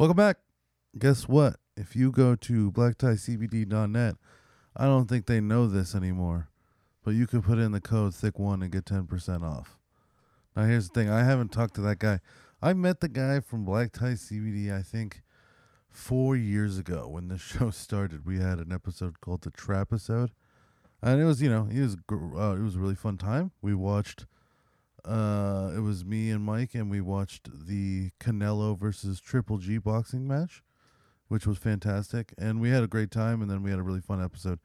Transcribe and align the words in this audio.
Welcome 0.00 0.16
back. 0.16 0.38
Guess 0.98 1.28
what? 1.28 1.56
If 1.76 1.94
you 1.94 2.10
go 2.10 2.34
to 2.34 2.72
blacktiecbd.net, 2.72 4.14
I 4.74 4.84
don't 4.86 5.06
think 5.06 5.26
they 5.26 5.42
know 5.42 5.66
this 5.66 5.94
anymore, 5.94 6.48
but 7.04 7.10
you 7.10 7.26
can 7.26 7.42
put 7.42 7.58
in 7.58 7.72
the 7.72 7.82
code 7.82 8.12
thick1 8.12 8.62
and 8.62 8.72
get 8.72 8.86
10% 8.86 9.42
off. 9.42 9.76
Now, 10.56 10.64
here's 10.64 10.88
the 10.88 10.94
thing 10.94 11.10
I 11.10 11.24
haven't 11.24 11.52
talked 11.52 11.74
to 11.74 11.82
that 11.82 11.98
guy. 11.98 12.20
I 12.62 12.72
met 12.72 13.00
the 13.00 13.10
guy 13.10 13.40
from 13.40 13.66
Black 13.66 13.92
Tie 13.92 14.14
CBD, 14.14 14.74
I 14.74 14.80
think, 14.80 15.20
four 15.90 16.34
years 16.34 16.78
ago 16.78 17.06
when 17.06 17.28
the 17.28 17.36
show 17.58 17.68
started. 17.68 18.24
We 18.24 18.38
had 18.38 18.58
an 18.58 18.72
episode 18.72 19.20
called 19.20 19.42
the 19.42 19.50
Trap 19.50 19.88
episode. 19.92 20.30
And 21.02 21.20
it 21.20 21.26
was, 21.26 21.42
you 21.42 21.50
know, 21.50 21.68
it 21.70 21.78
was 21.78 21.96
uh, 22.10 22.56
it 22.56 22.62
was 22.62 22.76
a 22.76 22.78
really 22.78 22.94
fun 22.94 23.18
time. 23.18 23.50
We 23.60 23.74
watched 23.74 24.24
uh, 25.04 25.72
it 25.76 25.80
was 25.80 26.04
me 26.04 26.30
and 26.30 26.44
Mike, 26.44 26.74
and 26.74 26.90
we 26.90 27.00
watched 27.00 27.48
the 27.66 28.10
Canelo 28.20 28.78
versus 28.78 29.20
Triple 29.20 29.58
G 29.58 29.78
boxing 29.78 30.26
match, 30.26 30.62
which 31.28 31.46
was 31.46 31.58
fantastic, 31.58 32.34
and 32.38 32.60
we 32.60 32.70
had 32.70 32.82
a 32.82 32.86
great 32.88 33.10
time. 33.10 33.42
And 33.42 33.50
then 33.50 33.62
we 33.62 33.70
had 33.70 33.78
a 33.78 33.82
really 33.82 34.00
fun 34.00 34.22
episode. 34.22 34.58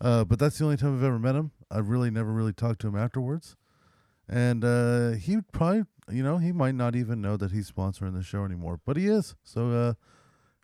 Uh, 0.00 0.24
but 0.24 0.38
that's 0.38 0.58
the 0.58 0.64
only 0.64 0.76
time 0.76 0.96
I've 0.96 1.04
ever 1.04 1.18
met 1.18 1.34
him. 1.36 1.52
I've 1.70 1.88
really 1.88 2.10
never 2.10 2.32
really 2.32 2.52
talked 2.52 2.80
to 2.80 2.88
him 2.88 2.96
afterwards, 2.96 3.56
and 4.28 4.64
uh, 4.64 5.10
he 5.12 5.38
probably, 5.52 5.84
you 6.10 6.22
know, 6.22 6.38
he 6.38 6.52
might 6.52 6.74
not 6.74 6.96
even 6.96 7.20
know 7.20 7.36
that 7.36 7.52
he's 7.52 7.70
sponsoring 7.70 8.14
the 8.14 8.22
show 8.22 8.44
anymore, 8.44 8.80
but 8.84 8.96
he 8.96 9.06
is. 9.06 9.36
So 9.44 9.70
uh, 9.70 9.94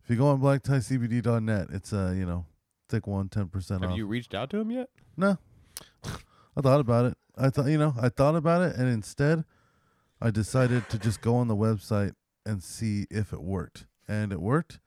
if 0.03 0.11
you 0.11 0.17
go 0.17 0.27
on 0.29 0.41
blacktiecbd.net, 0.41 1.69
it's 1.73 1.93
uh, 1.93 2.13
you 2.17 2.27
know, 2.27 2.47
thick 2.89 3.07
one, 3.07 3.29
10 3.29 3.49
percent 3.49 3.83
Have 3.83 3.93
off. 3.93 3.97
you 3.97 4.07
reached 4.07 4.35
out 4.35 4.51
to 4.51 4.59
him 4.59 4.71
yet? 4.71 4.89
No. 5.17 5.39
I 6.57 6.61
thought 6.61 6.81
about 6.81 7.07
it. 7.07 7.17
I 7.39 7.51
thought, 7.51 7.67
you 7.67 7.79
know, 7.79 7.95
I 8.01 8.09
thought 8.09 8.35
about 8.35 8.63
it, 8.63 8.77
and 8.77 8.89
instead, 8.89 9.45
I 10.21 10.31
decided 10.31 10.89
to 10.91 10.99
just 10.99 11.21
go 11.21 11.37
on 11.37 11.49
the 11.49 11.57
website 11.57 12.13
and 12.45 12.63
see 12.63 13.07
if 13.11 13.33
it 13.33 13.43
worked, 13.43 13.87
and 14.09 14.33
it 14.33 14.41
worked. 14.41 14.81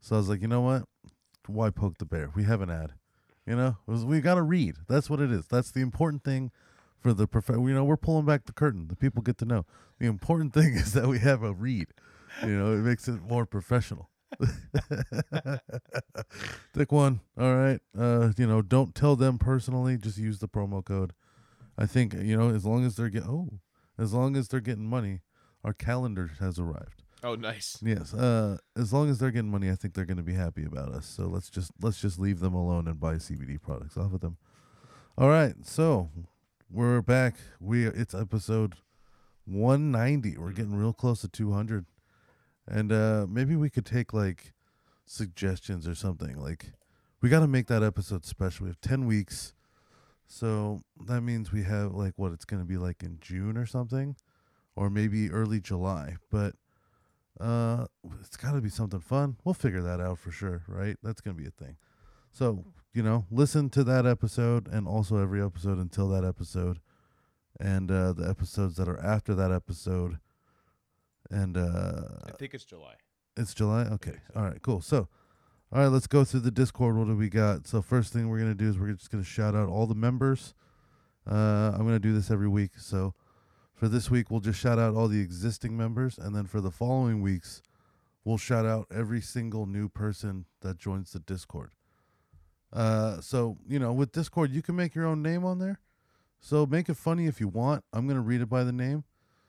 So 0.00 0.16
I 0.16 0.18
was 0.18 0.28
like, 0.28 0.42
you 0.42 0.48
know 0.48 0.60
what? 0.60 0.84
Why 1.46 1.70
poke 1.70 1.98
the 1.98 2.04
bear? 2.04 2.30
We 2.34 2.44
have 2.44 2.60
an 2.60 2.70
ad. 2.70 2.92
You 3.46 3.56
know, 3.56 3.76
was, 3.86 4.04
we 4.04 4.20
got 4.20 4.34
to 4.34 4.42
read. 4.42 4.76
That's 4.88 5.08
what 5.10 5.20
it 5.20 5.30
is. 5.30 5.46
That's 5.46 5.70
the 5.70 5.80
important 5.80 6.24
thing 6.24 6.50
for 6.98 7.12
the 7.12 7.26
prof. 7.26 7.48
You 7.50 7.74
know, 7.74 7.84
we're 7.84 7.96
pulling 7.96 8.24
back 8.24 8.46
the 8.46 8.52
curtain. 8.52 8.88
The 8.88 8.96
people 8.96 9.22
get 9.22 9.38
to 9.38 9.44
know. 9.44 9.66
The 9.98 10.06
important 10.06 10.54
thing 10.54 10.74
is 10.74 10.92
that 10.94 11.06
we 11.06 11.18
have 11.20 11.42
a 11.42 11.52
read. 11.52 11.88
You 12.42 12.58
know, 12.58 12.72
it 12.72 12.78
makes 12.78 13.06
it 13.08 13.22
more 13.22 13.46
professional. 13.46 14.10
Thick 16.74 16.90
one. 16.90 17.20
All 17.38 17.54
right. 17.54 17.80
Uh, 17.96 18.32
you 18.36 18.46
know, 18.46 18.62
don't 18.62 18.94
tell 18.94 19.14
them 19.14 19.38
personally. 19.38 19.96
Just 19.96 20.18
use 20.18 20.38
the 20.40 20.48
promo 20.48 20.84
code. 20.84 21.12
I 21.76 21.86
think 21.86 22.14
you 22.14 22.36
know, 22.36 22.50
as 22.50 22.64
long 22.64 22.84
as 22.84 22.96
they're 22.96 23.08
get 23.08 23.24
oh, 23.24 23.48
as 23.98 24.12
long 24.12 24.36
as 24.36 24.48
they're 24.48 24.60
getting 24.60 24.86
money, 24.86 25.20
our 25.62 25.72
calendar 25.72 26.32
has 26.40 26.58
arrived. 26.58 27.02
Oh, 27.22 27.36
nice. 27.36 27.78
Yes. 27.82 28.12
Uh, 28.12 28.58
as 28.76 28.92
long 28.92 29.08
as 29.08 29.18
they're 29.18 29.30
getting 29.30 29.50
money, 29.50 29.70
I 29.70 29.76
think 29.76 29.94
they're 29.94 30.04
going 30.04 30.18
to 30.18 30.22
be 30.22 30.34
happy 30.34 30.64
about 30.64 30.90
us. 30.90 31.06
So 31.06 31.24
let's 31.24 31.48
just 31.48 31.72
let's 31.80 32.00
just 32.00 32.18
leave 32.18 32.40
them 32.40 32.54
alone 32.54 32.86
and 32.86 33.00
buy 33.00 33.14
CBD 33.14 33.60
products 33.60 33.96
off 33.96 34.12
of 34.12 34.20
them. 34.20 34.36
All 35.16 35.30
right. 35.30 35.54
So 35.62 36.10
we're 36.70 37.00
back. 37.00 37.36
We 37.60 37.86
it's 37.86 38.14
episode 38.14 38.74
190. 39.46 40.36
We're 40.36 40.52
getting 40.52 40.76
real 40.76 40.92
close 40.92 41.22
to 41.22 41.28
200, 41.28 41.86
and 42.68 42.92
uh, 42.92 43.26
maybe 43.28 43.56
we 43.56 43.70
could 43.70 43.86
take 43.86 44.12
like 44.12 44.52
suggestions 45.06 45.88
or 45.88 45.94
something. 45.94 46.38
Like 46.38 46.72
we 47.22 47.30
got 47.30 47.40
to 47.40 47.48
make 47.48 47.68
that 47.68 47.82
episode 47.82 48.26
special. 48.26 48.64
We 48.64 48.70
have 48.70 48.80
10 48.82 49.06
weeks. 49.06 49.54
So 50.26 50.80
that 51.06 51.20
means 51.20 51.52
we 51.52 51.62
have 51.64 51.92
like 51.92 52.14
what 52.16 52.32
it's 52.32 52.44
going 52.44 52.62
to 52.62 52.66
be 52.66 52.76
like 52.76 53.02
in 53.02 53.18
June 53.20 53.56
or 53.56 53.66
something 53.66 54.16
or 54.76 54.90
maybe 54.90 55.30
early 55.30 55.60
July. 55.60 56.16
But 56.30 56.54
uh 57.40 57.86
it's 58.20 58.36
got 58.36 58.52
to 58.52 58.60
be 58.60 58.68
something 58.68 59.00
fun. 59.00 59.36
We'll 59.44 59.54
figure 59.54 59.82
that 59.82 60.00
out 60.00 60.18
for 60.18 60.30
sure, 60.30 60.62
right? 60.68 60.96
That's 61.02 61.20
going 61.20 61.36
to 61.36 61.42
be 61.42 61.48
a 61.48 61.52
thing. 61.52 61.76
So, 62.32 62.64
you 62.92 63.02
know, 63.02 63.26
listen 63.30 63.70
to 63.70 63.84
that 63.84 64.06
episode 64.06 64.68
and 64.68 64.88
also 64.88 65.18
every 65.18 65.42
episode 65.42 65.78
until 65.78 66.08
that 66.08 66.24
episode 66.24 66.80
and 67.60 67.90
uh 67.90 68.12
the 68.12 68.28
episodes 68.28 68.76
that 68.76 68.88
are 68.88 69.00
after 69.00 69.34
that 69.34 69.52
episode 69.52 70.18
and 71.30 71.56
uh 71.56 72.02
I 72.26 72.32
think 72.32 72.54
it's 72.54 72.64
July. 72.64 72.94
it's 73.36 73.54
July? 73.54 73.82
Okay. 73.84 74.16
All 74.34 74.42
right, 74.42 74.60
cool. 74.62 74.80
So, 74.80 75.08
all 75.74 75.80
right, 75.80 75.88
let's 75.88 76.06
go 76.06 76.22
through 76.22 76.40
the 76.40 76.52
Discord. 76.52 76.96
What 76.96 77.08
do 77.08 77.16
we 77.16 77.28
got? 77.28 77.66
So, 77.66 77.82
first 77.82 78.12
thing 78.12 78.28
we're 78.28 78.38
to 78.52 78.54
do 78.54 78.68
is 78.68 78.78
we're 78.78 78.92
just 78.92 79.10
to 79.24 79.28
shout 79.28 79.56
out 79.56 79.68
all 79.68 79.88
the 79.88 79.94
members. 79.96 80.54
Uh, 81.28 81.72
I'm 81.74 81.78
to 81.94 81.98
do 81.98 82.14
this 82.14 82.30
every 82.30 82.46
week. 82.46 82.78
So, 82.78 83.12
for 83.74 83.88
this 83.88 84.08
week, 84.08 84.30
we'll 84.30 84.38
just 84.38 84.60
shout 84.60 84.78
out 84.78 84.94
all 84.94 85.08
the 85.08 85.20
existing 85.20 85.76
members. 85.76 86.16
And 86.16 86.32
then 86.32 86.46
for 86.46 86.60
the 86.60 86.70
following 86.70 87.22
weeks, 87.22 87.60
we'll 88.24 88.38
shout 88.38 88.64
out 88.64 88.86
every 88.94 89.20
single 89.20 89.66
new 89.66 89.88
person 89.88 90.44
that 90.60 90.78
joins 90.78 91.12
the 91.12 91.18
Discord. 91.18 91.72
Uh, 92.72 93.20
so, 93.20 93.58
you 93.66 93.80
know, 93.80 93.92
with 93.92 94.12
Discord, 94.12 94.52
you 94.52 94.62
can 94.62 94.76
make 94.76 94.94
your 94.94 95.06
own 95.06 95.22
name 95.22 95.44
on 95.44 95.58
there. 95.58 95.80
So, 96.38 96.66
make 96.66 96.88
it 96.88 96.96
funny 96.96 97.26
if 97.26 97.40
you 97.40 97.48
want. 97.48 97.82
I'm 97.92 98.06
to 98.14 98.20
read 98.20 98.42
it 98.42 98.48
by 98.48 98.62
the 98.62 98.70
name. 98.70 99.02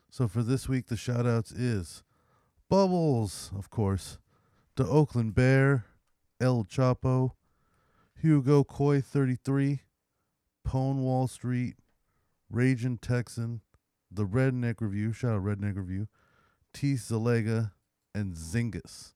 So, 0.10 0.28
for 0.28 0.42
this 0.42 0.68
week, 0.68 0.88
the 0.88 0.98
shout 0.98 1.28
outs 1.28 1.52
is. 1.52 2.02
Bubbles, 2.68 3.52
of 3.56 3.70
course. 3.70 4.18
The 4.76 4.88
Oakland 4.88 5.36
Bear, 5.36 5.86
El 6.40 6.66
Chapo, 6.66 7.32
Hugo 8.22 8.64
Coy 8.64 9.02
33, 9.02 9.82
Pone 10.64 11.02
Wall 11.04 11.28
Street, 11.28 11.76
Raging 12.50 12.98
Texan, 12.98 13.62
The 14.12 14.26
Redneck 14.26 14.76
Review, 14.80 15.14
shout 15.14 15.36
out 15.36 15.44
Redneck 15.44 15.78
Review, 15.78 16.08
T 16.74 16.94
Zalega, 16.94 17.72
and 18.14 18.34
Zingus. 18.36 19.14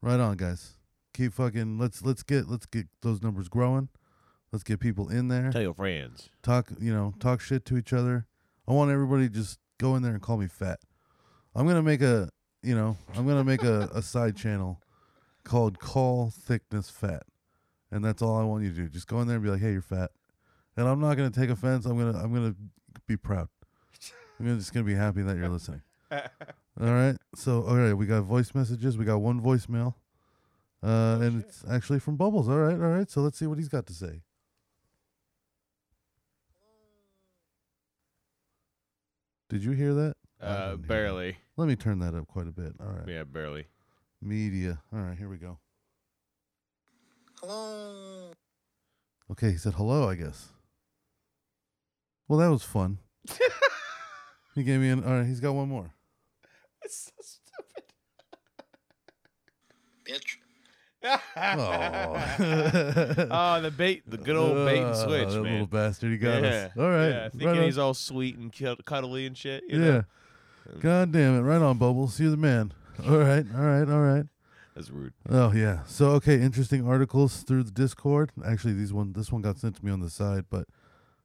Right 0.00 0.20
on, 0.20 0.36
guys. 0.36 0.74
Keep 1.14 1.32
fucking 1.32 1.78
let's 1.78 2.02
let's 2.02 2.22
get 2.22 2.48
let's 2.48 2.66
get 2.66 2.86
those 3.02 3.22
numbers 3.22 3.48
growing. 3.48 3.88
Let's 4.52 4.62
get 4.62 4.78
people 4.78 5.08
in 5.08 5.28
there. 5.28 5.50
Tell 5.50 5.62
your 5.62 5.74
friends. 5.74 6.30
Talk 6.42 6.70
you 6.78 6.94
know, 6.94 7.14
talk 7.18 7.40
shit 7.40 7.64
to 7.66 7.76
each 7.76 7.92
other. 7.92 8.26
I 8.68 8.72
want 8.72 8.92
everybody 8.92 9.28
to 9.28 9.34
just 9.34 9.58
go 9.78 9.96
in 9.96 10.02
there 10.02 10.12
and 10.12 10.22
call 10.22 10.36
me 10.36 10.46
fat. 10.46 10.78
I'm 11.54 11.66
gonna 11.66 11.82
make 11.82 12.02
a 12.02 12.28
you 12.62 12.76
know, 12.76 12.96
I'm 13.16 13.26
gonna 13.26 13.42
make 13.42 13.64
a, 13.64 13.90
a 13.92 14.02
side 14.02 14.36
channel 14.36 14.80
called 15.48 15.78
Call 15.78 16.30
Thickness 16.30 16.90
Fat. 16.90 17.22
And 17.90 18.04
that's 18.04 18.20
all 18.22 18.38
I 18.38 18.44
want 18.44 18.64
you 18.64 18.70
to 18.70 18.76
do. 18.76 18.88
Just 18.88 19.08
go 19.08 19.20
in 19.20 19.26
there 19.26 19.36
and 19.36 19.44
be 19.44 19.50
like, 19.50 19.60
Hey, 19.60 19.72
you're 19.72 19.82
fat. 19.82 20.10
And 20.76 20.86
I'm 20.86 21.00
not 21.00 21.16
gonna 21.16 21.30
take 21.30 21.50
offense. 21.50 21.86
I'm 21.86 21.98
gonna 21.98 22.16
I'm 22.16 22.32
gonna 22.32 22.54
be 23.06 23.16
proud. 23.16 23.48
I'm 24.38 24.58
just 24.58 24.72
gonna 24.72 24.84
be 24.84 24.94
happy 24.94 25.22
that 25.22 25.36
you're 25.36 25.48
listening. 25.48 25.82
all 26.12 26.20
right. 26.78 27.16
So 27.34 27.62
all 27.64 27.76
right, 27.76 27.94
we 27.94 28.06
got 28.06 28.22
voice 28.22 28.54
messages. 28.54 28.96
We 28.96 29.04
got 29.04 29.18
one 29.18 29.40
voicemail. 29.40 29.94
Uh, 30.80 31.18
and 31.20 31.42
it's 31.42 31.64
actually 31.68 31.98
from 31.98 32.16
Bubbles. 32.16 32.48
All 32.48 32.58
right, 32.58 32.74
all 32.74 32.96
right. 32.96 33.10
So 33.10 33.22
let's 33.22 33.36
see 33.36 33.46
what 33.48 33.58
he's 33.58 33.68
got 33.68 33.86
to 33.86 33.92
say. 33.92 34.22
Did 39.48 39.64
you 39.64 39.72
hear 39.72 39.94
that? 39.94 40.14
Uh, 40.40 40.46
didn't 40.46 40.58
hear 40.60 40.76
that. 40.76 40.88
barely. 40.88 41.36
Let 41.56 41.66
me 41.66 41.74
turn 41.74 41.98
that 42.00 42.14
up 42.14 42.28
quite 42.28 42.46
a 42.46 42.52
bit. 42.52 42.74
All 42.80 42.86
right. 42.86 43.08
Yeah, 43.08 43.24
barely. 43.24 43.66
Media. 44.20 44.80
All 44.92 45.00
right, 45.00 45.16
here 45.16 45.28
we 45.28 45.36
go. 45.36 45.58
Hello. 47.40 48.32
Okay, 49.30 49.52
he 49.52 49.56
said 49.56 49.74
hello, 49.74 50.08
I 50.08 50.14
guess. 50.14 50.48
Well, 52.26 52.38
that 52.40 52.48
was 52.50 52.62
fun. 52.62 52.98
he 54.54 54.62
gave 54.64 54.80
me 54.80 54.88
an. 54.90 55.04
All 55.04 55.12
right, 55.18 55.26
he's 55.26 55.40
got 55.40 55.52
one 55.54 55.68
more. 55.68 55.90
It's 56.82 57.04
so 57.06 57.12
stupid. 57.20 57.84
Bitch. 60.04 60.36
Oh, 61.36 62.16
oh, 63.30 63.60
the 63.62 63.70
bait, 63.70 64.02
the 64.10 64.16
good 64.16 64.34
old 64.34 64.66
bait 64.66 64.78
and 64.78 64.88
Ah, 64.90 64.94
switch, 64.94 65.28
that 65.28 65.42
man. 65.42 65.52
little 65.52 65.66
bastard, 65.68 66.10
he 66.10 66.18
got 66.18 66.42
yeah. 66.42 66.48
us. 66.48 66.72
All 66.76 66.90
right, 66.90 67.08
Yeah, 67.08 67.22
right 67.22 67.30
thinking 67.32 67.48
on. 67.58 67.62
he's 67.62 67.78
all 67.78 67.94
sweet 67.94 68.36
and 68.36 68.52
cud- 68.52 68.84
cuddly 68.84 69.24
and 69.26 69.38
shit. 69.38 69.62
You 69.68 69.78
yeah. 69.80 69.90
Know? 69.90 70.04
God 70.80 71.12
damn 71.12 71.38
it! 71.38 71.42
Right 71.42 71.62
on, 71.62 71.78
Bubbles. 71.78 72.18
You're 72.18 72.32
the 72.32 72.36
man. 72.36 72.72
All 73.06 73.18
right, 73.18 73.46
all 73.54 73.62
right, 73.62 73.88
all 73.88 74.00
right. 74.00 74.24
That's 74.74 74.90
rude. 74.90 75.12
Oh 75.28 75.52
yeah. 75.52 75.80
So 75.86 76.10
okay, 76.10 76.40
interesting 76.40 76.86
articles 76.86 77.42
through 77.42 77.64
the 77.64 77.70
Discord. 77.70 78.32
Actually, 78.44 78.74
these 78.74 78.92
one 78.92 79.12
this 79.12 79.32
one 79.32 79.42
got 79.42 79.58
sent 79.58 79.76
to 79.76 79.84
me 79.84 79.90
on 79.90 80.00
the 80.00 80.10
side, 80.10 80.44
but 80.50 80.68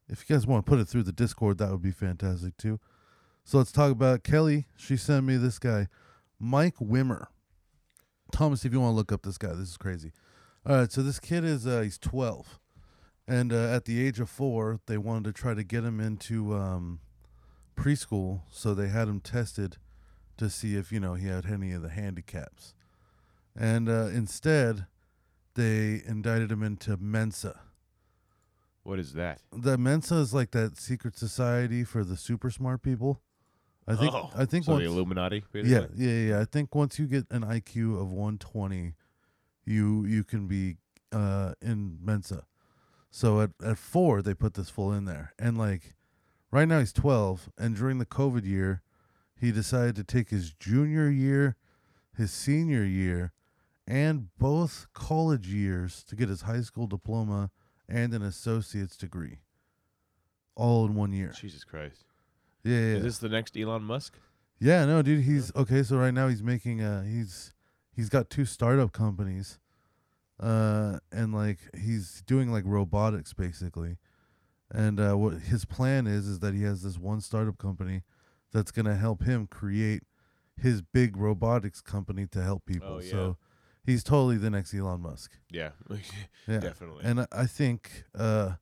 if 0.08 0.28
you 0.28 0.36
guys 0.36 0.46
want 0.46 0.66
to 0.66 0.70
put 0.70 0.80
it 0.80 0.88
through 0.88 1.04
the 1.04 1.12
Discord, 1.12 1.58
that 1.58 1.72
would 1.72 1.81
be 1.81 1.92
fantastic 1.92 2.58
too. 2.58 2.80
So 3.44 3.58
let's 3.58 3.72
talk 3.72 3.92
about 3.92 4.24
Kelly. 4.24 4.68
She 4.75 4.98
sent 4.98 5.25
me 5.25 5.38
this 5.38 5.60
guy, 5.60 5.88
Mike 6.40 6.78
Wimmer. 6.78 7.28
Thomas, 8.31 8.66
if 8.66 8.74
you 8.74 8.80
want 8.80 8.94
to 8.94 8.96
look 8.96 9.12
up 9.12 9.24
this 9.24 9.38
guy, 9.38 9.50
this 9.50 9.70
is 9.70 9.78
crazy. 9.78 10.12
All 10.66 10.78
right, 10.78 10.92
so 10.92 11.04
this 11.04 11.20
kid 11.20 11.44
is 11.44 11.68
uh, 11.68 11.81
he's 11.81 11.98
12, 11.98 12.60
and 13.28 13.52
uh, 13.52 13.74
at 13.74 13.86
the 13.86 14.04
age 14.04 14.20
of 14.20 14.30
four, 14.30 14.80
they 14.88 14.98
wanted 14.98 15.25
to 15.25 15.34
try 15.34 15.54
to 15.54 15.64
get 15.64 15.84
him 15.84 16.00
into 16.00 16.56
um, 16.56 17.02
preschool, 17.75 18.42
so 18.50 18.74
they 18.74 18.88
had 18.88 19.08
him 19.08 19.20
tested 19.20 19.78
to 20.38 20.50
see 20.50 20.75
if 20.75 20.91
you 20.91 21.00
know 21.00 21.13
he 21.13 21.27
had 21.27 21.45
any 21.45 21.71
of 21.71 21.81
the 21.81 21.89
handicaps, 21.89 22.74
and 23.56 23.89
uh, 23.89 24.07
instead, 24.07 24.88
they 25.56 26.01
indicted 26.06 26.51
him 26.51 26.63
into 26.63 26.97
Mensa. 26.97 27.59
What 28.83 29.00
is 29.00 29.13
that? 29.13 29.39
The 29.51 29.77
Mensa 29.77 30.15
is 30.15 30.33
like 30.33 30.51
that 30.51 30.77
secret 30.77 31.18
society 31.18 31.83
for 31.83 32.03
the 32.03 32.18
super 32.18 32.51
smart 32.51 32.81
people. 32.81 33.21
I 33.88 33.95
think. 33.95 34.13
oh, 34.13 34.30
I 34.35 34.45
think 34.45 34.65
so 34.65 34.74
once, 34.74 34.83
the 34.83 34.89
Illuminati. 34.89 35.44
yeah, 35.53 35.62
basically? 35.62 36.06
yeah, 36.06 36.30
yeah. 36.30 36.39
I 36.41 36.45
think 36.45 36.74
once 36.74 37.00
you 37.00 37.06
get 37.06 37.25
an 37.29 37.44
IQ 37.44 38.01
of 38.01 38.12
120, 38.12 38.94
you 39.65 40.06
you 40.06 40.24
can 40.24 40.47
be 40.47 40.77
uh, 41.12 41.53
in 41.62 41.97
Mensa. 42.01 42.45
So 43.09 43.41
at 43.41 43.51
at 43.63 43.77
four, 43.77 44.21
they 44.21 44.33
put 44.33 44.56
this 44.56 44.69
full 44.69 44.91
in 44.91 45.06
there, 45.06 45.33
and 45.38 45.57
like 45.57 45.95
right 46.51 46.68
now 46.68 46.79
he's 46.79 46.94
12, 46.94 47.50
and 47.57 47.75
during 47.75 48.00
the 48.00 48.06
COVID 48.06 48.45
year, 48.45 48.81
he 49.44 49.51
decided 49.51 49.94
to 49.98 50.06
take 50.06 50.30
his 50.30 50.54
junior 50.54 51.10
year, 51.10 51.57
his 52.16 52.31
senior 52.31 52.86
year, 52.86 53.34
and 53.86 54.30
both 54.38 54.88
college 54.94 55.48
years 55.48 56.01
to 56.06 56.16
get 56.16 56.30
his 56.30 56.44
high 56.44 56.62
school 56.62 56.88
diploma 56.88 57.51
and 57.90 58.13
an 58.13 58.22
associate's 58.22 58.95
degree, 58.95 59.40
all 60.56 60.86
in 60.86 60.95
one 60.95 61.12
year. 61.12 61.34
Jesus 61.36 61.66
Christ. 61.66 62.06
Yeah, 62.63 62.78
yeah. 62.78 62.95
Is 62.95 63.04
this 63.04 63.18
the 63.18 63.28
next 63.28 63.57
Elon 63.57 63.84
Musk? 63.84 64.18
Yeah, 64.60 64.86
no, 64.86 65.01
dude, 65.01 65.25
he's 65.25 65.54
okay. 65.57 65.84
So 65.84 65.98
right 65.98 66.13
now 66.13 66.30
he's 66.30 66.42
making 66.42 66.81
uh 66.81 67.04
he's 67.04 67.54
he's 67.94 68.07
got 68.07 68.30
two 68.30 68.46
startup 68.46 68.94
companies, 68.94 69.60
uh, 70.39 71.00
and 71.12 71.34
like 71.34 71.60
he's 71.78 72.24
doing 72.25 72.50
like 72.50 72.63
robotics 72.66 73.34
basically, 73.34 73.98
and 74.72 75.01
uh, 75.01 75.16
what 75.16 75.34
his 75.34 75.66
plan 75.66 76.07
is 76.07 76.28
is 76.28 76.39
that 76.39 76.54
he 76.54 76.63
has 76.63 76.81
this 76.81 76.98
one 76.98 77.19
startup 77.19 77.57
company 77.57 78.04
that's 78.53 78.71
gonna 78.71 78.95
help 78.95 79.23
him 79.23 79.47
create 79.47 80.03
his 80.55 80.81
big 80.81 81.17
robotics 81.17 81.81
company 81.81 82.27
to 82.27 82.41
help 82.41 82.65
people. 82.65 82.95
Oh, 82.95 83.00
yeah. 83.01 83.11
So 83.11 83.38
he's 83.85 84.03
totally 84.03 84.38
the 84.38 84.50
next 84.50 84.73
Elon 84.73 85.01
Musk. 85.01 85.31
Yeah. 85.51 85.71
Yeah, 86.47 86.59
Definitely. 86.59 87.03
and 87.05 87.21
I- 87.21 87.27
I 87.31 87.45
think 87.45 88.03
uh, 88.15 88.53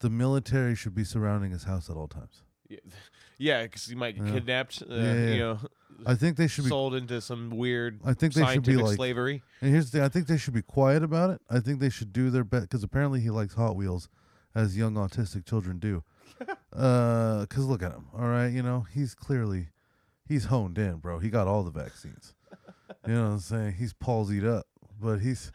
the 0.00 0.10
military 0.10 0.74
should 0.74 0.94
be 0.94 1.04
surrounding 1.04 1.50
his 1.50 1.64
house 1.64 1.90
at 1.90 1.96
all 1.96 2.08
times. 2.08 2.42
yeah, 2.68 2.78
yeah, 3.38 3.62
because 3.64 3.84
he 3.86 3.94
might 3.94 4.16
get 4.16 4.26
Yeah. 4.26 4.32
kidnapped. 4.32 4.82
Uh, 4.82 4.94
Yeah, 4.94 5.14
yeah, 5.14 5.30
You 5.32 5.38
know, 5.40 5.58
I 6.06 6.14
think 6.14 6.36
they 6.36 6.46
should 6.46 6.64
be 6.64 6.70
sold 6.70 6.94
into 6.94 7.20
some 7.20 7.50
weird 7.50 8.00
I 8.04 8.14
think 8.14 8.32
they 8.34 8.46
should 8.46 8.62
be 8.64 8.76
like 8.76 8.96
slavery. 8.96 9.42
And 9.60 9.70
here's 9.70 9.90
the 9.90 9.98
thing: 9.98 10.04
I 10.04 10.08
think 10.08 10.28
they 10.28 10.38
should 10.38 10.54
be 10.54 10.62
quiet 10.62 11.02
about 11.02 11.30
it. 11.30 11.40
I 11.50 11.60
think 11.60 11.78
they 11.80 11.90
should 11.90 12.12
do 12.12 12.30
their 12.30 12.44
best 12.44 12.62
because 12.68 12.82
apparently 12.82 13.20
he 13.20 13.28
likes 13.30 13.54
Hot 13.54 13.76
Wheels, 13.76 14.08
as 14.54 14.76
young 14.78 14.94
autistic 14.94 15.44
children 15.44 15.78
do. 15.78 16.02
Uh, 16.72 17.46
cause 17.48 17.64
look 17.66 17.82
at 17.82 17.92
him. 17.92 18.06
All 18.16 18.28
right, 18.28 18.48
you 18.48 18.62
know 18.62 18.86
he's 18.92 19.14
clearly 19.14 19.68
he's 20.26 20.46
honed 20.46 20.78
in, 20.78 20.96
bro. 20.96 21.18
He 21.18 21.30
got 21.30 21.46
all 21.48 21.62
the 21.62 21.70
vaccines. 21.70 22.34
you 23.06 23.14
know 23.14 23.24
what 23.24 23.30
I'm 23.32 23.38
saying? 23.40 23.74
He's 23.78 23.92
palsied 23.94 24.46
up, 24.46 24.66
but 25.00 25.18
he's 25.20 25.52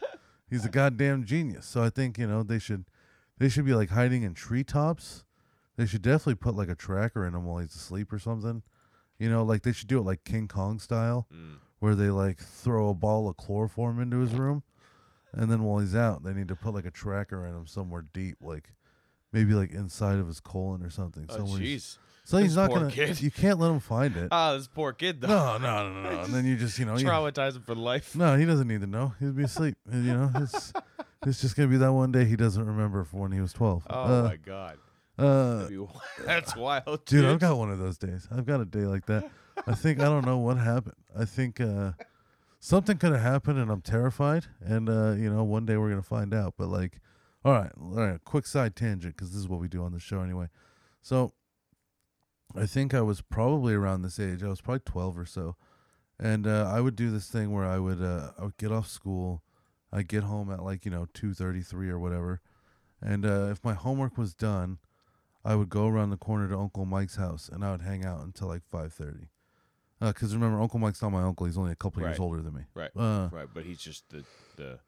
he's 0.50 0.66
a 0.66 0.70
goddamn 0.70 1.26
genius. 1.26 1.66
So 1.66 1.84
I 1.84 1.90
think 1.90 2.18
you 2.18 2.28
know 2.28 2.44
they 2.44 2.60
should 2.60 2.86
they 3.38 3.50
should 3.50 3.66
be 3.66 3.74
like 3.74 3.90
hiding 3.90 4.24
in 4.24 4.34
treetops. 4.34 5.24
They 5.78 5.86
should 5.86 6.02
definitely 6.02 6.36
put 6.36 6.56
like 6.56 6.70
a 6.70 6.76
tracker 6.76 7.26
in 7.28 7.34
him 7.36 7.46
while 7.46 7.60
he's 7.60 7.76
asleep 7.76 8.12
or 8.14 8.20
something. 8.20 8.64
You 9.20 9.30
know, 9.30 9.44
like 9.44 9.64
they 9.64 9.72
should 9.72 9.88
do 9.88 10.00
it 10.00 10.04
like 10.04 10.24
King 10.26 10.48
Kong 10.48 10.80
style 10.80 11.28
Mm. 11.34 11.58
where 11.80 11.96
they 11.96 12.10
like 12.10 12.40
throw 12.40 12.90
a 12.90 12.94
ball 12.94 13.30
of 13.30 13.38
chloroform 13.38 14.00
into 14.02 14.20
his 14.20 14.34
room, 14.34 14.64
and 15.34 15.50
then 15.52 15.64
while 15.64 15.80
he's 15.80 15.96
out, 15.96 16.24
they 16.24 16.34
need 16.34 16.48
to 16.50 16.56
put 16.56 16.74
like 16.74 16.86
a 16.86 16.92
tracker 16.92 17.46
in 17.46 17.56
him 17.56 17.68
somewhere 17.68 18.06
deep, 18.14 18.38
like 18.42 18.74
maybe 19.32 19.54
like 19.54 19.72
inside 19.72 20.20
of 20.20 20.28
his 20.28 20.40
colon 20.40 20.84
or 20.84 20.90
something. 20.90 21.26
Oh, 21.30 21.38
somewhere 21.38 21.60
he's- 21.60 21.98
jeez. 22.26 22.28
so 22.30 22.38
he's 22.38 22.48
This 22.52 22.56
not 22.58 22.70
poor 22.70 22.80
gonna. 22.80 22.92
kid. 22.92 23.22
You 23.22 23.32
can't 23.32 23.60
let 23.60 23.70
him 23.72 23.80
find 23.80 24.16
it. 24.18 24.30
Ah, 24.32 24.54
this 24.56 24.68
poor 24.68 24.94
kid, 24.94 25.22
though. 25.22 25.28
no, 25.28 25.58
no, 25.58 25.92
no, 25.94 26.10
no. 26.12 26.20
And 26.22 26.34
then 26.34 26.46
you 26.46 26.56
just 26.56 26.78
you 26.80 26.86
know. 26.86 26.98
you- 26.98 27.06
Traumatize 27.06 27.56
him 27.56 27.62
for 27.64 27.76
life. 27.76 28.16
no, 28.16 28.38
he 28.38 28.46
doesn't 28.46 28.68
need 28.68 28.82
to 28.82 28.88
know. 28.88 29.14
He'll 29.20 29.32
be 29.34 29.44
asleep. 29.44 29.76
and, 29.92 30.06
you 30.06 30.14
know, 30.14 30.32
it's 30.36 30.74
it's 31.26 31.42
just 31.42 31.56
gonna 31.56 31.68
be 31.70 31.78
that 31.78 31.92
one 31.94 32.12
day 32.12 32.26
he 32.26 32.36
doesn't 32.36 32.66
remember 32.66 33.04
from 33.04 33.20
when 33.20 33.32
he 33.32 33.42
was 33.42 33.54
twelve. 33.54 33.84
Oh, 33.90 34.04
uh, 34.04 34.24
my 34.24 34.36
God. 34.38 34.78
uh, 35.18 35.56
That'd 35.64 35.70
be- 35.70 35.88
That's 36.26 36.56
wild. 36.56 37.06
Dude, 37.06 37.26
I've 37.26 37.40
got 37.40 37.58
one 37.58 37.72
of 37.72 37.80
those 37.80 37.98
days. 37.98 38.28
I've 38.32 38.46
got 38.46 38.60
a 38.62 38.66
day 38.66 38.86
like 38.86 39.06
that. 39.08 39.30
I 39.68 39.74
think 39.74 40.00
I 40.00 40.06
don't 40.06 40.26
know 40.26 40.38
what 40.38 40.58
happened. 40.58 40.96
I 41.18 41.24
think 41.26 41.62
uh, 41.62 41.92
something 42.60 42.98
could 42.98 43.14
have 43.14 43.22
happened, 43.22 43.58
and 43.60 43.72
I'm 43.72 43.82
terrified. 43.82 44.46
And 44.62 44.90
uh, 44.90 45.12
you 45.12 45.30
know, 45.34 45.44
one 45.44 45.66
day 45.66 45.78
we're 45.78 45.90
gonna 45.90 46.02
find 46.02 46.34
out. 46.34 46.56
But 46.58 46.68
like, 46.68 47.00
all 47.46 47.54
right, 47.54 47.72
all 47.80 48.08
right. 48.08 48.24
Quick 48.26 48.48
side 48.48 48.76
tangent 48.76 49.16
because 49.16 49.32
this 49.32 49.40
is 49.40 49.48
what 49.48 49.60
we 49.60 49.68
do 49.68 49.84
on 49.84 49.92
the 49.94 50.00
show 50.00 50.22
anyway. 50.22 50.48
So, 51.02 51.34
I 52.56 52.66
think 52.66 52.94
I 52.94 53.02
was 53.02 53.22
probably 53.22 53.76
around 53.76 54.02
this 54.02 54.20
age. 54.20 54.44
I 54.44 54.48
was 54.48 54.62
probably 54.62 54.82
12 54.86 55.20
or 55.20 55.26
so, 55.26 55.56
and 56.20 56.48
uh, 56.48 56.70
I 56.74 56.82
would 56.82 56.96
do 56.96 57.12
this 57.12 57.28
thing 57.28 57.52
where 57.52 57.66
I 57.66 57.78
would 57.78 58.02
uh, 58.02 58.32
I 58.40 58.44
would 58.46 58.58
get 58.58 58.72
off 58.72 58.88
school, 58.88 59.44
I'd 59.94 60.08
get 60.08 60.24
home 60.24 60.52
at 60.52 60.64
like 60.64 60.84
you 60.84 60.92
know 60.92 61.06
2:33 61.14 61.90
or 61.90 62.00
whatever, 62.00 62.42
and 63.02 63.26
uh, 63.26 63.50
if 63.52 63.64
my 63.64 63.74
homework 63.74 64.18
was 64.18 64.34
done. 64.34 64.80
I 65.48 65.54
would 65.54 65.70
go 65.70 65.88
around 65.88 66.10
the 66.10 66.18
corner 66.18 66.50
to 66.50 66.58
Uncle 66.58 66.86
Mike's 66.86 67.18
house 67.18 67.52
and 67.54 67.64
I 67.64 67.70
would 67.70 67.84
hang 67.84 68.04
out 68.04 68.22
until 68.26 68.48
like 68.48 68.64
five 68.66 68.92
thirty. 68.94 69.30
Because 70.02 70.34
remember, 70.34 70.60
Uncle 70.60 70.80
Mike's 70.80 71.02
not 71.02 71.12
my 71.12 71.22
uncle; 71.22 71.46
he's 71.46 71.58
only 71.58 71.72
a 71.72 71.76
couple 71.76 72.02
years 72.02 72.20
older 72.20 72.42
than 72.42 72.54
me. 72.54 72.62
Right. 72.74 72.90
Uh, 72.96 73.30
right, 73.32 73.48
but 73.54 73.64
he's 73.64 73.80
just 73.80 74.10
the 74.10 74.24
the. 74.58 74.80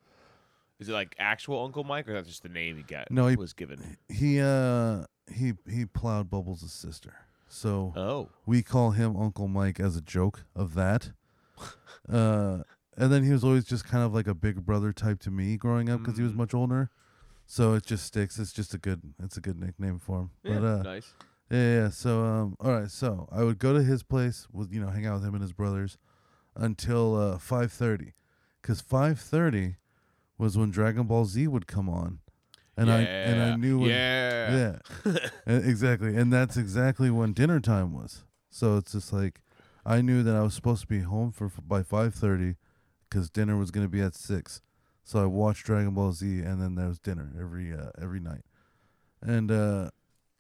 Is 0.80 0.90
it 0.90 0.94
like 0.94 1.16
actual 1.18 1.64
Uncle 1.66 1.84
Mike, 1.84 2.08
or 2.08 2.14
that's 2.14 2.28
just 2.28 2.44
the 2.44 2.50
name 2.50 2.78
he 2.78 2.84
got? 2.84 3.10
No, 3.12 3.28
he- 3.28 3.36
was 3.36 3.54
given. 3.54 3.98
he 4.10 4.40
uh 4.42 5.06
he 5.34 5.54
he 5.70 5.86
plowed 5.86 6.30
Bubbles' 6.30 6.72
sister, 6.72 7.14
so 7.48 7.94
Oh, 7.96 8.30
we 8.46 8.62
call 8.64 8.92
him 8.92 9.16
Uncle 9.18 9.48
Mike 9.48 9.80
as 9.80 9.96
a 9.98 10.02
joke 10.02 10.44
of 10.56 10.74
that. 10.76 11.12
uh, 12.10 12.60
and 12.96 13.12
then 13.12 13.24
he 13.24 13.32
was 13.32 13.44
always 13.44 13.66
just 13.66 13.86
kind 13.86 14.04
of 14.04 14.14
like 14.14 14.28
a 14.28 14.34
big 14.36 14.66
brother 14.66 14.94
type 14.94 15.20
to 15.22 15.32
me 15.32 15.58
growing 15.58 15.90
up 15.90 16.00
because 16.02 16.18
he 16.18 16.24
was 16.24 16.34
Mm. 16.34 16.38
much 16.38 16.54
older. 16.54 16.90
So 17.46 17.74
it 17.74 17.86
just 17.86 18.06
sticks. 18.06 18.38
It's 18.40 18.52
just 18.54 18.74
a 18.74 18.78
good. 18.78 19.02
It's 19.24 19.38
a 19.38 19.42
good 19.42 19.60
nickname 19.60 20.00
for 20.00 20.20
him. 20.20 20.30
yeah, 20.44 20.60
But 20.60 20.64
uh, 20.66 20.82
nice. 20.84 21.14
Yeah, 21.50 21.58
yeah. 21.58 21.74
yeah. 21.84 21.90
So, 21.90 22.24
um, 22.26 22.56
all 22.60 22.72
right. 22.74 22.92
So 22.92 23.28
I 23.32 23.44
would 23.44 23.58
go 23.58 23.74
to 23.74 23.82
his 23.82 24.04
place 24.04 24.48
with 24.52 24.72
you 24.74 24.82
know 24.82 24.90
hang 24.90 25.06
out 25.06 25.16
with 25.16 25.24
him 25.26 25.34
and 25.34 25.42
his 25.42 25.54
brothers 25.54 25.98
until 26.56 27.16
uh, 27.16 27.38
five 27.38 27.72
thirty, 27.72 28.14
because 28.62 28.82
five 28.82 29.20
thirty 29.20 29.76
was 30.38 30.58
when 30.58 30.72
Dragon 30.72 31.04
Ball 31.04 31.26
Z 31.26 31.48
would 31.48 31.68
come 31.68 31.90
on, 31.90 32.20
and 32.76 32.92
I 32.92 33.02
and 33.02 33.42
I 33.42 33.56
knew 33.56 33.80
when, 33.80 33.90
yeah, 33.90 34.80
yeah, 35.06 35.18
exactly, 35.48 36.16
and 36.16 36.32
that's 36.32 36.58
exactly 36.58 37.10
when 37.10 37.34
dinner 37.34 37.60
time 37.60 37.94
was. 37.94 38.24
So 38.50 38.78
it's 38.78 38.92
just 38.94 39.12
like 39.12 39.42
I 39.86 40.02
knew 40.02 40.24
that 40.24 40.36
I 40.36 40.42
was 40.42 40.54
supposed 40.54 40.82
to 40.82 40.88
be 40.88 41.00
home 41.00 41.32
for 41.32 41.52
by 41.66 41.84
five 41.84 42.14
thirty, 42.14 42.56
because 43.10 43.30
dinner 43.30 43.58
was 43.58 43.72
gonna 43.72 43.88
be 43.88 44.02
at 44.02 44.16
six. 44.16 44.62
So 45.04 45.24
I 45.24 45.26
watched 45.26 45.66
Dragon 45.66 45.94
Ball 45.94 46.12
Z, 46.12 46.42
and 46.42 46.62
then 46.62 46.76
there 46.76 46.88
was 46.88 47.00
dinner 47.00 47.32
every 47.40 47.74
uh, 47.74 47.92
every 48.02 48.20
night, 48.20 48.44
and 49.22 49.52
uh, 49.52 49.90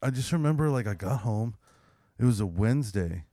I 0.01 0.09
just 0.09 0.31
remember 0.31 0.69
like 0.69 0.87
I 0.87 0.93
got 0.93 1.21
home. 1.21 1.55
It 2.19 2.25
was 2.25 2.39
a 2.39 2.45
Wednesday, 2.45 3.25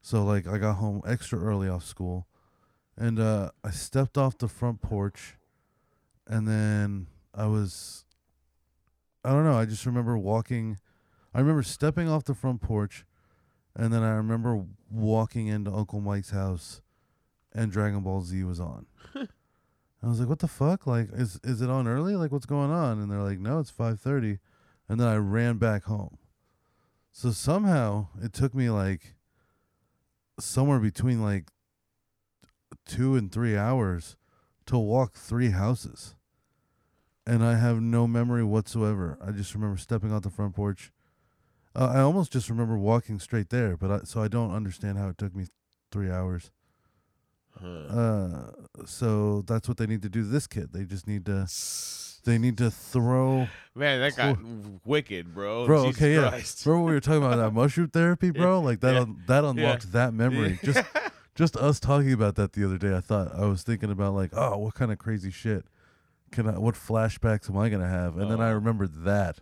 so 0.00 0.24
like 0.24 0.46
I 0.46 0.58
got 0.58 0.74
home 0.74 1.02
extra 1.06 1.38
early 1.38 1.68
off 1.68 1.84
school, 1.84 2.26
and 2.96 3.18
uh, 3.18 3.50
I 3.64 3.70
stepped 3.70 4.16
off 4.16 4.38
the 4.38 4.48
front 4.48 4.80
porch, 4.82 5.37
and 6.28 6.46
then 6.46 7.06
I 7.34 7.46
was. 7.46 8.04
I 9.24 9.30
don't 9.30 9.44
know. 9.44 9.58
I 9.58 9.64
just 9.64 9.86
remember 9.86 10.16
walking. 10.16 10.78
I 11.34 11.40
remember 11.40 11.62
stepping 11.62 12.08
off 12.08 12.24
the 12.24 12.34
front 12.34 12.60
porch, 12.60 13.04
and 13.74 13.92
then 13.92 14.02
I 14.02 14.10
remember 14.10 14.64
walking 14.90 15.48
into 15.48 15.72
Uncle 15.72 16.00
Mike's 16.00 16.30
house, 16.30 16.82
and 17.52 17.72
Dragon 17.72 18.00
Ball 18.00 18.22
Z 18.22 18.44
was 18.44 18.60
on. 18.60 18.86
I 19.14 20.06
was 20.06 20.20
like, 20.20 20.28
"What 20.28 20.38
the 20.38 20.48
fuck? 20.48 20.86
Like, 20.86 21.08
is 21.12 21.40
is 21.42 21.62
it 21.62 21.70
on 21.70 21.88
early? 21.88 22.14
Like, 22.14 22.30
what's 22.30 22.46
going 22.46 22.70
on?" 22.70 23.00
And 23.00 23.10
they're 23.10 23.22
like, 23.22 23.40
"No, 23.40 23.58
it's 23.58 23.72
5.30. 23.72 24.38
And 24.88 24.98
then 24.98 25.08
I 25.08 25.16
ran 25.16 25.58
back 25.58 25.84
home. 25.84 26.18
So 27.12 27.30
somehow 27.30 28.08
it 28.22 28.32
took 28.32 28.54
me 28.54 28.70
like 28.70 29.14
somewhere 30.40 30.78
between 30.78 31.20
like 31.20 31.50
two 32.86 33.16
and 33.16 33.30
three 33.30 33.56
hours 33.56 34.16
to 34.66 34.78
walk 34.78 35.14
three 35.14 35.50
houses. 35.50 36.14
And 37.28 37.44
I 37.44 37.56
have 37.56 37.80
no 37.82 38.06
memory 38.06 38.42
whatsoever. 38.42 39.18
I 39.22 39.32
just 39.32 39.54
remember 39.54 39.76
stepping 39.76 40.10
out 40.12 40.22
the 40.22 40.30
front 40.30 40.54
porch. 40.56 40.90
Uh, 41.76 41.92
I 41.94 42.00
almost 42.00 42.32
just 42.32 42.48
remember 42.48 42.78
walking 42.78 43.18
straight 43.20 43.50
there, 43.50 43.76
but 43.76 43.90
I, 43.90 43.98
so 44.04 44.22
I 44.22 44.28
don't 44.28 44.50
understand 44.54 44.96
how 44.96 45.08
it 45.10 45.18
took 45.18 45.34
me 45.36 45.44
three 45.92 46.10
hours. 46.10 46.50
Huh. 47.60 47.66
Uh, 47.66 48.50
so 48.86 49.42
that's 49.46 49.68
what 49.68 49.76
they 49.76 49.86
need 49.86 50.00
to 50.02 50.08
do 50.08 50.22
to 50.22 50.28
this 50.28 50.46
kid. 50.46 50.72
They 50.72 50.84
just 50.84 51.06
need 51.06 51.26
to 51.26 51.46
they 52.24 52.38
need 52.38 52.56
to 52.58 52.70
throw 52.70 53.46
Man, 53.74 54.00
that 54.00 54.16
got 54.16 54.38
wicked, 54.86 55.34
bro. 55.34 55.66
bro. 55.66 55.84
Jesus 55.86 55.98
okay, 56.00 56.14
yeah. 56.14 56.28
Christ. 56.30 56.64
Remember 56.64 56.86
we 56.86 56.92
were 56.92 57.00
talking 57.00 57.22
about 57.22 57.36
that 57.36 57.50
mushroom 57.52 57.88
therapy, 57.88 58.30
bro? 58.30 58.60
Like 58.60 58.80
that 58.80 58.94
Yeah. 58.94 59.00
un- 59.02 59.22
that 59.26 59.44
unlocked 59.44 59.92
that 59.92 60.14
memory. 60.14 60.58
Just 60.64 60.82
just 61.34 61.56
us 61.58 61.78
talking 61.78 62.12
about 62.14 62.36
that 62.36 62.54
the 62.54 62.64
other 62.64 62.78
day. 62.78 62.96
I 62.96 63.00
thought 63.00 63.34
I 63.34 63.44
was 63.46 63.62
thinking 63.64 63.90
about 63.90 64.14
like, 64.14 64.30
oh, 64.32 64.56
what 64.56 64.74
kind 64.74 64.90
of 64.90 64.96
crazy 64.98 65.30
shit 65.30 65.66
can 66.30 66.48
I? 66.48 66.58
What 66.58 66.74
flashbacks 66.74 67.48
am 67.50 67.56
I 67.56 67.68
gonna 67.68 67.88
have? 67.88 68.16
And 68.18 68.30
then 68.30 68.40
I 68.40 68.50
Oh. 68.50 68.54
remembered 68.54 69.04
that, 69.04 69.40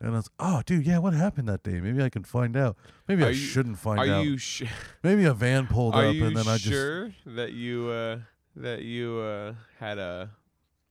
and 0.00 0.10
I 0.12 0.16
was, 0.16 0.30
oh, 0.38 0.62
dude, 0.66 0.86
yeah, 0.86 0.98
what 0.98 1.12
happened 1.14 1.48
that 1.48 1.62
day? 1.62 1.80
Maybe 1.80 2.02
I 2.02 2.08
can 2.08 2.24
find 2.24 2.56
out. 2.56 2.76
Maybe 3.08 3.22
Are 3.22 3.26
I 3.26 3.30
you- 3.30 3.34
shouldn't 3.36 3.78
find 3.78 3.98
Are 4.00 4.06
out. 4.06 4.24
you 4.24 4.36
sh- 4.38 4.62
Maybe 5.02 5.24
a 5.24 5.34
van 5.34 5.66
pulled 5.66 5.94
are 5.94 6.06
up, 6.06 6.14
you 6.14 6.26
and 6.26 6.36
then 6.36 6.46
I 6.48 6.56
just 6.56 6.64
sure 6.64 7.12
that 7.26 7.52
you 7.52 7.88
uh 7.88 8.18
that 8.56 8.82
you 8.82 9.18
uh 9.18 9.54
had 9.80 9.98
a 9.98 10.30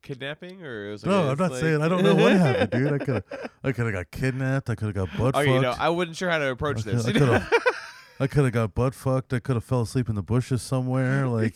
kidnapping 0.02 0.64
or 0.66 0.90
it 0.90 0.92
was 0.92 1.06
like 1.06 1.12
no, 1.12 1.32
I'm 1.32 1.38
not 1.38 1.52
like- 1.52 1.62
saying 1.62 1.82
I 1.82 1.88
don't 1.88 2.04
know 2.04 2.16
what 2.16 2.34
happened, 2.34 2.72
dude. 2.72 2.94
I 2.94 2.98
could 2.98 3.16
have, 3.16 3.24
I 3.64 3.72
could 3.72 3.86
have 3.86 3.94
got 3.94 4.12
kidnapped. 4.12 4.70
I 4.70 4.76
could 4.76 4.96
have 4.96 5.08
got 5.10 5.18
butt 5.18 5.36
Okay, 5.36 5.46
fucked. 5.46 5.48
you 5.56 5.62
know, 5.62 5.76
I 5.80 5.90
wasn't 5.90 6.18
sure 6.18 6.30
how 6.30 6.40
to 6.40 6.50
approach 6.50 6.84
this. 6.84 7.06
could- 7.06 7.16
I 7.16 7.20
could 7.20 7.30
have, 7.30 7.54
I 8.20 8.28
could 8.28 8.44
have 8.44 8.54
got 8.54 8.74
butt 8.76 8.94
fucked. 8.96 9.34
I 9.34 9.40
could 9.40 9.56
have 9.56 9.64
fell 9.64 9.82
asleep 9.82 10.10
in 10.10 10.16
the 10.16 10.22
bushes 10.24 10.62
somewhere. 10.62 11.28
Like, 11.28 11.56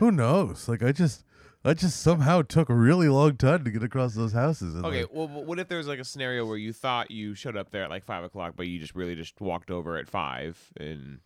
who 0.00 0.10
knows? 0.10 0.68
Like, 0.68 0.82
I 0.82 0.92
just, 0.92 1.24
I 1.68 1.74
just 1.74 2.00
somehow 2.00 2.40
took 2.40 2.70
a 2.70 2.74
really 2.74 3.08
long 3.08 3.36
time 3.36 3.62
to 3.64 3.70
get 3.70 3.82
across 3.82 4.14
those 4.14 4.32
houses. 4.32 4.74
And 4.74 4.86
Okay, 4.86 5.02
like, 5.02 5.12
well, 5.12 5.28
but 5.28 5.44
what 5.44 5.58
if 5.58 5.68
there 5.68 5.76
was 5.76 5.86
like 5.86 5.98
a 5.98 6.04
scenario 6.04 6.46
where 6.46 6.56
you 6.56 6.72
thought 6.72 7.10
you 7.10 7.34
showed 7.34 7.58
up 7.58 7.70
there 7.70 7.82
at 7.82 7.90
like 7.90 8.04
five 8.04 8.24
o'clock, 8.24 8.54
but 8.56 8.66
you 8.66 8.78
just 8.78 8.94
really 8.94 9.14
just 9.14 9.38
walked 9.38 9.70
over 9.70 9.98
at 9.98 10.08
five 10.08 10.58
and 10.78 11.20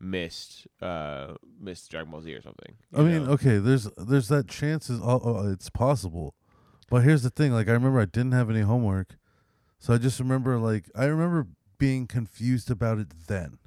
missed 0.00 0.66
uh 0.80 1.34
missed 1.60 1.90
Dragon 1.90 2.10
Ball 2.10 2.22
Z 2.22 2.32
or 2.34 2.40
something? 2.40 2.76
I 2.94 3.00
you 3.00 3.06
mean, 3.06 3.24
know? 3.26 3.32
okay, 3.32 3.58
there's, 3.58 3.90
there's 3.98 4.28
that 4.28 4.48
chance 4.48 4.88
is, 4.88 5.00
oh, 5.02 5.20
oh, 5.22 5.52
it's 5.52 5.68
possible, 5.68 6.34
but 6.88 7.02
here's 7.02 7.22
the 7.22 7.30
thing. 7.30 7.52
Like, 7.52 7.68
I 7.68 7.72
remember 7.72 8.00
I 8.00 8.06
didn't 8.06 8.32
have 8.32 8.48
any 8.48 8.62
homework, 8.62 9.16
so 9.78 9.92
I 9.92 9.98
just 9.98 10.18
remember, 10.18 10.58
like, 10.58 10.90
I 10.96 11.04
remember 11.04 11.48
being 11.76 12.06
confused 12.06 12.70
about 12.70 12.98
it 12.98 13.08
then. 13.26 13.58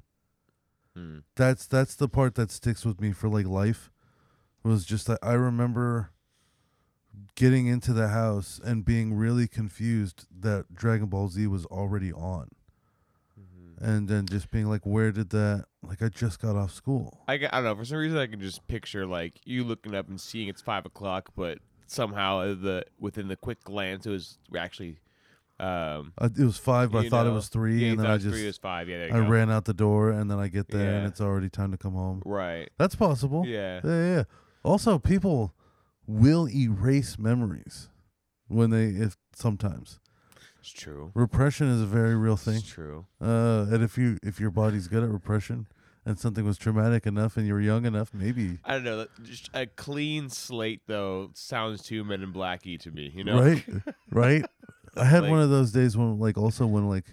Hmm. 0.96 1.18
that's 1.36 1.68
that's 1.68 1.94
the 1.94 2.08
part 2.08 2.34
that 2.34 2.50
sticks 2.50 2.84
with 2.84 3.00
me 3.00 3.12
for 3.12 3.28
like 3.28 3.46
life 3.46 3.88
was 4.62 4.84
just 4.84 5.06
that 5.06 5.18
I 5.22 5.32
remember 5.32 6.10
getting 7.34 7.66
into 7.66 7.92
the 7.92 8.08
house 8.08 8.60
and 8.64 8.84
being 8.84 9.14
really 9.14 9.46
confused 9.46 10.26
that 10.40 10.74
Dragon 10.74 11.06
Ball 11.06 11.28
Z 11.28 11.46
was 11.46 11.64
already 11.66 12.12
on. 12.12 12.48
Mm-hmm. 13.38 13.84
And 13.84 14.08
then 14.08 14.26
just 14.26 14.50
being 14.50 14.66
like, 14.66 14.84
where 14.84 15.12
did 15.12 15.30
that? 15.30 15.66
Like, 15.82 16.02
I 16.02 16.08
just 16.08 16.40
got 16.40 16.56
off 16.56 16.72
school. 16.72 17.20
I, 17.28 17.34
I 17.34 17.38
don't 17.38 17.64
know. 17.64 17.76
For 17.76 17.84
some 17.84 17.98
reason, 17.98 18.18
I 18.18 18.26
can 18.26 18.40
just 18.40 18.66
picture 18.66 19.06
like 19.06 19.40
you 19.44 19.64
looking 19.64 19.94
up 19.94 20.08
and 20.08 20.20
seeing 20.20 20.48
it's 20.48 20.60
five 20.60 20.84
o'clock, 20.84 21.30
but 21.36 21.58
somehow 21.86 22.40
uh, 22.40 22.46
the 22.54 22.84
within 22.98 23.28
the 23.28 23.36
quick 23.36 23.62
glance, 23.64 24.06
it 24.06 24.10
was 24.10 24.38
actually. 24.56 24.98
Um, 25.60 26.12
I, 26.16 26.26
it 26.26 26.38
was 26.38 26.56
five, 26.56 26.92
but 26.92 27.06
I 27.06 27.08
thought 27.08 27.26
it 27.26 27.32
was 27.32 27.48
three, 27.48 27.84
yeah, 27.84 27.90
and 27.90 27.98
then 27.98 28.06
I 28.06 28.16
just 28.16 28.28
three, 28.28 28.46
was 28.46 28.58
five. 28.58 28.88
Yeah, 28.88 29.06
I 29.06 29.08
go. 29.08 29.28
ran 29.28 29.50
out 29.50 29.64
the 29.64 29.74
door, 29.74 30.10
and 30.10 30.30
then 30.30 30.38
I 30.38 30.46
get 30.46 30.68
there, 30.68 30.98
and 30.98 31.06
it's 31.06 31.20
already 31.20 31.48
time 31.48 31.72
to 31.72 31.76
come 31.76 31.94
home. 31.94 32.22
Right. 32.24 32.70
That's 32.78 32.94
possible. 32.94 33.44
Yeah. 33.44 33.80
Yeah, 33.82 34.14
yeah. 34.14 34.22
Also, 34.68 34.98
people 34.98 35.54
will 36.06 36.48
erase 36.48 37.18
memories 37.18 37.88
when 38.48 38.70
they, 38.70 38.86
if 38.86 39.16
sometimes 39.34 39.98
It's 40.60 40.70
true. 40.70 41.10
repression 41.14 41.68
is 41.68 41.80
a 41.82 41.86
very 41.86 42.14
real 42.14 42.36
thing. 42.36 42.56
It's 42.56 42.68
true. 42.68 43.06
Uh, 43.20 43.66
and 43.70 43.82
if 43.82 43.96
you 43.98 44.18
if 44.22 44.38
your 44.40 44.50
body's 44.50 44.88
good 44.88 45.02
at 45.02 45.08
repression, 45.10 45.66
and 46.06 46.18
something 46.18 46.44
was 46.44 46.56
traumatic 46.58 47.06
enough, 47.06 47.36
and 47.36 47.46
you 47.46 47.52
were 47.54 47.60
young 47.60 47.84
enough, 47.84 48.12
maybe 48.14 48.58
I 48.64 48.74
don't 48.74 48.84
know. 48.84 49.06
Just 49.22 49.50
a 49.54 49.66
clean 49.66 50.28
slate 50.30 50.82
though 50.86 51.30
sounds 51.34 51.82
too 51.82 52.04
Men 52.04 52.22
in 52.22 52.32
Blacky 52.32 52.78
to 52.80 52.90
me. 52.90 53.12
You 53.14 53.24
know. 53.24 53.40
right, 53.40 53.64
right. 54.12 54.44
I 54.96 55.04
had 55.04 55.22
Like- 55.22 55.30
one 55.30 55.40
of 55.40 55.50
those 55.50 55.70
days 55.72 55.96
when, 55.96 56.18
like, 56.18 56.36
also 56.38 56.66
when 56.66 56.88
like 56.88 57.04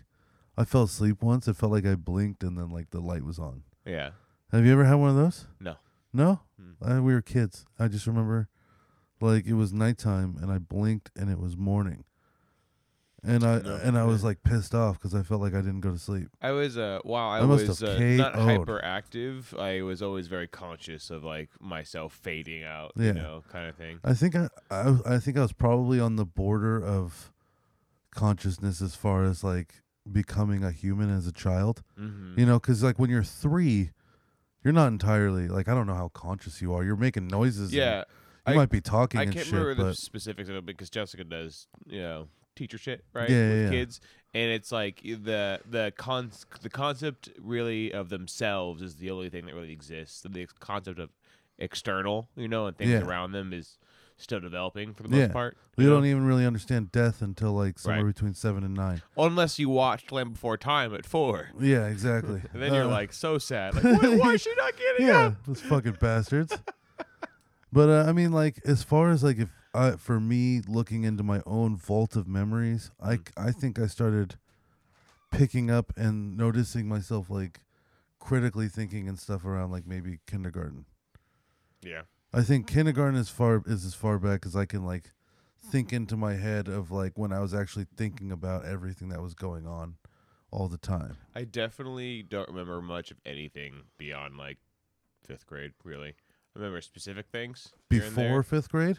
I 0.57 0.63
fell 0.65 0.83
asleep 0.83 1.21
once, 1.21 1.47
it 1.47 1.55
felt 1.57 1.71
like 1.71 1.85
I 1.85 1.95
blinked, 1.95 2.43
and 2.43 2.57
then 2.57 2.69
like 2.69 2.89
the 2.91 3.01
light 3.01 3.24
was 3.24 3.38
on. 3.39 3.63
Yeah. 3.85 4.12
Have 4.51 4.65
you 4.65 4.71
ever 4.71 4.85
had 4.85 4.95
one 4.95 5.09
of 5.09 5.15
those? 5.17 5.47
No. 5.59 5.75
No, 6.15 6.39
Hmm. 6.60 6.72
I, 6.91 7.00
we 7.01 7.13
were 7.13 7.22
kids. 7.22 7.65
I 7.77 7.88
just 7.89 8.07
remember, 8.07 8.48
like, 9.22 9.45
it 9.45 9.53
was 9.53 9.74
nighttime, 9.74 10.38
and 10.41 10.51
I 10.51 10.57
blinked, 10.57 11.12
and 11.15 11.29
it 11.29 11.39
was 11.39 11.57
morning. 11.57 12.05
And 13.27 13.43
I 13.43 13.60
No. 13.60 13.75
and 13.84 13.98
I 13.98 14.03
was 14.03 14.24
like 14.24 14.43
pissed 14.43 14.75
off 14.75 15.00
because 15.00 15.15
I 15.15 15.24
felt 15.24 15.41
like 15.41 15.55
I 15.55 15.62
didn't 15.62 15.79
go 15.81 15.89
to 15.91 15.98
sleep. 15.98 16.27
I 16.43 16.51
was 16.51 16.77
uh 16.77 17.00
wow, 17.03 17.29
I, 17.29 17.39
I 17.39 17.43
was 17.45 17.81
uh, 17.81 17.98
not 18.00 18.34
hyperactive, 18.36 19.57
I 19.60 19.81
was 19.81 20.03
always 20.03 20.27
very 20.27 20.48
conscious 20.48 21.10
of 21.10 21.24
like 21.24 21.50
myself 21.60 22.13
fading 22.13 22.63
out, 22.63 22.91
Yeah. 22.95 23.05
you 23.07 23.13
know, 23.15 23.43
kind 23.51 23.67
of 23.67 23.75
thing. 23.75 24.00
I 24.03 24.13
think 24.13 24.36
I, 24.36 24.48
I 24.69 24.89
was- 24.91 25.01
I 25.07 25.17
think 25.17 25.38
I 25.38 25.41
was 25.41 25.53
probably 25.53 26.00
on 26.00 26.17
the 26.17 26.25
border 26.25 26.77
of 26.84 27.31
consciousness 28.12 28.79
as 28.81 28.95
far 28.95 29.24
as 29.24 29.43
like 29.43 29.81
becoming 30.12 30.63
a 30.63 30.69
human 30.72 31.10
as 31.10 31.25
a 31.25 31.31
child. 31.31 31.81
Mm-hmm. 32.00 32.39
You 32.39 32.45
know, 32.45 32.60
because 32.60 32.84
like 32.84 33.00
when 33.00 33.10
you're 33.10 33.24
three, 33.24 33.89
you're 34.65 34.74
not 34.74 34.88
entirely 34.88 35.48
like 35.48 35.69
I 35.69 35.74
don't 35.74 35.88
know 35.88 35.95
how 35.95 36.10
conscious 36.10 36.62
you 36.62 36.74
are. 36.74 36.84
You're 36.84 36.98
making 36.98 37.27
noises. 37.27 37.69
and 37.69 37.74
Yeah. 37.74 38.00
you 38.48 38.53
I- 38.53 38.55
might 38.55 38.69
be 38.69 38.81
talking 38.81 39.19
I 39.22 39.24
and 39.24 39.31
can't 39.34 39.45
shit, 39.45 39.53
remember 39.53 39.81
the 39.86 39.93
specifics 39.95 40.50
of 40.50 40.55
it 40.57 40.65
because 40.65 40.89
Jessica 40.89 41.24
does, 41.24 41.67
you 41.86 42.01
know, 42.01 42.27
teacher 42.55 42.77
shit, 42.77 43.05
right? 43.13 43.29
Yeah, 43.29 43.36
yeah, 43.38 43.50
with 43.53 43.63
yeah. 43.63 43.69
kids. 43.69 44.01
And 44.34 44.51
it's 44.51 44.72
like 44.72 45.01
the 45.03 45.62
the 45.69 45.93
con 45.95 46.31
the 46.62 46.69
concept 46.69 47.29
really 47.39 47.93
of 47.93 48.10
themselves 48.10 48.81
is 48.81 48.95
the 48.98 49.10
only 49.12 49.29
thing 49.29 49.45
that 49.45 49.55
really 49.55 49.72
exists. 49.72 50.22
The 50.22 50.48
concept 50.60 51.00
of 51.00 51.12
external, 51.57 52.27
you 52.36 52.48
know, 52.50 52.67
and 52.67 52.75
things 52.77 52.91
Yeah. 52.91 53.05
around 53.05 53.31
them 53.31 53.53
is 53.53 53.77
still 54.17 54.39
developing 54.39 54.93
for 54.93 55.03
the 55.03 55.10
most 55.10 55.19
Yeah. 55.19 55.27
part. 55.34 55.57
we 55.77 55.84
you 55.84 55.89
know? 55.89 55.98
don't 55.98 56.05
even 56.05 56.25
really 56.25 56.45
understand 56.45 56.91
death 56.91 57.22
until 57.22 57.51
like 57.53 57.77
somewhere 57.77 58.05
Right. 58.05 58.13
between 58.15 58.34
seven 58.34 58.63
and 58.63 58.74
nine. 58.74 59.01
unless 59.17 59.60
you 59.60 59.67
watched 59.69 60.12
Land 60.12 60.34
Before 60.34 60.57
Time 60.57 60.93
at 60.95 61.05
four. 61.05 61.50
Yeah, 61.60 61.88
exactly. 61.88 62.41
And 62.53 62.62
then 62.62 62.74
you're 62.74 62.84
Uh, 62.86 62.88
like 62.88 63.12
so 63.13 63.38
sad. 63.38 63.75
Like, 63.84 64.01
why, 64.01 64.15
why 64.15 64.34
is 64.34 64.41
she 64.41 64.53
not 64.55 64.74
getting 64.77 65.07
yeah, 65.07 65.25
up? 65.27 65.45
those 65.45 65.62
fucking 65.62 65.98
bastards. 66.00 66.57
But 67.74 67.89
uh, 67.89 68.05
I 68.10 68.13
mean, 68.13 68.31
like, 68.31 68.62
as 68.65 68.84
far 68.84 69.10
as 69.12 69.22
like, 69.22 69.38
if 69.38 69.50
I, 69.74 69.91
for 69.98 70.22
me, 70.22 70.62
looking 70.65 71.03
into 71.03 71.24
my 71.24 71.41
own 71.45 71.75
vault 71.75 72.15
of 72.15 72.25
memories, 72.27 72.91
I, 73.01 73.17
Mm. 73.17 73.27
I 73.36 73.51
think 73.51 73.77
I 73.79 73.88
started 73.88 74.36
picking 75.31 75.69
up 75.69 75.91
and 75.98 76.38
noticing 76.38 76.88
myself 76.88 77.29
like 77.29 77.60
critically 78.19 78.69
thinking 78.69 79.10
and 79.10 79.19
stuff 79.19 79.43
around 79.43 79.72
like 79.72 79.86
maybe 79.86 80.19
kindergarten. 80.25 80.86
Yeah. 81.81 82.03
I 82.36 82.42
think 82.42 82.68
kindergarten 82.68 83.18
is 83.18 83.30
far 83.30 83.63
is 83.65 83.86
as 83.86 83.96
far 83.96 84.20
back 84.20 84.46
as 84.46 84.56
I 84.56 84.65
can 84.65 84.86
like 84.86 85.12
think 85.72 85.94
into 85.94 86.18
my 86.18 86.34
head 86.34 86.68
of 86.68 86.92
like 86.92 87.13
when 87.18 87.32
I 87.32 87.39
was 87.39 87.54
actually 87.54 87.86
thinking 87.96 88.32
about 88.32 88.65
everything 88.65 89.10
that 89.10 89.22
was 89.22 89.34
going 89.34 89.65
on 89.65 89.96
all 90.51 90.68
the 90.68 90.77
time. 90.77 91.15
I 91.34 91.46
definitely 91.46 92.24
don't 92.24 92.50
remember 92.50 92.82
much 92.82 93.10
of 93.12 93.18
anything 93.25 93.84
beyond 93.98 94.38
like 94.38 94.58
fifth 95.25 95.48
grade, 95.48 95.72
really. 95.84 96.10
I 96.10 96.60
remember 96.60 96.82
specific 96.82 97.27
things. 97.32 97.72
here 97.89 98.04
and 98.04 98.15
there. 98.15 98.27
Before 98.27 98.44
fifth 98.44 98.70
grade? 98.70 98.98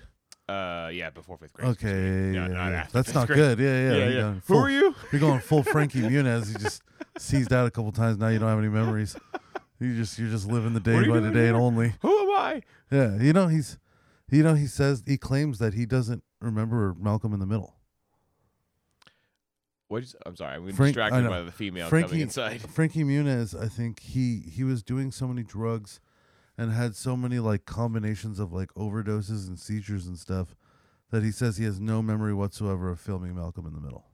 Uh, 0.49 0.91
yeah, 0.93 1.11
before 1.11 1.37
fifth 1.37 1.53
grade. 1.53 1.69
Okay, 1.71 2.33
yeah, 2.33 2.47
yeah, 2.47 2.47
not 2.49 2.71
yeah. 2.71 2.87
that's 2.93 3.15
not 3.15 3.27
grade. 3.27 3.37
good. 3.37 3.59
Yeah, 3.59 3.67
yeah. 3.67 3.81
Yeah, 3.81 3.97
you're 3.97 4.09
yeah. 4.09 4.21
going 4.21 4.35
Who 4.35 4.41
full- 4.41 4.59
are 4.61 4.71
you? 4.71 4.95
You're 5.13 5.21
going 5.21 5.41
full 5.41 5.63
Frankie 5.75 6.01
Muniz. 6.01 6.49
You 6.49 6.59
just 6.59 6.83
seized 7.19 7.53
out 7.53 7.67
a 7.67 7.71
couple 7.71 7.93
times. 7.93 8.17
Now 8.19 8.29
you 8.29 8.39
don't 8.39 8.49
have 8.49 8.59
any 8.59 8.69
memories. 8.69 9.15
You 9.81 9.95
just 9.97 10.19
you're 10.19 10.31
just 10.31 10.47
living 10.51 10.73
the 10.73 10.81
day 10.81 10.95
What 10.95 11.03
are 11.03 11.07
you 11.07 11.13
by 11.13 11.21
the 11.21 11.31
day 11.31 11.49
and 11.49 11.57
here? 11.57 11.65
only. 11.65 11.93
Who 12.03 12.09
am 12.19 12.31
I? 12.31 12.63
Yeah, 12.91 13.17
you 13.21 13.33
know 13.33 13.49
he's, 13.49 13.79
you 14.31 14.43
know 14.43 14.55
he 14.55 14.67
says 14.67 15.03
he 15.07 15.17
claims 15.19 15.59
that 15.59 15.75
he 15.75 15.85
doesn't 15.87 16.23
remember 16.41 16.95
Malcolm 16.99 17.33
in 17.35 17.41
the 17.41 17.47
Middle. 17.47 17.75
What? 19.89 20.03
is- 20.03 20.17
I'm 20.25 20.35
sorry. 20.37 20.57
I'm 20.57 20.73
Frank- 20.73 20.95
distracted 20.97 21.29
by 21.29 21.43
the 21.43 21.53
female 21.53 21.89
Frankie 21.89 22.09
coming 22.09 22.23
inside. 22.23 22.61
Frankie 22.71 23.05
Muniz, 23.05 23.55
I 23.61 23.69
think 23.69 24.01
he 24.01 24.41
he 24.51 24.65
was 24.65 24.83
doing 24.83 25.13
so 25.13 25.29
many 25.29 25.43
drugs, 25.45 26.01
and 26.59 26.73
had 26.73 26.97
so 26.97 27.17
many 27.17 27.39
like 27.39 27.67
combinations 27.67 28.41
of 28.41 28.53
like 28.53 28.73
overdoses 28.75 29.47
and 29.47 29.59
seizures 29.59 30.07
and 30.07 30.19
stuff, 30.19 30.57
that 31.11 31.23
he 31.23 31.31
says 31.31 31.57
he 31.57 31.65
has 31.65 31.79
no 31.79 32.03
memory 32.03 32.35
whatsoever 32.35 32.91
of 32.91 32.99
filming 32.99 33.37
Malcolm 33.37 33.67
in 33.67 33.75
the 33.75 33.81
Middle, 33.81 34.07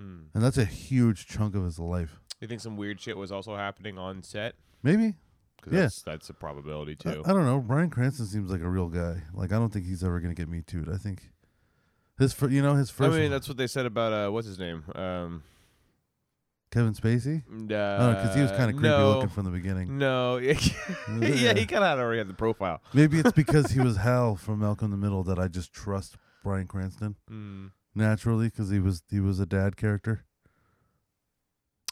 Hmm. 0.00 0.20
and 0.34 0.42
that's 0.42 0.56
a 0.58 0.64
huge 0.64 1.26
chunk 1.26 1.54
of 1.54 1.64
his 1.64 1.78
life. 1.78 2.20
You 2.40 2.48
think 2.48 2.60
some 2.60 2.76
weird 2.76 3.00
shit 3.00 3.16
was 3.16 3.30
also 3.30 3.56
happening 3.56 3.98
on 3.98 4.22
set? 4.22 4.54
Maybe 4.82 5.14
Because 5.56 5.72
Yeah. 5.74 5.80
that's 5.82 6.02
that's 6.02 6.30
a 6.30 6.34
probability 6.34 6.96
I, 7.04 7.12
too. 7.14 7.22
I 7.26 7.32
don't 7.34 7.44
know. 7.44 7.58
Bryan 7.60 7.90
Cranston 7.90 8.26
seems 8.26 8.50
like 8.50 8.62
a 8.62 8.68
real 8.68 8.88
guy. 8.88 9.22
Like 9.34 9.52
I 9.52 9.56
don't 9.56 9.70
think 9.72 9.84
he's 9.86 10.02
ever 10.02 10.20
gonna 10.20 10.34
get 10.34 10.48
me 10.48 10.62
too. 10.62 10.86
I 10.92 10.96
think 10.96 11.30
his 12.18 12.32
fir- 12.32 12.48
you 12.48 12.62
know 12.62 12.74
his 12.76 12.90
I 12.90 12.94
first 12.94 13.12
mean, 13.12 13.22
one- 13.24 13.30
that's 13.30 13.48
what 13.48 13.56
they 13.58 13.66
said 13.66 13.84
about 13.86 14.12
uh, 14.12 14.30
what's 14.30 14.46
his 14.46 14.58
name? 14.58 14.84
Um, 14.94 15.42
Kevin 16.70 16.94
Spacey. 16.94 17.42
uh, 17.48 18.14
because 18.14 18.34
he 18.34 18.42
was 18.42 18.52
kind 18.52 18.70
of 18.70 18.76
creepy 18.76 18.88
no, 18.88 19.08
looking 19.10 19.28
from 19.28 19.44
the 19.44 19.50
beginning. 19.50 19.98
No, 19.98 20.36
yeah, 20.36 20.52
Yeah. 21.20 21.52
he 21.54 21.66
kind 21.66 21.82
of 21.84 21.98
already 21.98 22.18
had 22.18 22.28
the 22.28 22.34
profile. 22.34 22.80
Maybe 22.94 23.18
it's 23.18 23.32
because 23.32 23.72
he 23.72 23.80
was 23.88 23.96
Hal 23.96 24.36
from 24.36 24.60
Malcolm 24.60 24.86
in 24.86 24.90
the 24.92 24.96
Middle 24.96 25.24
that 25.24 25.38
I 25.38 25.48
just 25.48 25.72
trust 25.72 26.16
Bryan 26.44 26.66
Cranston 26.68 27.16
Hmm. 27.28 27.66
Naturally 27.94 28.46
because 28.46 28.70
he 28.70 28.78
was 28.78 29.02
he 29.10 29.20
was 29.20 29.40
a 29.40 29.46
dad 29.46 29.76
character. 29.76 30.24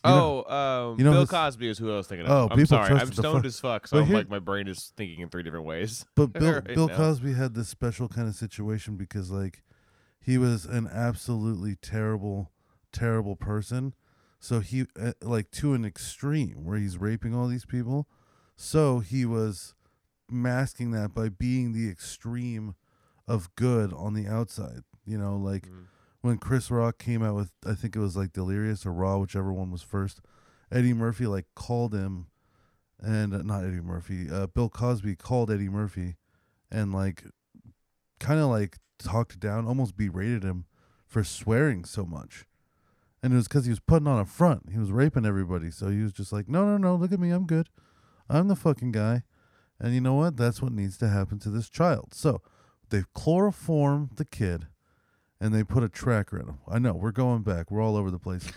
You 0.04 0.10
know- 0.12 0.44
oh, 0.48 0.90
um, 0.92 0.98
you 0.98 1.04
know 1.04 1.10
Bill 1.12 1.26
Cosby 1.26 1.68
is 1.68 1.78
who 1.78 1.92
I 1.92 1.96
was 1.96 2.06
thinking 2.06 2.26
of. 2.26 2.30
Oh, 2.32 2.42
I'm 2.50 2.56
people 2.56 2.66
sorry, 2.66 2.94
I'm 3.00 3.08
the 3.08 3.14
stoned 3.14 3.38
fuck- 3.38 3.44
as 3.46 3.60
fuck, 3.60 3.86
so 3.88 3.96
But 3.96 4.00
I'm 4.02 4.06
here- 4.06 4.16
like 4.18 4.30
my 4.30 4.38
brain 4.38 4.68
is 4.68 4.92
thinking 4.96 5.20
in 5.20 5.28
three 5.28 5.42
different 5.42 5.66
ways. 5.66 6.06
But 6.14 6.32
Bill 6.34 6.52
Right 6.54 6.64
Bill 6.74 6.88
now. 6.88 6.96
Cosby 6.96 7.32
had 7.34 7.54
this 7.54 7.68
special 7.68 8.08
kind 8.08 8.28
of 8.28 8.34
situation 8.36 8.96
because 8.96 9.30
like 9.30 9.62
he 10.20 10.38
was 10.38 10.64
an 10.66 10.86
absolutely 10.86 11.74
terrible, 11.74 12.52
terrible 12.92 13.34
person. 13.34 13.94
So 14.38 14.60
he 14.60 14.86
uh, 15.00 15.14
like 15.20 15.50
to 15.52 15.74
an 15.74 15.84
extreme 15.84 16.64
where 16.64 16.78
he's 16.78 16.96
raping 16.96 17.34
all 17.34 17.48
these 17.48 17.66
people. 17.66 18.08
So 18.56 19.00
he 19.00 19.24
was 19.24 19.74
masking 20.30 20.92
that 20.92 21.12
by 21.12 21.28
being 21.28 21.72
the 21.72 21.90
extreme 21.90 22.76
of 23.26 23.52
good 23.56 23.92
on 23.92 24.14
the 24.14 24.28
outside. 24.28 24.82
You 25.08 25.18
know, 25.18 25.36
like 25.36 25.66
Mm. 25.68 25.86
when 26.20 26.38
Chris 26.38 26.70
Rock 26.70 26.98
came 26.98 27.22
out 27.22 27.34
with 27.34 27.52
I 27.66 27.74
think 27.74 27.96
it 27.96 28.00
was 28.00 28.16
like 28.16 28.32
Delirious 28.32 28.84
or 28.86 28.92
Raw, 28.92 29.18
whichever 29.18 29.52
one 29.52 29.70
was 29.70 29.82
first. 29.82 30.20
Eddie 30.70 30.92
Murphy 30.94 31.26
like 31.26 31.46
called 31.54 31.94
him, 31.94 32.26
and 33.00 33.32
uh, 33.34 33.42
not 33.42 33.64
Eddie 33.64 33.80
Murphy. 33.80 34.28
Uh, 34.30 34.46
Bill 34.46 34.68
Cosby 34.68 35.16
called 35.16 35.50
Eddie 35.50 35.68
Murphy, 35.70 36.16
and 36.70 36.92
like, 36.92 37.24
kind 38.20 38.38
of 38.40 38.46
like 38.50 38.76
talked 38.98 39.38
down, 39.40 39.66
almost 39.66 39.96
berated 39.96 40.42
him 40.42 40.66
for 41.06 41.24
swearing 41.24 41.84
so 41.84 42.04
much. 42.04 42.44
And 43.22 43.32
it 43.32 43.36
was 43.36 43.48
because 43.48 43.64
he 43.64 43.70
was 43.70 43.80
putting 43.80 44.06
on 44.06 44.20
a 44.20 44.24
front. 44.26 44.70
He 44.70 44.78
was 44.78 44.92
raping 44.92 45.24
everybody, 45.24 45.70
so 45.70 45.88
he 45.88 46.02
was 46.02 46.12
just 46.12 46.32
like, 46.32 46.48
"No, 46.48 46.64
no, 46.66 46.76
no! 46.76 46.94
Look 46.96 47.12
at 47.12 47.18
me, 47.20 47.30
I'm 47.30 47.46
good. 47.46 47.68
I'm 48.28 48.48
the 48.48 48.56
fucking 48.56 48.92
guy." 48.92 49.22
And 49.80 49.94
you 49.94 50.00
know 50.00 50.14
what? 50.14 50.36
That's 50.36 50.60
what 50.60 50.72
needs 50.72 50.98
to 50.98 51.08
happen 51.08 51.38
to 51.40 51.50
this 51.50 51.68
child. 51.70 52.12
So 52.12 52.42
they've 52.90 53.12
chloroformed 53.14 54.16
the 54.16 54.24
kid 54.24 54.66
and 55.40 55.54
they 55.54 55.64
put 55.64 55.82
a 55.82 55.88
tracker 55.88 56.38
in 56.38 56.46
him. 56.46 56.58
I 56.68 56.78
know 56.78 56.94
we're 56.94 57.12
going 57.12 57.42
back. 57.42 57.70
We're 57.70 57.82
all 57.82 57.96
over 57.96 58.10
the 58.10 58.18
place. 58.18 58.50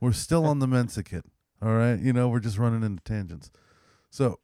We're 0.00 0.12
still 0.12 0.44
on 0.44 0.58
the 0.58 0.66
Mensa 0.66 1.02
kit. 1.02 1.24
All 1.62 1.74
right, 1.74 1.98
you 1.98 2.12
know 2.12 2.28
we're 2.28 2.40
just 2.40 2.58
running 2.58 2.82
into 2.82 3.02
tangents. 3.02 3.50
So 4.10 4.40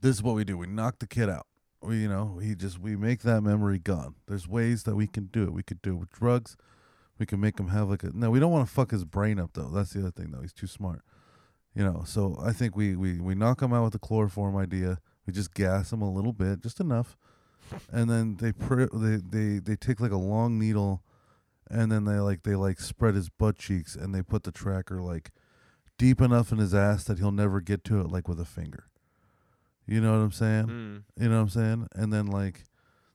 this 0.00 0.16
is 0.16 0.22
what 0.22 0.34
we 0.34 0.44
do. 0.44 0.58
We 0.58 0.66
knock 0.66 0.98
the 0.98 1.06
kid 1.06 1.28
out. 1.28 1.46
We, 1.80 2.02
you 2.02 2.08
know, 2.08 2.34
we 2.36 2.54
just 2.54 2.78
we 2.78 2.96
make 2.96 3.22
that 3.22 3.42
memory 3.42 3.78
gone. 3.78 4.16
There's 4.26 4.48
ways 4.48 4.82
that 4.84 4.96
we 4.96 5.06
can 5.06 5.26
do 5.26 5.44
it. 5.44 5.52
We 5.52 5.62
could 5.62 5.80
do 5.82 5.94
it 5.94 5.98
with 6.00 6.10
drugs. 6.10 6.56
We 7.18 7.26
can 7.26 7.40
make 7.40 7.58
him 7.58 7.68
have 7.68 7.88
like 7.88 8.02
a. 8.02 8.10
No, 8.12 8.30
we 8.30 8.40
don't 8.40 8.52
want 8.52 8.66
to 8.66 8.72
fuck 8.72 8.90
his 8.90 9.04
brain 9.04 9.38
up 9.38 9.50
though. 9.54 9.70
That's 9.70 9.92
the 9.92 10.00
other 10.00 10.10
thing 10.10 10.32
though. 10.32 10.40
He's 10.42 10.52
too 10.52 10.66
smart. 10.66 11.02
You 11.74 11.84
know. 11.84 12.02
So 12.04 12.36
I 12.40 12.52
think 12.52 12.76
we 12.76 12.96
we 12.96 13.20
we 13.20 13.34
knock 13.34 13.62
him 13.62 13.72
out 13.72 13.84
with 13.84 13.92
the 13.92 13.98
chloroform 13.98 14.56
idea. 14.56 14.98
We 15.26 15.32
just 15.32 15.54
gas 15.54 15.92
him 15.92 16.02
a 16.02 16.12
little 16.12 16.32
bit, 16.32 16.62
just 16.62 16.80
enough, 16.80 17.16
and 17.90 18.10
then 18.10 18.36
they 18.36 18.52
pr- 18.52 18.84
they 18.92 19.16
they 19.16 19.58
they 19.58 19.76
take 19.76 20.00
like 20.00 20.12
a 20.12 20.16
long 20.16 20.58
needle, 20.58 21.02
and 21.70 21.90
then 21.90 22.04
they 22.04 22.18
like 22.18 22.42
they 22.42 22.54
like 22.54 22.80
spread 22.80 23.14
his 23.14 23.28
butt 23.28 23.56
cheeks 23.56 23.94
and 23.94 24.14
they 24.14 24.22
put 24.22 24.44
the 24.44 24.52
tracker 24.52 25.00
like 25.00 25.30
deep 25.98 26.20
enough 26.20 26.52
in 26.52 26.58
his 26.58 26.74
ass 26.74 27.04
that 27.04 27.18
he'll 27.18 27.32
never 27.32 27.60
get 27.60 27.84
to 27.84 28.00
it 28.00 28.08
like 28.08 28.28
with 28.28 28.40
a 28.40 28.44
finger. 28.44 28.86
You 29.86 30.00
know 30.00 30.12
what 30.12 30.24
I'm 30.24 30.32
saying? 30.32 30.66
Mm. 30.66 31.02
You 31.22 31.28
know 31.28 31.36
what 31.36 31.42
I'm 31.42 31.48
saying? 31.48 31.88
And 31.94 32.12
then 32.12 32.26
like 32.26 32.64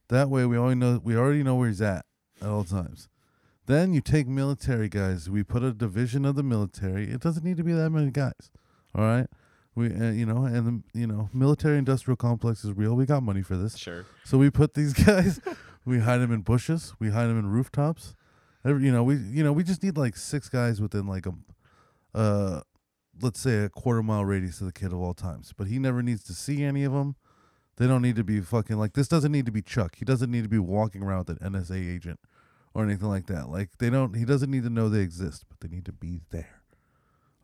that 0.10 0.30
way 0.30 0.46
we 0.46 0.58
already 0.58 0.80
know 0.80 1.00
we 1.04 1.16
already 1.16 1.44
know 1.44 1.56
where 1.56 1.68
he's 1.68 1.82
at 1.82 2.06
at 2.42 2.48
all 2.48 2.64
times. 2.64 3.10
Then 3.66 3.94
you 3.94 4.00
take 4.00 4.28
military 4.28 4.88
guys. 4.88 5.30
We 5.30 5.44
put 5.44 5.64
a 5.64 5.74
division 5.74 6.24
of 6.24 6.36
the 6.36 6.44
military. 6.44 7.12
It 7.12 7.20
doesn't 7.20 7.44
need 7.44 7.58
to 7.58 7.64
be 7.64 7.74
that 7.74 7.90
many 7.90 8.12
guys. 8.12 8.50
All 8.96 9.04
right? 9.04 9.28
We 9.78 9.94
uh, 9.94 10.10
you 10.10 10.26
know, 10.26 10.46
and 10.46 10.84
the, 10.92 11.00
you 11.00 11.06
know, 11.06 11.30
military 11.32 11.78
industrial 11.78 12.16
complex 12.16 12.66
is 12.66 12.74
real. 12.74 12.96
We 12.96 13.06
got 13.06 13.22
money 13.22 13.44
for 13.44 13.56
this. 13.56 13.78
Sure. 13.78 14.08
So 14.24 14.40
we 14.40 14.50
put 14.50 14.74
these 14.74 14.92
guys, 15.06 15.40
we 15.86 16.00
hide 16.00 16.18
them 16.18 16.32
in 16.32 16.42
bushes, 16.42 16.96
we 17.00 17.12
hide 17.12 17.28
them 17.28 17.38
in 17.38 17.46
rooftops. 17.46 18.16
Every, 18.66 18.84
you 18.84 18.92
know, 18.92 19.04
we 19.04 19.18
you 19.18 19.44
know 19.44 19.54
we 19.54 19.64
just 19.64 19.84
need 19.84 19.96
like 19.96 20.18
six 20.18 20.50
guys 20.50 20.82
within 20.82 21.06
like 21.06 21.28
a, 21.28 21.34
uh, 22.18 22.62
let's 23.22 23.40
say 23.40 23.66
a 23.66 23.70
quarter 23.70 24.02
mile 24.02 24.26
radius 24.26 24.62
of 24.62 24.66
the 24.66 24.74
kid 24.74 24.92
of 24.92 25.00
all 25.00 25.14
times. 25.14 25.54
But 25.56 25.68
he 25.68 25.78
never 25.78 26.02
needs 26.02 26.24
to 26.24 26.34
see 26.34 26.64
any 26.64 26.84
of 26.84 26.94
them. 26.94 27.16
They 27.76 27.86
don't 27.86 28.02
need 28.02 28.16
to 28.16 28.24
be 28.24 28.42
fucking 28.42 28.78
like 28.78 28.94
this. 28.94 29.08
Doesn't 29.08 29.32
need 29.32 29.46
to 29.46 29.52
be 29.52 29.62
Chuck. 29.62 29.98
He 29.98 30.06
doesn't 30.06 30.32
need 30.32 30.42
to 30.42 30.50
be 30.50 30.58
walking 30.58 31.04
around 31.04 31.28
with 31.28 31.40
an 31.40 31.54
NSA 31.54 31.96
agent 31.96 32.20
or 32.74 32.84
anything 32.84 33.10
like 33.10 33.28
that. 33.28 33.48
Like 33.50 33.78
they 33.78 33.92
don't. 33.92 34.16
He 34.16 34.26
doesn't 34.26 34.50
need 34.50 34.64
to 34.64 34.72
know 34.72 34.90
they 34.90 35.02
exist, 35.02 35.46
but 35.48 35.60
they 35.60 35.68
need 35.68 35.86
to 35.86 35.94
be 35.94 36.22
there. 36.32 36.64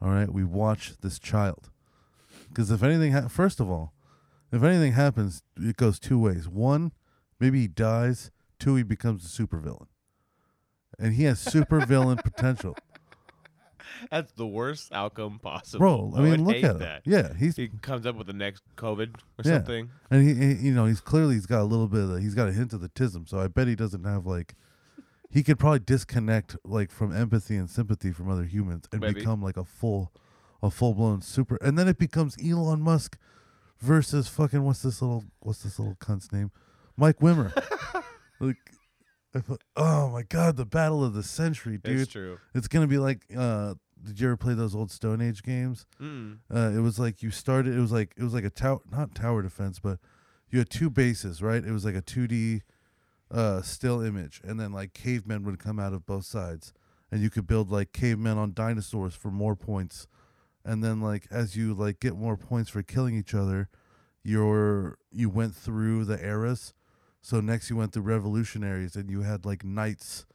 All 0.02 0.10
right. 0.10 0.34
We 0.34 0.44
watch 0.44 0.94
this 1.00 1.20
child 1.20 1.70
because 2.54 2.72
if 2.72 2.84
anything, 2.84 3.12
ha- 3.14 3.28
first 3.28 3.60
of 3.60 3.70
all, 3.70 3.94
if 4.52 4.62
anything 4.64 4.94
happens, 4.94 5.42
it 5.58 5.78
goes 5.78 6.00
two 6.00 6.20
ways. 6.20 6.48
One, 6.48 6.92
maybe 7.40 7.60
he 7.62 7.68
dies. 7.68 8.30
Two, 8.60 8.76
he 8.76 8.84
becomes 8.84 9.26
a 9.26 9.28
supervillain, 9.42 9.88
and 11.00 11.14
he 11.16 11.24
has 11.24 11.44
supervillain 11.44 12.24
potential, 12.24 12.76
That's 14.12 14.32
the 14.34 14.46
worst 14.48 14.92
outcome 14.94 15.40
possible. 15.40 15.80
bro. 15.80 16.14
I 16.16 16.22
would 16.22 16.30
mean, 16.32 16.46
look 16.46 16.56
hate 16.56 16.64
at 16.66 16.72
him. 16.76 16.80
that. 16.80 17.02
Yeah, 17.06 17.34
he's 17.34 17.56
He 17.56 17.70
comes 17.82 18.06
up 18.06 18.16
with 18.16 18.28
the 18.28 18.34
next 18.34 18.64
COVID 18.78 19.16
or 19.16 19.20
Yeah. 19.44 19.54
something. 19.56 19.90
and 20.12 20.24
he, 20.28 20.34
he, 20.36 20.68
you 20.68 20.74
know, 20.74 20.86
he's 20.86 21.02
clearly 21.02 21.34
he's 21.36 21.46
got 21.46 21.62
a 21.62 21.66
little 21.66 21.88
bit 21.88 22.02
of 22.02 22.10
the, 22.10 22.22
he's 22.22 22.36
got 22.36 22.48
a 22.48 22.54
hint 22.54 22.74
of 22.74 22.82
the 22.82 22.90
tism. 22.90 23.28
So 23.28 23.40
I 23.40 23.48
bet 23.48 23.68
he 23.68 23.76
doesn't 23.76 24.04
have 24.04 24.26
like, 24.26 24.56
he 25.30 25.42
could 25.44 25.58
probably 25.60 25.80
disconnect 25.80 26.56
like 26.64 26.92
from 26.92 27.14
empathy 27.16 27.56
and 27.58 27.70
sympathy 27.70 28.12
from 28.12 28.30
other 28.30 28.44
humans 28.46 28.86
and 28.92 29.02
Maybe. 29.02 29.16
become 29.16 29.42
like 29.42 29.58
a 29.58 29.66
full, 29.66 30.14
a 30.64 30.72
full 30.72 30.96
blown 30.96 31.22
super. 31.22 31.58
And 31.58 31.78
then 31.78 31.88
it 31.88 32.00
becomes 32.00 32.36
Elon 32.44 32.82
Musk 32.82 33.18
versus 33.80 34.28
fucking 34.30 34.64
what's 34.64 34.82
this 34.82 35.02
little 35.02 35.26
what's 35.42 35.62
this 35.62 35.78
little 35.78 35.96
cunt's 35.96 36.32
name, 36.32 36.52
Mike 36.98 37.20
Wimmer. 37.20 37.54
like, 38.40 38.58
I 39.36 39.40
thought, 39.40 39.62
oh 39.76 40.10
my 40.10 40.24
god, 40.24 40.56
the 40.56 40.66
battle 40.66 41.04
of 41.04 41.14
the 41.14 41.24
century, 41.24 41.78
dude. 41.78 42.00
It's 42.00 42.12
true. 42.12 42.40
It's 42.56 42.68
gonna 42.68 42.88
be 42.88 42.98
like, 42.98 43.26
uh, 43.38 43.76
did 44.02 44.20
you 44.20 44.28
ever 44.28 44.38
play 44.38 44.54
those 44.54 44.74
old 44.74 44.90
Stone 44.90 45.22
Age 45.22 45.44
games? 45.44 45.86
Mm. 46.02 46.40
Uh, 46.54 46.72
it 46.76 46.80
was 46.80 46.98
like 46.98 47.22
you 47.22 47.30
started. 47.30 47.76
It 47.76 47.82
was 47.82 47.92
like 47.92 48.14
it 48.18 48.24
was 48.24 48.34
like 48.34 48.46
a 48.46 48.50
tower, 48.50 48.80
not 48.90 49.14
tower 49.14 49.42
defense, 49.42 49.80
but 49.80 50.00
you 50.50 50.60
had 50.60 50.70
two 50.70 50.90
bases, 50.90 51.42
right? 51.42 51.64
It 51.64 51.72
was 51.72 51.84
like 51.84 51.96
a 51.96 52.02
two 52.02 52.28
D 52.28 52.62
uh, 53.30 53.62
still 53.62 54.02
image, 54.02 54.40
and 54.46 54.60
then 54.60 54.72
like 54.72 54.94
cavemen 54.94 55.44
would 55.44 55.60
come 55.60 55.80
out 55.80 55.94
of 55.94 56.06
both 56.06 56.26
sides, 56.26 56.74
and 57.12 57.22
you 57.22 57.30
could 57.30 57.48
build 57.48 57.70
like 57.70 57.92
cavemen 57.92 58.38
on 58.38 58.54
dinosaurs 58.54 59.14
for 59.14 59.30
more 59.30 59.56
points, 59.56 60.08
and 60.66 60.84
then 60.84 61.02
like 61.02 61.28
as 61.32 61.56
you 61.56 61.74
like 61.74 62.00
get 62.00 62.16
more 62.16 62.38
points 62.38 62.70
for 62.70 62.82
killing 62.84 63.16
each 63.16 63.34
other, 63.34 63.70
your 64.24 64.98
you 65.12 65.30
went 65.30 65.56
through 65.56 66.06
the 66.06 66.24
eras. 66.24 66.74
So 67.22 67.40
next 67.40 67.70
you 67.70 67.78
went 67.78 67.94
through 67.94 68.04
revolutionaries, 68.04 68.96
and 68.96 69.10
you 69.10 69.22
had 69.22 69.46
like 69.46 69.64
knights, 69.64 70.26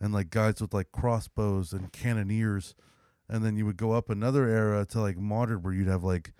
and 0.00 0.12
like 0.12 0.30
guys 0.30 0.60
with 0.60 0.72
like 0.74 0.90
crossbows 0.92 1.72
and 1.72 1.92
cannoneers 1.92 2.74
and 3.28 3.44
then 3.44 3.56
you 3.56 3.64
would 3.64 3.76
go 3.76 3.92
up 3.92 4.10
another 4.10 4.48
era 4.48 4.84
to 4.84 5.00
like 5.00 5.16
modern 5.16 5.62
where 5.62 5.72
you'd 5.72 5.86
have 5.86 6.02
like 6.02 6.32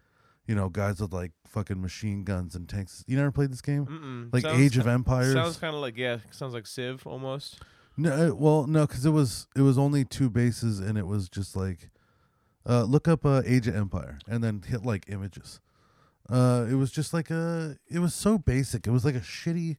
you 0.47 0.55
know 0.55 0.69
guys 0.69 1.01
with 1.01 1.13
like 1.13 1.31
fucking 1.47 1.81
machine 1.81 2.25
guns 2.25 2.55
and 2.55 2.69
tanks 2.69 3.05
you 3.07 3.17
never 3.17 3.31
played 3.31 3.53
this 3.53 3.61
game 3.61 3.87
Mm-mm. 3.87 4.33
like 4.33 4.43
Sounds 4.43 4.61
age 4.61 4.77
of 4.77 4.87
empires 4.89 5.33
Sounds 5.35 5.57
kind 5.57 5.75
of 5.75 5.81
like 5.81 5.97
yeah. 5.97 6.19
Sounds 6.31 6.53
like 6.55 6.67
Civ 6.67 7.07
almost. 7.07 7.61
no 7.97 8.11
uh, 8.31 8.35
well 8.35 8.67
no 8.67 8.87
because 8.87 9.07
it 9.07 9.11
was 9.11 9.47
it 9.55 9.63
was 9.63 9.79
only 9.79 10.05
two 10.05 10.29
bases 10.29 10.81
and 10.81 10.99
it 10.99 11.07
was 11.07 11.29
just 11.29 11.55
like 11.57 11.91
uh 12.67 12.83
look 12.85 13.09
up 13.09 13.25
uh 13.25 13.43
age 13.47 13.67
of 13.67 13.75
empire 13.77 14.19
and 14.29 14.43
then 14.45 14.63
hit 14.67 14.85
like 14.85 15.05
images 15.09 15.61
uh 16.29 16.67
it 16.71 16.75
was 16.75 16.91
just 16.93 17.13
like 17.15 17.31
a 17.31 17.77
it 17.89 17.99
was 17.99 18.15
so 18.15 18.37
basic 18.39 18.87
it 18.87 18.91
was 18.91 19.05
like 19.05 19.15
a 19.15 19.21
shitty 19.21 19.77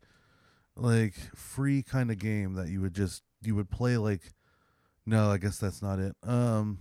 like 0.76 1.14
free 1.36 1.84
kind 1.84 2.10
of 2.12 2.18
game 2.18 2.54
that 2.56 2.70
you 2.70 2.82
would 2.82 2.94
just 2.96 3.24
you 3.44 3.56
would 3.56 3.70
play 3.70 3.98
like 3.98 4.32
no 5.06 5.30
i 5.30 5.38
guess 5.38 5.58
that's 5.58 5.82
not 5.82 6.00
it 6.00 6.16
um 6.24 6.80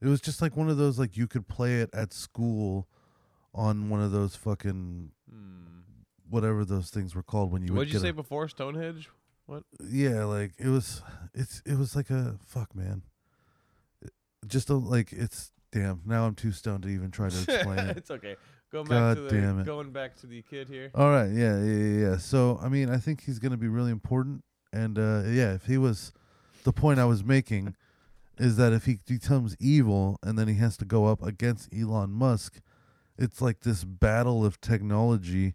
it 0.00 0.06
was 0.06 0.20
just 0.20 0.40
like 0.42 0.56
one 0.56 0.68
of 0.68 0.76
those 0.76 0.98
like 0.98 1.16
you 1.16 1.26
could 1.26 1.48
play 1.48 1.80
it 1.80 1.90
at 1.92 2.12
school 2.12 2.86
on 3.54 3.88
one 3.88 4.00
of 4.00 4.12
those 4.12 4.36
fucking 4.36 5.10
Hmm. 5.30 5.80
whatever 6.30 6.64
those 6.64 6.88
things 6.90 7.14
were 7.14 7.22
called 7.22 7.50
when 7.52 7.62
you 7.62 7.74
What 7.74 7.84
did 7.84 7.92
you 7.94 8.00
say 8.00 8.08
a- 8.10 8.12
before 8.14 8.48
Stonehenge? 8.48 9.10
What? 9.46 9.64
Yeah 9.82 10.24
like 10.24 10.52
it 10.58 10.68
was 10.68 11.02
it's 11.34 11.62
it 11.66 11.76
was 11.78 11.94
like 11.96 12.10
a 12.10 12.36
fuck 12.46 12.74
man 12.74 13.02
just 14.46 14.70
a 14.70 14.74
like 14.74 15.12
it's 15.12 15.52
damn 15.72 16.00
now 16.06 16.26
i'm 16.26 16.34
too 16.34 16.52
stoned 16.52 16.82
to 16.82 16.88
even 16.88 17.10
try 17.10 17.28
to 17.28 17.38
explain 17.38 17.78
it 17.78 17.96
it's 17.96 18.10
okay. 18.10 18.36
Going 18.70 18.84
God 18.84 19.16
back 19.16 19.16
to 19.16 19.22
the 19.22 19.40
damn 19.40 19.60
it. 19.60 19.66
going 19.66 19.90
back 19.92 20.16
to 20.16 20.26
the 20.26 20.42
kid 20.42 20.68
here. 20.68 20.90
all 20.94 21.10
right 21.10 21.30
yeah 21.30 21.58
yeah 21.58 21.74
yeah, 21.74 22.08
yeah. 22.10 22.16
so 22.18 22.58
i 22.62 22.68
mean 22.68 22.90
i 22.90 22.98
think 22.98 23.24
he's 23.24 23.38
gonna 23.38 23.56
be 23.56 23.68
really 23.68 23.90
important 23.90 24.44
and 24.72 24.98
uh 24.98 25.22
yeah 25.26 25.54
if 25.54 25.64
he 25.66 25.78
was 25.78 26.12
the 26.64 26.72
point 26.72 26.98
i 26.98 27.04
was 27.04 27.24
making 27.24 27.74
is 28.38 28.56
that 28.56 28.72
if 28.72 28.84
he 28.84 28.98
becomes 29.06 29.56
evil 29.58 30.18
and 30.22 30.38
then 30.38 30.48
he 30.48 30.54
has 30.54 30.76
to 30.76 30.84
go 30.84 31.06
up 31.06 31.22
against 31.22 31.68
elon 31.74 32.10
musk 32.10 32.60
it's 33.18 33.40
like 33.42 33.60
this 33.60 33.84
battle 33.84 34.44
of 34.44 34.60
technology 34.60 35.54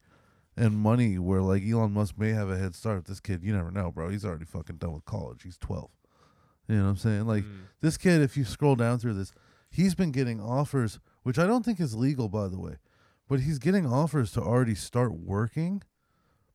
and 0.55 0.75
money 0.75 1.17
where 1.17 1.41
like 1.41 1.63
Elon 1.63 1.93
Musk 1.93 2.15
may 2.17 2.29
have 2.31 2.49
a 2.49 2.57
head 2.57 2.75
start. 2.75 3.05
This 3.05 3.19
kid, 3.19 3.43
you 3.43 3.55
never 3.55 3.71
know, 3.71 3.91
bro. 3.91 4.09
He's 4.09 4.25
already 4.25 4.45
fucking 4.45 4.77
done 4.77 4.93
with 4.93 5.05
college. 5.05 5.43
He's 5.43 5.57
12. 5.57 5.89
You 6.67 6.77
know 6.77 6.83
what 6.83 6.89
I'm 6.91 6.97
saying? 6.97 7.25
Like 7.27 7.43
Mm. 7.43 7.61
this 7.81 7.97
kid, 7.97 8.21
if 8.21 8.37
you 8.37 8.45
scroll 8.45 8.75
down 8.75 8.99
through 8.99 9.15
this, 9.15 9.31
he's 9.69 9.95
been 9.95 10.11
getting 10.11 10.39
offers, 10.39 10.99
which 11.23 11.37
I 11.39 11.45
don't 11.45 11.63
think 11.65 11.79
is 11.79 11.95
legal, 11.95 12.29
by 12.29 12.47
the 12.47 12.59
way, 12.59 12.77
but 13.27 13.41
he's 13.41 13.59
getting 13.59 13.85
offers 13.85 14.31
to 14.33 14.41
already 14.41 14.75
start 14.75 15.13
working, 15.13 15.81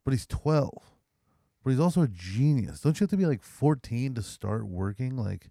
but 0.05 0.12
he's 0.12 0.27
12. 0.27 0.73
But 1.62 1.71
he's 1.71 1.81
also 1.81 2.03
a 2.03 2.09
genius. 2.09 2.81
Don't 2.81 2.99
you 2.99 3.05
have 3.05 3.11
to 3.11 3.16
be 3.16 3.27
like 3.27 3.42
14 3.42 4.14
to 4.14 4.23
start 4.23 4.66
working 4.66 5.16
like 5.16 5.51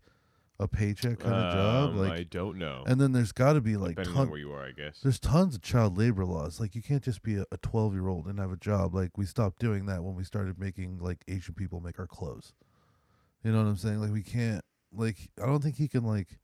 a 0.59 0.67
paycheck 0.67 1.19
kind 1.19 1.35
of 1.35 1.53
job? 1.53 1.89
Um, 1.91 1.97
Like, 1.97 2.11
I 2.19 2.23
don't 2.23 2.57
know. 2.57 2.83
and 2.87 2.99
then 2.99 3.11
there's 3.11 3.31
got 3.33 3.53
to 3.53 3.61
be 3.61 3.77
like 3.77 3.91
Depending 3.97 4.13
ton- 4.15 4.23
on 4.23 4.29
where 4.31 4.39
you 4.39 4.51
are, 4.53 4.63
I 4.65 4.71
guess. 4.71 5.01
there's 5.01 5.19
tons 5.19 5.53
of 5.55 5.61
child 5.61 5.97
labor 5.99 6.25
laws. 6.25 6.59
Like 6.59 6.73
you 6.73 6.81
can't 6.81 7.03
just 7.03 7.21
be 7.21 7.35
a 7.35 7.57
12 7.61 7.93
year 7.93 8.07
old 8.07 8.25
and 8.25 8.39
have 8.39 8.51
a 8.51 8.57
job. 8.57 8.95
Like 8.95 9.17
we 9.17 9.25
stopped 9.25 9.59
doing 9.59 9.85
that 9.85 10.03
when 10.03 10.15
we 10.15 10.23
started 10.23 10.57
making 10.57 10.97
like 10.97 11.23
Asian 11.27 11.53
people 11.53 11.79
make 11.81 11.99
our 11.99 12.07
clothes. 12.07 12.53
You 13.43 13.51
know 13.51 13.59
what 13.59 13.69
I'm 13.69 13.77
saying? 13.77 14.01
Like 14.01 14.11
we 14.11 14.23
can't 14.23 14.63
like 14.93 15.29
I 15.41 15.45
don't 15.45 15.61
think 15.61 15.75
he 15.77 15.87
can 15.87 16.03
like 16.03 16.39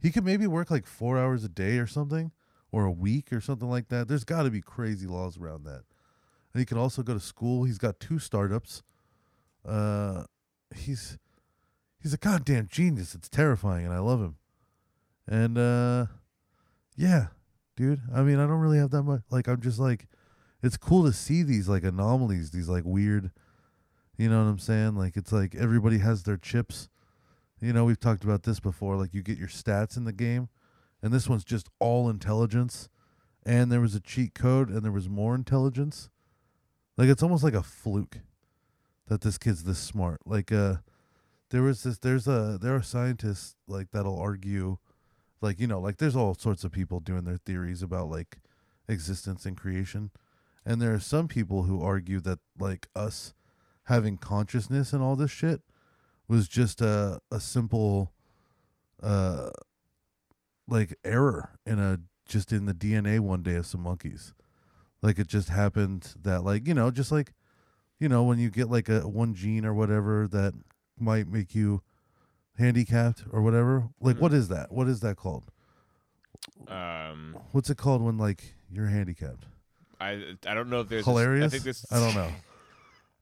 he 0.00 0.10
could 0.10 0.24
maybe 0.24 0.46
work 0.46 0.70
like 0.70 0.86
4 0.86 1.18
hours 1.18 1.44
a 1.44 1.48
day 1.48 1.78
or 1.78 1.86
something 1.86 2.32
or 2.70 2.84
a 2.84 2.92
week 2.92 3.32
or 3.32 3.40
something 3.40 3.68
like 3.68 3.88
that. 3.88 4.08
There's 4.08 4.24
got 4.24 4.42
to 4.42 4.50
be 4.50 4.60
crazy 4.60 5.06
laws 5.06 5.38
around 5.38 5.64
that. 5.64 5.84
And 6.52 6.60
he 6.60 6.64
can 6.64 6.78
also 6.78 7.02
go 7.02 7.14
to 7.14 7.20
school. 7.20 7.64
He's 7.64 7.78
got 7.78 8.00
two 8.00 8.18
startups. 8.18 8.82
Uh 9.64 10.24
he's 10.74 11.18
he's 12.00 12.12
a 12.12 12.18
goddamn 12.18 12.68
genius. 12.70 13.14
It's 13.14 13.28
terrifying 13.28 13.84
and 13.84 13.94
I 13.94 13.98
love 13.98 14.20
him. 14.20 14.36
And 15.26 15.58
uh 15.58 16.06
yeah, 16.96 17.28
dude. 17.76 18.00
I 18.14 18.22
mean, 18.22 18.38
I 18.38 18.46
don't 18.46 18.60
really 18.60 18.78
have 18.78 18.90
that 18.90 19.02
much 19.02 19.22
like 19.30 19.48
I'm 19.48 19.60
just 19.60 19.78
like 19.78 20.06
it's 20.62 20.76
cool 20.76 21.04
to 21.04 21.12
see 21.12 21.42
these 21.42 21.68
like 21.68 21.84
anomalies, 21.84 22.50
these 22.50 22.68
like 22.68 22.84
weird 22.84 23.30
you 24.16 24.28
know 24.28 24.42
what 24.42 24.50
I'm 24.50 24.58
saying? 24.58 24.96
Like 24.96 25.16
it's 25.16 25.32
like 25.32 25.54
everybody 25.54 25.98
has 25.98 26.22
their 26.22 26.36
chips. 26.36 26.88
You 27.60 27.72
know, 27.72 27.84
we've 27.84 28.00
talked 28.00 28.24
about 28.24 28.42
this 28.44 28.60
before. 28.60 28.96
Like 28.96 29.14
you 29.14 29.22
get 29.22 29.38
your 29.38 29.48
stats 29.48 29.96
in 29.96 30.04
the 30.04 30.12
game, 30.12 30.48
and 31.02 31.12
this 31.12 31.28
one's 31.28 31.44
just 31.44 31.68
all 31.78 32.08
intelligence, 32.08 32.88
and 33.44 33.70
there 33.70 33.80
was 33.80 33.94
a 33.94 34.00
cheat 34.00 34.34
code, 34.34 34.70
and 34.70 34.82
there 34.82 34.92
was 34.92 35.08
more 35.08 35.34
intelligence. 35.34 36.10
Like 36.96 37.08
it's 37.08 37.22
almost 37.22 37.44
like 37.44 37.54
a 37.54 37.62
fluke 37.62 38.18
that 39.08 39.20
this 39.20 39.38
kid's 39.38 39.64
this 39.64 39.78
smart. 39.78 40.20
Like 40.24 40.50
uh, 40.50 40.76
there 41.50 41.62
was 41.62 41.82
this. 41.82 41.98
There's 41.98 42.26
a 42.26 42.58
there 42.60 42.74
are 42.74 42.82
scientists 42.82 43.54
like 43.68 43.90
that'll 43.90 44.18
argue, 44.18 44.78
like 45.40 45.60
you 45.60 45.66
know, 45.66 45.80
like 45.80 45.98
there's 45.98 46.16
all 46.16 46.34
sorts 46.34 46.64
of 46.64 46.72
people 46.72 47.00
doing 47.00 47.24
their 47.24 47.38
theories 47.38 47.82
about 47.82 48.10
like 48.10 48.38
existence 48.88 49.44
and 49.44 49.56
creation, 49.56 50.10
and 50.64 50.80
there 50.80 50.94
are 50.94 51.00
some 51.00 51.28
people 51.28 51.64
who 51.64 51.82
argue 51.82 52.20
that 52.20 52.38
like 52.58 52.88
us 52.96 53.34
having 53.86 54.16
consciousness 54.18 54.92
and 54.92 55.02
all 55.02 55.16
this 55.16 55.30
shit 55.30 55.62
was 56.28 56.48
just 56.48 56.80
a 56.80 57.20
a 57.30 57.40
simple 57.40 58.12
uh 59.02 59.50
like 60.68 60.96
error 61.04 61.58
in 61.64 61.78
a 61.78 62.00
just 62.26 62.52
in 62.52 62.66
the 62.66 62.74
DNA 62.74 63.20
one 63.20 63.42
day 63.42 63.54
of 63.54 63.66
some 63.66 63.82
monkeys. 63.82 64.34
Like 65.02 65.18
it 65.18 65.28
just 65.28 65.48
happened 65.50 66.14
that 66.22 66.42
like, 66.42 66.66
you 66.66 66.74
know, 66.74 66.90
just 66.90 67.12
like 67.12 67.32
you 67.98 68.08
know, 68.08 68.24
when 68.24 68.38
you 68.38 68.50
get 68.50 68.68
like 68.68 68.88
a 68.88 69.08
one 69.08 69.34
gene 69.34 69.64
or 69.64 69.72
whatever 69.72 70.26
that 70.28 70.52
might 70.98 71.28
make 71.28 71.54
you 71.54 71.82
handicapped 72.58 73.24
or 73.30 73.40
whatever. 73.42 73.88
Like 74.00 74.16
Mhm. 74.16 74.20
what 74.20 74.32
is 74.32 74.48
that? 74.48 74.72
What 74.72 74.88
is 74.88 75.00
that 75.00 75.16
called? 75.16 75.50
Um, 76.68 77.36
What's 77.52 77.70
it 77.70 77.78
called 77.78 78.02
when 78.02 78.18
like 78.18 78.54
you're 78.70 78.86
handicapped? 78.88 79.46
I 80.00 80.36
I 80.46 80.54
don't 80.54 80.68
know 80.68 80.80
if 80.80 80.88
there's 80.88 81.04
Hilarious? 81.04 81.46
I 81.46 81.48
think 81.48 81.64
this. 81.64 81.86
I 81.90 82.00
don't 82.00 82.14
know. 82.14 82.32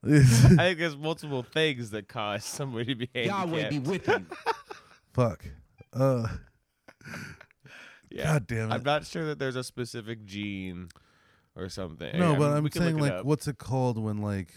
I 0.06 0.18
think 0.56 0.78
there's 0.78 0.96
multiple 0.96 1.42
things 1.42 1.90
that 1.90 2.08
cause 2.08 2.44
somebody 2.44 2.94
to 2.94 3.06
be 3.06 3.08
Yahweh 3.14 3.60
handicapped. 3.62 3.70
be 3.70 3.78
with 3.78 4.08
you. 4.08 4.26
Fuck. 5.12 5.44
Uh 5.92 6.26
yeah. 8.10 8.24
God 8.34 8.46
damn 8.46 8.70
it. 8.70 8.74
I'm 8.74 8.82
not 8.82 9.06
sure 9.06 9.24
that 9.26 9.38
there's 9.38 9.56
a 9.56 9.64
specific 9.64 10.24
gene 10.24 10.88
or 11.56 11.68
something. 11.68 12.16
No, 12.18 12.34
I 12.34 12.38
but 12.38 12.48
mean, 12.48 12.56
I'm 12.58 12.64
we 12.64 12.70
can 12.70 12.82
look 12.82 12.90
saying 12.90 12.98
like, 13.00 13.12
up. 13.12 13.24
what's 13.24 13.48
it 13.48 13.58
called 13.58 13.98
when 13.98 14.18
like 14.18 14.54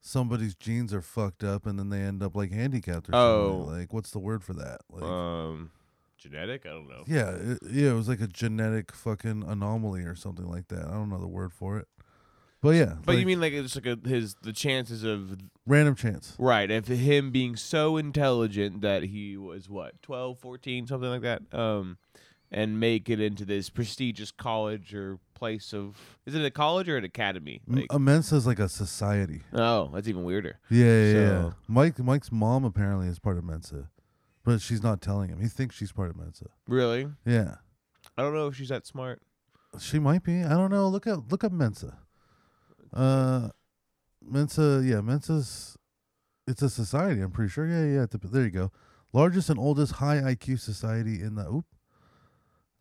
somebody's 0.00 0.54
genes 0.54 0.94
are 0.94 1.02
fucked 1.02 1.44
up 1.44 1.66
and 1.66 1.78
then 1.78 1.90
they 1.90 2.00
end 2.00 2.22
up 2.22 2.34
like 2.34 2.52
handicapped 2.52 3.08
or 3.08 3.14
Oh. 3.14 3.58
something? 3.64 3.78
Like, 3.80 3.92
what's 3.92 4.10
the 4.10 4.18
word 4.18 4.42
for 4.42 4.54
that? 4.54 4.80
Like, 4.90 5.02
um, 5.02 5.70
genetic? 6.16 6.64
I 6.64 6.70
don't 6.70 6.88
know. 6.88 7.04
yeah, 7.06 7.30
it, 7.30 7.58
yeah, 7.70 7.90
it 7.90 7.94
was 7.94 8.08
like 8.08 8.20
a 8.20 8.26
genetic 8.26 8.92
fucking 8.92 9.44
anomaly 9.46 10.02
or 10.04 10.14
something 10.14 10.46
like 10.46 10.68
that. 10.68 10.86
I 10.86 10.92
don't 10.92 11.10
know 11.10 11.18
the 11.20 11.28
word 11.28 11.52
for 11.52 11.76
it, 11.78 11.88
but 12.60 12.70
yeah. 12.70 12.94
But 13.04 13.12
like, 13.14 13.18
you 13.20 13.26
mean 13.26 13.40
like 13.40 13.52
it's 13.52 13.74
like 13.76 13.86
a, 13.86 13.98
his 14.08 14.34
the 14.42 14.52
chances 14.52 15.04
of 15.04 15.36
random 15.66 15.94
chance? 15.94 16.34
right 16.38 16.70
If 16.70 16.86
him 16.88 17.30
being 17.30 17.56
so 17.56 17.96
intelligent 17.96 18.80
that 18.82 19.04
he 19.04 19.36
was 19.36 19.68
what 19.68 20.00
12, 20.02 20.38
14, 20.38 20.86
something 20.86 21.08
like 21.10 21.22
that, 21.22 21.42
um, 21.52 21.98
and 22.52 22.80
make 22.80 23.08
it 23.08 23.20
into 23.20 23.44
this 23.44 23.70
prestigious 23.70 24.30
college 24.32 24.92
or 24.94 25.18
place 25.34 25.72
of 25.72 25.96
is 26.26 26.34
it 26.34 26.44
a 26.44 26.50
college 26.50 26.88
or 26.88 26.96
an 26.96 27.04
academy? 27.04 27.60
M- 27.68 27.86
Like, 27.88 28.00
Mensa's 28.00 28.46
like 28.46 28.58
a 28.58 28.68
society. 28.68 29.42
oh, 29.52 29.90
that's 29.94 30.08
even 30.08 30.24
weirder. 30.24 30.58
Yeah, 30.68 30.84
yeah, 30.86 31.12
yeah. 31.12 31.50
Mike, 31.68 31.98
Mike's 31.98 32.30
mom 32.32 32.64
apparently 32.64 33.06
is 33.06 33.18
part 33.18 33.38
of 33.38 33.44
Mensa, 33.44 33.88
but 34.44 34.60
she's 34.60 34.82
not 34.82 35.00
telling 35.00 35.28
him. 35.30 35.40
He 35.40 35.48
thinks 35.48 35.76
she's 35.76 35.92
part 35.92 36.10
of 36.10 36.16
Mensa. 36.16 36.46
Really? 36.66 37.08
Yeah. 37.24 37.56
I 38.18 38.22
don't 38.22 38.34
know 38.34 38.48
if 38.48 38.56
she's 38.56 38.68
that 38.70 38.86
smart. 38.86 39.22
She 39.78 39.98
might 40.00 40.24
be. 40.24 40.42
I 40.42 40.50
don't 40.50 40.70
know. 40.70 40.88
Look 40.88 41.06
up 41.06 41.30
look 41.30 41.44
up 41.44 41.52
Mensa. 41.52 41.98
Uh 42.92 43.50
Mensa, 44.22 44.82
yeah, 44.84 45.00
Mensa's 45.00 45.76
it's 46.46 46.62
a 46.62 46.68
society, 46.70 47.20
I'm 47.20 47.30
pretty 47.30 47.50
sure. 47.50 47.66
Yeah, 47.66 47.84
yeah, 47.84 48.06
the- 48.10 48.18
there 48.18 48.44
you 48.44 48.50
go. 48.50 48.72
Largest 49.12 49.50
and 49.50 49.58
oldest 49.58 49.92
high 49.94 50.18
IQ 50.20 50.58
society 50.60 51.22
in 51.22 51.34
the 51.36 51.46
oop. 51.48 51.66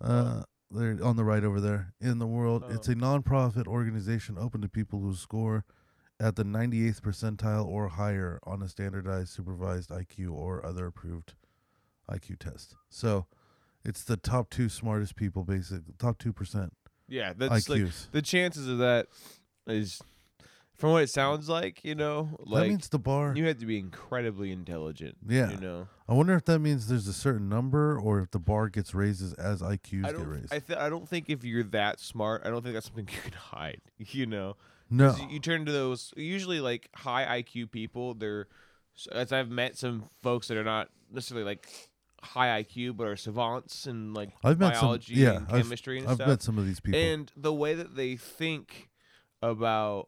Uh 0.01 0.43
there 0.71 0.97
on 1.03 1.15
the 1.15 1.23
right 1.23 1.43
over 1.43 1.59
there 1.59 1.93
in 1.99 2.19
the 2.19 2.27
world. 2.27 2.63
It's 2.69 2.87
Oh. 2.87 2.91
a 2.91 2.95
nonprofit 2.95 3.65
organization 3.67 4.37
open 4.37 4.61
to 4.61 4.69
people 4.69 4.99
who 4.99 5.15
score 5.15 5.65
at 6.19 6.35
the 6.35 6.43
98th 6.43 7.01
percentile 7.01 7.65
or 7.65 7.87
higher 7.87 8.39
on 8.43 8.61
a 8.61 8.67
standardized 8.67 9.29
supervised 9.29 9.89
IQ 9.89 10.31
or 10.33 10.63
other 10.65 10.85
approved 10.85 11.33
IQ 12.07 12.37
test. 12.37 12.75
So, 12.89 13.25
it's 13.83 14.03
the 14.03 14.17
top 14.17 14.49
2 14.51 14.67
smartest 14.69 15.15
people 15.15 15.43
basic 15.43 15.81
top 15.97 16.19
2% 16.19 16.71
Yeah, 17.07 17.33
that's 17.33 17.67
like 17.69 17.79
IQs. 17.79 18.11
the 18.11 18.21
chances 18.21 18.67
of 18.67 18.77
that 18.79 19.07
is 19.69 20.01
from 20.79 20.93
what 20.93 21.03
it 21.03 21.09
sounds 21.09 21.49
like, 21.49 21.83
you 21.83 21.93
know, 21.93 22.29
that 22.51 22.67
means 22.67 22.87
the 22.87 22.99
bar. 22.99 23.33
you 23.35 23.45
have 23.47 23.57
to 23.59 23.65
be 23.65 23.77
incredibly 23.77 24.51
intelligent. 24.51 25.17
Yeah. 25.27 25.51
You 25.51 25.57
know. 25.57 25.87
I 26.07 26.13
wonder 26.13 26.33
if 26.35 26.45
that 26.45 26.59
means 26.59 26.87
there's 26.87 27.07
a 27.07 27.13
certain 27.13 27.49
number 27.49 27.99
or 27.99 28.21
if 28.21 28.31
the 28.31 28.39
bar 28.39 28.69
gets 28.69 28.95
raised 28.95 29.37
as, 29.37 29.61
IQs 29.61 30.05
I 30.05 30.11
get 30.13 30.27
raised. 30.27 30.53
I 30.53 30.59
th- 30.59 30.79
I 30.79 30.89
don't 30.89 31.07
think 31.07 31.29
if 31.29 31.43
you're 31.43 31.63
that 31.63 31.99
smart, 31.99 32.43
I 32.45 32.49
don't 32.49 32.63
think 32.63 32.73
that's 32.73 32.87
something 32.87 33.07
you 33.13 33.21
can 33.21 33.33
hide, 33.33 33.81
you 33.97 34.25
know. 34.25 34.55
no. 34.89 35.15
You, 35.17 35.27
you 35.31 35.39
turn 35.39 35.65
to 35.65 35.71
those 35.71 36.13
usually 36.15 36.61
like 36.61 36.89
high 36.95 37.41
IQ 37.41 37.71
people, 37.71 38.13
they're 38.13 38.47
as 39.11 39.31
I've 39.31 39.49
met 39.49 39.77
some 39.77 40.05
folks 40.23 40.47
that 40.47 40.57
are 40.57 40.63
not 40.63 40.89
necessarily 41.11 41.45
like 41.45 41.67
high 42.21 42.63
IQ 42.63 42.97
but 42.97 43.07
are 43.07 43.15
savants 43.15 43.85
and 43.85 44.13
like 44.13 44.31
I've 44.43 44.59
met 44.59 44.73
biology 44.73 45.15
some 45.15 45.23
yeah, 45.23 45.37
and 45.37 45.45
I've, 45.49 45.63
chemistry 45.63 45.99
and 45.99 46.07
I've 46.07 46.15
stuff. 46.15 46.27
met 46.27 46.41
some 46.41 46.57
of 46.57 46.65
these 46.65 46.79
people. 46.79 46.99
And 46.99 47.31
the 47.35 47.53
way 47.53 47.75
that 47.75 47.95
they 47.95 48.15
think 48.15 48.88
about 49.41 50.07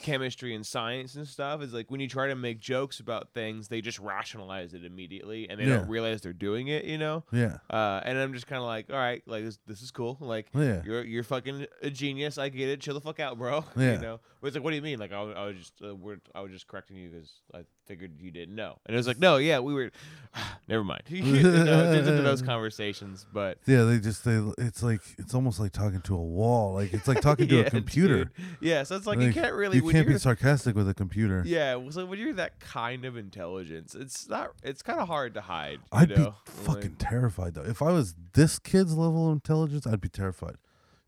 chemistry 0.00 0.54
and 0.54 0.64
science 0.66 1.14
and 1.16 1.28
stuff 1.28 1.60
is 1.60 1.74
like 1.74 1.90
when 1.90 2.00
you 2.00 2.08
try 2.08 2.26
to 2.26 2.34
make 2.34 2.58
jokes 2.58 2.98
about 2.98 3.28
things, 3.34 3.68
they 3.68 3.80
just 3.82 3.98
rationalize 3.98 4.72
it 4.72 4.84
immediately 4.86 5.48
and 5.50 5.60
they 5.60 5.64
Yeah. 5.64 5.76
don't 5.76 5.88
realize 5.88 6.22
they're 6.22 6.32
doing 6.32 6.68
it, 6.68 6.86
you 6.86 6.96
know? 6.96 7.24
yeah. 7.30 7.58
Uh, 7.68 8.00
and 8.02 8.16
I'm 8.18 8.32
just 8.32 8.46
kind 8.46 8.60
of 8.60 8.66
like, 8.66 8.86
all 8.90 8.96
right, 8.96 9.22
like 9.26 9.44
this, 9.44 9.58
this 9.66 9.82
is 9.82 9.90
cool. 9.90 10.16
Like, 10.18 10.46
Yeah. 10.54 10.82
you're 10.84 11.04
you're 11.04 11.22
fucking 11.22 11.66
a 11.82 11.90
genius. 11.90 12.38
I 12.38 12.48
get 12.48 12.70
it. 12.70 12.80
Chill 12.80 12.94
the 12.94 13.00
fuck 13.02 13.20
out, 13.20 13.36
bro. 13.38 13.64
Yeah. 13.76 13.92
You 13.94 13.98
know. 13.98 14.20
But 14.40 14.46
it's 14.48 14.56
like, 14.56 14.64
what 14.64 14.70
do 14.70 14.76
you 14.76 14.82
mean? 14.82 14.98
Like, 14.98 15.12
I, 15.12 15.22
was- 15.22 15.36
I 15.36 15.44
was 15.46 15.56
just 15.56 15.74
uh, 15.84 15.94
we're, 15.94 16.16
I 16.34 16.40
was 16.40 16.50
just 16.50 16.66
correcting 16.66 16.96
you 16.96 17.10
because 17.10 17.30
I 17.54 17.64
figured 17.84 18.20
you 18.20 18.30
didn't 18.30 18.54
know. 18.54 18.78
And 18.86 18.94
it 18.94 18.96
was 18.96 19.06
like, 19.06 19.18
no, 19.18 19.36
yeah, 19.36 19.58
we 19.58 19.74
were. 19.74 19.90
Never 20.68 20.82
mind. 20.84 21.02
you 21.08 21.22
know, 21.42 21.92
into 21.92 22.22
those 22.22 22.40
conversations, 22.52 23.26
but 23.32 23.58
Yeah, 23.66 23.82
they 23.84 23.98
just 23.98 24.24
they 24.24 24.40
it's 24.58 24.82
like 24.82 25.00
it's 25.18 25.34
almost 25.34 25.60
like 25.60 25.72
talking 25.72 26.00
to 26.02 26.14
a 26.14 26.22
wall. 26.22 26.74
Like 26.74 26.94
it's 26.94 27.06
like 27.08 27.20
talking 27.20 27.48
to 27.48 27.56
Yeah, 27.60 27.62
a 27.64 27.70
computer. 27.70 28.24
dude. 28.24 28.30
Yeah, 28.60 28.82
so 28.84 28.96
it's 28.96 29.06
like, 29.06 29.18
you 29.20 29.32
can't 29.32 29.54
really. 29.54 29.76
You 29.78 29.90
can't 29.90 30.06
be 30.08 30.18
sarcastic 30.18 30.74
with 30.74 30.88
a 30.88 30.94
computer. 30.94 31.42
Yeah, 31.44 31.78
so 31.90 32.06
when 32.06 32.18
you're 32.18 32.32
that 32.34 32.60
kind 32.60 33.04
of 33.04 33.16
intelligence, 33.16 33.94
it's 33.94 34.28
not. 34.28 34.52
It's 34.62 34.82
kind 34.82 35.00
of 35.00 35.08
hard 35.08 35.34
to 35.34 35.40
hide. 35.42 35.80
You 35.92 35.98
I'd 35.98 36.08
know? 36.10 36.14
be 36.16 36.22
Like- 36.22 36.34
fucking 36.46 36.96
terrified 36.96 37.54
though. 37.54 37.64
If 37.64 37.82
I 37.82 37.92
was 37.92 38.14
this 38.34 38.58
kid's 38.58 38.96
level 38.96 39.26
of 39.28 39.32
intelligence, 39.32 39.86
I'd 39.86 40.00
be 40.00 40.08
terrified. 40.08 40.56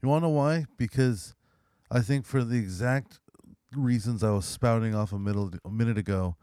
You 0.03 0.09
wanna 0.11 0.27
know 0.27 0.31
why? 0.31 0.67
Because 0.77 1.35
I 1.91 2.01
think 2.01 2.27
for 2.27 2.45
the 2.45 2.59
exact 2.59 3.21
reasons 3.75 4.23
I 4.23 4.31
was 4.31 4.45
spouting 4.45 4.95
off 4.95 5.13
a 5.13 5.19
middle 5.19 5.51
a 5.65 5.71
minute 5.71 5.99
ago 5.99 6.37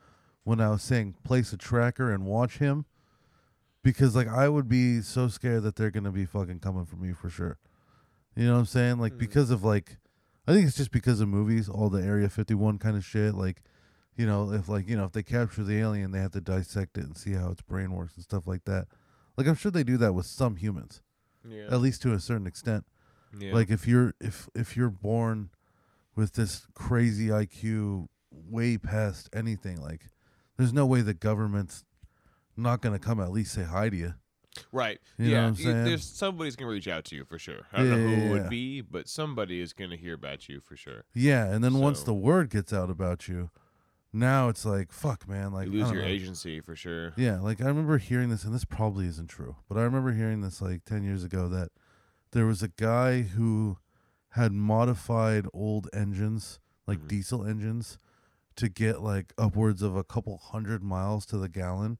when 0.44 0.60
I 0.62 0.70
was 0.70 0.82
saying 0.84 1.16
place 1.24 1.54
a 1.54 1.58
tracker 1.58 2.12
and 2.12 2.26
watch 2.26 2.58
him. 2.58 2.86
Because 3.84 4.16
like 4.16 4.28
I 4.28 4.48
would 4.48 4.70
be 4.70 5.02
so 5.02 5.28
scared 5.28 5.64
that 5.64 5.76
they're 5.76 5.92
gonna 5.92 6.12
be 6.12 6.26
fucking 6.26 6.60
coming 6.60 6.86
for 6.86 6.98
me 6.98 7.14
for 7.14 7.30
sure. 7.30 7.58
You 8.36 8.46
know 8.46 8.54
what 8.54 8.60
I'm 8.60 8.66
saying? 8.66 9.00
Like 9.00 9.14
Mhm. 9.14 9.18
because 9.20 9.50
of 9.52 9.64
like 9.64 9.98
I 10.48 10.54
think 10.54 10.68
it's 10.68 10.78
just 10.78 10.92
because 10.92 11.20
of 11.22 11.28
movies, 11.30 11.70
all 11.70 11.90
the 11.90 12.04
Area 12.04 12.28
51 12.30 12.80
kind 12.80 12.98
of 12.98 13.06
shit. 13.06 13.36
Like, 13.36 13.62
you 14.16 14.26
know, 14.26 14.52
if 14.52 14.68
like 14.70 14.88
you 14.88 14.96
know 14.98 15.06
if 15.06 15.12
they 15.14 15.24
capture 15.24 15.64
the 15.64 15.78
alien, 15.80 16.12
they 16.12 16.20
have 16.20 16.32
to 16.32 16.42
dissect 16.42 16.98
it 16.98 17.06
and 17.06 17.18
see 17.18 17.34
how 17.34 17.50
its 17.52 17.62
brain 17.62 17.92
works 17.92 18.16
and 18.16 18.24
stuff 18.24 18.46
like 18.48 18.66
that. 18.66 18.88
Like 19.38 19.48
I'm 19.48 19.56
sure 19.56 19.72
they 19.72 19.84
do 19.84 19.98
that 19.98 20.14
with 20.14 20.26
some 20.28 20.58
humans, 20.58 21.02
yeah. 21.48 21.68
at 21.72 21.80
least 21.82 22.02
to 22.04 22.14
a 22.14 22.20
certain 22.20 22.46
extent. 22.48 22.86
yeah. 23.40 23.54
Like 23.54 23.70
if 23.72 23.88
you're 23.88 24.14
if 24.20 24.48
if 24.54 24.76
you're 24.78 24.90
born 24.92 25.50
with 26.16 26.34
this 26.34 26.68
crazy 26.76 27.28
IQ 27.28 28.10
way 28.32 28.78
past 28.78 29.30
anything, 29.34 29.82
like 29.82 30.10
there's 30.62 30.74
no 30.74 30.86
way 30.86 31.02
the 31.02 31.14
government's 31.14 31.84
not 32.56 32.82
gonna 32.82 33.00
come 33.00 33.20
at 33.20 33.32
least 33.32 33.54
say 33.54 33.64
hi 33.64 33.90
to 33.90 33.96
you. 33.98 34.14
Right. 34.72 35.00
You 35.18 35.30
yeah. 35.32 35.54
saying? 35.54 35.86
There's 35.86 36.04
somebody's 36.04 36.56
gonna 36.56 36.72
reach 36.72 36.88
out 36.88 37.06
to 37.06 37.16
you 37.16 37.24
for 37.26 37.40
sure. 37.40 37.66
I 37.72 37.78
don't 37.78 37.88
Yeah, 37.88 37.96
know 37.96 38.02
who 38.04 38.10
yeah, 38.12 38.18
it 38.18 38.26
yeah. 38.26 38.32
would 38.32 38.50
be, 38.50 38.82
but 38.82 39.08
somebody 39.08 39.62
is 39.62 39.74
gonna 39.74 39.96
hear 39.96 40.14
about 40.14 40.50
you 40.50 40.60
for 40.60 40.76
sure. 40.76 41.06
Yeah, 41.14 41.46
and 41.46 41.64
then 41.64 41.76
once 41.76 42.04
the 42.04 42.14
word 42.14 42.50
gets 42.50 42.72
out 42.74 42.90
about 42.90 43.28
you, 43.28 43.50
Now 44.14 44.50
it's 44.50 44.66
like 44.66 44.92
fuck, 44.92 45.26
man. 45.26 45.54
Like 45.54 45.68
you 45.68 45.72
lose 45.82 45.90
your 45.92 46.02
know. 46.02 46.08
agency 46.08 46.60
for 46.60 46.76
sure. 46.76 47.14
Yeah, 47.16 47.40
like 47.40 47.62
I 47.62 47.66
remember 47.68 47.98
hearing 47.98 48.30
this, 48.30 48.44
and 48.44 48.54
this 48.54 48.66
probably 48.66 49.08
isn't 49.08 49.30
true, 49.30 49.56
but 49.70 49.78
I 49.78 49.84
remember 49.84 50.12
hearing 50.12 50.42
this 50.42 50.62
like 50.62 50.84
10 50.84 51.04
years 51.06 51.24
ago 51.24 51.48
that 51.48 51.70
there 52.32 52.46
was 52.46 52.62
a 52.62 52.68
guy 52.68 53.22
who 53.22 53.78
had 54.32 54.52
modified 54.52 55.46
old 55.54 55.88
engines, 55.94 56.60
like 56.88 57.00
Mhm. 57.00 57.08
diesel 57.08 57.46
engines, 57.46 57.98
to 58.62 58.70
get 58.70 59.02
like 59.02 59.34
upwards 59.38 59.82
of 59.82 59.96
a 59.96 60.04
couple 60.04 60.38
hundred 60.38 60.82
miles 60.84 61.26
to 61.28 61.38
the 61.38 61.50
gallon 61.50 61.98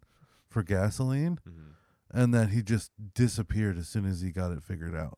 for 0.48 0.64
gasoline, 0.64 1.40
Mhm. 1.48 1.74
and 2.12 2.34
that 2.34 2.50
he 2.50 2.62
just 2.62 2.92
disappeared 3.14 3.78
as 3.78 3.88
soon 3.88 4.06
as 4.06 4.22
he 4.22 4.32
got 4.32 4.52
it 4.52 4.64
figured 4.64 4.96
out. 4.96 5.18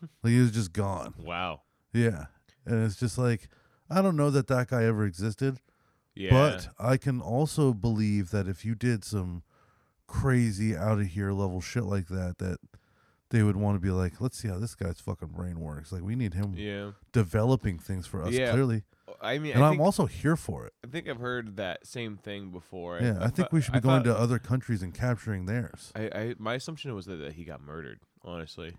like 0.22 0.32
he 0.32 0.40
was 0.40 0.50
just 0.52 0.72
gone. 0.72 1.14
Wow. 1.18 1.62
Yeah. 1.92 2.26
And 2.66 2.84
it's 2.84 2.96
just 2.96 3.18
like, 3.18 3.48
I 3.90 4.02
don't 4.02 4.16
know 4.16 4.30
that 4.30 4.46
that 4.48 4.68
guy 4.68 4.84
ever 4.84 5.04
existed. 5.04 5.60
Yeah. 6.14 6.30
But 6.30 6.68
I 6.78 6.96
can 6.96 7.20
also 7.20 7.72
believe 7.72 8.30
that 8.30 8.48
if 8.48 8.64
you 8.64 8.74
did 8.74 9.04
some 9.04 9.42
crazy 10.06 10.76
out 10.76 10.98
of 11.00 11.06
here 11.08 11.32
level 11.32 11.60
shit 11.60 11.84
like 11.84 12.08
that, 12.08 12.36
that 12.38 12.58
they 13.30 13.42
would 13.42 13.56
want 13.56 13.76
to 13.76 13.80
be 13.80 13.90
like, 13.90 14.20
let's 14.20 14.38
see 14.38 14.48
how 14.48 14.58
this 14.58 14.74
guy's 14.74 15.00
fucking 15.00 15.28
brain 15.28 15.60
works. 15.60 15.92
Like 15.92 16.02
we 16.02 16.16
need 16.16 16.34
him 16.34 16.54
yeah. 16.56 16.92
developing 17.12 17.78
things 17.78 18.06
for 18.06 18.22
us 18.24 18.32
Yeah. 18.32 18.50
clearly, 18.52 18.84
I 19.20 19.38
mean, 19.38 19.52
and 19.54 19.64
I 19.64 19.70
I'm 19.70 19.80
also 19.80 20.06
here 20.06 20.36
for 20.36 20.66
it. 20.66 20.72
I 20.84 20.88
think 20.88 21.08
I've 21.08 21.18
heard 21.20 21.56
that 21.56 21.86
same 21.86 22.16
thing 22.16 22.50
before. 22.50 23.00
Yeah, 23.00 23.18
I, 23.20 23.28
think 23.28 23.50
we 23.52 23.60
should 23.60 23.72
be 23.72 23.78
I 23.78 23.80
going 23.80 24.04
thought- 24.04 24.14
to 24.14 24.18
other 24.18 24.38
countries 24.38 24.82
and 24.82 24.94
capturing 24.94 25.46
theirs. 25.46 25.92
I, 25.96 26.02
I 26.14 26.34
my 26.38 26.54
assumption 26.54 26.94
was 26.94 27.06
that, 27.06 27.16
that 27.16 27.32
he 27.32 27.44
got 27.44 27.60
murdered. 27.60 28.00
Honestly, 28.24 28.76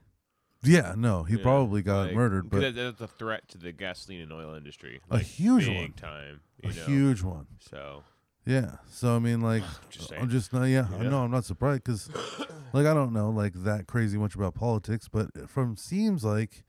Yeah, 0.63 0.93
no, 0.97 1.23
he 1.23 1.37
Yeah, 1.37 1.43
probably 1.43 1.81
got 1.81 2.07
like, 2.07 2.15
murdered, 2.15 2.49
but 2.49 2.61
that, 2.61 2.75
that's 2.75 3.01
a 3.01 3.07
threat 3.07 3.47
to 3.49 3.57
the 3.57 3.71
gasoline 3.71 4.21
and 4.21 4.31
oil 4.33 4.53
industry. 4.55 4.99
A 5.09 5.19
huge 5.19 5.65
big 5.65 5.77
one. 5.77 5.93
time. 5.93 6.41
a 6.63 6.67
know? 6.67 6.73
huge 6.85 7.21
one. 7.23 7.47
So 7.59 8.03
Yeah, 8.45 8.75
so 8.89 9.15
I 9.15 9.19
mean, 9.19 9.41
like, 9.41 9.63
just 9.89 10.11
I'm 10.13 10.29
just 10.29 10.53
not. 10.53 10.65
Yeah, 10.65 10.87
I 10.93 11.03
Yeah. 11.03 11.09
know. 11.09 11.23
I'm 11.23 11.31
not 11.31 11.45
surprised 11.45 11.83
because, 11.83 12.09
like, 12.73 12.85
I 12.85 12.93
don't 12.93 13.13
know 13.13 13.29
like 13.29 13.53
that 13.63 13.87
crazy 13.87 14.17
much 14.17 14.35
about 14.35 14.55
politics, 14.55 15.07
but 15.11 15.49
from 15.49 15.75
seems 15.75 16.23
like 16.23 16.63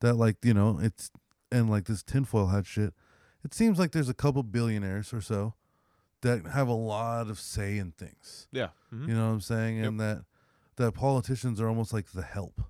that, 0.00 0.14
like, 0.14 0.36
you 0.44 0.54
know, 0.54 0.78
it's 0.80 1.10
and 1.52 1.68
like 1.70 1.84
this 1.84 2.02
tinfoil 2.02 2.46
hat 2.48 2.66
shit. 2.66 2.94
It 3.44 3.54
seems 3.54 3.78
like 3.78 3.92
there's 3.92 4.08
a 4.08 4.14
couple 4.14 4.42
billionaires 4.42 5.12
or 5.12 5.20
so 5.20 5.54
that 6.22 6.46
have 6.46 6.68
a 6.68 6.72
lot 6.74 7.28
of 7.30 7.38
say 7.40 7.78
in 7.78 7.92
things. 7.92 8.46
yeah. 8.52 8.68
Mhm. 8.92 9.08
You 9.08 9.14
know 9.14 9.26
what 9.28 9.32
I'm 9.34 9.40
saying? 9.40 9.78
Yep. 9.78 9.86
And 9.88 10.00
that 10.00 10.24
that 10.76 10.92
politicians 10.92 11.60
are 11.60 11.68
almost 11.68 11.92
like 11.92 12.10
the 12.12 12.22
help 12.22 12.62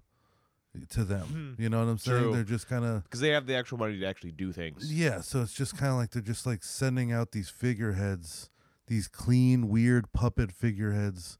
to 0.90 1.04
them. 1.04 1.56
Mhm. 1.58 1.62
You 1.62 1.68
know 1.68 1.84
what 1.84 1.90
I'm 1.90 1.98
saying? 1.98 2.22
True. 2.22 2.32
They're 2.32 2.44
just 2.44 2.68
kind 2.68 2.84
of 2.84 3.02
Because 3.04 3.20
they 3.20 3.30
have 3.30 3.46
the 3.46 3.54
actual 3.56 3.78
money 3.78 3.98
to 3.98 4.06
actually 4.06 4.32
do 4.32 4.52
things. 4.52 4.92
yeah, 4.92 5.20
so 5.20 5.42
it's 5.42 5.52
just 5.52 5.76
kind 5.76 5.90
of 5.92 5.96
like 5.98 6.10
they're 6.10 6.22
just 6.22 6.46
like 6.46 6.62
sending 6.62 7.10
out 7.12 7.32
these 7.32 7.48
figureheads, 7.48 8.50
these 8.86 9.08
clean, 9.08 9.68
weird 9.68 10.12
puppet 10.12 10.52
figureheads 10.52 11.38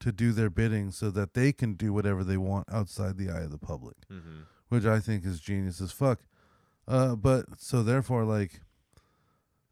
to 0.00 0.10
do 0.10 0.32
their 0.32 0.50
bidding 0.50 0.90
so 0.90 1.10
that 1.12 1.34
they 1.34 1.52
can 1.52 1.74
do 1.74 1.92
whatever 1.92 2.24
they 2.24 2.36
want 2.36 2.68
outside 2.72 3.16
the 3.18 3.30
eye 3.30 3.42
of 3.42 3.50
the 3.52 3.58
public, 3.58 3.96
Mm-hmm. 4.10 4.40
which 4.68 4.84
I 4.84 4.98
think 4.98 5.24
is 5.24 5.38
genius 5.38 5.80
as 5.80 5.92
fuck. 5.92 6.20
Uh, 6.88 7.14
but 7.16 7.46
so 7.58 7.82
therefore, 7.82 8.24
like, 8.24 8.60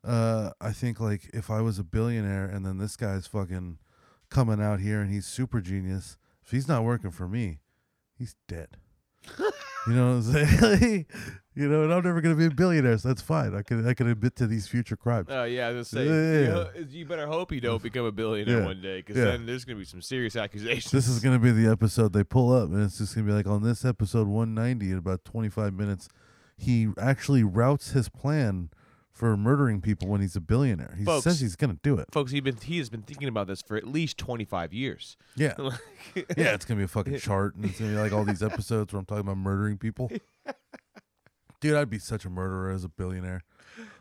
uh, 0.05 0.51
I 0.61 0.73
think 0.73 1.01
like 1.01 1.31
if 1.35 1.51
I 1.51 1.61
was 1.61 1.79
a 1.79 1.85
billionaire 1.85 2.47
and 2.47 2.65
then 2.65 2.79
this 2.79 2.97
guy's 2.97 3.27
fucking 3.27 3.79
coming 4.31 4.61
out 4.63 4.81
here 4.81 5.01
and 5.01 5.11
he's 5.11 5.27
super 5.27 5.61
genius, 5.61 6.17
if 6.45 6.51
he's 6.51 6.69
not 6.69 6.85
working 6.85 7.11
for 7.11 7.29
me, 7.29 7.59
he's 8.17 8.35
dead. 8.49 8.69
you 9.39 9.93
know 9.93 10.17
what 10.17 10.25
I'm 10.37 10.49
saying? 10.49 11.07
you 11.55 11.69
know, 11.69 11.83
and 11.83 11.93
I'm 11.93 12.03
never 12.03 12.23
gonna 12.23 12.37
be 12.37 12.47
a 12.47 12.51
billionaire, 12.51 12.97
so 12.97 13.09
that's 13.09 13.21
fine. 13.21 13.55
I 13.55 13.61
can 13.63 13.87
I 13.87 13.93
can 13.93 14.09
admit 14.09 14.35
to 14.37 14.47
these 14.47 14.67
future 14.67 14.97
crimes. 14.97 15.27
Oh 15.31 15.45
yeah, 15.45 15.67
I 15.67 15.73
was 15.73 15.91
gonna 15.93 16.07
say 16.07 16.11
Yeah, 16.11 16.41
you, 16.41 16.67
yeah. 16.77 16.85
you 16.89 17.05
better 17.05 17.27
hope 17.27 17.53
you 17.53 17.61
don't 17.61 17.83
become 17.83 18.07
a 18.07 18.13
billionaire 18.13 18.61
Yeah. 18.61 18.65
one 18.65 18.81
day, 18.81 18.99
because 19.03 19.17
Yeah. 19.19 19.25
then 19.27 19.45
there's 19.45 19.67
gonna 19.67 19.79
be 19.79 19.85
some 19.85 20.01
serious 20.01 20.37
accusations. 20.37 20.91
This 20.91 21.07
is 21.09 21.21
gonna 21.21 21.39
be 21.39 21.51
the 21.51 21.67
episode 21.71 22.15
they 22.15 22.25
pull 22.25 22.51
up, 22.57 22.71
and 22.71 22.83
it's 22.83 22.97
just 22.97 23.15
gonna 23.15 23.27
be 23.27 23.33
like 23.35 23.47
on 23.47 23.63
this 23.63 23.85
episode 23.85 24.27
190 24.29 24.91
in 24.93 24.97
about 24.97 25.25
25 25.27 25.75
minutes. 25.75 26.09
He 26.61 26.89
actually 26.99 27.43
routes 27.43 27.91
his 27.93 28.09
plan 28.09 28.71
for 29.13 29.37
murdering 29.37 29.81
people 29.81 30.09
when 30.09 30.21
he's 30.21 30.37
a 30.37 30.41
billionaire. 30.41 30.95
He 30.99 31.05
Folks. 31.05 31.25
says 31.25 31.41
he's 31.41 31.57
gonna 31.57 31.79
do 31.83 31.97
it. 31.99 32.07
folks. 32.13 32.33
He 32.33 32.41
been 32.41 32.57
he 32.57 32.79
has 32.79 32.89
been 32.91 33.03
thinking 33.03 33.29
about 33.29 33.47
this 33.47 33.61
for 33.63 33.77
at 33.77 33.87
least 33.87 34.19
25 34.19 34.73
years. 34.73 35.17
Yeah, 35.37 35.55
yeah. 36.15 36.55
It's 36.55 36.65
gonna 36.65 36.79
be 36.79 36.85
a 36.85 36.89
fucking 36.89 37.19
chart, 37.21 37.55
and 37.57 37.65
it's 37.65 37.79
gonna 37.79 37.93
be 37.93 37.99
like 37.99 38.13
all 38.13 38.25
these 38.25 38.43
episodes 38.43 38.93
where 38.93 39.01
I'm 39.01 39.07
talking 39.07 39.23
about 39.23 39.37
murdering 39.39 39.79
people. 39.79 40.11
Dude, 41.61 41.77
I'd 41.77 41.91
be 41.91 41.99
such 41.99 42.25
a 42.25 42.31
murderer 42.31 42.71
as 42.71 42.85
a 42.85 42.89
billionaire. 42.89 43.43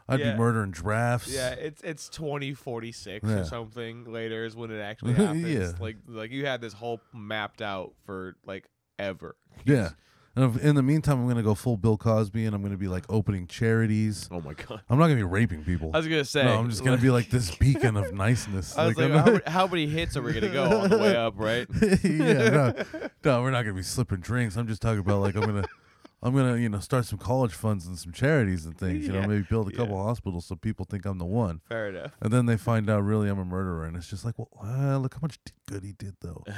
I'd 0.08 0.20
Yeah. 0.22 0.32
be 0.32 0.38
murdering 0.38 0.72
drafts. 0.72 1.32
Yeah, 1.34 1.50
it's 1.52 1.82
it's 1.82 2.08
2046 2.10 3.28
Yeah. 3.28 3.36
or 3.40 3.44
something 3.46 4.06
later 4.06 4.46
is 4.46 4.56
when 4.56 4.72
it 4.72 4.80
actually 4.80 5.14
happens. 5.14 5.44
Yeah. 5.46 5.72
Like 5.80 5.98
like 6.08 6.32
you 6.32 6.46
had 6.46 6.62
this 6.62 6.74
whole 6.74 7.02
mapped 7.14 7.62
out 7.62 7.94
for 8.06 8.36
like 8.46 8.68
ever. 8.98 9.36
Yeah. 9.66 9.90
And 10.36 10.56
if, 10.56 10.64
in 10.64 10.76
the 10.76 10.84
meantime, 10.84 11.20
I'm 11.22 11.28
gonna 11.28 11.44
go 11.44 11.56
full 11.56 11.76
Bill 11.76 11.98
Cosby, 11.98 12.46
and 12.46 12.56
I'm 12.56 12.62
gonna 12.62 12.78
be 12.78 12.88
like 12.88 13.04
opening 13.10 13.48
charities. 13.48 14.28
Oh 14.32 14.40
my 14.42 14.54
god. 14.54 14.82
I'm 14.90 14.98
not 15.00 15.06
gonna 15.06 15.16
be 15.16 15.24
raping 15.24 15.64
people. 15.64 15.92
I 15.94 15.98
was 15.98 16.08
gonna 16.08 16.24
say. 16.24 16.44
no, 16.44 16.60
I'm 16.60 16.70
just 16.70 16.84
gonna 16.84 16.98
be 16.98 17.10
like 17.10 17.30
this 17.30 17.54
beacon 17.56 17.98
of 17.98 18.14
niceness. 18.26 18.78
I 18.78 18.88
was 18.88 18.98
like, 18.98 19.06
I'm 19.06 19.12
how, 19.12 19.18
not- 19.18 19.26
many- 19.34 19.42
how 19.48 19.68
many 19.68 19.88
hits 19.88 20.16
are 20.16 20.22
we 20.22 20.34
gonna 20.34 20.50
go 20.50 20.82
on 20.82 20.90
the 20.90 20.98
way 20.98 21.16
up, 21.16 21.34
right? 21.38 21.68
yeah, 22.04 22.50
no, 22.50 22.74
no, 23.24 23.42
we're 23.42 23.52
not 23.52 23.64
gonna 23.64 23.74
be 23.76 23.84
slipping 23.84 24.20
drinks. 24.20 24.56
I'm 24.56 24.68
just 24.68 24.82
talking 24.82 25.00
about 25.00 25.22
like 25.22 25.36
I'm 25.36 25.42
gonna, 25.46 25.66
I'm 26.22 26.36
gonna, 26.36 26.58
you 26.58 26.70
know, 26.70 26.80
start 26.80 27.06
some 27.06 27.18
college 27.20 27.54
funds 27.54 27.88
and 27.88 27.98
some 27.98 28.12
charities 28.14 28.66
and 28.66 28.78
things. 28.78 29.08
You 29.08 29.14
know, 29.14 29.22
maybe 29.28 29.46
build 29.50 29.68
a 29.68 29.72
couple 29.76 29.98
Yeah. 29.98 30.04
hospitals 30.04 30.46
so 30.46 30.56
people 30.56 30.86
think 30.90 31.06
I'm 31.06 31.18
the 31.18 31.26
one, 31.26 31.62
Fair 31.68 31.90
enough. 31.90 32.12
and 32.22 32.32
then 32.32 32.46
they 32.46 32.56
find 32.58 32.90
out 32.90 33.04
really 33.04 33.30
I'm 33.30 33.40
a 33.40 33.46
murderer, 33.46 33.86
and 33.86 33.98
it's 33.98 34.10
just 34.10 34.24
like, 34.24 34.36
well, 34.38 34.50
uh, 34.64 34.98
look 34.98 35.16
how 35.16 35.20
much 35.22 35.40
good 35.68 35.84
he 35.84 35.92
did 35.94 36.16
though. 36.22 36.44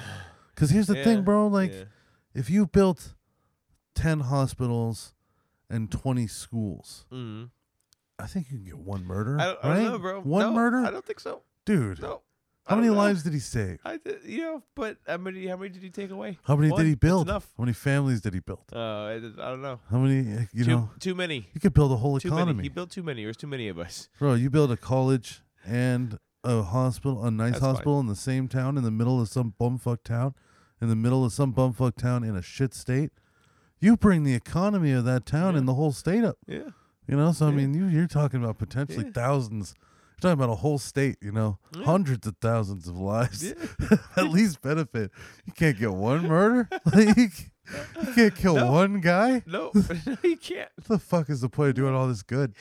Because 0.53 0.69
here's 0.69 0.87
the 0.87 0.97
Yeah, 0.97 1.03
thing, 1.05 1.23
bro. 1.23 1.47
Like, 1.47 1.73
yeah. 1.73 1.83
if 2.35 2.49
you 2.49 2.67
built 2.67 3.13
ten 3.95 4.21
hospitals 4.21 5.13
and 5.69 5.91
twenty 5.91 6.27
schools, 6.27 7.05
Mhm. 7.11 7.49
I 8.19 8.27
think 8.27 8.51
you 8.51 8.57
can 8.57 8.65
get 8.65 8.77
one 8.77 9.03
murder. 9.05 9.39
I, 9.39 9.45
don't, 9.45 9.59
I 9.63 9.69
right? 9.69 9.75
don't 9.83 9.91
know, 9.93 9.97
bro. 9.99 10.21
One 10.21 10.41
No, 10.47 10.53
murder, 10.53 10.77
I 10.85 10.91
don't 10.91 11.05
think 11.05 11.19
so. 11.19 11.41
dude. 11.65 12.01
No. 12.01 12.21
how 12.67 12.75
many 12.75 12.87
know. 12.89 12.93
lives 12.93 13.23
did 13.23 13.33
he 13.33 13.39
save? 13.39 13.79
I 13.83 13.97
did, 13.97 14.19
you 14.23 14.41
know, 14.41 14.63
but 14.75 14.97
how 15.07 15.17
many? 15.17 15.47
How 15.47 15.57
many 15.57 15.69
did 15.69 15.81
he 15.81 15.89
take 15.89 16.11
away? 16.11 16.37
How 16.43 16.55
many 16.55 16.69
One. 16.71 16.79
did 16.79 16.85
he 16.87 16.93
That's 16.93 16.99
build? 16.99 17.27
enough. 17.27 17.51
How 17.57 17.63
many 17.63 17.73
families 17.73 18.21
did 18.21 18.33
he 18.35 18.39
build? 18.39 18.63
Uh, 18.71 18.77
I, 18.79 19.13
I 19.15 19.19
don't 19.49 19.61
know. 19.63 19.79
How 19.89 19.97
many? 19.97 20.47
You 20.53 20.65
too, 20.65 20.69
know, 20.71 20.91
too 20.99 21.15
many. 21.15 21.49
you 21.53 21.59
could 21.59 21.73
build 21.73 21.91
a 21.91 21.95
whole 21.97 22.19
Too 22.19 22.27
economy. 22.27 22.53
many. 22.53 22.63
He 22.63 22.69
built 22.69 22.91
too 22.91 23.03
many. 23.03 23.23
There's 23.23 23.37
too 23.37 23.47
many 23.47 23.67
of 23.67 23.79
us. 23.79 24.07
Bro, 24.19 24.35
you 24.35 24.49
build 24.51 24.71
a 24.71 24.77
college 24.77 25.41
and 25.65 26.19
a 26.43 26.61
hospital, 26.61 27.23
a 27.25 27.31
nice 27.31 27.53
That's 27.53 27.61
fine. 27.61 27.69
hospital 27.71 27.99
in 27.99 28.05
the 28.07 28.15
same 28.15 28.47
town, 28.47 28.77
in 28.77 28.83
the 28.83 28.91
middle 28.91 29.19
of 29.19 29.27
some 29.29 29.53
bumfuck 29.59 30.03
town, 30.03 30.35
in 30.79 30.87
the 30.89 30.95
middle 30.95 31.25
of 31.25 31.33
some 31.33 31.53
bumfuck 31.53 31.95
town 31.95 32.23
in 32.23 32.35
a 32.35 32.41
shit 32.43 32.73
state. 32.75 33.11
You 33.81 33.97
bring 33.97 34.23
the 34.23 34.33
economy 34.35 34.91
of 34.91 35.03
that 35.05 35.25
town 35.25 35.53
Yeah. 35.53 35.59
and 35.59 35.67
the 35.67 35.73
whole 35.73 35.91
state 35.91 36.23
up. 36.23 36.37
Yeah. 36.47 36.69
You 37.07 37.17
know, 37.17 37.31
so 37.33 37.47
I 37.47 37.49
Yeah. 37.49 37.55
mean, 37.55 37.73
you, 37.73 37.87
you're 37.87 38.07
talking 38.07 38.41
about 38.43 38.57
potentially 38.59 39.05
Yeah. 39.05 39.11
thousands. 39.11 39.73
You're 39.77 40.19
talking 40.31 40.43
about 40.43 40.53
a 40.53 40.57
whole 40.57 40.77
state. 40.77 41.17
You 41.19 41.31
know, 41.31 41.57
hundreds 41.83 42.25
of 42.27 42.35
thousands 42.39 42.87
of 42.87 42.95
lives 42.97 43.43
at 44.15 44.29
least 44.29 44.61
benefit. 44.61 45.11
You 45.45 45.53
can't 45.53 45.77
get 45.77 45.91
one 45.93 46.27
murder. 46.27 46.69
like, 46.93 47.17
you 47.17 48.13
can't 48.13 48.35
kill 48.35 48.55
No. 48.55 48.71
one 48.71 49.01
guy. 49.01 49.41
No, 49.47 49.71
no, 50.05 50.17
you 50.23 50.37
can't. 50.37 50.69
What 50.75 50.87
the 50.87 50.99
fuck 50.99 51.29
is 51.29 51.41
the 51.41 51.49
point 51.49 51.69
of 51.69 51.75
doing 51.75 51.95
all 51.95 52.07
this 52.07 52.21
good? 52.23 52.53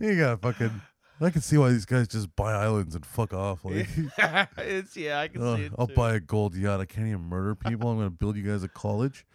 you 0.00 0.16
got 0.16 0.30
to 0.30 0.36
fucking. 0.38 0.80
I 1.20 1.30
can 1.30 1.42
see 1.42 1.58
why 1.58 1.70
these 1.70 1.84
guys 1.84 2.08
just 2.08 2.34
buy 2.34 2.52
islands 2.52 2.94
and 2.94 3.04
fuck 3.04 3.34
off. 3.34 3.64
Like, 3.64 3.88
it's 4.58 4.96
yeah, 4.96 5.20
I 5.20 5.28
can 5.28 5.42
uh, 5.42 5.56
see 5.56 5.62
it. 5.64 5.72
I'll 5.78 5.86
too. 5.86 5.94
buy 5.94 6.14
a 6.14 6.20
gold 6.20 6.54
yacht. 6.54 6.80
I 6.80 6.86
can't 6.86 7.06
even 7.06 7.20
murder 7.20 7.54
people. 7.54 7.90
I'm 7.90 7.98
gonna 7.98 8.10
build 8.10 8.36
you 8.36 8.42
guys 8.42 8.62
a 8.62 8.68
college. 8.68 9.26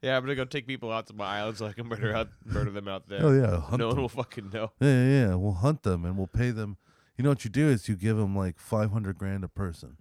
Yeah, 0.00 0.16
I'm 0.16 0.24
gonna 0.24 0.34
go 0.34 0.44
take 0.44 0.66
people 0.66 0.90
out 0.90 1.06
to 1.06 1.14
my 1.14 1.38
island 1.38 1.58
so 1.58 1.66
I 1.66 1.72
can 1.72 1.86
murder 1.86 2.12
out, 2.12 2.28
murder 2.44 2.72
them 2.72 2.88
out 2.88 3.08
there. 3.08 3.20
Oh 3.22 3.30
yeah, 3.30 3.76
no 3.76 3.86
one 3.86 4.00
will 4.00 4.08
fucking 4.08 4.50
know. 4.52 4.72
Yeah, 4.80 4.88
yeah, 4.88 5.08
yeah. 5.28 5.34
We'll 5.36 5.52
hunt 5.52 5.84
them 5.84 6.04
and 6.04 6.18
we'll 6.18 6.26
pay 6.26 6.50
them. 6.50 6.76
You 7.16 7.22
know 7.22 7.30
what 7.30 7.44
you 7.44 7.50
do 7.50 7.68
is 7.68 7.88
you 7.88 7.94
give 7.94 8.16
them 8.16 8.34
like 8.36 8.58
500 8.58 9.16
grand 9.16 9.44
a 9.44 9.48
person. 9.48 9.98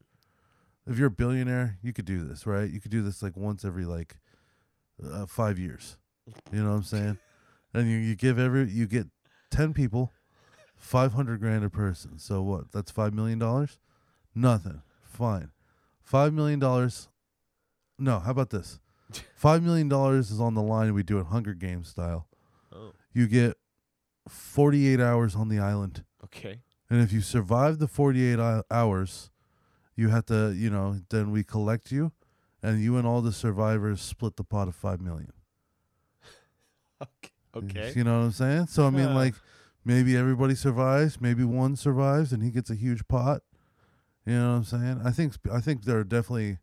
If 0.87 0.97
you're 0.97 1.09
a 1.09 1.11
billionaire, 1.11 1.77
you 1.83 1.93
could 1.93 2.05
do 2.05 2.23
this, 2.23 2.47
right? 2.47 2.67
You 2.67 2.81
could 2.81 2.89
do 2.89 3.03
this 3.03 3.21
like 3.21 3.37
once 3.37 3.63
every 3.63 3.85
like 3.85 4.17
uh, 5.05 5.27
five 5.27 5.59
years. 5.59 5.97
You 6.51 6.63
know 6.63 6.71
what 6.71 6.77
I'm 6.77 6.83
saying? 6.83 7.17
and 7.73 7.89
you, 7.89 7.97
you 7.97 8.15
give 8.15 8.39
every 8.39 8.69
you 8.69 8.87
get 8.87 9.07
10 9.51 9.73
people, 9.73 10.11
500 10.75 11.39
grand 11.39 11.63
a 11.63 11.69
person. 11.69 12.17
So 12.17 12.41
what? 12.41 12.71
That's 12.71 12.89
five 12.91 13.13
million 13.13 13.37
dollars. 13.39 13.77
Nothing. 14.33 14.81
Fine. 15.03 15.51
Five 16.01 16.33
million 16.33 16.57
dollars. 16.59 17.09
No. 17.99 18.19
How 18.19 18.31
about 18.31 18.49
this? 18.49 18.79
Five 19.35 19.61
million 19.61 19.89
dollars 19.89 20.31
is 20.31 20.39
on 20.39 20.53
the 20.55 20.61
line. 20.61 20.93
We 20.93 21.03
do 21.03 21.19
it 21.19 21.25
Hunger 21.27 21.53
Games 21.53 21.89
style. 21.89 22.27
Oh, 22.73 22.93
You 23.13 23.27
get 23.27 23.57
48 24.29 24.99
hours 25.01 25.35
on 25.35 25.49
the 25.49 25.59
island. 25.59 26.03
okay. 26.23 26.61
And 26.89 27.01
if 27.01 27.11
you 27.13 27.21
survive 27.21 27.79
the 27.79 27.87
48 27.87 28.39
hou- 28.39 28.63
hours, 28.71 29.29
you 29.95 30.09
have 30.09 30.25
to, 30.27 30.51
you 30.55 30.69
know, 30.69 30.99
then 31.09 31.31
we 31.31 31.43
collect 31.43 31.91
you 31.91 32.11
and 32.63 32.81
you 32.81 32.97
and 32.97 33.05
all 33.07 33.21
the 33.21 33.31
survivors 33.33 34.01
split 34.01 34.35
the 34.37 34.43
pot 34.43 34.67
of 34.67 34.75
5 34.75 35.01
million. 35.01 35.31
Okay. 37.01 37.31
Okay. 37.55 37.93
You 37.95 38.03
know 38.03 38.19
what 38.19 38.25
I'm 38.25 38.31
saying? 38.31 38.67
So 38.67 38.85
I 38.85 38.89
mean, 38.89 39.13
like, 39.13 39.35
maybe 39.83 40.15
everybody 40.15 40.55
survives, 40.55 41.19
maybe 41.19 41.43
one 41.43 41.75
survives, 41.75 42.31
and 42.31 42.41
he 42.43 42.49
gets 42.51 42.69
a 42.69 42.75
huge 42.75 43.07
pot. 43.07 43.41
You 44.25 44.33
know 44.35 44.49
what 44.51 44.55
I'm 44.57 44.63
saying? 44.63 45.01
I 45.03 45.11
think 45.11 45.33
I 45.51 45.59
think 45.59 45.83
there 45.85 45.97
are 45.99 46.03
definitely 46.03 46.59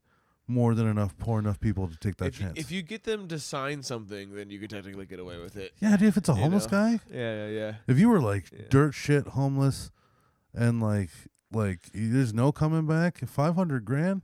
more 0.47 0.75
than 0.75 0.87
enough, 0.87 1.19
poor 1.19 1.39
enough 1.39 1.61
people 1.61 1.89
to 1.89 1.97
take 1.99 2.17
that 2.17 2.29
if, 2.29 2.39
chance. 2.39 2.59
if 2.59 2.71
you 2.73 2.81
get 2.81 3.05
them 3.05 3.29
to 3.29 3.39
sign 3.39 3.83
something, 3.83 4.35
then 4.35 4.49
you 4.49 4.59
could 4.59 4.71
technically 4.71 5.05
get 5.05 5.19
away 5.19 5.39
with 5.39 5.57
it. 5.57 5.73
yeah, 5.79 5.95
dude, 5.97 6.09
if 6.09 6.17
it's 6.17 6.29
a 6.29 6.33
you 6.33 6.39
homeless 6.41 6.65
know? 6.65 6.71
guy, 6.71 7.01
Yeah, 7.13 7.47
yeah, 7.47 7.49
yeah. 7.49 7.75
if 7.87 7.99
you 7.99 8.09
were 8.09 8.21
like 8.21 8.47
Yeah. 8.53 8.65
dirt 8.71 8.93
shit 8.93 9.29
homeless, 9.29 9.91
and 10.55 10.81
like 10.83 11.11
like 11.53 11.81
there's 11.93 12.33
no 12.33 12.53
coming 12.53 12.87
back, 12.87 13.19
five 13.29 13.57
hundred 13.57 13.85
grand. 13.85 14.23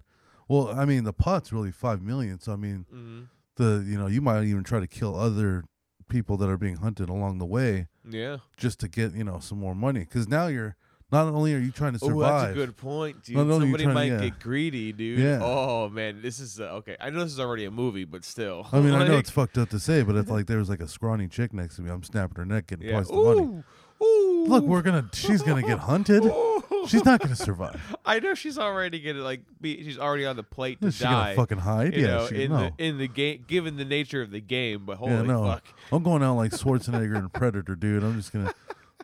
Well, 0.48 0.68
I 0.68 0.84
mean, 0.84 1.04
the 1.04 1.12
pot's 1.12 1.52
really 1.52 1.72
five 1.72 2.00
million. 2.02 2.38
So 2.40 2.52
I 2.52 2.56
mean, 2.56 2.86
hmm 2.90 3.22
the 3.56 3.84
you 3.86 3.96
know 3.98 4.06
you 4.08 4.20
might 4.20 4.44
even 4.44 4.64
try 4.64 4.80
to 4.80 4.86
kill 4.86 5.14
other 5.14 5.64
people 6.08 6.36
that 6.38 6.48
are 6.48 6.56
being 6.58 6.76
hunted 6.76 7.08
along 7.08 7.38
the 7.38 7.46
way 7.46 7.88
Yeah. 8.08 8.38
just 8.56 8.80
to 8.80 8.88
get 8.88 9.14
you 9.14 9.24
know 9.24 9.38
some 9.40 9.58
more 9.58 9.74
money 9.74 10.00
because 10.00 10.28
now 10.28 10.46
you're 10.46 10.76
not 11.12 11.26
only 11.28 11.54
are 11.54 11.58
you 11.58 11.70
trying 11.70 11.92
to 11.92 11.98
Oh, 12.02 12.08
survive 12.08 12.40
that's 12.40 12.50
a 12.52 12.54
good 12.54 12.76
point, 12.76 13.22
dude. 13.24 13.36
Somebody 13.36 13.84
trying 13.84 13.94
might 13.94 14.04
yeah. 14.10 14.20
get 14.20 14.40
greedy, 14.40 14.92
dude. 14.92 15.18
Yeah. 15.20 15.38
Oh 15.42 15.88
man, 15.88 16.20
this 16.22 16.40
is 16.40 16.58
uh, 16.58 16.64
okay. 16.78 16.96
I 16.98 17.10
know 17.10 17.22
this 17.22 17.32
is 17.32 17.38
already 17.38 17.66
a 17.66 17.70
movie, 17.70 18.04
but 18.04 18.24
still. 18.24 18.66
i 18.72 18.80
mean 18.80 18.94
i 18.94 19.06
know 19.06 19.16
it's 19.22 19.30
fucked 19.30 19.56
up 19.58 19.68
to 19.70 19.78
say 19.78 20.02
but 20.02 20.16
if 20.16 20.28
like 20.28 20.46
there 20.46 20.58
was 20.58 20.68
like 20.68 20.80
a 20.80 20.88
scrawny 20.88 21.28
chick 21.28 21.52
next 21.52 21.76
to 21.76 21.82
me 21.82 21.90
i'm 21.90 22.02
snapping 22.02 22.36
her 22.36 22.44
neck 22.44 22.66
getting 22.68 22.86
yeah. 22.86 22.94
twice 22.94 23.08
the 23.08 23.14
money 23.14 23.42
Ooh, 23.42 24.04
ooh. 24.04 24.46
look 24.46 24.64
we're 24.64 24.82
gonna 24.82 25.08
she's 25.12 25.42
gonna 25.42 25.62
get 25.62 25.78
hunted 25.78 26.24
Ooh. 26.24 26.53
she's 26.88 27.04
not 27.04 27.20
gonna 27.20 27.36
survive 27.36 27.80
I 28.04 28.20
know 28.20 28.34
she's 28.34 28.58
already 28.58 29.00
gonna 29.00 29.22
like 29.22 29.40
be. 29.60 29.82
She's 29.84 29.98
already 29.98 30.26
on 30.26 30.36
the 30.36 30.42
plate 30.42 30.80
to 30.80 30.88
is 30.88 30.96
she 30.96 31.04
die. 31.04 31.34
gonna 31.34 31.36
fucking 31.36 31.58
hide 31.58 31.94
you 31.94 32.02
yeah 32.02 32.06
know, 32.08 32.26
she 32.28 32.42
in 32.44 32.50
no 32.50 32.70
the 32.76 32.84
in 32.84 32.98
the 32.98 33.08
game, 33.08 33.44
given 33.46 33.76
the 33.76 33.84
nature 33.84 34.22
of 34.22 34.30
the 34.30 34.40
game. 34.40 34.84
But 34.84 34.96
holy 34.98 35.12
yeah 35.12 35.22
no 35.22 35.44
fuck, 35.44 35.64
i'm 35.92 36.02
going 36.02 36.22
out 36.22 36.36
like 36.36 36.50
schwarzenegger 36.52 37.16
and 37.16 37.32
predator 37.32 37.74
dude 37.76 38.02
i'm 38.02 38.16
just 38.16 38.32
gonna 38.32 38.52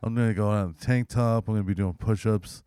i'm 0.02 0.14
gonna 0.14 0.34
go 0.34 0.50
out 0.50 0.64
in 0.66 0.70
a 0.70 0.84
tank 0.84 1.08
top 1.08 1.48
i'm 1.48 1.54
gonna 1.54 1.64
be 1.64 1.74
doing 1.74 1.94
push-ups 1.94 2.62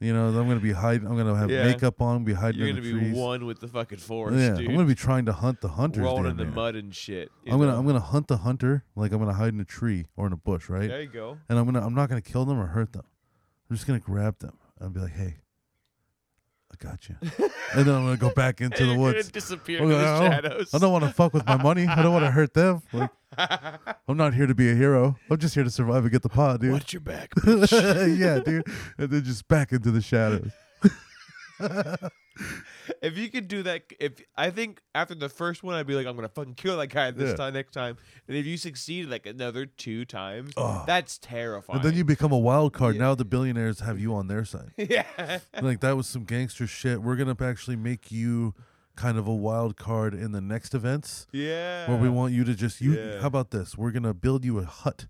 you 0.00 0.12
know 0.12 0.28
i'm 0.28 0.46
gonna 0.48 0.60
be 0.60 0.72
hiding 0.72 1.06
i'm 1.08 1.16
gonna 1.16 1.34
have 1.34 1.50
Yeah. 1.50 1.64
makeup 1.64 2.00
on 2.00 2.22
be 2.24 2.32
hiding 2.32 2.60
you're 2.60 2.68
in 2.68 2.76
gonna 2.76 2.86
the 2.86 2.92
be 2.94 2.98
trees 3.00 3.16
one 3.16 3.46
with 3.46 3.58
the 3.60 3.66
fucking 3.68 3.98
forest, 3.98 4.38
yeah 4.38 4.50
dude. 4.54 4.68
i'm 4.68 4.74
gonna 4.76 4.86
be 4.86 4.94
trying 4.94 5.24
to 5.26 5.32
hunt 5.32 5.60
the 5.60 5.68
hunters 5.68 6.02
rolling 6.04 6.22
down 6.24 6.30
in 6.32 6.36
the 6.36 6.44
there. 6.44 6.52
mud 6.52 6.76
and 6.76 6.94
shit. 6.94 7.30
you 7.44 7.52
i'm 7.52 7.58
gonna 7.58 7.72
know? 7.72 7.78
i'm 7.78 7.86
gonna 7.86 7.98
hunt 7.98 8.28
the 8.28 8.36
hunter 8.38 8.84
like 8.94 9.10
i'm 9.12 9.18
gonna 9.18 9.32
hide 9.34 9.52
in 9.54 9.58
a 9.60 9.64
tree 9.64 10.06
or 10.16 10.26
in 10.28 10.32
a 10.32 10.36
bush 10.36 10.68
right 10.68 10.88
There 10.88 11.02
you 11.02 11.08
go. 11.08 11.38
and 11.48 11.58
I'm 11.58 11.64
gonna 11.64 11.84
I'm 11.84 11.94
not 11.94 12.08
gonna 12.08 12.20
kill 12.22 12.44
them 12.44 12.60
or 12.60 12.66
hurt 12.66 12.92
them. 12.92 13.02
I'm 13.70 13.76
just 13.76 13.86
gonna 13.86 13.98
grab 14.00 14.38
them 14.38 14.56
and 14.80 14.92
be 14.94 15.00
like, 15.00 15.12
"Hey, 15.12 15.36
I 16.72 16.76
got 16.84 17.08
you," 17.08 17.16
and 17.74 17.84
then 17.86 17.94
I'm 17.94 18.04
gonna 18.04 18.16
go 18.16 18.30
back 18.30 18.60
into 18.60 18.86
the 18.86 18.94
woods. 18.98 19.30
disappear 19.30 19.82
into 19.82 19.94
the 19.94 20.00
I 20.06 20.18
don't- 20.20 20.32
shadows. 20.32 20.74
I 20.74 20.78
don't 20.78 20.92
want 20.92 21.04
to 21.04 21.10
fuck 21.10 21.34
with 21.34 21.46
my 21.46 21.56
money. 21.62 21.86
I 21.86 22.02
don't 22.02 22.12
want 22.12 22.24
to 22.24 22.30
hurt 22.30 22.54
them. 22.54 22.82
Like, 23.36 23.78
I'm 24.08 24.16
not 24.16 24.32
here 24.34 24.46
to 24.46 24.54
be 24.54 24.70
a 24.70 24.74
hero. 24.74 25.16
I'm 25.30 25.36
just 25.36 25.54
here 25.54 25.62
to 25.62 25.70
survive 25.70 26.02
and 26.02 26.10
get 26.10 26.22
the 26.22 26.30
pot, 26.30 26.60
dude. 26.60 26.72
Watch 26.72 26.94
your 26.94 27.02
back, 27.02 27.30
bitch. 27.36 28.18
yeah, 28.18 28.38
dude. 28.40 28.66
And 28.96 29.10
then 29.10 29.22
just 29.22 29.46
back 29.48 29.70
into 29.70 29.90
the 29.90 30.00
shadows. 30.00 30.50
If 33.02 33.16
you 33.18 33.28
could 33.30 33.48
do 33.48 33.62
that, 33.64 33.82
if 34.00 34.12
I 34.36 34.50
think 34.50 34.80
after 34.94 35.14
the 35.14 35.28
first 35.28 35.62
one, 35.62 35.74
I'd 35.74 35.86
be 35.86 35.94
like, 35.94 36.06
I'm 36.06 36.16
gonna 36.16 36.28
fucking 36.28 36.54
kill 36.54 36.76
that 36.78 36.88
guy 36.88 37.10
this 37.10 37.30
Yeah. 37.30 37.36
time, 37.36 37.54
next 37.54 37.72
time. 37.72 37.96
And 38.26 38.36
if 38.36 38.46
you 38.46 38.56
succeed 38.56 39.08
like 39.08 39.26
another 39.26 39.66
two 39.66 40.04
times, 40.04 40.52
Oh. 40.56 40.84
that's 40.86 41.18
terrifying. 41.18 41.80
And 41.80 41.88
then 41.88 41.94
you 41.96 42.04
become 42.04 42.32
a 42.32 42.38
wild 42.38 42.72
card. 42.72 42.94
Yeah. 42.96 43.02
Now 43.02 43.14
the 43.14 43.24
billionaires 43.24 43.80
have 43.80 43.98
you 43.98 44.14
on 44.14 44.28
their 44.28 44.44
side. 44.44 44.72
yeah. 44.76 45.38
like 45.60 45.80
that 45.80 45.96
was 45.96 46.06
some 46.06 46.24
gangster 46.24 46.66
shit. 46.66 47.02
We're 47.02 47.16
gonna 47.16 47.36
actually 47.40 47.76
make 47.76 48.10
you 48.12 48.54
kind 48.96 49.16
of 49.16 49.28
a 49.28 49.34
wild 49.34 49.76
card 49.76 50.12
in 50.12 50.32
the 50.32 50.40
next 50.40 50.74
events. 50.74 51.26
Yeah. 51.32 51.88
where 51.88 51.96
we 51.98 52.08
want 52.08 52.32
you 52.32 52.42
to 52.44 52.54
just 52.54 52.80
you 52.80 52.94
Yeah. 52.94 53.20
how 53.20 53.28
about 53.28 53.50
this 53.52 53.78
we're 53.78 53.92
gonna 53.92 54.12
build 54.14 54.44
you 54.44 54.58
a 54.58 54.64
hut 54.64 55.06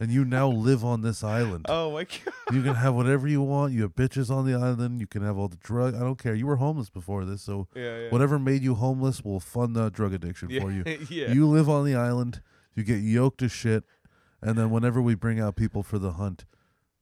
and 0.00 0.10
you 0.10 0.24
now 0.24 0.48
live 0.48 0.82
on 0.84 1.02
this 1.02 1.22
island 1.22 1.66
Oh 1.68 1.92
my 1.92 2.04
god. 2.24 2.34
you 2.54 2.62
can 2.62 2.74
have 2.74 2.94
whatever 2.94 3.28
you 3.28 3.42
want 3.42 3.72
you 3.74 3.82
have 3.82 3.94
bitches 3.94 4.30
on 4.30 4.46
the 4.46 4.54
island 4.54 4.98
you 5.00 5.06
can 5.06 5.22
have 5.22 5.36
all 5.38 5.48
the 5.48 5.58
drug 5.58 5.94
i 5.94 6.00
don't 6.00 6.18
care 6.18 6.34
you 6.34 6.46
were 6.46 6.56
homeless 6.56 6.88
before 6.90 7.24
this 7.24 7.42
so 7.42 7.68
Yeah. 7.76 7.98
yeah. 8.04 8.08
whatever 8.10 8.38
made 8.38 8.62
you 8.62 8.74
homeless 8.74 9.22
will 9.22 9.40
fund 9.40 9.76
the 9.76 9.90
drug 9.90 10.12
addiction 10.14 10.48
yeah. 10.50 10.60
for 10.62 10.70
you 10.72 10.82
yeah. 11.10 11.32
you 11.32 11.46
live 11.46 11.68
on 11.68 11.84
the 11.84 11.94
island 11.94 12.40
you 12.74 12.82
get 12.82 13.00
yoked 13.00 13.38
to 13.40 13.48
shit 13.48 13.84
and 14.42 14.56
then 14.56 14.70
whenever 14.70 15.00
we 15.02 15.14
bring 15.14 15.38
out 15.38 15.54
people 15.54 15.82
for 15.82 15.98
the 15.98 16.12
hunt 16.12 16.46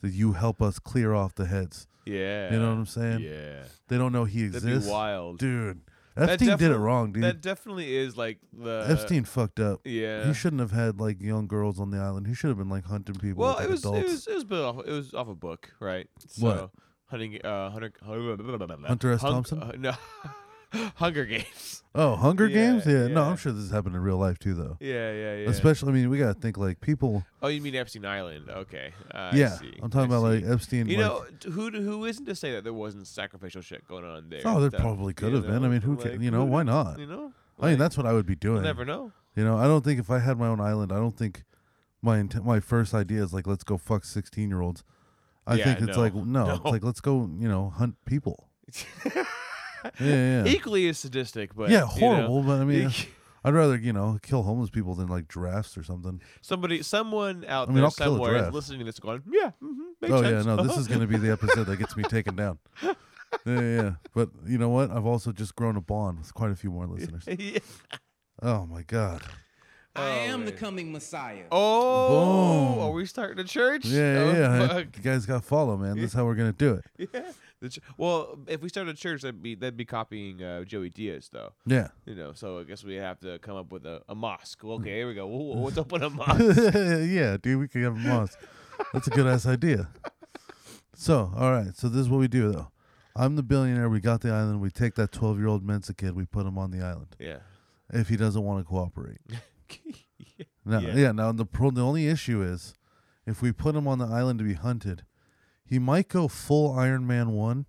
that 0.02 0.12
you 0.12 0.32
help 0.32 0.60
us 0.60 0.78
clear 0.78 1.14
off 1.14 1.34
the 1.36 1.46
heads 1.46 1.86
yeah. 2.04 2.52
you 2.52 2.58
know 2.58 2.68
what 2.70 2.78
i'm 2.78 2.86
saying 2.86 3.20
Yeah. 3.20 3.62
they 3.88 3.96
don't 3.98 4.12
know 4.12 4.24
he 4.24 4.42
exists. 4.44 4.64
That'd 4.66 4.82
be 4.84 4.90
wild. 4.90 5.38
dude 5.38 5.80
epstein 6.18 6.56
did 6.58 6.70
it 6.70 6.76
wrong 6.76 7.12
dude 7.12 7.22
That 7.22 7.40
definitely 7.40 7.96
is 7.96 8.16
like 8.16 8.38
the 8.52 8.84
epstein 8.88 9.24
fucked 9.24 9.60
up 9.60 9.80
Yeah. 9.84 10.26
He 10.26 10.34
shouldn't 10.34 10.60
have 10.60 10.72
had 10.72 11.00
like 11.00 11.20
young 11.22 11.46
girls 11.46 11.78
on 11.80 11.90
the 11.90 11.98
island. 11.98 12.26
He 12.26 12.34
should 12.34 12.48
have 12.48 12.58
been 12.58 12.68
like 12.68 12.84
hunting 12.84 13.14
people. 13.16 13.42
Well, 13.42 13.50
with, 13.54 13.58
like, 13.60 13.68
it 13.68 13.70
was 13.70 13.80
adults. 13.84 13.98
it 13.98 14.06
was 14.10 14.26
it 14.26 14.34
was 14.34 14.44
built 14.44 14.76
off 14.78 14.86
it 14.86 14.92
was 14.92 15.14
off 15.14 15.28
a 15.28 15.34
book, 15.34 15.70
right? 15.80 16.08
So 16.28 16.46
What? 16.46 16.70
hunting 17.06 17.40
uh 17.44 17.70
Hunter 17.70 17.92
Hunter 18.04 19.12
S. 19.12 19.20
Hung- 19.22 19.32
Thompson? 19.32 19.62
uh, 19.62 19.72
no. 19.78 19.92
Hunger 20.96 21.24
Games. 21.24 21.82
oh, 21.94 22.16
Hunger 22.16 22.46
Yeah, 22.46 22.54
Games. 22.72 22.86
Yeah, 22.86 23.06
no. 23.08 23.22
I'm 23.24 23.36
sure 23.36 23.52
this 23.52 23.62
has 23.64 23.70
happened 23.70 23.94
in 23.96 24.02
real 24.02 24.18
life 24.18 24.38
too, 24.38 24.54
though. 24.54 24.76
Yeah, 24.80 25.12
yeah, 25.12 25.36
yeah. 25.36 25.48
Especially, 25.48 25.90
I 25.90 25.92
mean, 25.92 26.10
we 26.10 26.18
gotta 26.18 26.34
think 26.34 26.58
like 26.58 26.80
people. 26.80 27.24
oh, 27.42 27.48
you 27.48 27.60
mean 27.60 27.74
Epstein 27.74 28.04
Island? 28.04 28.50
Okay. 28.50 28.92
Uh, 29.14 29.30
I 29.32 29.36
yeah, 29.36 29.48
see, 29.56 29.78
I'm 29.82 29.90
talking 29.90 30.12
I 30.12 30.16
about 30.16 30.22
like. 30.22 30.44
Epstein. 30.44 30.86
You 30.88 30.98
like, 30.98 31.06
know, 31.44 31.50
who 31.52 31.70
who 31.70 32.04
isn't 32.04 32.26
to 32.26 32.34
say 32.34 32.52
that 32.52 32.64
there 32.64 32.72
wasn't 32.74 33.06
sacrificial 33.06 33.62
shit 33.62 33.86
going 33.88 34.04
on 34.04 34.28
there? 34.28 34.42
Oh, 34.44 34.60
there 34.60 34.70
probably 34.70 35.14
could 35.14 35.32
have 35.32 35.46
been. 35.46 35.64
I 35.64 35.68
mean, 35.68 35.80
who 35.80 35.96
like, 35.96 36.20
you 36.20 36.30
know, 36.30 36.44
why 36.44 36.62
not? 36.62 36.98
You 36.98 37.06
know, 37.06 37.32
I 37.58 37.70
mean, 37.70 37.78
that's 37.78 37.96
what 37.96 38.06
I 38.06 38.12
would 38.12 38.26
be 38.26 38.36
doing. 38.36 38.62
never 38.62 38.84
know. 38.84 39.12
You 39.34 39.44
know, 39.44 39.56
I 39.56 39.66
don't 39.66 39.84
think 39.84 40.00
if 40.00 40.10
I 40.10 40.18
had 40.18 40.38
my 40.38 40.48
own 40.48 40.60
island, 40.60 40.92
I 40.92 40.96
don't 40.96 41.16
think 41.16 41.44
my 42.02 42.18
intent, 42.18 42.44
my 42.44 42.60
first 42.60 42.92
idea 42.92 43.22
is 43.22 43.32
like 43.32 43.46
let's 43.46 43.64
go 43.64 43.78
fuck 43.78 44.04
16 44.04 44.48
year 44.48 44.60
olds. 44.60 44.82
I 45.46 45.54
Yeah, 45.54 45.64
think 45.64 45.88
it's 45.88 45.96
no, 45.96 46.02
like 46.02 46.14
no, 46.14 46.50
it's 46.56 46.64
no. 46.64 46.70
like 46.70 46.84
let's 46.84 47.00
go, 47.00 47.30
you 47.38 47.48
know, 47.48 47.70
hunt 47.70 47.94
people. 48.04 48.48
Yeah, 50.00 50.44
yeah, 50.44 50.44
Equally 50.46 50.88
as 50.88 50.98
sadistic, 50.98 51.54
but 51.54 51.70
yeah, 51.70 51.88
you 51.94 52.00
know, 52.00 52.14
horrible. 52.14 52.42
But 52.42 52.60
I 52.60 52.64
mean, 52.64 52.90
I'd 53.44 53.54
rather 53.54 53.76
you 53.76 53.92
know 53.92 54.18
kill 54.22 54.42
homeless 54.42 54.70
people 54.70 54.94
than 54.94 55.08
like 55.08 55.28
giraffes 55.28 55.76
or 55.78 55.82
something. 55.82 56.20
somebody, 56.40 56.82
someone 56.82 57.44
out 57.46 57.68
I 57.68 57.70
mean, 57.70 57.76
there 57.76 57.84
I'll 57.84 57.90
kill 57.90 58.06
a 58.06 58.10
somewhere 58.16 58.34
is 58.36 58.40
giraffe. 58.42 58.54
listening 58.54 58.78
to 58.80 58.84
this, 58.84 58.98
going, 58.98 59.22
"Yeah, 59.30 59.52
hmm 59.60 59.72
makes 60.00 60.12
oh 60.14 60.22
sense." 60.22 60.46
yeah, 60.46 60.54
no, 60.56 60.62
this 60.62 60.76
is 60.76 60.88
going 60.88 61.00
to 61.00 61.06
be 61.06 61.16
the 61.16 61.30
episode 61.32 61.64
that 61.64 61.76
gets 61.76 61.96
me 61.96 62.02
taken 62.04 62.34
down. 62.36 62.58
Yeah, 62.82 62.92
yeah, 63.46 63.60
yeah. 63.82 63.90
But 64.14 64.30
you 64.46 64.58
know 64.58 64.68
what? 64.70 64.90
I've 64.90 65.06
also 65.06 65.32
just 65.32 65.54
grown 65.54 65.76
a 65.76 65.80
bond 65.80 66.18
with 66.18 66.32
quite 66.34 66.50
a 66.50 66.56
few 66.56 66.70
more 66.70 66.86
listeners. 66.86 67.24
Yeah. 67.26 67.58
Oh 68.42 68.66
my 68.66 68.82
god. 68.82 69.22
I 69.96 70.00
Oh, 70.00 70.32
am 70.32 70.44
the 70.44 70.52
man. 70.52 70.60
coming 70.60 70.92
Messiah. 70.92 71.44
Oh, 71.50 72.74
Boom. 72.74 72.84
are 72.84 72.92
we 72.92 73.04
starting 73.04 73.38
a 73.40 73.44
church? 73.44 73.84
Yeah, 73.84 74.00
Oh, 74.00 74.32
yeah, 74.32 74.58
yeah. 74.60 74.68
fuck. 74.68 74.96
You 74.96 75.02
guys 75.02 75.26
got 75.26 75.42
to 75.42 75.46
follow, 75.48 75.76
man. 75.76 76.00
That's 76.00 76.12
how 76.12 76.24
we're 76.24 76.36
gonna 76.36 76.52
do 76.52 76.74
it. 76.96 77.08
Yeah. 77.12 77.32
The 77.60 77.68
ch- 77.70 77.80
well, 77.96 78.38
if 78.46 78.62
we 78.62 78.68
started 78.68 78.94
a 78.94 78.98
church, 78.98 79.22
that'd 79.22 79.42
be 79.42 79.54
that'd 79.56 79.76
be 79.76 79.84
copying 79.84 80.42
uh, 80.42 80.62
Joey 80.64 80.90
Diaz, 80.90 81.28
though. 81.32 81.52
Yeah. 81.66 81.88
You 82.06 82.14
know, 82.14 82.32
so 82.32 82.58
I 82.60 82.64
guess 82.64 82.84
we 82.84 82.94
have 82.96 83.18
to 83.20 83.38
come 83.40 83.56
up 83.56 83.72
with 83.72 83.84
a, 83.84 84.02
a 84.08 84.14
mosque. 84.14 84.62
Well, 84.62 84.76
okay, 84.76 84.90
here 84.96 85.08
we 85.08 85.14
go. 85.14 85.26
Wh- 85.26 85.56
What's 85.56 85.76
up 85.78 85.90
with 85.90 86.02
a 86.02 86.10
mosque? 86.10 86.38
yeah, 87.10 87.36
dude, 87.40 87.58
we 87.58 87.66
could 87.68 87.82
have 87.82 87.96
a 87.96 87.98
mosque. 87.98 88.38
That's 88.92 89.08
a 89.08 89.10
good 89.10 89.26
ass 89.26 89.44
idea. 89.46 89.88
So, 90.94 91.32
all 91.36 91.50
right. 91.52 91.74
So 91.76 91.88
this 91.88 92.02
is 92.02 92.08
what 92.08 92.18
we 92.20 92.28
do 92.28 92.52
though. 92.52 92.68
I'm 93.16 93.34
the 93.36 93.42
billionaire. 93.42 93.88
We 93.88 93.98
got 94.00 94.20
the 94.20 94.30
island. 94.30 94.60
We 94.60 94.70
take 94.70 94.94
that 94.94 95.10
12 95.12 95.38
year 95.38 95.48
old 95.48 95.64
Mensa 95.64 95.94
kid. 95.94 96.14
We 96.14 96.24
put 96.24 96.46
him 96.46 96.56
on 96.58 96.70
the 96.70 96.80
island. 96.84 97.16
yeah. 97.18 97.38
If 97.90 98.08
he 98.10 98.16
doesn't 98.16 98.42
want 98.42 98.60
to 98.60 98.64
cooperate. 98.68 99.18
Now, 100.64 100.80
Yeah. 100.80 100.94
yeah. 100.96 101.12
Now 101.12 101.32
the 101.32 101.46
pro, 101.46 101.70
the 101.70 101.80
only 101.84 102.06
issue 102.08 102.42
is, 102.42 102.74
if 103.26 103.40
we 103.40 103.52
put 103.52 103.74
him 103.74 103.88
on 103.88 103.98
the 103.98 104.04
island 104.06 104.38
to 104.38 104.44
be 104.44 104.52
hunted, 104.54 105.04
he 105.68 105.78
might 105.78 106.08
go 106.08 106.28
full 106.28 106.72
Iron 106.78 107.06
Man 107.06 107.30
one, 107.32 107.66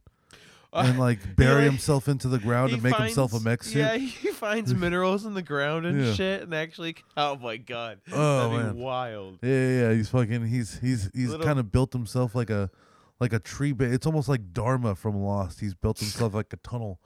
uh, 0.73 0.83
and 0.87 0.99
like 0.99 1.19
bury 1.35 1.63
like- 1.63 1.71
himself 1.71 2.07
into 2.07 2.27
the 2.27 2.39
ground 2.39 2.71
and 2.73 2.81
make 2.83 2.95
himself 2.95 3.31
a 3.31 3.33
finds- 3.33 3.45
mech 3.45 3.63
suit. 3.63 3.79
Yeah, 3.79 3.97
he 3.97 4.27
finds 4.33 4.73
minerals 4.75 5.25
in 5.25 5.33
the 5.33 5.41
ground 5.41 5.85
and 5.85 6.03
Yeah. 6.05 6.13
shit, 6.13 6.41
and 6.43 6.53
actually, 6.53 6.95
oh 7.17 7.35
my 7.37 7.57
god, 7.57 7.99
Oh, 8.11 8.49
that'd 8.51 8.65
man. 8.65 8.75
be 8.75 8.81
wild. 8.81 9.39
Yeah, 9.41 9.49
yeah, 9.49 9.81
yeah. 9.89 9.93
He's 9.93 10.09
fucking. 10.09 10.47
He's 10.47 10.79
he's 10.79 11.09
he's 11.13 11.35
kind 11.37 11.59
of 11.59 11.71
built 11.71 11.93
himself 11.93 12.35
like 12.35 12.49
a 12.49 12.69
like 13.19 13.33
a 13.33 13.39
tree. 13.39 13.71
Ba- 13.73 13.91
it's 13.91 14.05
almost 14.05 14.29
like 14.29 14.53
Dharma 14.53 14.95
from 14.95 15.15
Lost. 15.17 15.59
He's 15.59 15.73
built 15.73 15.99
himself 15.99 16.33
like 16.33 16.53
a 16.53 16.57
tunnel, 16.57 16.99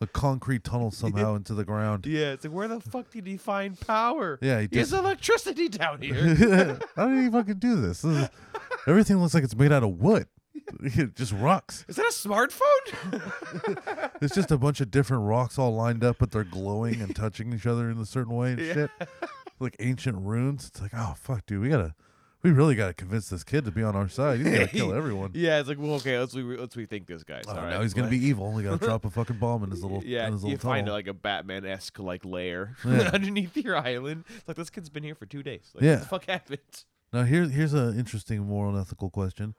a 0.00 0.06
concrete 0.06 0.64
tunnel 0.64 0.90
somehow 1.02 1.34
into 1.34 1.54
the 1.54 1.64
ground. 1.64 2.06
Yeah, 2.06 2.32
it's 2.32 2.44
like 2.44 2.52
where 2.52 2.68
the 2.68 2.80
fuck 2.80 3.10
did 3.10 3.26
he 3.26 3.36
find 3.36 3.78
power? 3.78 4.38
Yeah, 4.42 4.60
he 4.60 4.66
There's 4.66 4.92
electricity 4.92 5.68
down 5.68 6.02
here. 6.02 6.78
How 6.96 7.08
did 7.08 7.24
he 7.24 7.30
fucking 7.30 7.58
do 7.58 7.80
this? 7.80 8.02
This 8.02 8.24
is- 8.24 8.28
everything 8.86 9.18
looks 9.18 9.34
like 9.34 9.44
it's 9.44 9.56
made 9.56 9.72
out 9.72 9.82
of 9.82 9.90
wood. 9.98 10.26
It 10.82 11.16
just 11.16 11.32
rocks. 11.32 11.84
Is 11.88 11.96
that 11.96 12.06
a 12.06 12.12
smartphone? 12.12 14.10
It's 14.20 14.34
just 14.34 14.50
a 14.50 14.58
bunch 14.58 14.80
of 14.80 14.90
different 14.90 15.24
rocks 15.24 15.58
all 15.58 15.74
lined 15.74 16.04
up, 16.04 16.16
but 16.18 16.30
they're 16.30 16.44
glowing 16.44 17.00
and 17.00 17.14
touching 17.14 17.52
each 17.52 17.66
other 17.66 17.90
in 17.90 17.98
a 17.98 18.06
certain 18.06 18.34
way 18.34 18.52
and 18.52 18.60
Yeah. 18.60 18.74
shit. 18.74 18.90
Like 19.60 19.76
ancient 19.80 20.18
runes. 20.18 20.68
It's 20.68 20.80
like, 20.80 20.92
oh 20.94 21.14
fuck, 21.16 21.46
dude, 21.46 21.62
we 21.62 21.68
gotta 21.68 21.94
we 22.42 22.50
really 22.50 22.74
got 22.74 22.88
to 22.88 22.94
convince 22.94 23.28
this 23.28 23.44
kid 23.44 23.64
to 23.66 23.70
be 23.70 23.82
on 23.82 23.94
our 23.94 24.08
side. 24.08 24.38
He's 24.40 24.48
gonna 24.50 24.66
kill 24.66 24.92
everyone. 24.94 25.30
Yeah, 25.34 25.60
it's 25.60 25.68
like, 25.68 25.78
well, 25.78 25.94
okay, 25.94 26.18
let's 26.18 26.34
re- 26.34 26.56
let's 26.56 26.74
rethink 26.74 27.06
this, 27.06 27.22
guy. 27.24 27.40
Oh, 27.46 27.50
All 27.50 27.56
right, 27.56 27.70
now 27.70 27.82
he's 27.82 27.94
gonna 27.94 28.08
be 28.10 28.18
evil. 28.24 28.52
We 28.52 28.62
gotta 28.64 28.84
drop 28.84 29.04
a 29.04 29.10
fucking 29.18 29.38
bomb 29.38 29.62
in 29.64 29.70
his 29.70 29.82
little 29.82 30.02
Yeah, 30.04 30.30
his 30.30 30.42
you 30.42 30.50
little 30.50 30.68
find 30.70 30.88
like 30.88 31.06
a 31.06 31.14
Batman 31.14 31.64
esque 31.64 31.98
like 31.98 32.24
lair 32.24 32.76
Yeah. 32.84 33.10
underneath 33.12 33.56
your 33.56 33.76
island. 33.76 34.24
It's 34.36 34.48
like 34.48 34.56
this 34.56 34.70
kid's 34.70 34.90
been 34.90 35.02
here 35.04 35.14
for 35.14 35.26
two 35.26 35.42
days. 35.42 35.70
Like, 35.74 35.84
Yeah. 35.84 35.90
what 35.94 36.00
the 36.00 36.06
fuck 36.08 36.24
happened? 36.26 36.84
Now 37.12 37.24
here 37.24 37.48
here's 37.48 37.74
an 37.74 37.98
interesting 37.98 38.42
moral 38.46 38.72
and 38.72 38.80
ethical 38.80 39.10
question. 39.10 39.54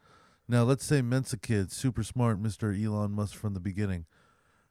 Now 0.48 0.64
let's 0.64 0.84
say 0.84 1.02
Mensa 1.02 1.38
kid, 1.38 1.72
super 1.72 2.04
smart, 2.04 2.42
Mr. 2.42 2.74
Elon 2.78 3.12
Musk 3.12 3.36
from 3.36 3.54
the 3.54 3.60
beginning. 3.62 4.06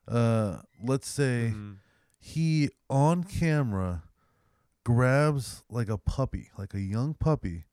Uh 0.06 0.58
let's 0.84 1.08
say 1.08 1.52
Mhm. 1.54 1.76
he 2.18 2.68
on 2.90 3.24
camera 3.24 4.02
grabs 4.84 5.62
like 5.70 5.88
a 5.88 5.96
puppy, 5.98 6.50
like 6.58 6.74
a 6.74 6.80
young 6.80 7.14
puppy, 7.14 7.66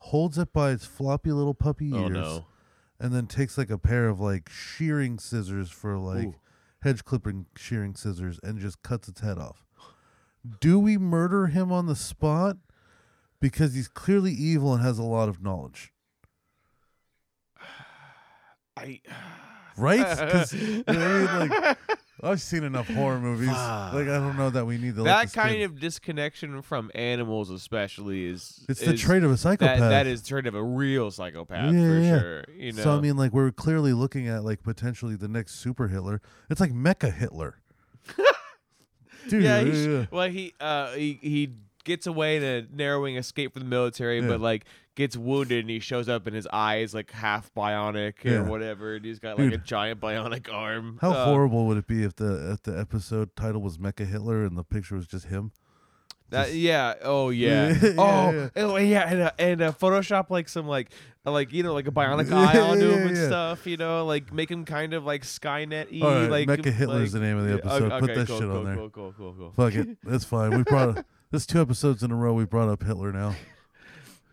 holds 0.00 0.38
it 0.38 0.52
by 0.52 0.70
its 0.72 0.84
floppy 0.86 1.32
little 1.32 1.54
puppy 1.54 1.90
Oh 1.94 2.08
ears, 2.08 2.14
no. 2.14 2.46
and 2.98 3.12
then 3.14 3.26
takes 3.26 3.56
like 3.58 3.70
a 3.70 3.78
pair 3.78 4.08
of 4.08 4.20
like 4.20 4.48
shearing 4.48 5.18
scissors 5.18 5.70
for 5.70 5.96
like 5.98 6.26
Ooh. 6.26 6.34
hedge 6.82 7.04
clipping 7.04 7.46
shearing 7.56 7.94
scissors 7.94 8.38
and 8.42 8.58
just 8.58 8.82
cuts 8.82 9.08
its 9.08 9.20
head 9.20 9.38
off. 9.38 9.64
Do 10.60 10.78
we 10.78 10.96
murder 10.98 11.48
him 11.48 11.70
on 11.70 11.86
the 11.86 11.94
spot? 11.96 12.56
Because 13.40 13.74
he's 13.74 13.88
clearly 13.88 14.32
evil 14.32 14.72
and 14.74 14.82
has 14.82 14.98
a 14.98 15.02
lot 15.02 15.28
of 15.28 15.42
knowledge. 15.42 15.92
I 18.76 19.00
Right? 19.76 20.04
'Cause, 20.18 20.52
you 20.52 20.82
know 20.86 21.22
what 21.22 21.30
I 21.30 21.48
mean, 21.48 21.50
like 21.50 21.78
I've 22.22 22.40
seen 22.40 22.64
enough 22.64 22.86
horror 22.88 23.18
movies. 23.20 23.48
Like 23.48 24.08
I 24.08 24.18
don't 24.18 24.36
know 24.36 24.50
that 24.50 24.66
we 24.66 24.78
need 24.78 24.94
to 24.96 25.02
let 25.02 25.10
that 25.10 25.22
this 25.26 25.34
kind 25.34 25.56
kid- 25.56 25.62
of 25.64 25.80
disconnection 25.80 26.60
from 26.62 26.90
animals, 26.94 27.50
especially, 27.50 28.26
is 28.26 28.64
It's 28.68 28.80
the 28.80 28.92
is- 28.94 29.00
trait 29.00 29.22
of 29.22 29.30
a 29.30 29.36
psychopath. 29.36 29.78
That, 29.78 29.88
that 29.88 30.06
is 30.06 30.22
the 30.22 30.28
trait 30.28 30.46
of 30.46 30.54
a 30.54 30.62
real 30.62 31.10
psychopath 31.10 31.72
Yeah, 31.74 31.80
for 31.86 31.98
yeah. 32.00 32.18
sure. 32.20 32.44
You 32.56 32.72
know, 32.72 32.82
So 32.82 32.96
I 32.96 33.00
mean, 33.00 33.16
like 33.16 33.32
we're 33.32 33.50
clearly 33.52 33.92
looking 33.92 34.28
at 34.28 34.44
like 34.44 34.62
potentially 34.62 35.16
the 35.16 35.28
next 35.28 35.56
super 35.56 35.88
Hitler. 35.88 36.20
It's 36.50 36.60
like 36.60 36.72
Mecha 36.72 37.12
Hitler. 37.12 37.56
Dude, 39.28 39.42
yeah, 39.42 39.60
yeah, 39.60 39.64
he's, 39.64 39.86
yeah. 39.86 40.06
well, 40.10 40.28
he 40.30 40.54
uh 40.60 40.92
he 40.92 41.18
he 41.22 41.52
gets 41.84 42.06
away 42.06 42.36
in 42.36 42.42
a 42.42 42.66
narrowing 42.74 43.16
escape 43.16 43.52
from 43.52 43.62
the 43.62 43.68
military, 43.68 44.20
Yeah. 44.20 44.26
but 44.28 44.40
like 44.40 44.64
gets 45.00 45.16
wounded 45.16 45.60
and 45.60 45.68
he 45.70 45.80
shows 45.80 46.08
up 46.08 46.26
and 46.26 46.36
his 46.36 46.46
eye 46.52 46.76
is 46.76 46.94
like 46.94 47.10
half 47.10 47.52
bionic 47.54 48.14
Yeah. 48.22 48.34
or 48.34 48.44
whatever, 48.44 48.94
and 48.94 49.04
he's 49.04 49.18
got 49.18 49.38
like 49.38 49.52
a 49.52 49.58
giant 49.58 50.00
bionic 50.00 50.52
arm. 50.52 50.98
How 51.00 51.10
Uh, 51.10 51.24
horrible 51.24 51.66
would 51.66 51.76
it 51.78 51.86
be 51.88 52.04
if 52.04 52.14
the 52.16 52.52
if 52.52 52.62
the 52.62 52.78
episode 52.78 53.34
title 53.34 53.60
was 53.60 53.78
Mecha 53.78 54.06
Hitler 54.06 54.44
and 54.44 54.56
the 54.56 54.64
picture 54.64 54.94
was 54.94 55.06
just 55.08 55.26
him? 55.26 55.52
That, 56.30 56.54
yeah. 56.54 56.94
Oh 57.02 57.30
yeah. 57.44 57.70
Yeah, 57.82 57.92
oh, 57.98 58.30
yeah. 58.32 58.48
oh 58.56 58.76
yeah. 58.76 59.10
And 59.10 59.20
uh, 59.20 59.30
and 59.38 59.62
uh, 59.62 59.72
Photoshop 59.72 60.30
like 60.30 60.48
some 60.48 60.68
like 60.68 60.92
uh, 61.26 61.32
like 61.32 61.52
you 61.52 61.64
know 61.64 61.74
like 61.74 61.88
a 61.88 61.90
bionic 62.00 62.30
Yeah, 62.30 62.38
eye 62.38 62.60
onto 62.60 62.86
yeah, 62.88 62.96
him 62.98 63.08
and 63.08 63.16
stuff. 63.16 63.66
You 63.66 63.76
know, 63.76 64.06
like 64.06 64.32
make 64.32 64.48
him 64.48 64.64
kind 64.64 64.94
of 64.94 65.04
like 65.04 65.22
Skynet 65.22 66.00
right, 66.00 66.26
like 66.30 66.48
Mecha 66.48 66.72
Hitler's 66.72 67.12
like, 67.12 67.20
the 67.20 67.26
name 67.26 67.36
of 67.36 67.46
the 67.46 67.54
episode. 67.54 67.90
okay, 67.90 67.98
Put 68.00 68.14
that 68.14 68.26
cool, 68.28 68.38
shit 68.38 68.48
cool, 68.48 68.58
on 68.58 68.64
there. 68.64 68.76
Cool, 68.76 68.90
cool, 68.90 69.14
cool, 69.16 69.34
cool. 69.36 69.52
Fuck 69.56 69.74
it, 69.74 69.98
that's 70.04 70.24
fine. 70.24 70.56
We 70.56 70.62
brought 70.62 71.04
this 71.32 71.46
two 71.46 71.60
episodes 71.60 72.04
in 72.04 72.12
a 72.12 72.14
row. 72.16 72.32
We 72.32 72.44
brought 72.44 72.68
up 72.68 72.84
Hitler 72.84 73.10
now. 73.12 73.34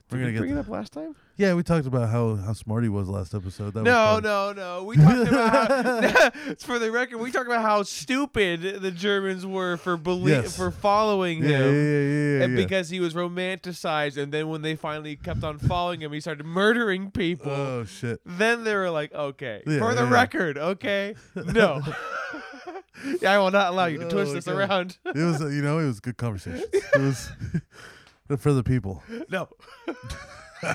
We're 0.10 0.20
gonna 0.20 0.32
get 0.32 0.40
bring 0.40 0.52
it 0.52 0.58
up 0.58 0.70
last 0.70 0.94
time. 0.94 1.16
Yeah, 1.36 1.54
we 1.54 1.64
talked 1.64 1.86
about 1.86 2.10
how 2.10 2.36
how 2.38 2.54
smart 2.54 2.84
he 2.84 2.90
was 2.90 3.10
last 3.10 3.36
episode. 3.36 3.74
That 3.74 3.84
No, 3.84 4.20
no, 4.20 4.54
no. 4.54 4.84
We 4.86 4.96
talked 4.96 5.28
about 5.28 5.70
how, 5.70 6.32
it's 6.48 6.64
for 6.66 6.80
the 6.80 6.90
record. 6.92 7.18
We 7.20 7.30
talked 7.32 7.46
about 7.48 7.62
how 7.62 7.84
stupid 7.84 8.82
the 8.82 8.90
Germans 8.92 9.46
were 9.46 9.76
for 9.78 9.98
belie- 9.98 10.32
Yes. 10.32 10.56
for 10.56 10.72
following 10.72 11.44
Yeah, 11.44 11.50
yeah, 11.50 11.58
him. 11.58 11.74
yeah, 11.76 11.82
yeah, 12.40 12.44
and 12.46 12.54
yeah. 12.58 12.64
because 12.64 12.90
he 12.90 13.00
was 13.02 13.14
romanticized, 13.16 14.18
and 14.18 14.32
then 14.32 14.48
when 14.48 14.62
they 14.62 14.76
finally 14.78 15.18
kept 15.18 15.44
on 15.44 15.60
following 15.60 16.00
him, 16.02 16.14
he 16.14 16.22
started 16.22 16.46
murdering 16.46 17.12
people. 17.12 17.52
oh 17.52 17.84
shit. 17.84 18.22
then 18.26 18.64
they 18.64 18.76
were 18.76 18.90
like, 18.90 19.14
"Okay, 19.14 19.62
Yeah, 19.68 19.80
for 19.80 19.94
the 19.94 20.04
yeah. 20.04 20.10
record, 20.10 20.58
okay, 20.58 21.16
no, 21.36 21.82
yeah, 23.22 23.34
I 23.34 23.38
will 23.40 23.52
not 23.52 23.72
allow 23.74 23.86
you 23.86 24.00
to 24.00 24.06
Oh 24.06 24.10
twist 24.10 24.30
my 24.32 24.36
this 24.36 24.46
God. 24.46 24.56
around. 24.58 24.98
It 25.06 25.16
was 25.18 25.42
you 25.42 25.62
know 25.62 25.80
it 25.80 25.86
was 25.86 26.00
good 26.00 26.18
conversation. 26.18 26.64
It 26.74 27.00
was 27.02 27.30
for 28.38 28.52
the 28.54 28.64
people. 28.64 29.04
no." 29.30 29.48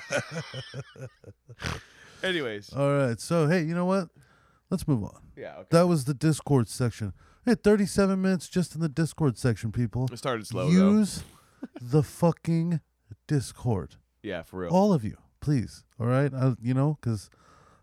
Anyways, 2.23 2.73
All 2.73 2.93
right, 2.95 3.21
so 3.21 3.49
hey, 3.49 3.63
you 3.63 3.75
know 3.75 3.85
what? 3.85 4.09
Let's 4.71 4.87
move 4.87 5.03
on. 5.03 5.21
yeah, 5.37 5.57
okay. 5.59 5.67
That 5.73 5.89
was 5.89 6.05
the 6.05 6.15
Discord 6.15 6.69
section. 6.69 7.13
Hey, 7.45 7.57
37 7.57 8.21
minutes 8.23 8.49
just 8.49 8.75
in 8.77 8.81
the 8.81 8.89
Discord 8.89 9.37
section, 9.37 9.73
people. 9.73 10.09
It 10.13 10.19
started 10.19 10.47
slow. 10.47 10.69
Use 10.69 11.25
the 11.81 12.03
fucking 12.05 12.81
Discord. 13.27 13.97
Yeah, 14.23 14.43
for 14.43 14.61
real. 14.61 14.71
All 14.71 14.93
of 14.93 15.03
you, 15.05 15.17
please. 15.41 15.83
All 15.99 16.07
right? 16.07 16.33
I, 16.33 16.55
you 16.63 16.75
know, 16.75 16.97
because 17.01 17.29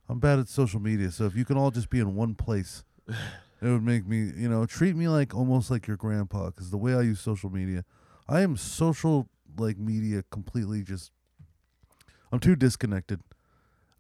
I'm 0.08 0.20
bad 0.20 0.40
at 0.40 0.48
social 0.48 0.80
media. 0.80 1.12
So 1.12 1.26
if 1.26 1.36
you 1.36 1.44
can 1.44 1.58
all 1.58 1.70
just 1.70 1.90
be 1.90 2.00
in 2.00 2.16
one 2.16 2.34
place, 2.36 2.86
it 3.08 3.18
would 3.62 3.84
make 3.84 4.08
me, 4.08 4.32
you 4.38 4.48
know, 4.48 4.66
treat 4.66 4.96
me 4.96 5.10
like 5.10 5.36
almost 5.36 5.70
like 5.70 5.86
your 5.86 5.98
grandpa. 5.98 6.46
Because 6.46 6.72
the 6.72 6.78
way 6.78 6.94
I 6.94 7.02
use 7.02 7.20
social 7.20 7.50
media, 7.50 7.84
I 8.30 8.40
am 8.42 8.56
social, 8.56 9.28
like, 9.58 9.78
media 9.78 10.24
completely 10.32 10.84
just, 10.84 11.12
I'm 12.32 12.40
too 12.40 12.56
disconnected. 12.56 13.22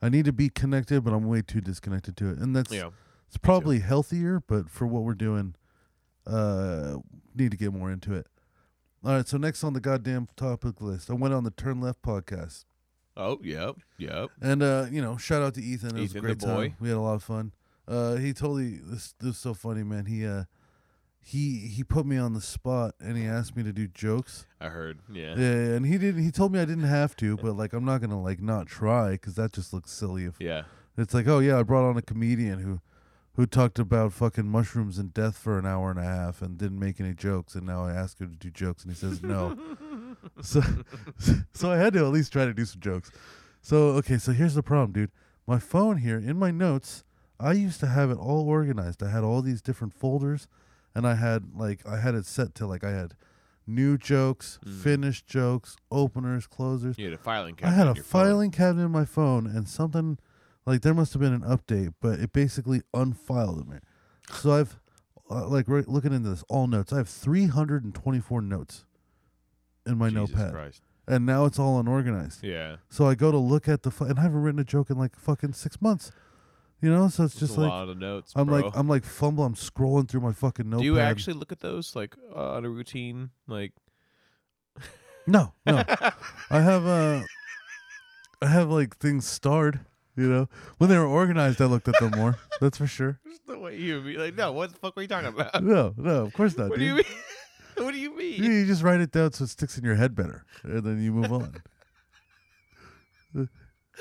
I 0.02 0.10
need 0.10 0.26
to 0.26 0.34
be 0.34 0.50
connected, 0.50 1.04
but 1.04 1.14
I'm 1.14 1.28
way 1.28 1.42
too 1.42 1.62
disconnected 1.62 2.16
to 2.18 2.30
it. 2.30 2.38
And 2.38 2.56
that's, 2.56 2.72
yeah. 2.72 2.90
it's 3.28 3.38
probably 3.38 3.80
healthier, 3.80 4.42
but 4.48 4.70
for 4.70 4.88
what 4.88 5.04
we're 5.04 5.14
doing, 5.14 5.56
uh, 6.26 6.98
need 7.36 7.52
to 7.52 7.58
get 7.58 7.74
more 7.74 7.92
into 7.92 8.14
it. 8.14 8.28
All 9.04 9.14
right, 9.14 9.28
so 9.28 9.38
next 9.38 9.64
on 9.64 9.74
the 9.74 9.80
goddamn 9.80 10.28
topic 10.36 10.82
list, 10.82 11.10
I 11.10 11.14
went 11.14 11.34
on 11.34 11.44
the 11.44 11.52
Turn 11.52 11.80
Left 11.80 12.02
podcast, 12.02 12.66
Oh, 13.16 13.38
yep, 13.44 13.76
yep. 13.98 14.30
and 14.42 14.64
uh, 14.64 14.86
you 14.90 15.02
know, 15.02 15.18
shout 15.18 15.42
out 15.42 15.54
to 15.56 15.62
Ethan. 15.62 15.98
It 15.98 16.02
was 16.02 16.16
a 16.16 16.18
Ethan, 16.18 16.22
great 16.22 16.40
time. 16.40 16.76
We 16.80 16.88
had 16.88 16.98
a 16.98 17.02
lot 17.02 17.16
of 17.16 17.24
fun. 17.24 17.52
Uh, 17.88 18.16
he 18.16 18.32
totally 18.34 18.80
this 18.82 19.14
this 19.20 19.32
is 19.32 19.38
so 19.38 19.54
funny, 19.54 19.84
man. 19.84 20.06
He 20.06 20.26
uh, 20.26 20.46
he 21.22 21.68
he 21.68 21.84
put 21.84 22.06
me 22.06 22.18
on 22.18 22.34
the 22.34 22.42
spot, 22.42 22.96
and 23.00 23.18
he 23.18 23.26
asked 23.26 23.56
me 23.56 23.64
to 23.64 23.72
do 23.74 23.88
jokes. 23.88 24.46
I 24.60 24.70
heard. 24.70 25.00
Yeah. 25.12 25.36
Yeah, 25.38 25.76
and 25.76 25.86
he 25.86 25.98
didn't. 25.98 26.24
He 26.24 26.32
told 26.32 26.52
me 26.52 26.60
I 26.60 26.66
didn't 26.66 26.86
have 26.86 27.16
to, 27.18 27.38
but 27.38 27.56
like 27.56 27.74
I'm 27.74 27.86
not 27.86 28.02
gonna 28.02 28.22
like 28.22 28.42
not 28.42 28.68
try 28.68 29.12
because 29.12 29.36
that 29.36 29.54
just 29.54 29.74
looks 29.74 29.92
silly. 29.92 30.26
If 30.26 30.36
Yeah. 30.40 30.64
it's 30.98 31.14
like, 31.14 31.28
oh 31.28 31.40
yeah, 31.40 31.60
I 31.60 31.64
brought 31.64 31.88
on 31.88 31.98
a 31.98 32.02
comedian 32.02 32.60
who 32.60 32.82
who 33.34 33.46
talked 33.46 33.80
about 33.80 34.12
fucking 34.12 34.48
mushrooms 34.48 34.98
and 34.98 35.14
death 35.14 35.38
for 35.38 35.58
an 35.58 35.66
hour 35.66 35.92
and 35.92 36.00
a 36.00 36.04
half 36.04 36.42
and 36.42 36.58
didn't 36.58 36.80
make 36.80 37.00
any 37.00 37.14
jokes, 37.14 37.56
and 37.56 37.66
now 37.66 37.86
I 37.86 37.92
ask 37.94 38.20
him 38.20 38.32
to 38.32 38.36
do 38.36 38.50
jokes, 38.50 38.84
and 38.84 38.92
he 38.92 38.98
says 38.98 39.22
no. 39.24 39.58
so, 40.42 40.62
so 41.54 41.72
I 41.72 41.78
had 41.78 41.94
to 41.94 42.00
at 42.00 42.12
least 42.12 42.34
try 42.34 42.46
to 42.46 42.54
do 42.54 42.66
some 42.66 42.82
jokes. 42.82 43.12
So 43.62 43.78
okay, 44.00 44.18
so 44.18 44.32
here's 44.34 44.56
the 44.56 44.64
problem, 44.64 44.92
dude. 44.94 45.12
My 45.48 45.60
phone 45.60 45.98
here 45.98 46.18
in 46.18 46.38
my 46.38 46.52
notes, 46.52 47.04
I 47.40 47.54
used 47.54 47.80
to 47.82 47.88
have 47.88 48.10
it 48.12 48.18
all 48.18 48.48
organized. 48.48 49.02
I 49.04 49.10
had 49.10 49.24
all 49.24 49.42
these 49.42 49.62
different 49.62 49.94
folders, 49.94 50.48
and 50.96 51.08
I 51.08 51.16
had 51.16 51.56
like 51.56 51.86
I 51.88 52.00
had 52.00 52.16
it 52.16 52.26
set 52.26 52.56
to 52.56 52.68
like 52.68 52.84
I 52.84 52.92
had 52.92 53.14
new 53.68 53.98
jokes, 53.98 54.60
Mm. 54.66 54.82
finished 54.82 55.28
jokes, 55.28 55.76
openers, 55.92 56.48
closers. 56.48 56.98
You 56.98 57.06
had 57.06 57.14
a 57.14 57.18
filing 57.18 57.56
cabinet. 57.56 57.74
I 57.74 57.78
had 57.78 57.88
a 57.88 57.94
your 57.96 58.04
phone. 58.04 58.24
filing 58.26 58.52
cabinet 58.52 58.86
in 58.86 58.92
my 58.92 59.06
phone, 59.06 59.46
and 59.48 59.68
something 59.68 60.18
like 60.66 60.82
there 60.82 60.94
must 60.94 61.14
have 61.14 61.22
been 61.22 61.34
an 61.34 61.42
update, 61.42 61.94
but 62.02 62.20
it 62.20 62.34
basically 62.34 62.82
unfiled 62.94 63.68
me. 63.70 63.78
So 64.34 64.52
I've 64.54 64.80
uh, 65.32 65.48
like 65.48 65.68
right, 65.68 65.88
looking 65.88 66.12
into 66.14 66.30
this 66.30 66.44
all 66.50 66.66
notes. 66.68 66.92
I 66.92 66.98
have 66.98 67.10
324 67.10 68.42
notes 68.42 68.86
in 69.86 69.98
my 69.98 70.10
Jesus 70.10 70.30
notepad, 70.32 70.52
Christ. 70.54 70.82
and 71.08 71.26
now 71.26 71.46
it's 71.46 71.60
all 71.60 71.80
unorganized. 71.80 72.44
Yeah. 72.44 72.78
So 72.90 73.08
I 73.08 73.14
go 73.16 73.32
to 73.32 73.38
look 73.38 73.68
at 73.68 73.84
the, 73.84 73.92
fi- 73.92 74.08
and 74.08 74.20
I 74.20 74.24
haven't 74.24 74.42
written 74.42 74.60
a 74.60 74.64
joke 74.64 74.90
in 74.90 74.98
like 74.98 75.16
fucking 75.16 75.54
six 75.54 75.82
months. 75.82 76.12
You 76.82 76.90
know, 76.92 77.10
so 77.10 77.26
it's 77.26 77.34
That's 77.34 77.40
just 77.48 77.58
a 77.58 77.62
like 77.62 77.70
lot 77.70 77.90
of 77.90 77.98
notes. 77.98 78.32
I'm 78.36 78.48
bro. 78.48 78.60
like 78.60 78.72
I'm 78.78 78.88
like 78.88 79.04
fumble. 79.04 79.44
I'm 79.44 79.56
scrolling 79.56 80.08
through 80.08 80.22
my 80.22 80.32
fucking 80.32 80.70
notepad. 80.70 80.82
Do 80.82 80.86
you 80.86 81.00
actually 81.00 81.34
look 81.34 81.52
at 81.52 81.60
those 81.60 81.96
like 81.96 82.16
uh, 82.34 82.52
on 82.54 82.64
a 82.66 82.70
routine? 82.70 83.32
Like, 83.48 83.74
No, 85.28 85.54
no. 85.66 85.84
I 86.50 86.62
have 86.62 86.86
uh 86.86 87.22
I 88.42 88.48
have 88.48 88.70
like 88.70 88.98
things 88.98 89.28
starred, 89.28 89.82
you 90.16 90.30
know. 90.30 90.48
When 90.78 90.90
they 90.90 90.98
were 90.98 91.06
organized 91.06 91.62
I 91.62 91.66
looked 91.66 91.90
at 91.90 92.00
them 92.00 92.12
more. 92.18 92.38
That's 92.62 92.78
for 92.78 92.88
sure. 92.88 93.20
Just 93.28 93.46
the 93.46 93.60
way 93.60 93.76
you 93.78 94.00
be 94.02 94.16
like, 94.18 94.36
no, 94.36 94.54
what 94.54 94.72
the 94.72 94.78
fuck 94.78 94.98
are 94.98 95.02
you 95.02 95.08
talking 95.10 95.28
about? 95.28 95.62
No, 95.64 95.94
no, 95.98 96.24
of 96.26 96.34
course 96.34 96.58
not, 96.58 96.70
what 96.70 96.80
do 96.80 96.86
you 96.86 96.96
mean? 96.96 97.04
what 97.76 97.92
do 97.92 97.98
you 98.00 98.12
You, 98.12 98.18
mean? 98.18 98.44
you 98.44 98.66
just 98.66 98.84
write 98.84 99.02
it 99.02 99.12
down 99.12 99.34
so 99.34 99.44
it 99.44 99.50
sticks 99.50 99.78
in 99.78 99.84
your 99.84 99.96
head 99.96 100.16
better. 100.16 100.46
And 100.64 100.84
then 100.84 101.02
you 101.04 101.12
move 101.12 101.32
on. 101.34 101.62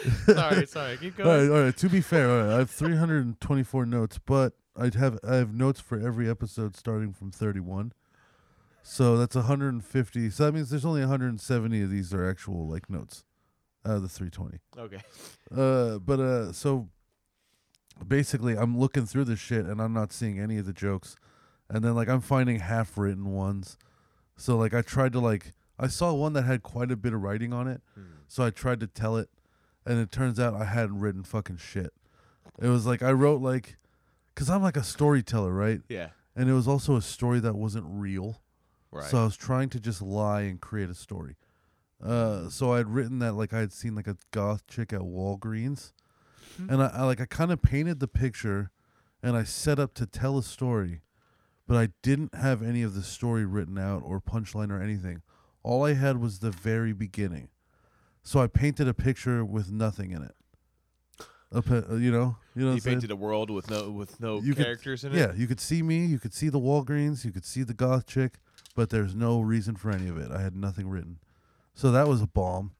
sorry, 0.27 0.67
sorry. 0.67 0.97
Keep 0.97 1.19
all 1.21 1.27
right, 1.27 1.37
going. 1.39 1.53
all 1.53 1.65
right. 1.65 1.77
To 1.77 1.89
be 1.89 2.01
fair, 2.01 2.31
all 2.31 2.43
right, 2.45 2.55
I 2.55 2.59
have 2.59 2.71
324 2.71 3.87
notes, 3.87 4.19
but 4.25 4.55
I'd 4.77 4.95
have 4.95 5.19
I 5.27 5.37
have 5.37 5.53
notes 5.53 5.81
for 5.81 5.99
every 5.99 6.29
episode 6.29 6.77
starting 6.77 7.13
from 7.13 7.31
31. 7.31 7.93
So 8.83 9.19
that's 9.19 9.35
150. 9.35 10.31
So 10.31 10.45
that 10.45 10.53
means 10.53 10.71
there's 10.71 10.85
only 10.85 11.01
170 11.01 11.83
of 11.83 11.91
these 11.91 12.15
are 12.15 12.29
actual 12.29 12.67
like 12.67 12.89
notes 12.89 13.25
out 13.85 13.97
of 13.97 14.03
the 14.03 14.09
320. 14.09 14.59
Okay. 14.79 15.03
Uh, 15.55 15.99
but 15.99 16.21
uh, 16.21 16.53
so 16.53 16.89
basically, 18.07 18.57
I'm 18.57 18.79
looking 18.79 19.07
through 19.07 19.25
this 19.25 19.41
shit 19.41 19.67
and 19.67 19.81
I'm 19.81 19.93
not 19.93 20.13
seeing 20.13 20.39
any 20.39 20.59
of 20.59 20.67
the 20.67 20.73
jokes, 20.73 21.17
and 21.69 21.85
then 21.85 21.95
like 21.95 22.09
I'm 22.09 22.21
finding 22.21 22.61
half 22.61 22.97
written 22.97 23.33
ones. 23.33 23.77
So 24.37 24.57
like 24.57 24.73
I 24.75 24.83
tried 24.83 25.13
to 25.13 25.21
like 25.21 25.53
I 25.79 25.89
saw 25.89 26.13
one 26.13 26.33
that 26.35 26.43
had 26.43 26.63
quite 26.63 26.91
a 26.91 26.97
bit 26.97 27.13
of 27.13 27.23
writing 27.23 27.53
on 27.53 27.69
it, 27.69 27.83
So 28.27 28.45
I 28.45 28.51
tried 28.51 28.81
to 28.81 28.87
tell 28.87 29.17
it, 29.17 29.29
and 29.89 29.99
it 29.99 30.13
turns 30.13 30.39
out 30.39 30.55
I 30.55 30.67
hadn't 30.67 31.01
written 31.01 31.25
fucking 31.25 31.57
shit. 31.57 31.95
It 32.61 32.69
was 32.69 32.87
like 32.87 33.03
I 33.03 33.11
wrote 33.11 33.41
like, 33.41 33.79
cause 34.35 34.51
I'm 34.51 34.63
like 34.63 34.77
a 34.77 34.85
storyteller, 34.85 35.53
right? 35.53 35.81
Yeah. 35.89 36.11
And 36.37 36.49
it 36.49 36.53
was 36.53 36.69
also 36.69 36.95
a 36.95 37.03
story 37.03 37.41
that 37.41 37.55
wasn't 37.55 37.87
real. 37.89 38.43
Right. 38.93 39.09
So 39.11 39.19
I 39.19 39.25
was 39.25 39.37
trying 39.37 39.71
to 39.71 39.81
just 39.81 40.03
lie 40.03 40.43
and 40.43 40.61
create 40.61 40.91
a 40.91 40.95
story. 40.95 41.37
Uh, 42.05 42.49
so 42.49 42.73
I 42.73 42.77
had 42.79 42.95
written 42.95 43.19
that 43.21 43.33
like 43.33 43.53
I 43.55 43.61
had 43.61 43.73
seen 43.73 43.95
like 43.95 44.07
a 44.07 44.17
goth 44.31 44.67
chick 44.67 44.93
at 44.93 45.01
Walgreens, 45.01 45.93
and 46.59 46.83
I, 46.83 46.89
I 46.89 47.05
like 47.05 47.21
I 47.21 47.25
kind 47.25 47.51
of 47.51 47.63
painted 47.63 47.99
the 47.99 48.07
picture, 48.07 48.71
and 49.23 49.37
I 49.37 49.45
set 49.45 49.79
up 49.79 49.95
to 49.95 50.07
tell 50.07 50.39
a 50.39 50.43
story, 50.43 51.01
but 51.67 51.77
I 51.77 51.89
didn't 52.03 52.35
have 52.35 52.63
any 52.63 52.83
of 52.83 52.95
the 52.95 53.03
story 53.03 53.45
written 53.45 53.79
out 53.79 54.03
or 54.05 54.21
punchline 54.21 54.71
or 54.71 54.81
anything. 54.81 55.23
All 55.65 55.85
I 55.85 55.95
had 55.95 56.21
was 56.21 56.39
the 56.39 56.53
very 56.53 56.93
beginning. 56.93 57.49
So 58.29 58.41
I 58.41 58.47
painted 58.47 58.87
a 58.89 58.93
picture 58.93 59.43
with 59.43 59.73
nothing 59.73 60.11
in 60.11 60.23
it. 60.23 60.35
A 61.51 61.61
uh, 61.61 61.95
you 61.95 62.13
know, 62.13 62.37
you 62.55 62.63
know. 62.67 62.75
you 62.75 62.83
painted 62.83 63.11
a 63.11 63.17
world 63.17 63.49
with 63.49 63.71
no 63.71 63.91
with 63.91 64.21
no 64.21 64.43
You 64.43 64.55
could- 64.55 64.67
characters 64.67 65.03
in 65.03 65.15
it. 65.15 65.17
Yeah, 65.19 65.33
you 65.35 65.47
could 65.47 65.61
see 65.61 65.83
me, 65.83 66.05
you 66.05 66.19
could 66.19 66.35
see 66.35 66.51
the 66.51 66.61
Walgreens, 66.61 67.25
you 67.25 67.33
could 67.33 67.47
see 67.47 67.63
the 67.63 67.73
goth 67.73 68.05
chick, 68.05 68.35
but 68.77 68.91
there's 68.91 69.15
no 69.15 69.41
reason 69.41 69.77
for 69.77 69.91
any 69.91 70.09
of 70.09 70.19
it. 70.19 70.31
I 70.31 70.43
had 70.43 70.55
nothing 70.55 70.91
written. 70.91 71.21
So 71.73 71.91
that 71.91 72.07
was 72.07 72.21
a 72.21 72.27
bomb. 72.27 72.73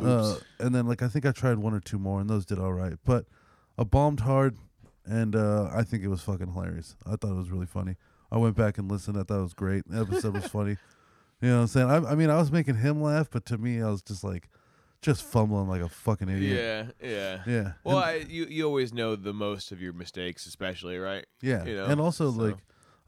Uh, 0.00 0.34
and 0.58 0.74
then 0.74 0.88
like 0.88 1.02
I 1.02 1.06
think 1.06 1.24
I 1.24 1.30
tried 1.30 1.58
one 1.58 1.72
or 1.72 1.78
two 1.78 2.00
more 2.00 2.20
and 2.20 2.28
those 2.28 2.44
did 2.44 2.58
all 2.58 2.72
right. 2.72 2.94
But 3.04 3.26
I 3.78 3.84
bombed 3.84 4.20
hard 4.20 4.56
and 5.06 5.36
uh, 5.36 5.70
I 5.72 5.84
think 5.84 6.02
it 6.02 6.08
was 6.08 6.20
fucking 6.20 6.52
hilarious. 6.52 6.96
I 7.06 7.14
thought 7.14 7.30
it 7.30 7.36
was 7.36 7.52
really 7.52 7.66
funny. 7.66 7.94
I 8.32 8.38
went 8.38 8.56
back 8.56 8.76
and 8.76 8.90
listened. 8.90 9.16
I 9.16 9.22
thought 9.22 9.38
it 9.38 9.42
was 9.42 9.54
great. 9.54 9.84
The 9.86 10.00
episode 10.00 10.34
was 10.34 10.46
funny. 10.48 10.78
You 11.42 11.48
know 11.48 11.56
what 11.56 11.60
I'm 11.62 11.66
saying? 11.68 11.90
I, 11.90 11.96
I 12.12 12.14
mean, 12.14 12.30
I 12.30 12.36
was 12.38 12.50
making 12.52 12.76
him 12.76 13.02
laugh, 13.02 13.28
but 13.30 13.44
to 13.46 13.58
me, 13.58 13.82
I 13.82 13.90
was 13.90 14.00
just 14.00 14.22
like, 14.24 14.48
just 15.02 15.24
fumbling 15.24 15.66
like 15.68 15.80
a 15.82 15.88
fucking 15.88 16.28
idiot. 16.28 16.94
Yeah. 17.02 17.08
Yeah. 17.10 17.42
Yeah. 17.46 17.72
Well, 17.82 17.98
And- 17.98 18.04
I, 18.06 18.26
you 18.30 18.44
you 18.46 18.64
always 18.64 18.94
know 18.94 19.16
the 19.16 19.32
most 19.32 19.72
of 19.72 19.82
your 19.82 19.92
mistakes, 19.92 20.46
especially 20.46 20.96
right. 20.98 21.26
Yeah, 21.40 21.64
you 21.64 21.74
know, 21.74 21.86
and 21.86 22.00
also 22.00 22.30
so- 22.30 22.38
like 22.38 22.56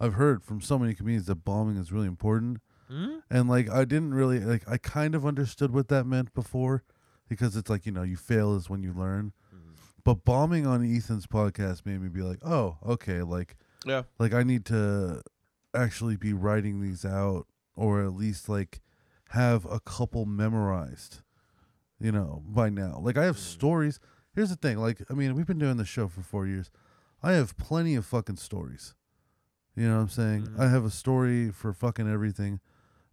I've 0.01 0.15
heard 0.15 0.43
from 0.43 0.61
so 0.61 0.77
many 0.79 0.95
comedians 0.95 1.27
that 1.27 1.45
bombing 1.45 1.77
is 1.77 1.93
really 1.93 2.09
important, 2.09 2.59
Hmm? 2.89 3.19
and 3.31 3.49
like 3.49 3.71
I 3.71 3.85
didn't 3.85 4.13
really 4.15 4.41
like 4.41 4.69
I 4.69 4.77
kind 4.77 5.15
of 5.15 5.25
understood 5.25 5.73
what 5.73 5.87
that 5.89 6.05
meant 6.05 6.35
before, 6.35 6.83
because 7.29 7.55
it's 7.57 7.71
like 7.71 7.87
you 7.87 7.93
know 7.93 8.03
you 8.03 8.17
fail 8.17 8.57
is 8.57 8.69
when 8.69 8.83
you 8.83 8.93
learn, 8.93 9.33
Mm-hmm. 9.55 9.75
but 10.03 10.25
bombing 10.25 10.67
on 10.67 10.85
Ethan's 10.85 11.29
podcast 11.29 11.87
made 11.87 12.01
me 12.03 12.09
be 12.09 12.23
like, 12.23 12.41
oh 12.45 12.79
okay, 12.85 13.23
like 13.23 13.57
Yeah. 13.87 14.03
like 14.19 14.35
I 14.35 14.43
need 14.43 14.65
to 14.67 15.23
actually 15.73 16.17
be 16.17 16.33
writing 16.33 16.81
these 16.83 17.05
out 17.05 17.47
or 17.77 18.03
at 18.05 18.15
least 18.15 18.49
like 18.49 18.81
have 19.31 19.65
a 19.67 19.81
couple 19.81 20.27
memorized, 20.27 21.23
you 22.01 22.13
know, 22.13 22.43
by 22.47 22.71
now. 22.71 22.99
Like 23.03 23.17
I 23.19 23.25
have 23.25 23.39
stories. 23.39 23.99
Here's 24.35 24.51
the 24.51 24.57
thing, 24.57 24.79
like 24.79 24.99
I 25.11 25.15
mean, 25.15 25.35
we've 25.35 25.47
been 25.47 25.59
doing 25.59 25.77
this 25.77 25.89
show 25.89 26.09
for 26.09 26.23
4 26.23 26.47
years. 26.47 26.71
I 27.23 27.33
have 27.33 27.57
plenty 27.57 27.95
of 27.95 28.05
fucking 28.05 28.37
stories. 28.37 28.95
You 29.77 29.89
know 29.89 29.97
what 29.97 30.03
I'm 30.03 30.09
saying? 30.09 30.43
Mhm. 30.49 30.61
I 30.61 30.69
have 30.69 30.85
a 30.85 30.91
story 30.91 31.51
for 31.51 31.73
fucking 31.73 32.11
everything. 32.11 32.61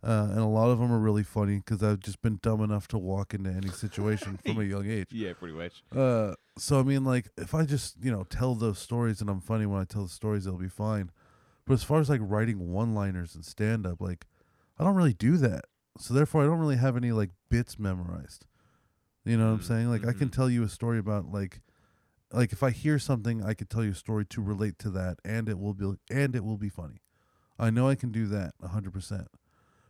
Uh, 0.03 0.29
and 0.31 0.39
a 0.39 0.45
lot 0.45 0.71
of 0.71 0.79
them 0.79 0.91
are 0.91 0.97
really 0.99 1.21
funny 1.21 1.57
because 1.57 1.83
I've 1.83 1.99
just 1.99 2.23
been 2.23 2.39
dumb 2.41 2.61
enough 2.61 2.87
to 2.87 2.97
walk 2.97 3.35
into 3.35 3.51
any 3.51 3.69
situation 3.69 4.37
from 4.43 4.59
a 4.59 4.63
young 4.63 4.89
age. 4.89 5.07
Yeah, 5.11 5.33
pretty 5.33 5.53
much. 5.53 5.83
Uh, 5.95 6.33
so 6.57 6.79
I 6.79 6.83
mean, 6.83 7.03
like, 7.03 7.29
if 7.37 7.53
I 7.53 7.65
just 7.65 7.97
you 8.01 8.11
know 8.11 8.23
tell 8.23 8.55
those 8.55 8.79
stories 8.79 9.21
and 9.21 9.29
I'm 9.29 9.41
funny 9.41 9.67
when 9.67 9.79
I 9.79 9.85
tell 9.85 10.01
the 10.03 10.09
stories, 10.09 10.47
it'll 10.47 10.57
be 10.57 10.67
fine. 10.67 11.11
But 11.65 11.73
as 11.75 11.83
far 11.83 11.99
as 11.99 12.09
like 12.09 12.21
writing 12.23 12.71
one-liners 12.71 13.35
and 13.35 13.45
stand-up, 13.45 14.01
like, 14.01 14.25
I 14.81 14.83
don't 14.83 14.95
really 14.95 15.13
do 15.13 15.37
that. 15.37 15.65
So 15.99 16.13
therefore, 16.13 16.41
I 16.41 16.45
don't 16.45 16.59
really 16.59 16.77
have 16.77 16.97
any 16.97 17.11
like 17.11 17.29
bits 17.49 17.77
memorized. 17.77 18.47
You 19.23 19.37
know 19.37 19.45
what 19.47 19.51
I'm 19.53 19.59
Mm, 19.59 19.63
saying? 19.67 19.89
Like, 19.89 20.07
I 20.07 20.13
can 20.13 20.29
mhm. 20.29 20.33
tell 20.33 20.49
you 20.49 20.63
a 20.63 20.69
story 20.69 20.97
about 20.97 21.31
like, 21.31 21.61
like 22.31 22.51
if 22.51 22.63
I 22.63 22.71
hear 22.71 22.97
something, 22.97 23.43
I 23.43 23.53
could 23.53 23.69
tell 23.69 23.83
you 23.83 23.91
a 23.91 23.95
story 23.95 24.25
to 24.25 24.41
relate 24.41 24.79
to 24.79 24.89
that, 24.89 25.19
and 25.23 25.47
it 25.47 25.59
will 25.59 25.75
be 25.75 25.93
and 26.09 26.35
it 26.35 26.43
will 26.43 26.57
be 26.57 26.69
funny. 26.69 27.01
I 27.59 27.69
know 27.69 27.87
I 27.87 27.93
can 27.95 28.11
do 28.11 28.25
that 28.27 28.53
hundred 28.63 28.93
percent. 28.93 29.27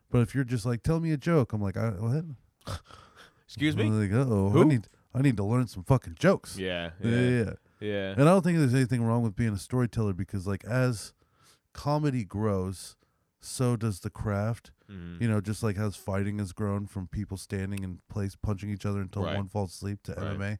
But 0.09 0.19
if 0.19 0.35
you're 0.35 0.43
just 0.43 0.65
like, 0.65 0.83
tell 0.83 0.99
me 0.99 1.13
a 1.13 1.17
joke, 1.17 1.53
I'm 1.53 1.61
like, 1.61 1.77
I, 1.77 1.91
what? 1.91 2.25
Excuse 3.47 3.77
me. 3.77 3.85
I'm 3.85 4.01
like, 4.01 4.11
oh, 4.27 4.51
I 4.59 4.63
need 4.65 4.87
I 5.15 5.21
need 5.21 5.37
to 5.37 5.43
learn 5.45 5.67
some 5.67 5.83
fucking 5.83 6.15
jokes. 6.19 6.57
Yeah. 6.57 6.91
yeah, 7.01 7.09
yeah. 7.29 7.53
Yeah. 7.79 8.11
And 8.11 8.21
I 8.23 8.25
don't 8.33 8.43
think 8.43 8.57
there's 8.57 8.73
anything 8.73 9.03
wrong 9.03 9.23
with 9.23 9.35
being 9.35 9.53
a 9.53 9.57
storyteller 9.57 10.13
because, 10.13 10.45
like, 10.45 10.63
as 10.65 11.13
comedy 11.73 12.23
grows, 12.23 12.95
so 13.39 13.75
does 13.75 14.01
the 14.01 14.09
craft. 14.09 14.71
Mhm. 14.91 15.21
You 15.21 15.27
know, 15.29 15.39
just 15.41 15.63
like 15.63 15.77
how 15.77 15.89
fighting 15.91 16.39
has 16.39 16.51
grown 16.51 16.85
from 16.87 17.07
people 17.07 17.37
standing 17.37 17.83
in 17.83 17.99
place 18.09 18.35
punching 18.35 18.69
each 18.69 18.85
other 18.85 19.01
until 19.01 19.23
Right. 19.23 19.35
one 19.35 19.47
falls 19.47 19.71
asleep 19.73 20.03
to 20.03 20.13
Right. 20.13 20.23
MMA. 20.37 20.59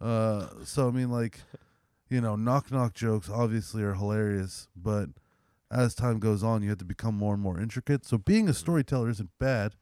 Uh, 0.00 0.64
so 0.64 0.88
I 0.88 0.90
mean, 0.90 1.10
like, 1.10 1.40
you 2.08 2.20
know, 2.20 2.34
knock 2.36 2.70
knock 2.72 2.94
jokes 2.94 3.30
obviously 3.30 3.82
are 3.82 3.94
hilarious, 3.94 4.68
but 4.74 5.10
as 5.70 5.94
time 5.94 6.18
goes 6.18 6.42
on, 6.42 6.62
you 6.62 6.68
have 6.70 6.78
to 6.78 6.84
become 6.84 7.16
more 7.16 7.34
and 7.34 7.42
more 7.42 7.58
intricate. 7.60 8.04
So 8.04 8.18
being 8.18 8.48
a 8.48 8.54
storyteller 8.54 9.08
isn't 9.10 9.30
bad, 9.38 9.76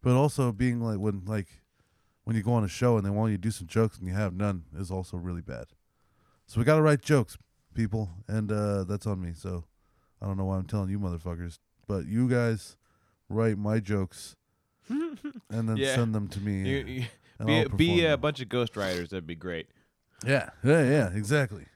but 0.00 0.14
also 0.16 0.50
being 0.52 0.80
like 0.80 0.98
when 0.98 1.24
like 1.26 1.62
when 2.24 2.34
you 2.36 2.42
go 2.42 2.52
on 2.52 2.64
a 2.64 2.68
show 2.68 2.96
and 2.96 3.04
they 3.04 3.10
want 3.10 3.30
you 3.30 3.36
to 3.36 3.40
do 3.42 3.50
some 3.50 3.66
jokes 3.66 3.98
and 3.98 4.06
you 4.08 4.14
have 4.14 4.32
none 4.32 4.64
is 4.76 4.90
also 4.90 5.16
really 5.16 5.42
bad. 5.42 5.66
So 6.46 6.58
we 6.58 6.64
got 6.64 6.76
to 6.76 6.82
write 6.82 7.02
jokes, 7.02 7.36
people, 7.74 8.10
and 8.28 8.50
uh, 8.50 8.84
that's 8.84 9.06
on 9.06 9.20
me. 9.20 9.32
So 9.34 9.64
I 10.20 10.26
don't 10.26 10.36
know 10.36 10.44
why 10.46 10.56
I'm 10.56 10.66
telling 10.66 10.88
you 10.90 10.98
motherfuckers, 10.98 11.58
but 11.86 12.06
you 12.06 12.28
guys 12.28 12.76
write 13.28 13.58
my 13.58 13.80
jokes 13.80 14.36
and 14.88 15.18
then 15.68 15.76
Yeah. 15.76 15.94
send 15.94 16.14
them 16.14 16.28
to 16.28 16.40
me. 16.40 16.68
You, 16.68 16.76
you, 16.86 17.04
and 17.38 17.46
be 17.46 17.54
I'll 17.58 17.62
be 17.64 17.68
perform 17.70 17.98
a 17.98 18.02
them. 18.02 18.20
bunch 18.20 18.40
of 18.40 18.48
ghostwriters. 18.48 19.08
That'd 19.10 19.26
be 19.26 19.34
great. 19.34 19.68
Yeah, 20.26 20.50
yeah, 20.62 20.82
yeah, 20.88 21.10
exactly. 21.14 21.66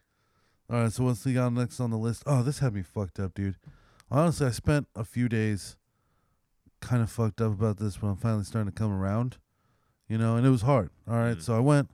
All 0.70 0.80
right, 0.82 0.92
so 0.92 1.04
what's 1.04 1.24
we 1.24 1.32
got 1.34 1.52
next 1.52 1.78
on 1.80 1.90
the 1.90 1.96
list? 1.98 2.22
Oh, 2.26 2.42
this 2.42 2.58
had 2.60 2.74
me 2.74 2.82
fucked 2.82 3.18
up, 3.20 3.34
dude. 3.34 3.56
Honestly, 4.10 4.46
I 4.46 4.50
spent 4.50 4.86
a 4.94 5.04
few 5.04 5.28
days 5.28 5.76
kind 6.80 7.02
of 7.02 7.10
fucked 7.10 7.40
up 7.40 7.52
about 7.52 7.78
this, 7.78 7.96
but 7.96 8.08
I'm 8.08 8.16
finally 8.16 8.44
starting 8.44 8.70
to 8.72 8.76
come 8.78 8.92
around. 8.92 9.38
You 10.08 10.18
know, 10.18 10.36
and 10.36 10.46
it 10.46 10.50
was 10.50 10.62
hard. 10.62 10.90
All 11.08 11.16
right, 11.16 11.36
Mm. 11.38 11.42
so 11.42 11.56
I 11.56 11.60
went, 11.60 11.90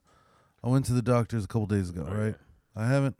I 0.62 0.68
went 0.68 0.84
to 0.86 0.92
the 0.92 1.00
doctors 1.03 1.44
a 1.44 1.46
couple 1.46 1.66
days 1.66 1.88
ago. 1.88 2.03
Okay. 2.03 2.14
Right, 2.14 2.34
I 2.76 2.86
haven't, 2.86 3.16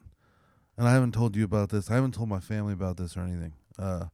and 0.76 0.86
I 0.86 0.92
haven't 0.92 1.12
told 1.12 1.34
you 1.36 1.44
about 1.44 1.70
this. 1.70 1.90
I 1.90 1.94
haven't 1.94 2.12
told 2.12 2.28
my 2.28 2.40
family 2.40 2.74
about 2.74 2.98
this 2.98 3.16
or 3.16 3.20
anything. 3.20 3.54
Uh, 3.78 4.06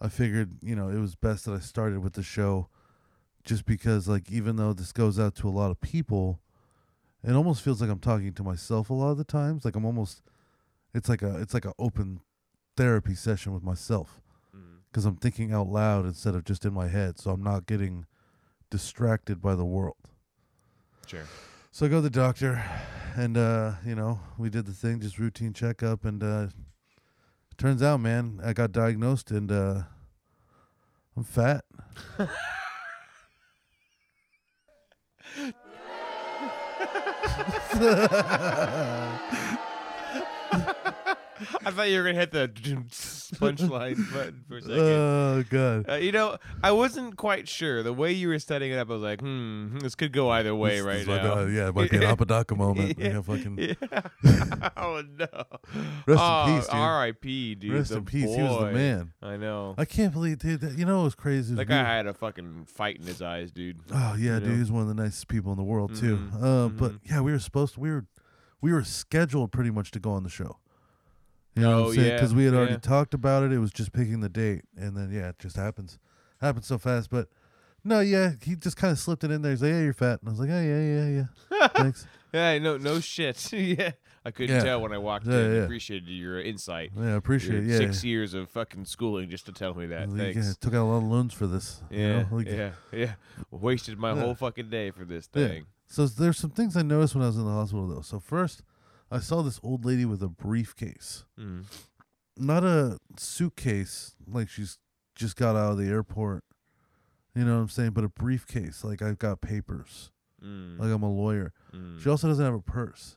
I 0.00 0.08
figured, 0.08 0.58
you 0.62 0.76
know, 0.76 0.88
it 0.88 0.98
was 0.98 1.14
best 1.14 1.44
that 1.44 1.54
I 1.54 1.58
started 1.58 2.00
with 2.00 2.12
the 2.12 2.22
show, 2.22 2.68
just 3.44 3.64
because, 3.64 4.08
like, 4.08 4.30
even 4.30 4.56
though 4.56 4.72
this 4.72 4.92
goes 4.92 5.18
out 5.18 5.34
to 5.36 5.48
a 5.48 5.50
lot 5.50 5.70
of 5.70 5.80
people, 5.80 6.40
it 7.24 7.32
almost 7.32 7.62
feels 7.62 7.80
like 7.80 7.90
I'm 7.90 7.98
talking 7.98 8.32
to 8.32 8.42
myself 8.42 8.90
a 8.90 8.94
lot 8.94 9.10
of 9.10 9.18
the 9.18 9.24
times. 9.24 9.64
Like 9.64 9.74
I'm 9.74 9.84
almost, 9.84 10.22
it's 10.94 11.08
like 11.08 11.22
a, 11.22 11.40
it's 11.40 11.54
like 11.54 11.64
an 11.64 11.72
open 11.78 12.20
therapy 12.76 13.14
session 13.14 13.52
with 13.52 13.62
myself 13.62 14.20
because 14.90 15.04
I'm 15.04 15.16
thinking 15.16 15.52
out 15.52 15.66
loud 15.66 16.06
instead 16.06 16.34
of 16.34 16.44
just 16.44 16.64
in 16.64 16.72
my 16.72 16.88
head. 16.88 17.18
So 17.18 17.30
I'm 17.30 17.42
not 17.42 17.66
getting 17.66 18.06
distracted 18.70 19.40
by 19.40 19.54
the 19.54 19.64
world. 19.64 19.96
Sure. 21.06 21.24
So 21.70 21.86
I 21.86 21.88
go 21.88 21.96
to 21.96 22.02
the 22.02 22.10
doctor, 22.10 22.62
and 23.16 23.36
uh, 23.36 23.72
you 23.84 23.94
know, 23.94 24.20
we 24.36 24.50
did 24.50 24.66
the 24.66 24.72
thing, 24.72 25.00
just 25.00 25.18
routine 25.18 25.52
checkup, 25.52 26.04
and 26.04 26.22
uh, 26.22 26.46
turns 27.58 27.82
out, 27.82 28.00
man, 28.00 28.40
I 28.42 28.52
got 28.52 28.72
diagnosed, 28.72 29.30
and 29.30 29.50
uh, 29.50 29.82
I'm 31.16 31.24
fat. 31.24 31.64
I 41.64 41.70
thought 41.70 41.88
you 41.88 41.98
were 41.98 42.04
gonna 42.04 42.18
hit 42.18 42.30
the 42.30 42.48
punchline 43.34 44.12
button 44.12 44.44
for 44.48 44.56
a 44.58 44.62
second. 44.62 44.78
Oh 44.78 45.44
god. 45.50 45.88
Uh, 45.88 45.94
you 45.96 46.12
know, 46.12 46.38
I 46.62 46.72
wasn't 46.72 47.16
quite 47.16 47.48
sure. 47.48 47.82
The 47.82 47.92
way 47.92 48.12
you 48.12 48.28
were 48.28 48.38
setting 48.38 48.70
it 48.72 48.76
up, 48.78 48.90
I 48.90 48.92
was 48.94 49.02
like, 49.02 49.20
hmm, 49.20 49.78
this 49.78 49.94
could 49.94 50.12
go 50.12 50.30
either 50.30 50.54
way 50.54 50.76
This- 50.76 50.84
right 50.86 50.98
this 50.98 51.06
might 51.06 51.22
now. 51.22 51.44
be- 51.46 51.52
yeah, 51.52 51.68
it 51.68 51.74
might 51.74 51.90
be 51.90 51.96
an 51.98 52.02
Apodaca 52.12 52.54
moment. 52.56 52.98
Yeah. 52.98 53.20
Fucking 53.22 53.58
Yeah. 53.58 54.70
oh 54.76 55.02
no. 55.18 55.26
Rest 56.06 56.20
oh, 56.22 56.46
in 56.46 56.56
peace, 56.58 56.66
dude. 56.66 56.74
R.I.P. 56.74 57.54
Dude. 57.56 57.72
Rest 57.72 57.90
in 57.92 58.04
peace. 58.04 58.34
He 58.34 58.42
was 58.42 58.60
the 58.64 58.72
man. 58.72 59.12
I 59.22 59.36
know. 59.36 59.74
I 59.78 59.84
can't 59.84 60.12
believe, 60.12 60.38
dude. 60.38 60.60
That, 60.60 60.78
you 60.78 60.84
know 60.84 61.00
it 61.00 61.04
was 61.04 61.14
crazy? 61.14 61.54
That 61.54 61.66
guy 61.66 61.78
had 61.84 62.06
a 62.06 62.14
fucking 62.14 62.66
fight 62.66 62.96
in 62.96 63.06
his 63.06 63.20
eyes, 63.22 63.50
dude. 63.52 63.80
Oh 63.92 64.14
yeah, 64.18 64.34
you 64.34 64.40
dude. 64.40 64.48
know? 64.48 64.54
He's 64.56 64.70
one 64.72 64.82
of 64.82 64.88
the 64.88 64.94
nicest 65.02 65.28
people 65.28 65.52
in 65.52 65.58
the 65.58 65.64
world 65.64 65.94
too. 65.94 66.16
Mhm, 66.16 66.34
Uh, 66.42 66.68
but 66.68 66.92
mhm. 66.92 66.98
yeah, 67.10 67.20
we 67.20 67.32
were 67.32 67.38
supposed 67.38 67.74
to. 67.74 67.80
We 67.80 67.90
were, 67.90 68.06
we 68.60 68.72
were 68.72 68.84
scheduled 68.84 69.52
pretty 69.52 69.70
much 69.70 69.90
to 69.92 70.00
go 70.00 70.10
on 70.12 70.22
the 70.22 70.28
show. 70.30 70.58
You 71.54 71.62
know 71.62 71.70
Oh, 71.70 71.74
what 71.76 71.80
I'm 71.80 71.86
oh, 71.88 71.92
saying? 71.94 72.06
yeah, 72.08 72.14
Because 72.14 72.34
we 72.34 72.44
had 72.44 72.54
already 72.54 72.72
yeah. 72.72 72.78
talked 72.78 73.14
about 73.14 73.42
it. 73.42 73.52
It 73.52 73.58
was 73.58 73.72
just 73.72 73.92
picking 73.92 74.20
the 74.20 74.28
date, 74.28 74.62
and 74.76 74.96
then 74.96 75.10
yeah, 75.12 75.30
it 75.30 75.38
just 75.38 75.56
happens. 75.56 75.98
Happens 76.40 76.66
so 76.66 76.78
fast. 76.78 77.10
But 77.10 77.28
no, 77.84 78.00
yeah, 78.00 78.32
he 78.42 78.54
just 78.54 78.76
kind 78.76 78.92
of 78.92 78.98
slipped 78.98 79.24
it 79.24 79.30
in 79.30 79.42
there. 79.42 79.52
He's 79.52 79.62
like, 79.62 79.70
"Yeah, 79.72 79.80
you're 79.82 79.92
fat," 79.92 80.20
and 80.20 80.28
I 80.28 80.30
was 80.30 80.38
like, 80.40 80.50
"Oh 80.50 80.60
yeah, 80.60 80.80
yeah, 80.80 81.24
yeah. 81.50 81.68
Thanks." 81.74 82.06
Yeah, 82.32 82.58
no, 82.58 82.76
no 82.76 83.00
shit. 83.00 83.52
yeah, 83.52 83.92
I 84.24 84.30
couldn't 84.30 84.54
Yeah. 84.56 84.62
tell 84.62 84.80
when 84.82 84.92
I 84.92 84.98
walked 84.98 85.26
Yeah, 85.26 85.38
in. 85.38 85.54
yeah. 85.54 85.60
Appreciated 85.62 86.08
your 86.10 86.40
insight. 86.40 86.92
Yeah, 86.96 87.14
I 87.14 87.16
appreciate 87.16 87.54
Your 87.54 87.62
it. 87.62 87.68
Yeah. 87.68 87.78
Six 87.78 88.04
years 88.04 88.34
of 88.34 88.48
fucking 88.50 88.84
schooling 88.84 89.30
just 89.30 89.46
to 89.46 89.52
tell 89.52 89.74
me 89.74 89.86
that. 89.86 90.10
Like, 90.10 90.34
Thanks. 90.34 90.46
yeah, 90.46 90.52
took 90.60 90.74
out 90.74 90.82
a 90.84 90.88
lot 90.90 90.98
of 90.98 91.04
loans 91.04 91.32
for 91.34 91.46
this. 91.46 91.80
you 91.90 91.98
Yeah, 92.00 92.22
know, 92.22 92.28
like- 92.36 92.46
yeah, 92.46 92.70
yeah. 92.92 93.14
Wasted 93.50 93.98
my 93.98 94.14
whole 94.14 94.34
fucking 94.34 94.68
day 94.70 94.90
for 94.90 95.04
this 95.06 95.26
thing. 95.26 95.64
So 95.86 96.06
there's 96.06 96.36
some 96.36 96.50
things 96.50 96.76
I 96.76 96.82
noticed 96.82 97.14
when 97.14 97.24
I 97.24 97.28
was 97.28 97.38
in 97.38 97.44
the 97.46 97.50
hospital 97.50 97.88
though. 97.88 98.02
So 98.02 98.20
first, 98.20 98.62
I 99.10 99.20
saw 99.20 99.42
this 99.42 99.58
old 99.62 99.84
lady 99.84 100.04
with 100.04 100.22
a 100.22 100.28
briefcase, 100.28 101.24
Mm. 101.38 101.64
not 102.36 102.64
a 102.64 102.98
suitcase 103.16 104.14
like 104.26 104.48
she's 104.48 104.78
just 105.14 105.36
got 105.36 105.56
out 105.56 105.72
of 105.72 105.78
the 105.78 105.88
airport. 105.88 106.44
You 107.34 107.44
know 107.44 107.56
what 107.56 107.62
I'm 107.62 107.68
saying? 107.68 107.90
But 107.92 108.04
a 108.04 108.08
briefcase, 108.08 108.84
like 108.84 109.00
I've 109.02 109.18
got 109.18 109.40
papers, 109.40 110.10
Mm. 110.44 110.78
like 110.78 110.90
I'm 110.90 111.02
a 111.02 111.10
lawyer. 111.10 111.52
mm. 111.72 112.00
She 112.00 112.08
also 112.08 112.28
doesn't 112.28 112.44
have 112.44 112.54
a 112.54 112.60
purse, 112.60 113.16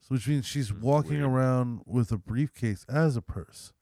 so 0.00 0.08
which 0.14 0.28
means 0.28 0.46
she's 0.46 0.68
That's 0.68 0.80
walking 0.82 1.18
weird. 1.20 1.24
around 1.30 1.82
with 1.86 2.12
a 2.12 2.18
briefcase 2.18 2.84
as 2.88 3.16
a 3.16 3.22
purse. 3.22 3.72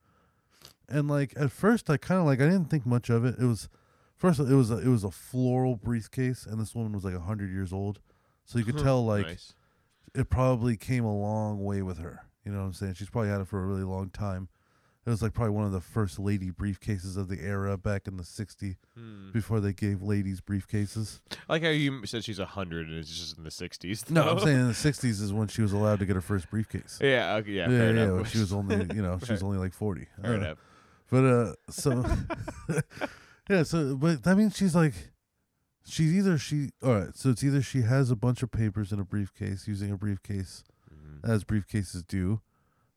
And 0.87 1.07
like 1.07 1.33
at 1.35 1.51
first, 1.51 1.89
I 1.89 1.97
kind 1.97 2.19
of 2.19 2.25
like 2.25 2.39
I 2.41 2.45
didn't 2.45 2.69
think 2.69 2.85
much 2.85 3.09
of 3.09 3.25
it. 3.25 3.35
It 3.39 3.45
was 3.45 3.69
first 4.15 4.39
it 4.39 4.45
was 4.55 4.71
a, 4.71 4.77
it 4.79 4.87
was 4.87 5.03
a 5.03 5.11
floral 5.11 5.75
briefcase, 5.75 6.45
and 6.45 6.59
this 6.59 6.73
woman 6.73 6.93
was 6.93 7.03
like 7.03 7.15
hundred 7.19 7.51
years 7.51 7.71
old, 7.73 7.99
so 8.45 8.57
you 8.57 8.65
could 8.65 8.77
tell 8.83 9.05
like 9.05 9.25
nice. 9.27 9.53
It 10.15 10.29
probably 10.29 10.77
came 10.77 11.05
a 11.05 11.15
long 11.17 11.63
way 11.63 11.81
with 11.81 11.97
her. 11.99 12.21
You 12.45 12.51
know 12.51 12.59
what 12.59 12.65
I'm 12.65 12.73
saying? 12.73 12.93
She's 12.95 13.09
probably 13.09 13.29
had 13.29 13.41
it 13.41 13.47
for 13.47 13.61
a 13.61 13.65
really 13.65 13.83
long 13.83 14.09
time. 14.09 14.49
It 15.05 15.09
was 15.09 15.21
like 15.23 15.33
probably 15.33 15.53
one 15.55 15.65
of 15.65 15.71
the 15.71 15.81
first 15.81 16.19
lady 16.19 16.51
briefcases 16.51 17.17
of 17.17 17.29
the 17.29 17.39
era 17.41 17.77
back 17.77 18.05
in 18.07 18.17
the 18.17 18.23
'60s 18.23 18.75
Mm. 18.99 19.31
before 19.33 19.59
they 19.59 19.73
gave 19.73 20.01
ladies 20.03 20.39
briefcases. 20.41 21.21
I 21.47 21.53
like 21.53 21.63
how 21.63 21.69
you 21.69 22.05
said 22.05 22.23
she's 22.23 22.37
a 22.37 22.45
hundred 22.45 22.87
and 22.89 22.97
it's 22.97 23.09
just 23.09 23.37
in 23.37 23.43
the 23.43 23.49
sixties. 23.49 24.07
No, 24.09 24.29
I'm 24.29 24.39
saying 24.39 24.59
in 24.59 24.67
the 24.67 24.73
'60s 24.91 25.21
is 25.21 25.33
when 25.33 25.47
she 25.47 25.61
was 25.61 25.71
allowed 25.73 25.99
to 25.99 26.05
get 26.05 26.15
her 26.15 26.21
first 26.21 26.49
briefcase. 26.51 26.99
Yeah. 27.01 27.35
Okay. 27.35 27.51
Yeah. 27.53 27.69
yeah, 27.69 27.91
yeah. 27.91 28.11
when 28.11 28.25
she 28.25 28.39
was 28.39 28.53
only, 28.53 28.75
you 28.95 29.01
know, 29.01 29.17
she 29.23 29.31
was 29.31 29.41
only 29.41 29.57
like 29.57 29.73
40. 29.73 30.05
fair 30.21 30.33
Uh, 30.33 30.35
enough. 30.37 30.57
But 31.09 31.23
uh, 31.25 31.53
so 31.71 32.05
yeah, 33.49 33.63
so 33.63 33.95
but 33.95 34.23
that 34.23 34.35
means 34.37 34.55
she's 34.55 34.75
like, 34.75 34.93
she's 35.89 36.13
either 36.13 36.37
she. 36.37 36.69
All 36.83 36.95
right, 36.95 37.15
so 37.15 37.29
it's 37.29 37.43
either 37.43 37.61
she 37.61 37.81
has 37.81 38.09
a 38.11 38.15
bunch 38.15 38.43
of 38.43 38.51
papers 38.51 38.91
in 38.91 38.99
a 38.99 39.03
briefcase, 39.03 39.67
using 39.67 39.91
a 39.91 39.97
briefcase 39.97 40.63
Mhm. 40.91 41.27
as 41.29 41.43
briefcases 41.43 42.05
do, 42.07 42.41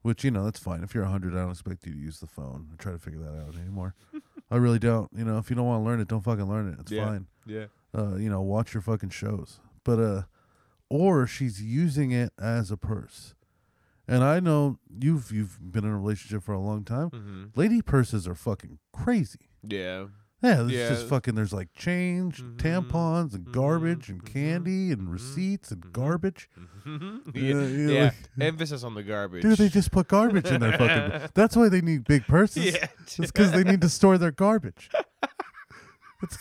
which 0.02 0.24
you 0.24 0.30
know 0.30 0.44
that's 0.44 0.58
fine. 0.60 0.82
If 0.82 0.94
you're 0.94 1.04
100, 1.04 1.34
I 1.34 1.40
don't 1.42 1.50
expect 1.50 1.86
you 1.86 1.92
to 1.92 1.98
use 1.98 2.20
the 2.20 2.26
phone 2.26 2.66
and 2.70 2.78
try 2.78 2.92
to 2.92 2.98
figure 2.98 3.20
that 3.20 3.40
out 3.46 3.56
anymore. 3.56 3.94
I 4.50 4.56
really 4.56 4.78
don't. 4.78 5.10
You 5.16 5.24
know, 5.24 5.38
if 5.38 5.48
you 5.50 5.56
don't 5.56 5.66
want 5.66 5.80
to 5.82 5.84
learn 5.84 6.00
it, 6.00 6.08
don't 6.08 6.22
fucking 6.22 6.48
learn 6.48 6.68
it. 6.68 6.78
It's 6.80 6.92
Yeah. 6.92 7.06
fine. 7.06 7.26
Yeah. 7.46 7.66
Uh, 7.96 8.16
you 8.16 8.28
know, 8.30 8.40
watch 8.42 8.74
your 8.74 8.80
fucking 8.82 9.10
shows. 9.10 9.60
But 9.84 9.98
uh, 9.98 10.22
or 10.88 11.26
she's 11.26 11.62
using 11.62 12.10
it 12.12 12.32
as 12.38 12.70
a 12.70 12.76
purse. 12.76 13.34
And 14.08 14.22
I 14.24 14.40
know 14.40 14.78
you've 15.00 15.30
you've 15.32 15.58
been 15.72 15.84
in 15.84 15.90
a 15.90 15.96
relationship 15.98 16.42
for 16.42 16.52
a 16.52 16.58
long 16.60 16.84
time. 16.84 17.08
hmm 17.10 17.44
Lady 17.54 17.80
purses 17.80 18.26
are 18.28 18.34
fucking 18.34 18.78
crazy. 18.92 19.48
Yeah. 19.66 20.06
Yeah, 20.42 20.56
there's 20.56 20.72
Yeah. 20.72 20.88
just 20.88 21.06
fucking. 21.08 21.34
There's 21.36 21.52
like 21.52 21.72
change, 21.72 22.42
Mhm. 22.42 22.56
tampons, 22.56 23.34
and 23.34 23.50
garbage, 23.52 24.08
and 24.08 24.22
Mhm. 24.24 24.32
candy, 24.32 24.90
and 24.92 25.02
Mhm. 25.08 25.12
receipts, 25.12 25.70
and 25.70 25.82
Mhm. 25.84 25.92
garbage. 25.92 26.48
yeah. 26.86 27.32
Yeah, 27.34 27.62
yeah, 27.66 28.02
like- 28.04 28.14
Emphasis 28.40 28.82
on 28.82 28.94
the 28.94 29.02
garbage. 29.04 29.42
Dude, 29.42 29.58
they 29.58 29.68
just 29.68 29.92
put 29.92 30.08
garbage 30.08 30.46
in 30.46 30.60
their 30.60 30.72
fucking. 30.76 31.30
That's 31.34 31.54
why 31.56 31.68
they 31.68 31.80
need 31.80 32.04
big 32.04 32.26
purses. 32.26 32.64
Yeah. 32.74 32.86
It's 33.02 33.16
because 33.30 33.52
they 33.52 33.62
need 33.64 33.80
to 33.82 33.88
store 33.88 34.18
their 34.18 34.32
garbage. 34.32 34.90
It's 36.22 36.38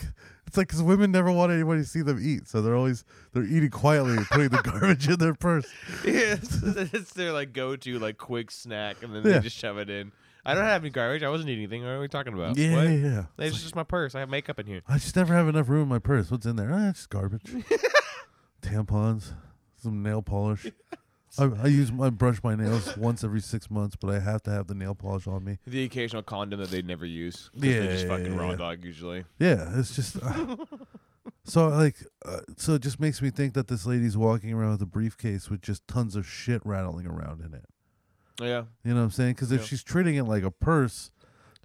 it's 0.47 0.57
like 0.57 0.67
because 0.67 0.83
women 0.83 1.11
never 1.11 1.31
want 1.31 1.51
anybody 1.51 1.81
to 1.81 1.87
see 1.87 2.01
them 2.01 2.19
eat, 2.21 2.47
so 2.47 2.61
they're 2.61 2.75
always 2.75 3.03
they're 3.33 3.43
eating 3.45 3.69
quietly 3.69 4.17
and 4.17 4.25
putting 4.27 4.49
the 4.49 4.61
garbage 4.61 5.07
in 5.07 5.17
their 5.17 5.33
purse. 5.33 5.65
Yeah, 6.05 6.33
it's, 6.41 6.61
it's 6.93 7.13
their 7.13 7.31
like 7.31 7.53
go-to 7.53 7.97
like 7.99 8.17
quick 8.17 8.51
snack, 8.51 9.01
and 9.01 9.15
then 9.15 9.23
Yeah. 9.25 9.33
they 9.33 9.39
just 9.41 9.57
shove 9.57 9.77
it 9.77 9.89
in. 9.89 10.11
I 10.45 10.53
don't 10.55 10.65
have 10.65 10.81
any 10.81 10.89
garbage. 10.89 11.23
I 11.23 11.29
wasn't 11.29 11.49
eating 11.49 11.63
anything. 11.63 11.83
What 11.83 11.89
are 11.91 11.99
we 11.99 12.07
talking 12.07 12.33
about? 12.33 12.57
yeah, 12.57 12.75
What? 12.75 12.83
yeah, 12.83 12.89
yeah. 12.95 13.23
It's 13.37 13.55
It's 13.55 13.63
just 13.63 13.75
my 13.75 13.83
purse. 13.83 14.15
I 14.15 14.19
have 14.21 14.29
makeup 14.29 14.59
in 14.59 14.65
here. 14.65 14.81
I 14.87 14.95
just 14.97 15.15
never 15.15 15.33
have 15.33 15.47
enough 15.47 15.69
room 15.69 15.83
in 15.83 15.87
my 15.89 15.99
purse. 15.99 16.31
What's 16.31 16.45
in 16.45 16.55
there? 16.55 16.71
Ah, 16.73 16.89
it's 16.89 16.99
just 16.99 17.09
garbage. 17.09 17.43
Tampons, 18.61 19.33
some 19.81 20.03
nail 20.03 20.21
polish. 20.21 20.67
I, 21.39 21.45
I 21.63 21.67
use 21.67 21.91
I 22.01 22.09
brush 22.09 22.43
my 22.43 22.55
nails 22.55 22.97
once 22.97 23.23
every 23.23 23.39
six 23.39 23.71
months, 23.71 23.95
but 23.95 24.09
I 24.09 24.19
have 24.19 24.43
to 24.43 24.51
have 24.51 24.67
the 24.67 24.75
nail 24.75 24.93
polish 24.93 25.27
on 25.27 25.45
me. 25.45 25.59
The 25.65 25.83
occasional 25.85 26.23
condom 26.23 26.59
that 26.59 26.69
they 26.71 26.81
never 26.81 27.05
use. 27.05 27.49
Yeah, 27.53 27.79
they're 27.79 27.91
just 27.93 28.03
yeah, 28.05 28.09
fucking 28.17 28.33
yeah, 28.33 28.39
raw 28.39 28.55
dog 28.55 28.83
usually. 28.83 29.23
Yeah, 29.39 29.69
it's 29.79 29.95
just 29.95 30.17
uh, 30.21 30.57
so 31.45 31.69
like 31.69 31.95
uh, 32.25 32.41
so 32.57 32.73
it 32.73 32.81
just 32.81 32.99
makes 32.99 33.21
me 33.21 33.29
think 33.29 33.53
that 33.53 33.69
this 33.69 33.85
lady's 33.85 34.17
walking 34.17 34.51
around 34.51 34.71
with 34.71 34.81
a 34.81 34.85
briefcase 34.87 35.49
with 35.49 35.61
just 35.61 35.87
tons 35.87 36.17
of 36.17 36.27
shit 36.27 36.61
rattling 36.65 37.07
around 37.07 37.39
in 37.39 37.53
it. 37.53 37.65
Yeah, 38.39 38.63
You 38.83 38.91
know 38.93 38.97
what 38.97 39.03
I'm 39.05 39.11
saying? 39.11 39.33
Because 39.33 39.51
if 39.51 39.61
Yeah. 39.61 39.65
she's 39.67 39.83
treating 39.83 40.15
it 40.15 40.23
like 40.23 40.43
a 40.43 40.51
purse, 40.51 41.11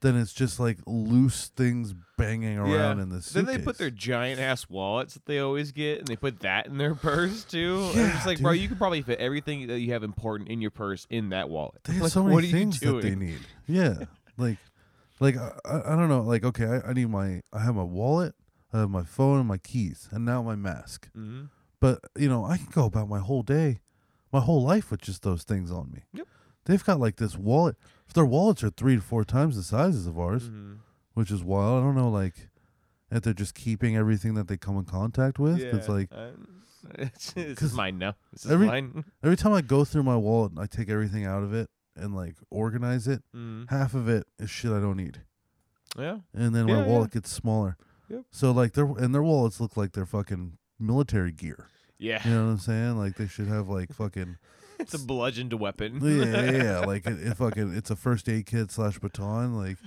then 0.03 0.17
it's 0.17 0.33
just 0.33 0.61
like 0.61 0.79
loose 0.87 1.49
things 1.49 1.95
banging 2.19 2.59
around 2.59 3.01
in 3.01 3.09
the 3.09 3.27
Then 3.33 3.47
they 3.47 3.59
put 3.59 3.79
their 3.79 3.91
giant 3.91 4.41
ass 4.41 4.69
wallets 4.69 5.14
that 5.14 5.27
they 5.27 5.39
always 5.39 5.73
get, 5.73 6.01
and 6.01 6.09
they 6.09 6.17
put 6.17 6.41
that 6.41 6.67
in 6.67 6.77
their 6.79 6.95
purse 7.09 7.45
too. 7.45 7.93
Yeah, 7.95 8.12
just 8.12 8.27
like, 8.27 8.41
bro, 8.41 8.53
dude. 8.53 8.62
you 8.62 8.69
could 8.69 8.79
probably 8.79 9.03
fit 9.03 9.19
everything 9.19 9.67
that 9.69 9.81
you 9.81 9.93
have 9.93 10.03
important 10.03 10.49
in 10.51 10.61
your 10.61 10.71
purse 10.71 11.07
in 11.11 11.31
that 11.31 11.49
wallet. 11.49 11.83
They 11.85 11.95
have 11.95 12.03
like, 12.03 12.12
so 12.12 12.23
what 12.23 12.35
many 12.37 12.49
are 12.49 12.53
things 12.53 12.83
you 12.83 12.93
that 12.93 13.03
they 13.03 13.14
need. 13.14 13.41
Yeah, 13.67 14.05
like, 14.37 14.59
like 15.21 15.37
I, 15.37 15.53
I 15.64 15.93
I 15.93 15.97
don't 15.97 16.09
know. 16.09 16.23
Like, 16.23 16.45
okay, 16.45 16.67
I, 16.67 16.91
I 16.91 16.93
need 16.93 17.09
my 17.09 17.41
I 17.53 17.61
have 17.61 17.75
my 17.75 17.83
wallet, 17.83 18.35
I 18.73 18.81
have 18.81 18.91
my 18.91 19.03
phone 19.03 19.39
and 19.39 19.49
my 19.49 19.59
keys, 19.59 20.09
and 20.12 20.25
now 20.25 20.43
my 20.43 20.57
mask. 20.57 21.09
hmm 21.14 21.45
But 21.81 22.01
you 22.17 22.29
know, 22.29 22.45
I 22.45 22.59
can 22.59 22.69
go 22.71 22.85
about 22.85 23.09
my 23.09 23.21
whole 23.21 23.43
day, 23.43 23.81
my 24.31 24.41
whole 24.41 24.62
life 24.62 24.91
with 24.91 25.01
just 25.01 25.23
those 25.23 25.43
things 25.43 25.71
on 25.71 25.91
me. 25.91 26.03
Yep. 26.12 26.27
They've 26.67 26.85
got 26.85 27.01
like 27.01 27.17
this 27.17 27.37
wallet. 27.37 27.77
If 28.07 28.12
their 28.12 28.27
wallets 28.27 28.62
are 28.62 28.71
three 28.71 28.97
to 28.97 29.03
four 29.03 29.25
times 29.25 29.57
the 29.57 29.62
sizes 29.62 30.07
of 30.07 30.19
ours, 30.19 30.45
hmm 30.49 30.75
which 31.14 31.31
is 31.31 31.43
wild. 31.43 31.83
I 31.83 31.87
don't 31.87 31.95
know, 31.97 32.11
like, 32.11 32.51
if 33.11 33.23
they're 33.23 33.33
just 33.33 33.55
keeping 33.55 33.97
everything 33.97 34.35
that 34.35 34.49
they 34.49 34.59
come 34.59 34.77
in 34.77 34.85
contact 34.85 35.39
with. 35.39 35.59
Yeah, 35.59 35.75
It's 35.75 35.89
like 35.89 36.11
it's, 36.99 37.33
is 37.37 37.73
mine 37.73 37.97
now. 37.99 38.14
This 38.33 38.45
is 38.45 38.51
every- 38.53 38.67
mine. 38.67 39.05
every 39.25 39.37
time 39.39 39.55
I 39.55 39.62
go 39.62 39.85
through 39.87 40.03
my 40.03 40.17
wallet, 40.17 40.53
I 40.59 40.67
take 40.67 40.91
everything 40.91 41.25
out 41.25 41.43
of 41.43 41.55
it 41.55 41.71
and 41.97 42.14
like 42.14 42.35
organize 42.51 43.09
it. 43.09 43.23
Mm. 43.35 43.71
Half 43.71 43.95
of 43.95 44.09
it 44.11 44.27
is 44.39 44.51
shit 44.51 44.71
I 44.73 44.81
don't 44.81 44.99
need. 44.99 45.23
Yeah. 45.99 46.19
and 46.35 46.55
then 46.55 46.69
Yeah, 46.69 46.75
my 46.77 46.81
yeah. 46.83 46.87
wallet 46.87 47.12
gets 47.12 47.31
smaller. 47.33 47.79
Yep. 48.11 48.25
So 48.31 48.51
like 48.53 48.75
their 48.75 48.85
and 48.85 49.14
their 49.14 49.23
wallets 49.23 49.59
look 49.61 49.77
like 49.77 49.93
they're 49.93 50.05
fucking 50.05 50.59
military 50.79 51.33
gear. 51.33 51.69
Yeah. 51.99 52.21
You 52.29 52.35
know 52.35 52.45
what 52.45 52.51
I'm 52.51 52.59
saying? 52.59 52.99
Like 52.99 53.17
they 53.17 53.27
should 53.27 53.49
have 53.49 53.69
like 53.71 53.93
fucking 53.95 54.37
It's 54.79 54.95
a 54.95 54.99
bludgeoned 54.99 55.53
weapon. 55.55 56.01
yeah, 56.03 56.24
yeah, 56.24 56.51
yeah. 56.51 56.79
Like 56.87 57.07
it, 57.07 57.20
it 57.20 57.37
fucking 57.37 57.74
it's 57.74 57.91
a 57.91 57.97
first 57.97 58.29
aid 58.29 58.47
kit 58.47 58.70
slash 58.70 58.99
baton. 58.99 59.55
Like 59.57 59.79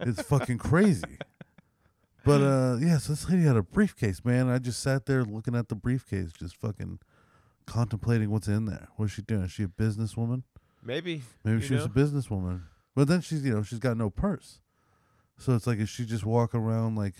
it's 0.00 0.22
fucking 0.22 0.58
crazy. 0.58 1.18
But 2.24 2.40
uh 2.42 2.76
yeah, 2.80 2.98
so 2.98 3.12
this 3.12 3.28
lady 3.28 3.42
had 3.42 3.56
a 3.56 3.62
briefcase, 3.62 4.24
man. 4.24 4.48
I 4.48 4.58
just 4.58 4.80
sat 4.80 5.06
there 5.06 5.24
looking 5.24 5.54
at 5.54 5.68
the 5.68 5.74
briefcase, 5.74 6.32
just 6.32 6.56
fucking 6.56 6.98
contemplating 7.66 8.30
what's 8.30 8.48
in 8.48 8.66
there. 8.66 8.88
What's 8.96 9.12
she 9.12 9.22
doing? 9.22 9.42
Is 9.42 9.52
she 9.52 9.64
a 9.64 9.68
businesswoman? 9.68 10.42
Maybe. 10.82 11.22
Maybe 11.44 11.62
she 11.62 11.74
was 11.74 11.86
a 11.86 11.88
businesswoman. 11.88 12.62
But 12.94 13.08
then 13.08 13.20
she's, 13.22 13.44
you 13.44 13.54
know, 13.54 13.62
she's 13.62 13.78
got 13.78 13.96
no 13.96 14.10
purse. 14.10 14.60
So 15.38 15.54
it's 15.54 15.66
like, 15.66 15.78
is 15.78 15.88
she 15.88 16.04
just 16.04 16.24
walking 16.24 16.60
around 16.60 16.94
like 16.96 17.14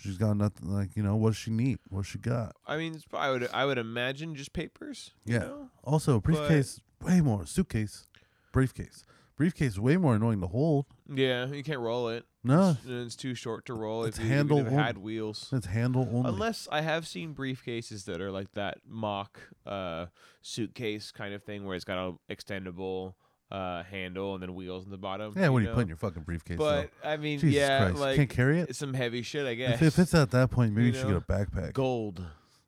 she's 0.00 0.18
got 0.18 0.36
nothing? 0.36 0.68
Like, 0.68 0.96
you 0.96 1.02
know, 1.02 1.16
what 1.16 1.30
does 1.30 1.36
she 1.36 1.50
need? 1.50 1.78
What 1.88 2.06
she 2.06 2.18
got? 2.18 2.56
I 2.66 2.76
mean, 2.76 2.94
it's, 2.94 3.04
I 3.12 3.30
would 3.30 3.48
I 3.52 3.64
would 3.66 3.78
imagine 3.78 4.34
just 4.34 4.52
papers. 4.52 5.12
you 5.24 5.34
Yeah. 5.34 5.38
know? 5.40 5.70
Also, 5.84 6.16
a 6.16 6.20
briefcase, 6.20 6.80
way 7.02 7.20
more. 7.20 7.46
Suitcase, 7.46 8.06
briefcase. 8.52 9.04
Briefcase, 9.36 9.78
way 9.78 9.96
more 9.96 10.16
annoying 10.16 10.42
to 10.42 10.46
hold. 10.48 10.84
Yeah, 11.10 11.46
you 11.46 11.62
can't 11.64 11.80
roll 11.80 12.10
it. 12.10 12.26
No, 12.44 12.70
It's, 12.70 12.86
it's 12.86 13.16
too 13.16 13.34
short 13.34 13.64
to 13.66 13.74
roll. 13.74 14.04
It's 14.04 14.18
if 14.18 14.24
you, 14.24 14.30
handle 14.30 14.58
even 14.60 14.72
if 14.74 14.78
it 14.78 14.82
had 14.82 14.98
wheels. 14.98 15.48
it's 15.52 15.66
handle 15.66 16.06
only. 16.12 16.28
Unless 16.28 16.68
I 16.70 16.82
have 16.82 17.06
seen 17.06 17.34
briefcases 17.34 18.04
that 18.04 18.20
are 18.20 18.30
like 18.30 18.52
that 18.52 18.78
mock 18.86 19.40
uh, 19.66 20.06
suitcase 20.42 21.10
kind 21.10 21.32
of 21.34 21.42
thing, 21.42 21.64
where 21.64 21.74
it's 21.76 21.84
got 21.86 21.98
an 21.98 22.18
extendable 22.30 23.14
uh, 23.50 23.82
handle 23.84 24.34
and 24.34 24.42
then 24.42 24.54
wheels 24.54 24.84
in 24.84 24.90
the 24.90 24.96
bottom. 24.98 25.32
yeah, 25.36 25.48
what 25.48 25.60
do 25.60 25.66
you 25.66 25.72
put 25.72 25.80
in 25.82 25.88
your 25.88 25.96
fucking 25.96 26.22
briefcase? 26.22 26.56
But 26.58 26.90
I 27.04 27.16
mean. 27.16 27.38
Jesus 27.40 27.56
yeah, 27.56 27.78
Christ, 27.80 27.94
you 27.96 28.00
like 28.00 28.16
can't 28.16 28.30
carry 28.30 28.60
it. 28.60 28.70
it's 28.70 28.78
some 28.78 28.94
heavy 28.94 29.22
shit, 29.22 29.46
I 29.46 29.54
guess. 29.54 29.74
If, 29.74 29.82
if 29.82 29.98
it's 29.98 30.14
at 30.14 30.30
that 30.32 30.50
point, 30.50 30.72
maybe 30.72 30.86
you, 30.88 30.92
you 30.92 30.98
should 30.98 31.08
get 31.08 31.16
a 31.16 31.20
backpack. 31.20 31.72
gold, 31.72 32.24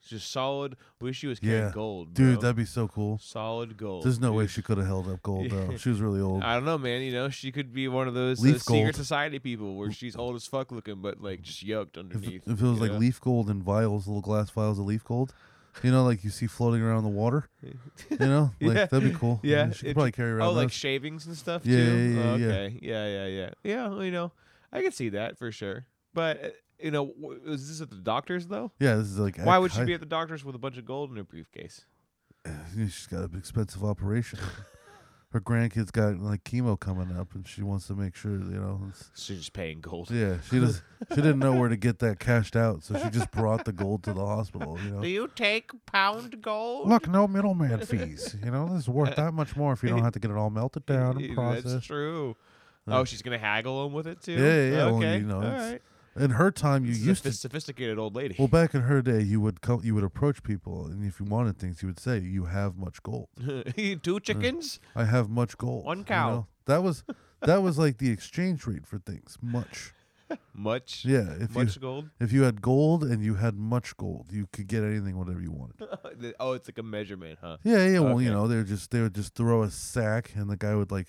just 0.09 0.31
solid. 0.33 0.77
Wish 1.01 1.19
she 1.19 1.27
was 1.29 1.39
carrying 1.39 1.63
Yeah. 1.67 1.73
gold, 1.73 2.15
Dude, 2.15 2.41
that'd 2.41 2.57
be 2.57 2.65
so 2.65 2.89
cool. 2.89 3.19
solid 3.19 3.77
gold. 3.77 4.05
There's 4.05 4.19
no 4.21 4.33
way 4.33 4.47
she 4.49 4.61
could 4.61 4.77
have 4.79 4.87
held 4.87 5.09
up 5.09 5.23
gold 5.23 5.51
though. 5.51 5.77
She 5.79 5.89
was 5.89 6.01
really 6.01 6.21
old. 6.21 6.43
I 6.43 6.55
don't 6.55 6.65
know, 6.65 6.79
man. 6.79 7.03
You 7.03 7.13
know, 7.13 7.29
she 7.29 7.53
could 7.53 7.73
be 7.73 7.87
one 7.89 8.09
of 8.09 8.15
those 8.15 8.45
uh, 8.45 8.59
secret 8.59 8.97
society 8.97 9.39
people 9.39 9.77
where 9.77 9.93
she's 9.93 10.17
old 10.17 10.35
as 10.35 10.47
fuck 10.47 10.73
looking, 10.73 10.97
but 10.97 11.21
like 11.23 11.43
just 11.43 11.63
yoked 11.63 11.97
If, 11.97 12.01
underneath. 12.05 12.43
if 12.49 12.61
it 12.61 12.67
was 12.67 12.81
like 12.81 12.93
know? 12.93 12.99
leaf 12.99 13.21
gold 13.21 13.49
and 13.49 13.63
vials, 13.63 14.07
little 14.09 14.21
glass 14.23 14.51
vials 14.51 14.79
of 14.81 14.87
leaf 14.87 15.05
gold, 15.05 15.33
you 15.83 15.91
know, 15.91 16.05
like 16.05 16.23
you 16.25 16.31
see 16.31 16.47
floating 16.47 16.83
around 16.83 17.03
the 17.05 17.09
water, 17.09 17.49
you 17.63 18.17
know, 18.19 18.51
like 18.61 18.77
Yeah. 18.77 18.87
that'd 18.87 19.03
be 19.13 19.17
cool. 19.19 19.41
Yeah, 19.43 19.71
she 19.71 19.81
could 19.81 19.89
it- 19.91 19.95
probably 19.95 20.13
carry 20.13 20.33
around. 20.33 20.49
Oh, 20.49 20.53
like 20.53 20.65
those. 20.67 20.73
shavings 20.73 21.27
and 21.27 21.37
stuff 21.37 21.63
Yeah, 21.65 21.77
too. 21.77 21.83
yeah, 21.83 22.21
yeah, 22.23 22.31
Oh, 22.31 22.37
yeah. 22.37 22.47
okay, 22.47 22.79
yeah, 22.83 23.07
yeah, 23.07 23.27
yeah, 23.27 23.51
yeah. 23.65 23.89
well, 23.89 24.05
You 24.05 24.11
know, 24.11 24.33
I 24.73 24.83
can 24.83 24.93
see 24.93 25.09
that 25.11 25.39
for 25.39 25.51
sure. 25.53 25.87
But 26.15 26.45
uh, 26.45 26.49
you 26.79 26.91
know, 26.91 27.07
w- 27.07 27.41
is 27.47 27.69
this 27.69 27.81
at 27.81 27.91
the 27.91 27.97
doctor's 27.97 28.47
though? 28.49 28.71
yeah, 28.79 28.97
this 28.97 29.07
is 29.07 29.19
like 29.19 29.39
Why 29.39 29.59
would 29.59 29.73
she 29.73 29.85
be 29.85 29.95
at 29.95 30.01
the 30.01 30.07
doctor's 30.07 30.45
with 30.45 30.55
a 30.55 30.59
bunch 30.59 30.77
of 30.79 30.85
gold 30.85 31.11
in 31.11 31.17
her 31.17 31.25
briefcase? 31.25 31.85
she's 32.75 33.07
got 33.07 33.31
an 33.31 33.39
expensive 33.39 33.83
operation. 33.85 34.39
Her 35.33 35.41
grandkids 35.41 35.91
got 35.91 36.19
like 36.19 36.45
chemo 36.45 36.79
coming 36.79 37.17
up, 37.17 37.35
and 37.35 37.49
she 37.49 37.63
wants 37.63 37.87
to 37.87 37.95
make 37.95 38.15
sure 38.15 38.33
you 38.33 38.39
know. 38.39 38.83
She's 39.15 39.39
just 39.39 39.53
paying 39.55 39.81
gold. 39.81 40.11
Yeah, 40.11 40.37
she 40.51 40.61
does. 40.61 40.83
she 41.09 41.17
didn't 41.17 41.39
know 41.39 41.53
where 41.59 41.71
to 41.71 41.77
get 41.77 42.01
that 42.01 42.19
cashed 42.19 42.55
out, 42.55 42.83
so 42.83 42.99
she 42.99 43.09
just 43.09 43.31
brought 43.31 43.65
the 43.65 43.73
gold 43.73 44.03
to 44.05 44.13
the 44.13 44.25
hospital. 44.27 44.79
You 44.85 44.91
know, 44.91 45.01
Do 45.01 45.09
you 45.09 45.31
take 45.35 45.71
pound 45.87 46.43
gold? 46.43 46.89
look, 46.89 47.09
no 47.09 47.27
middleman 47.27 47.81
fees. 47.81 48.37
You 48.45 48.51
know, 48.51 48.69
this 48.69 48.81
is 48.83 48.89
worth 48.91 49.17
that 49.17 49.33
much 49.33 49.57
more 49.57 49.73
if 49.73 49.83
you 49.83 49.89
don't 49.89 50.03
have 50.03 50.13
to 50.13 50.21
get 50.21 50.31
it 50.31 50.37
all 50.37 50.51
melted 50.51 50.85
down 50.85 51.17
and 51.17 51.37
That's 51.65 51.87
true. 51.87 52.37
Uh, 52.87 52.99
oh, 52.99 53.05
she's 53.05 53.23
gonna 53.23 53.39
haggle 53.39 53.87
him 53.87 53.93
with 53.93 54.07
it 54.07 54.21
too. 54.21 54.33
Yeah, 54.33 54.39
yeah, 54.41 54.71
yeah, 54.71 54.87
well, 54.87 54.97
Okay, 54.97 55.19
you 55.19 55.27
know, 55.27 55.37
all 55.37 55.43
right. 55.43 55.81
In 56.15 56.33
her 56.33 56.51
time, 56.51 56.85
you 56.85 56.91
This 56.91 56.99
is 57.01 57.05
a 57.07 57.09
used 57.09 57.23
to 57.23 57.29
phis- 57.31 57.41
sophisticated 57.41 57.99
old 57.99 58.15
lady. 58.15 58.35
Well, 58.39 58.49
back 58.49 58.75
in 58.75 58.83
her 58.83 59.01
day, 59.01 59.23
you 59.23 59.41
would 59.41 59.61
co- 59.63 59.81
you 59.83 59.95
would 59.95 60.05
approach 60.05 60.43
people, 60.43 60.87
and 60.87 61.05
if 61.07 61.19
you 61.19 61.25
wanted 61.27 61.59
things, 61.59 61.81
you 61.83 61.89
would 61.89 61.99
say, 61.99 62.19
"You 62.19 62.45
have 62.45 62.77
much 62.77 63.03
gold." 63.03 63.29
Two 64.03 64.17
uh, 64.17 64.21
chickens. 64.21 64.79
I 64.95 65.05
have 65.05 65.31
much 65.31 65.57
gold. 65.57 65.87
One 65.87 65.99
you 66.01 66.05
cow. 66.05 66.31
know? 66.31 66.47
That 66.67 66.83
was 66.83 67.05
that 67.41 67.63
was 67.63 67.79
like 67.79 67.97
the 67.99 68.11
exchange 68.11 68.67
rate 68.67 68.87
for 68.87 68.99
things. 68.99 69.39
Much. 69.41 69.93
Much. 70.55 71.05
Yeah. 71.05 71.35
If 71.41 71.55
Much 71.55 71.77
you 71.77 71.81
gold. 71.83 72.09
if 72.21 72.33
you 72.33 72.43
had 72.43 72.63
gold 72.63 73.05
and 73.05 73.23
you 73.23 73.35
had 73.35 73.55
much 73.55 73.95
gold, 73.99 74.27
you 74.33 74.49
could 74.53 74.67
get 74.67 74.83
anything, 74.83 75.19
whatever 75.19 75.41
you 75.43 75.51
wanted. 75.53 76.35
oh, 76.41 76.53
it's 76.53 76.69
like 76.69 76.79
a 76.79 76.83
measurement, 76.83 77.39
huh? 77.43 77.59
Yeah, 77.65 77.87
yeah. 77.87 77.99
Well, 78.01 78.21
you 78.21 78.29
Okay. 78.29 78.35
know, 78.35 78.49
they 78.49 78.57
would 78.57 78.67
just 78.67 78.91
they 78.91 79.01
would 79.03 79.15
just 79.15 79.35
throw 79.35 79.63
a 79.63 79.71
sack, 79.71 80.33
and 80.35 80.49
the 80.51 80.57
guy 80.57 80.75
would 80.75 80.91
like 80.91 81.09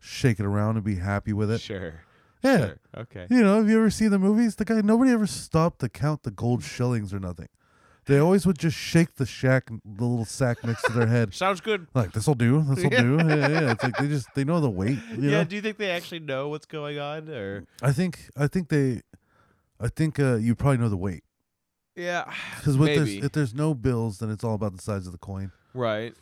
shake 0.00 0.40
it 0.40 0.46
around 0.46 0.76
and 0.76 0.84
be 0.84 0.96
happy 0.96 1.32
with 1.32 1.50
it. 1.50 1.60
Sure. 1.60 2.00
Yeah. 2.42 2.58
Sure. 2.58 2.78
Okay. 2.98 3.26
You 3.30 3.42
know, 3.42 3.58
have 3.58 3.68
you 3.68 3.78
ever 3.78 3.90
seen 3.90 4.10
the 4.10 4.18
movies? 4.18 4.56
The 4.56 4.64
guy, 4.64 4.80
nobody 4.80 5.12
ever 5.12 5.26
stopped 5.26 5.80
to 5.80 5.88
count 5.88 6.22
the 6.22 6.30
gold 6.30 6.62
shillings 6.62 7.14
or 7.14 7.20
nothing. 7.20 7.48
They 8.06 8.18
always 8.18 8.44
would 8.46 8.58
just 8.58 8.76
shake 8.76 9.14
the 9.14 9.26
shack, 9.26 9.68
the 9.68 10.04
little 10.04 10.24
sack 10.24 10.64
next 10.64 10.82
to 10.82 10.92
their 10.92 11.06
head. 11.06 11.32
Sounds 11.34 11.60
good. 11.60 11.86
Like 11.94 12.12
this'll 12.12 12.34
do, 12.34 12.60
this'll 12.62 12.90
do. 12.90 13.16
Yeah, 13.28 13.48
yeah. 13.48 13.70
It's 13.72 13.84
like 13.84 13.96
they 13.96 14.08
just 14.08 14.26
they 14.34 14.42
know 14.42 14.60
the 14.60 14.68
weight. 14.68 14.98
You 15.16 15.30
yeah. 15.30 15.30
know? 15.30 15.44
Do 15.44 15.54
you 15.54 15.62
think 15.62 15.78
they 15.78 15.90
actually 15.90 16.18
know 16.18 16.48
what's 16.48 16.66
going 16.66 16.98
on, 16.98 17.28
or 17.28 17.64
I 17.80 17.92
think 17.92 18.28
I 18.36 18.48
think 18.48 18.70
they, 18.70 19.02
I 19.78 19.86
think 19.86 20.18
uh, 20.18 20.34
you 20.34 20.56
probably 20.56 20.78
know 20.78 20.88
the 20.88 20.96
weight 20.96 21.22
yeah? 21.96 22.32
because 22.56 22.76
Maybe. 22.78 23.18
if 23.18 23.32
there's 23.32 23.54
no 23.54 23.74
bills, 23.74 24.18
then 24.18 24.30
it's 24.30 24.44
all 24.44 24.54
about 24.54 24.76
the 24.76 24.82
size 24.82 25.06
of 25.06 25.12
the 25.12 25.18
coin. 25.18 25.52
Right. 25.74 26.14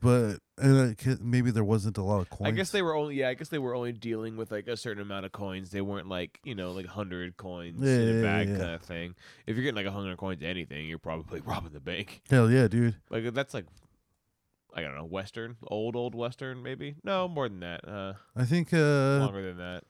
But 0.00 0.38
and 0.58 0.96
ca- 0.98 1.16
maybe 1.20 1.50
there 1.50 1.64
wasn't 1.64 1.96
a 1.98 2.02
lot 2.02 2.20
of 2.20 2.28
coins. 2.30 2.48
I 2.48 2.50
guess 2.50 2.70
they 2.70 2.82
were 2.82 2.94
only 2.94 3.16
yeah. 3.16 3.28
I 3.30 3.34
guess 3.34 3.48
they 3.48 3.58
were 3.58 3.74
only 3.74 3.92
dealing 3.92 4.36
with 4.36 4.50
like 4.50 4.66
a 4.68 4.76
certain 4.76 5.02
amount 5.02 5.24
of 5.26 5.32
coins. 5.32 5.70
They 5.70 5.80
weren't 5.80 6.08
like 6.08 6.38
you 6.44 6.54
know 6.54 6.72
like 6.72 6.86
hundred 6.86 7.36
coins 7.36 7.80
Yeah, 7.82 7.96
in 7.96 8.18
a 8.18 8.22
bag 8.22 8.48
yeah. 8.48 8.58
kind 8.58 8.70
of 8.74 8.82
thing. 8.82 9.14
If 9.46 9.56
you're 9.56 9.62
getting 9.64 9.76
like 9.76 9.86
a 9.86 9.90
hundred 9.90 10.16
coins 10.18 10.40
to 10.40 10.46
anything, 10.46 10.86
you're 10.86 10.98
probably 10.98 11.40
robbing 11.44 11.72
the 11.72 11.80
bank. 11.80 12.20
Hell 12.30 12.50
yeah, 12.50 12.68
dude. 12.68 12.96
Like 13.10 13.32
that's 13.34 13.54
like 13.54 13.64
I 14.74 14.82
don't 14.82 14.94
know 14.94 15.04
Western, 15.06 15.56
old 15.66 15.96
old 15.96 16.14
Western 16.14 16.62
maybe. 16.62 16.96
No, 17.02 17.26
more 17.26 17.48
than 17.48 17.60
that. 17.60 17.88
Uh, 17.88 18.12
I 18.36 18.44
think 18.44 18.72
uh 18.74 19.18
longer 19.18 19.42
than 19.42 19.56
that. 19.56 19.84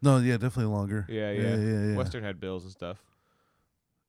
no, 0.00 0.16
yeah, 0.18 0.38
definitely 0.38 0.72
longer. 0.72 1.04
Yeah, 1.08 1.30
yeah, 1.32 1.40
yeah. 1.42 1.56
yeah. 1.56 1.80
yeah. 1.90 1.96
Western 1.96 2.24
had 2.24 2.40
bills 2.40 2.64
and 2.64 2.72
stuff. 2.72 2.98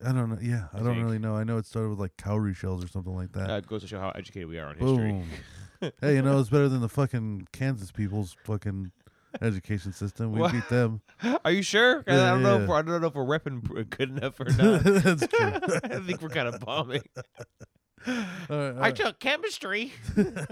I 0.05 0.11
don't 0.11 0.29
know. 0.29 0.37
Yeah, 0.41 0.65
I, 0.73 0.77
I 0.77 0.83
don't 0.83 0.93
think. 0.95 1.05
really 1.05 1.19
know. 1.19 1.35
I 1.35 1.43
know 1.43 1.57
it 1.57 1.65
started 1.65 1.89
with 1.89 1.99
like 1.99 2.15
cowrie 2.17 2.53
shells 2.53 2.83
or 2.83 2.87
something 2.87 3.15
like 3.15 3.31
that. 3.33 3.49
Uh, 3.49 3.57
it 3.57 3.67
goes 3.67 3.81
to 3.81 3.87
show 3.87 3.99
how 3.99 4.09
educated 4.11 4.49
we 4.49 4.59
are 4.59 4.67
on 4.67 4.77
history. 4.77 5.11
Boom. 5.11 5.91
hey, 6.01 6.15
you 6.15 6.21
know 6.21 6.39
it's 6.39 6.49
better 6.49 6.69
than 6.69 6.81
the 6.81 6.89
fucking 6.89 7.47
Kansas 7.51 7.91
people's 7.91 8.35
fucking 8.43 8.91
education 9.41 9.93
system. 9.93 10.33
We 10.33 10.41
What? 10.41 10.51
beat 10.51 10.67
them. 10.69 11.01
Are 11.45 11.51
you 11.51 11.63
sure? 11.63 12.03
Yeah, 12.07 12.25
I 12.25 12.29
don't 12.31 12.43
know. 12.43 12.61
If 12.61 12.67
we're, 12.67 12.75
I 12.75 12.81
don't 12.81 13.01
know 13.01 13.07
if 13.07 13.15
we're 13.15 13.25
repping 13.39 13.89
good 13.89 14.09
enough 14.09 14.39
or 14.39 14.45
not. 14.45 14.83
That's 14.83 15.25
true. 15.27 15.51
I 15.83 15.99
think 16.05 16.21
we're 16.21 16.29
kind 16.29 16.47
of 16.47 16.59
bombing. 16.59 17.03
All 18.07 18.13
right, 18.13 18.25
all 18.49 18.57
I 18.57 18.71
right. 18.79 18.95
took 18.95 19.19
chemistry. 19.19 19.93
dude, 20.15 20.47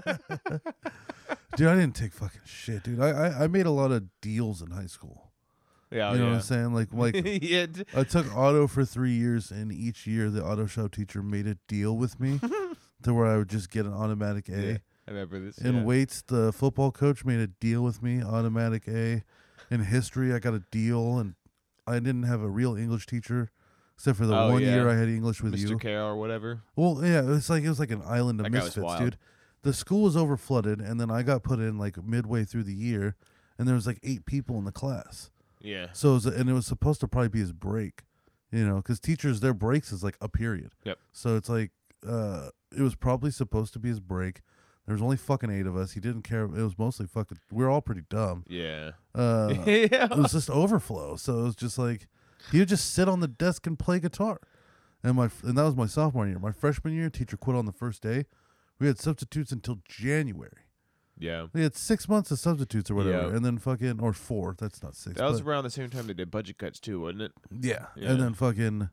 I 1.68 1.76
didn't 1.76 1.96
take 1.96 2.14
fucking 2.14 2.42
shit, 2.46 2.84
dude. 2.84 3.02
I, 3.02 3.10
I 3.10 3.44
I 3.44 3.48
made 3.48 3.66
a 3.66 3.72
lot 3.72 3.92
of 3.92 4.04
deals 4.22 4.62
in 4.62 4.72
high 4.72 4.86
school. 4.86 5.29
Yeah, 5.92 6.12
you 6.14 6.20
know 6.20 6.26
what. 6.28 6.36
I'm 6.36 6.42
saying? 6.42 6.74
Like 6.74 6.90
like 6.94 7.16
yeah, 7.42 7.66
I 7.96 8.04
took 8.04 8.36
auto 8.36 8.68
for 8.68 8.86
three 8.86 9.14
years, 9.14 9.52
and 9.52 9.72
each 9.72 10.06
year 10.06 10.30
the 10.30 10.44
auto 10.44 10.66
show 10.66 10.88
teacher 10.88 11.24
made 11.24 11.48
a 11.48 11.56
deal 11.68 11.98
with 11.98 12.20
me 12.20 12.40
to 13.04 13.14
where 13.14 13.26
I 13.26 13.38
would 13.38 13.50
just 13.50 13.70
get 13.72 13.86
an 13.86 13.94
automatic 13.94 14.50
A. 14.50 14.52
yeah, 14.62 14.78
I 15.08 15.12
remember 15.12 15.40
this. 15.40 15.58
In 15.58 15.78
yeah. 15.78 15.84
weights, 15.84 16.22
the 16.22 16.54
football 16.54 16.92
coach 16.92 17.26
made 17.26 17.40
a 17.40 17.48
deal 17.48 17.82
with 17.82 18.04
me, 18.04 18.22
automatic 18.22 18.88
A. 18.88 19.24
In 19.72 19.84
history, 19.84 20.34
I 20.34 20.40
got 20.40 20.54
a 20.54 20.64
deal, 20.72 21.20
and 21.20 21.36
I 21.86 21.96
didn't 22.00 22.24
have 22.24 22.42
a 22.42 22.50
real 22.50 22.76
English 22.76 23.06
teacher, 23.06 23.52
except 23.96 24.18
for 24.18 24.26
the 24.26 24.36
Oh, 24.36 24.52
one 24.54 24.62
year. 24.62 24.88
I 24.90 24.96
had 24.96 25.08
English 25.10 25.42
with 25.42 25.54
Mr. 25.54 25.70
you. 25.70 25.78
Carroll 25.78 26.10
or 26.10 26.16
whatever. 26.16 26.62
Well, 26.76 27.00
yeah, 27.04 27.22
it 27.22 27.26
was 27.26 27.50
like 27.50 27.64
it 27.64 27.70
was 27.70 27.80
like 27.80 27.92
an 27.92 28.02
island 28.06 28.40
of 28.40 28.46
That 28.46 28.52
misfits, 28.52 28.96
dude. 29.00 29.18
The 29.62 29.74
school 29.74 30.04
was 30.04 30.16
over 30.16 30.38
flooded, 30.38 30.80
and 30.80 31.00
then 31.02 31.12
I 31.12 31.22
got 31.24 31.44
put 31.44 31.60
in 31.60 31.78
like 31.78 32.02
midway 32.04 32.46
through 32.46 32.64
the 32.64 32.74
year, 32.74 33.16
and 33.58 33.68
there 33.68 33.76
was 33.76 33.86
like 33.88 34.00
eight 34.04 34.26
people 34.26 34.58
in 34.58 34.66
the 34.66 34.72
class. 34.72 35.30
Yeah. 35.62 35.88
So 35.94 36.12
it 36.12 36.14
was, 36.14 36.26
and 36.26 36.50
it 36.50 36.54
was 36.54 36.66
supposed 36.66 37.02
to 37.02 37.08
probably 37.08 37.30
be 37.30 37.40
his 37.40 37.52
break, 37.52 38.04
you 38.52 38.66
know, 38.66 38.78
because 38.78 39.00
teachers 39.00 39.40
their 39.40 39.54
breaks 39.54 39.92
is 39.92 40.04
like 40.04 40.18
a 40.22 40.30
period. 40.30 40.74
Yep. 40.86 41.00
So 41.12 41.36
it's 41.36 41.50
like 41.50 41.72
uh, 42.08 42.50
it 42.76 42.82
was 42.82 42.96
probably 42.96 43.32
supposed 43.32 43.74
to 43.74 43.80
be 43.80 43.90
his 43.90 44.00
break. 44.00 44.42
There 44.86 44.94
was 44.94 45.02
only 45.04 45.18
fucking 45.18 45.52
eight 45.52 45.68
of 45.68 45.78
us. 45.78 45.92
He 45.92 46.00
didn't 46.00 46.24
care. 46.24 46.46
It 46.46 46.64
was 46.64 46.78
mostly 46.78 47.06
fucking. 47.06 47.38
We 47.52 47.64
are 47.64 47.70
all 47.70 47.82
pretty 47.82 48.04
dumb. 48.10 48.44
Yeah. 48.48 48.92
Uh, 49.14 49.54
yeah. 49.66 50.06
it 50.06 50.18
was 50.18 50.32
just 50.32 50.50
overflow. 50.50 51.16
So 51.16 51.40
it 51.40 51.44
was 51.44 51.56
just 51.56 51.78
like 51.78 52.08
he 52.52 52.60
would 52.60 52.70
just 52.70 52.94
sit 52.94 53.08
on 53.08 53.20
the 53.20 53.28
desk 53.28 53.68
and 53.68 53.78
play 53.78 54.00
guitar. 54.00 54.40
And 55.04 55.16
my 55.16 55.30
and 55.44 55.58
that 55.58 55.64
was 55.64 55.76
my 55.76 55.86
sophomore 55.86 56.28
year. 56.28 56.40
My 56.40 56.52
freshman 56.52 56.94
year, 56.94 57.10
teacher 57.10 57.38
quit 57.38 57.56
on 57.56 57.66
the 57.66 57.72
first 57.72 58.02
day. 58.02 58.26
We 58.80 58.88
had 58.88 58.98
substitutes 58.98 59.52
until 59.52 59.80
January. 59.88 60.64
Yeah. 61.20 61.48
We 61.54 61.62
had 61.64 61.76
six 61.76 62.08
months 62.08 62.32
of 62.32 62.40
substitutes 62.40 62.90
or 62.90 62.96
whatever, 62.96 63.28
Yeah. 63.30 63.36
and 63.36 63.44
then 63.46 63.58
fucking 63.58 64.00
or 64.00 64.14
four. 64.14 64.56
That's 64.58 64.82
not 64.82 64.96
six. 64.96 65.18
That 65.18 65.26
was 65.30 65.42
but- 65.42 65.50
around 65.50 65.64
the 65.66 65.70
same 65.70 65.90
time 65.90 66.08
they 66.08 66.14
did 66.14 66.32
budget 66.32 66.58
cuts 66.58 66.80
too, 66.80 67.02
wasn't 67.02 67.24
it? 67.24 67.32
yeah. 67.62 67.88
Yeah. 67.96 68.12
And 68.12 68.22
then 68.22 68.34
fucking 68.34 68.90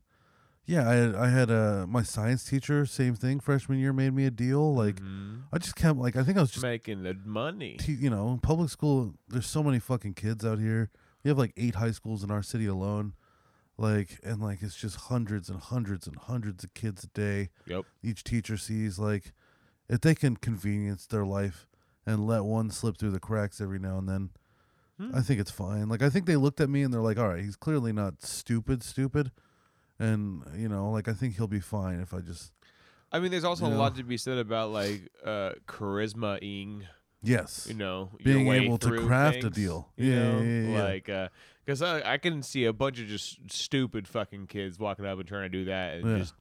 yeah. 0.66 0.89
I 0.91 0.95
had 0.95 1.14
I 1.14 1.29
had 1.29 1.51
uh, 1.51 1.87
my 1.89 2.03
science 2.03 2.45
teacher. 2.45 2.85
Same 2.85 3.14
thing. 3.14 3.39
Freshman 3.41 3.79
year 3.79 3.93
made 3.93 4.12
me 4.12 4.27
a 4.27 4.31
deal. 4.33 4.74
Like 4.74 4.97
Mhm. 5.01 5.43
I 5.53 5.59
just 5.59 5.77
kept 5.77 5.99
like 5.99 6.16
I 6.16 6.24
think 6.24 6.37
I 6.37 6.41
was 6.41 6.51
just 6.51 6.64
making 6.64 7.05
the 7.05 7.14
money. 7.24 7.77
te- 7.79 7.93
you 7.93 8.11
know, 8.11 8.33
in 8.33 8.39
public 8.41 8.70
school, 8.70 9.14
there's 9.29 9.47
so 9.47 9.62
many 9.62 9.79
fucking 9.79 10.14
kids 10.14 10.45
out 10.45 10.59
here. 10.59 10.91
We 11.22 11.29
have 11.29 11.39
like 11.39 11.53
eight 11.57 11.77
high 11.77 11.93
schools 11.93 12.24
in 12.24 12.31
our 12.33 12.43
city 12.43 12.66
alone. 12.66 13.14
Like, 13.79 14.20
and 14.24 14.41
like, 14.41 14.62
it's 14.62 14.74
just 14.74 14.97
hundreds 14.97 15.51
and 15.51 15.61
hundreds 15.61 16.07
and 16.07 16.16
hundreds 16.16 16.64
of 16.64 16.72
kids 16.72 17.05
a 17.05 17.09
day. 17.09 17.51
Yep. 17.66 17.85
Each 18.03 18.24
teacher 18.24 18.57
sees, 18.57 18.99
like, 18.99 19.35
if 19.87 20.01
they 20.01 20.14
can 20.14 20.37
convenience 20.39 21.07
their 21.07 21.27
life 21.27 21.66
and 22.07 22.26
let 22.26 22.44
one 22.44 22.70
slip 22.70 22.96
through 22.98 23.11
the 23.11 23.20
cracks 23.20 23.61
every 23.61 23.78
now 23.78 23.98
and 23.98 24.09
then, 24.09 24.30
Hmm. 24.98 25.14
I 25.14 25.20
think 25.20 25.40
it's 25.40 25.50
fine. 25.50 25.90
Like, 25.90 26.00
I 26.02 26.09
think 26.09 26.24
they 26.24 26.36
looked 26.36 26.59
at 26.59 26.70
me 26.70 26.80
and 26.82 26.92
they're 26.94 27.02
like, 27.02 27.18
all 27.18 27.28
right, 27.28 27.44
he's 27.44 27.57
clearly 27.57 27.92
not 27.92 28.22
stupid, 28.22 28.82
stupid. 28.82 29.30
And, 29.98 30.42
you 30.57 30.70
know, 30.70 30.90
like, 30.90 31.07
I 31.07 31.12
think 31.12 31.36
he'll 31.36 31.46
be 31.46 31.61
fine 31.61 32.00
if 32.00 32.14
I 32.14 32.20
just, 32.20 32.52
I 33.12 33.18
mean, 33.20 33.30
there's 33.30 33.44
also 33.44 33.66
a 33.66 33.70
know? 33.70 33.76
lot 33.76 33.96
to 33.96 34.02
be 34.04 34.16
said 34.16 34.38
about 34.38 34.70
like 34.70 35.11
uh, 35.24 35.52
charisma-ing, 35.68 36.84
yes. 37.22 37.66
you 37.68 37.74
know, 37.74 38.11
Being 38.22 38.48
able 38.48 38.78
to 38.78 39.07
craft 39.07 39.44
a 39.44 39.50
deal. 39.50 39.88
Yeah, 39.96 40.32
know? 40.32 40.40
yeah, 40.40 40.61
yeah. 40.62 40.82
Like, 40.82 41.30
because 41.64 41.82
I, 41.82 42.14
I 42.14 42.18
can 42.18 42.42
see 42.42 42.64
a 42.64 42.72
bunch 42.72 42.98
of 42.98 43.07
just 43.07 43.50
stupid 43.50 44.09
fucking 44.09 44.46
kids 44.46 44.78
walking 44.78 45.04
up 45.07 45.18
and 45.18 45.28
trying 45.28 45.42
to 45.42 45.48
do 45.50 45.64
that 45.66 45.96
and 45.96 46.11
Yeah. 46.11 46.18
just. 46.18 46.34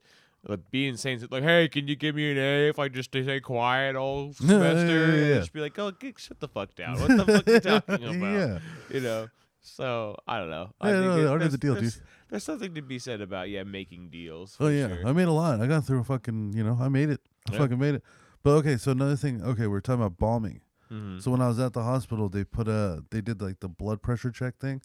Like 0.47 0.69
being 0.69 0.95
saying 0.97 1.25
like, 1.31 1.43
"Hey, 1.43 1.67
can 1.67 1.87
you 1.87 1.95
give 1.95 2.15
me 2.15 2.31
an 2.31 2.37
A 2.37 2.69
if 2.69 2.77
I 2.77 2.87
just 2.87 3.09
stay 3.09 3.39
quiet 3.39 3.95
all 3.95 4.25
Yeah, 4.25 4.33
yeah, 4.41 4.47
semester?" 4.47 4.87
yeah, 5.07 5.13
And 5.13 5.27
yeah. 5.29 5.35
Just 5.39 5.53
be 5.53 5.59
like, 5.61 5.77
"Oh, 5.79 5.91
get, 5.91 6.19
shut 6.19 6.39
the 6.39 6.47
fuck 6.47 6.75
down! 6.75 6.99
What 6.99 7.07
the 7.17 7.25
fuck 7.25 7.47
are 7.47 7.51
you 7.53 7.59
talking 7.59 7.95
about?" 8.17 8.33
yeah. 8.33 8.59
You 8.91 8.99
know. 9.01 9.27
So 9.61 10.15
I 10.27 10.37
don't 10.39 10.51
know. 10.51 10.69
I 10.79 10.89
Yeah, 10.91 10.93
think 10.93 11.05
no, 11.07 11.13
I 11.13 11.17
know 11.17 11.31
the 11.33 11.37
there's- 11.39 11.57
deal, 11.57 11.73
dude. 11.73 11.83
there's, 11.83 12.01
There's 12.29 12.43
something 12.43 12.73
to 12.75 12.81
be 12.83 12.99
said 12.99 13.21
about 13.21 13.49
yeah 13.49 13.63
making 13.63 14.09
deals. 14.09 14.55
Oh 14.59 14.67
yeah, 14.67 14.87
sure. 14.89 15.07
I 15.07 15.11
made 15.13 15.27
a 15.27 15.31
lot. 15.31 15.59
I 15.61 15.65
got 15.67 15.85
through 15.85 15.99
a 16.01 16.03
fucking, 16.03 16.53
you 16.53 16.63
know, 16.63 16.77
I 16.79 16.89
made 16.89 17.09
it. 17.09 17.21
I 17.49 17.53
Yeah. 17.53 17.59
fucking 17.59 17.79
made 17.79 17.95
it. 17.95 18.03
But 18.43 18.51
okay, 18.57 18.77
so 18.77 18.91
another 18.91 19.15
thing. 19.15 19.41
Okay, 19.43 19.65
we're 19.65 19.79
talking 19.81 20.01
about 20.03 20.19
bombing. 20.19 20.61
Mhm. 20.91 21.19
So 21.23 21.31
when 21.31 21.41
I 21.41 21.47
was 21.47 21.59
at 21.59 21.73
the 21.73 21.81
hospital, 21.81 22.29
they 22.29 22.43
put 22.43 22.67
a, 22.67 23.03
they 23.09 23.21
did 23.21 23.41
like 23.41 23.59
the 23.61 23.67
blood 23.67 24.03
pressure 24.03 24.29
check 24.29 24.57
thing. 24.59 24.81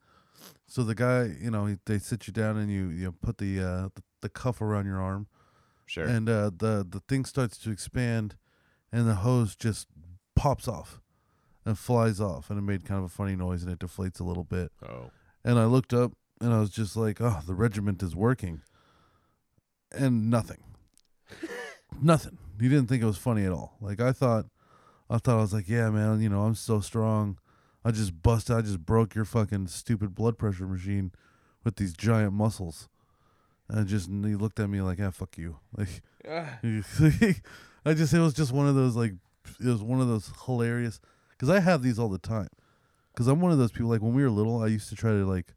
So 0.66 0.82
the 0.82 0.94
guy, 0.94 1.36
you 1.38 1.50
know, 1.50 1.66
he, 1.66 1.76
they 1.84 1.98
sit 1.98 2.26
you 2.26 2.32
down 2.32 2.56
and 2.56 2.70
you 2.72 2.88
you 2.88 3.12
put 3.12 3.36
the 3.36 3.60
uh 3.60 3.88
the, 3.94 4.02
the 4.22 4.28
cuff 4.30 4.62
around 4.62 4.86
your 4.86 4.98
arm, 5.00 5.26
sure. 5.90 6.06
and 6.06 6.28
uh 6.28 6.50
the 6.56 6.86
the 6.88 7.02
thing 7.08 7.24
starts 7.24 7.58
to 7.58 7.70
expand, 7.70 8.36
and 8.92 9.08
the 9.08 9.16
hose 9.16 9.56
just 9.56 9.88
pops 10.36 10.68
off, 10.68 11.00
and 11.64 11.78
flies 11.78 12.20
off, 12.20 12.48
and 12.50 12.58
it 12.58 12.62
made 12.62 12.84
kind 12.84 12.98
of 12.98 13.04
a 13.04 13.08
funny 13.08 13.36
noise, 13.36 13.62
and 13.62 13.72
it 13.72 13.78
deflates 13.78 14.20
a 14.20 14.24
little 14.24 14.44
bit. 14.44 14.72
oh. 14.88 15.10
And 15.42 15.58
I 15.58 15.64
looked 15.64 15.94
up 15.94 16.12
and 16.40 16.52
I 16.52 16.60
was 16.60 16.68
just 16.70 16.96
like, 16.96 17.18
oh, 17.20 17.40
the 17.46 17.54
regiment 17.54 18.02
is 18.02 18.14
working. 18.14 18.60
And 19.90 20.28
nothing. 20.30 20.62
nothing. 22.02 22.36
He 22.60 22.68
didn't 22.68 22.88
think 22.88 23.02
it 23.02 23.06
was 23.06 23.16
funny 23.16 23.44
at 23.44 23.52
all. 23.52 23.76
Like 23.80 24.00
I 24.00 24.12
thought 24.12 24.46
I 25.08 25.18
thought 25.18 25.38
I 25.38 25.40
was 25.40 25.54
like, 25.54 25.68
yeah, 25.68 25.90
man, 25.90 26.20
you 26.20 26.28
know, 26.28 26.42
I'm 26.42 26.54
so 26.54 26.80
strong. 26.80 27.38
I 27.84 27.90
just 27.90 28.22
busted 28.22 28.54
I 28.56 28.60
just 28.60 28.84
broke 28.84 29.14
your 29.14 29.24
fucking 29.24 29.68
stupid 29.68 30.14
blood 30.14 30.38
pressure 30.38 30.66
machine 30.66 31.12
with 31.64 31.76
these 31.76 31.94
giant 31.94 32.34
muscles. 32.34 32.88
And 33.72 33.86
just 33.86 34.08
he 34.08 34.34
looked 34.34 34.58
at 34.60 34.68
me 34.68 34.80
like, 34.82 34.98
yeah, 34.98 35.10
fuck 35.10 35.36
you. 35.38 35.58
Like 35.76 36.02
Ah, 36.28 36.58
I 37.84 37.94
just 37.94 38.12
it 38.12 38.18
was 38.20 38.34
just 38.34 38.52
one 38.52 38.66
of 38.68 38.74
those 38.74 38.94
like 38.96 39.12
it 39.58 39.66
was 39.66 39.82
one 39.82 40.00
of 40.00 40.08
those 40.08 40.30
hilarious 40.44 41.00
because 41.30 41.48
I 41.48 41.60
have 41.60 41.82
these 41.82 41.98
all 41.98 42.08
the 42.08 42.18
time 42.18 42.48
because 43.12 43.26
I'm 43.26 43.40
one 43.40 43.52
of 43.52 43.58
those 43.58 43.72
people 43.72 43.88
like 43.88 44.02
when 44.02 44.12
we 44.14 44.22
were 44.22 44.30
little 44.30 44.62
I 44.62 44.66
used 44.66 44.88
to 44.90 44.94
try 44.96 45.10
to 45.12 45.24
like 45.24 45.54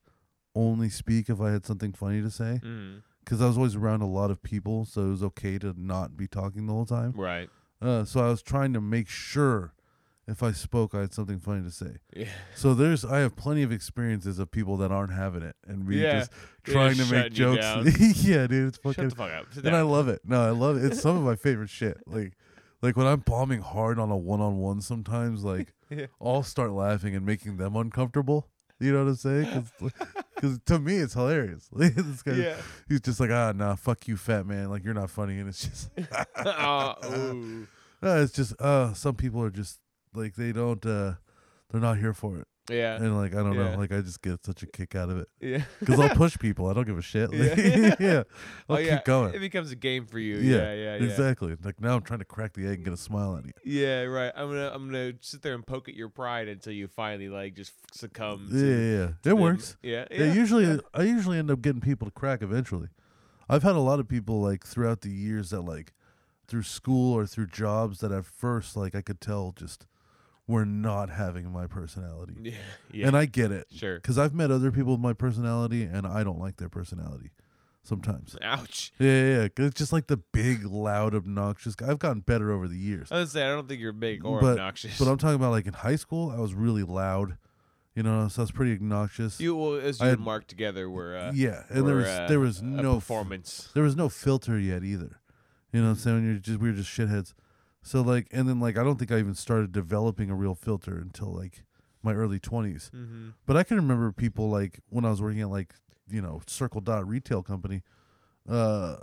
only 0.55 0.89
speak 0.89 1.29
if 1.29 1.41
I 1.41 1.51
had 1.51 1.65
something 1.65 1.91
funny 1.93 2.21
to 2.21 2.29
say 2.31 2.61
Mm. 2.63 3.01
because 3.25 3.41
I 3.41 3.47
was 3.47 3.57
always 3.57 3.75
around 3.75 4.01
a 4.01 4.07
lot 4.07 4.31
of 4.31 4.41
people 4.41 4.85
so 4.85 5.01
it 5.01 5.09
was 5.09 5.23
okay 5.23 5.57
to 5.59 5.73
not 5.77 6.15
be 6.15 6.27
talking 6.27 6.65
the 6.67 6.73
whole 6.73 6.85
time. 6.85 7.11
Right. 7.15 7.49
Uh, 7.81 8.05
so 8.05 8.21
I 8.25 8.29
was 8.29 8.41
trying 8.41 8.71
to 8.73 8.79
make 8.81 9.09
sure 9.09 9.73
if 10.27 10.41
I 10.43 10.51
spoke 10.53 10.93
I 10.95 11.01
had 11.01 11.13
something 11.13 11.39
funny 11.39 11.63
to 11.63 11.71
say. 11.71 11.97
Yeah. 12.15 12.27
So 12.55 12.73
there's 12.73 13.03
I 13.03 13.19
have 13.19 13.35
plenty 13.35 13.63
of 13.63 13.71
experiences 13.71 14.39
of 14.39 14.51
people 14.51 14.77
that 14.77 14.91
aren't 14.91 15.13
having 15.13 15.41
it 15.43 15.55
and 15.67 15.85
we 15.87 16.01
Yeah. 16.01 16.19
just 16.19 16.31
trying 16.63 16.95
to 16.95 17.05
make 17.11 17.33
jokes. 17.33 17.63
yeah, 18.23 18.47
dude, 18.47 18.67
it's 18.69 18.77
fucking. 18.77 19.03
Shut 19.05 19.09
the 19.09 19.15
fuck 19.15 19.31
up. 19.31 19.47
And 19.65 19.75
I 19.75 19.81
love 19.81 20.07
it. 20.07 20.21
No, 20.25 20.41
I 20.45 20.51
love 20.51 20.77
it. 20.77 20.85
It's 20.85 21.01
some 21.01 21.17
of 21.17 21.23
my 21.23 21.35
favorite 21.47 21.69
shit. 21.69 21.97
Like, 22.07 22.33
like 22.81 22.95
when 22.97 23.07
I'm 23.07 23.19
bombing 23.21 23.61
hard 23.61 23.99
on 23.99 24.09
a 24.11 24.17
one-on-one, 24.17 24.81
sometimes 24.81 25.43
like 25.43 25.73
Yeah. 25.89 26.07
I'll 26.21 26.43
start 26.43 26.71
laughing 26.71 27.15
and 27.15 27.25
making 27.25 27.57
them 27.57 27.75
uncomfortable. 27.75 28.49
You 28.79 28.91
know 28.91 29.03
what 29.03 29.09
I'm 29.11 29.15
saying? 29.15 29.67
Because 30.35 30.59
to 30.65 30.79
me, 30.79 30.97
it's 30.97 31.13
hilarious. 31.13 31.69
This 31.71 32.21
guy, 32.23 32.33
Yeah. 32.33 32.55
he's 32.89 32.99
just 33.01 33.19
like, 33.19 33.29
ah, 33.29 33.53
nah, 33.55 33.75
fuck 33.75 34.07
you, 34.07 34.17
fat 34.17 34.45
man. 34.45 34.69
Like 34.69 34.83
you're 34.83 34.93
not 34.95 35.09
funny, 35.09 35.37
and 35.39 35.47
it's 35.47 35.63
just, 35.65 35.89
Uh, 36.35 36.95
no, 38.01 38.21
it's 38.21 38.33
just, 38.33 38.59
uh, 38.59 38.93
some 38.93 39.15
people 39.15 39.41
are 39.41 39.49
just 39.51 39.79
like 40.15 40.35
they 40.35 40.51
don't, 40.51 40.85
uh, 40.85 41.13
they're 41.71 41.81
not 41.81 41.97
here 41.97 42.13
for 42.13 42.37
it, 42.37 42.47
Yeah. 42.69 42.95
and 42.97 43.17
like 43.17 43.33
I 43.33 43.37
don't 43.37 43.53
Yeah. 43.55 43.71
know, 43.71 43.77
like 43.79 43.91
I 43.91 44.01
just 44.01 44.21
get 44.21 44.45
such 44.45 44.61
a 44.61 44.67
kick 44.67 44.93
out 44.95 45.09
of 45.09 45.17
it 45.17 45.27
Yeah. 45.41 45.63
because 45.79 45.99
I'll 45.99 46.15
push 46.15 46.37
people. 46.39 46.67
I 46.67 46.73
don't 46.73 46.85
give 46.85 46.97
a 46.97 47.01
shit. 47.01 47.31
Like, 47.33 47.57
Yeah. 47.57 47.95
yeah. 47.99 48.23
I'll 48.69 48.75
oh, 48.75 48.77
yeah. 48.77 48.97
keep 48.97 49.05
going. 49.05 49.33
It 49.33 49.39
becomes 49.39 49.71
a 49.71 49.75
game 49.75 50.05
for 50.05 50.19
you. 50.19 50.37
Yeah, 50.37 50.71
Yeah. 50.73 50.97
Yeah. 50.97 51.03
Exactly. 51.05 51.55
Like 51.63 51.81
now 51.81 51.95
I'm 51.95 52.03
trying 52.03 52.19
to 52.19 52.25
crack 52.25 52.53
the 52.53 52.67
egg 52.67 52.75
and 52.75 52.83
get 52.85 52.93
a 52.93 52.97
smile 52.97 53.33
out 53.33 53.39
of 53.39 53.45
you. 53.47 53.53
Yeah, 53.65 54.03
right. 54.03 54.31
I'm 54.35 54.49
gonna 54.49 54.69
I'm 54.71 54.85
gonna 54.85 55.13
sit 55.21 55.41
there 55.41 55.55
and 55.55 55.65
poke 55.65 55.89
at 55.89 55.95
your 55.95 56.09
pride 56.09 56.47
until 56.47 56.73
you 56.73 56.87
finally 56.87 57.27
like 57.29 57.55
just 57.55 57.73
succumb. 57.91 58.47
Yeah, 58.51 58.59
to 58.61 58.67
yeah, 58.67 58.99
yeah. 58.99 59.07
the- 59.23 59.29
It 59.31 59.37
works. 59.37 59.77
Yeah, 59.81 60.05
Yeah, 60.11 60.31
usually 60.33 60.65
yeah. 60.65 60.77
I 60.93 61.03
usually 61.03 61.39
end 61.39 61.49
up 61.49 61.61
getting 61.61 61.81
people 61.81 62.05
to 62.05 62.11
crack 62.11 62.41
eventually. 62.43 62.89
I've 63.49 63.63
had 63.63 63.75
a 63.75 63.79
lot 63.79 63.99
of 63.99 64.07
people 64.07 64.41
like 64.41 64.63
throughout 64.65 65.01
the 65.01 65.09
years 65.09 65.49
that 65.49 65.61
like 65.61 65.91
through 66.47 66.63
school 66.63 67.13
or 67.17 67.25
through 67.25 67.47
jobs 67.47 67.99
that 68.01 68.11
at 68.11 68.25
first 68.25 68.77
like 68.77 68.93
I 68.95 69.01
could 69.01 69.19
tell 69.19 69.53
just 69.55 69.87
were 70.47 70.65
not 70.65 71.09
having 71.09 71.51
my 71.51 71.67
personality. 71.67 72.35
Yeah, 72.41 72.51
yeah. 72.91 73.07
And 73.07 73.15
I 73.17 73.25
get 73.25 73.51
it 73.51 73.67
sure. 73.73 73.99
cuz 74.01 74.17
I've 74.17 74.33
met 74.33 74.51
other 74.51 74.71
people 74.71 74.91
with 74.93 75.01
my 75.01 75.13
personality 75.13 75.83
and 75.83 76.05
I 76.05 76.23
don't 76.23 76.39
like 76.39 76.57
their 76.57 76.69
personality 76.69 77.31
sometimes. 77.83 78.35
Ouch. 78.41 78.91
Yeah, 78.99 79.07
yeah, 79.09 79.37
yeah. 79.57 79.65
it's 79.65 79.77
just 79.77 79.93
like 79.93 80.07
the 80.07 80.17
big 80.17 80.65
loud 80.65 81.13
obnoxious 81.15 81.75
guy. 81.75 81.89
I've 81.89 81.99
gotten 81.99 82.21
better 82.21 82.51
over 82.51 82.67
the 82.67 82.77
years. 82.77 83.11
I 83.11 83.19
was 83.19 83.31
say 83.31 83.43
I 83.45 83.49
don't 83.49 83.67
think 83.67 83.79
you're 83.81 83.91
big 83.93 84.25
or 84.25 84.39
But- 84.41 84.51
obnoxious. 84.53 84.97
But 84.99 85.07
I'm 85.07 85.17
talking 85.17 85.35
about 85.35 85.51
like 85.51 85.67
in 85.67 85.73
high 85.73 85.95
school, 85.97 86.29
I 86.31 86.39
was 86.39 86.53
really 86.53 86.83
loud. 86.83 87.37
You 87.95 88.01
know, 88.01 88.27
so 88.27 88.41
I 88.41 88.43
was 88.43 88.51
pretty 88.51 88.73
obnoxious. 88.73 89.39
you 89.39 89.55
well, 89.55 89.75
as 89.75 90.01
I 90.01 90.05
you 90.05 90.09
had- 90.09 90.17
and 90.17 90.25
Mark 90.25 90.47
together 90.47 90.89
were 90.89 91.15
uh, 91.15 91.31
yeah, 91.33 91.63
and 91.69 91.87
there 91.87 91.95
was 91.95 92.07
uh, 92.07 92.25
there 92.27 92.39
was 92.39 92.59
no 92.61 92.95
performance. 92.95 93.69
there 93.75 93.83
was 93.83 93.95
no 93.95 94.09
filter 94.09 94.57
yet 94.57 94.83
either. 94.83 95.19
You 95.71 95.81
know 95.81 95.89
what 95.89 95.93
I'm 95.93 95.99
saying? 95.99 96.25
You're 96.25 96.35
just 96.39 96.59
we 96.59 96.69
were 96.69 96.75
just 96.75 96.89
shitheads. 96.89 97.33
So 97.83 98.01
like 98.01 98.27
and 98.31 98.47
then 98.47 98.59
like 98.59 98.77
I 98.77 98.83
don't 98.83 98.97
think 98.97 99.11
I 99.11 99.19
even 99.19 99.35
started 99.35 99.71
developing 99.71 100.29
a 100.29 100.35
real 100.35 100.55
filter 100.55 100.97
until 100.97 101.27
like 101.27 101.65
my 102.01 102.13
early 102.13 102.39
twenties. 102.39 102.89
Mm-hmm. 102.95 103.29
But 103.45 103.57
I 103.57 103.63
can 103.63 103.77
remember 103.77 104.11
people 104.11 104.49
like 104.49 104.79
when 104.89 105.05
I 105.05 105.09
was 105.09 105.21
working 105.21 105.41
at 105.41 105.49
like, 105.49 105.73
you 106.09 106.21
know, 106.21 106.41
Circle 106.47 106.81
Dot 106.81 107.07
retail 107.07 107.43
company, 107.43 107.83
uh 108.49 108.95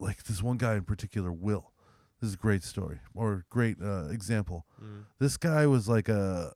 like 0.00 0.24
this 0.24 0.42
one 0.42 0.58
guy 0.58 0.74
in 0.74 0.82
particular, 0.82 1.32
Will. 1.32 1.72
This 2.20 2.28
is 2.28 2.34
a 2.34 2.38
great 2.38 2.64
story 2.64 2.98
or 3.14 3.46
great 3.50 3.76
uh 3.80 4.08
example. 4.08 4.66
Mm. 4.82 5.04
This 5.20 5.36
guy 5.36 5.66
was 5.66 5.88
like 5.88 6.08
a 6.08 6.52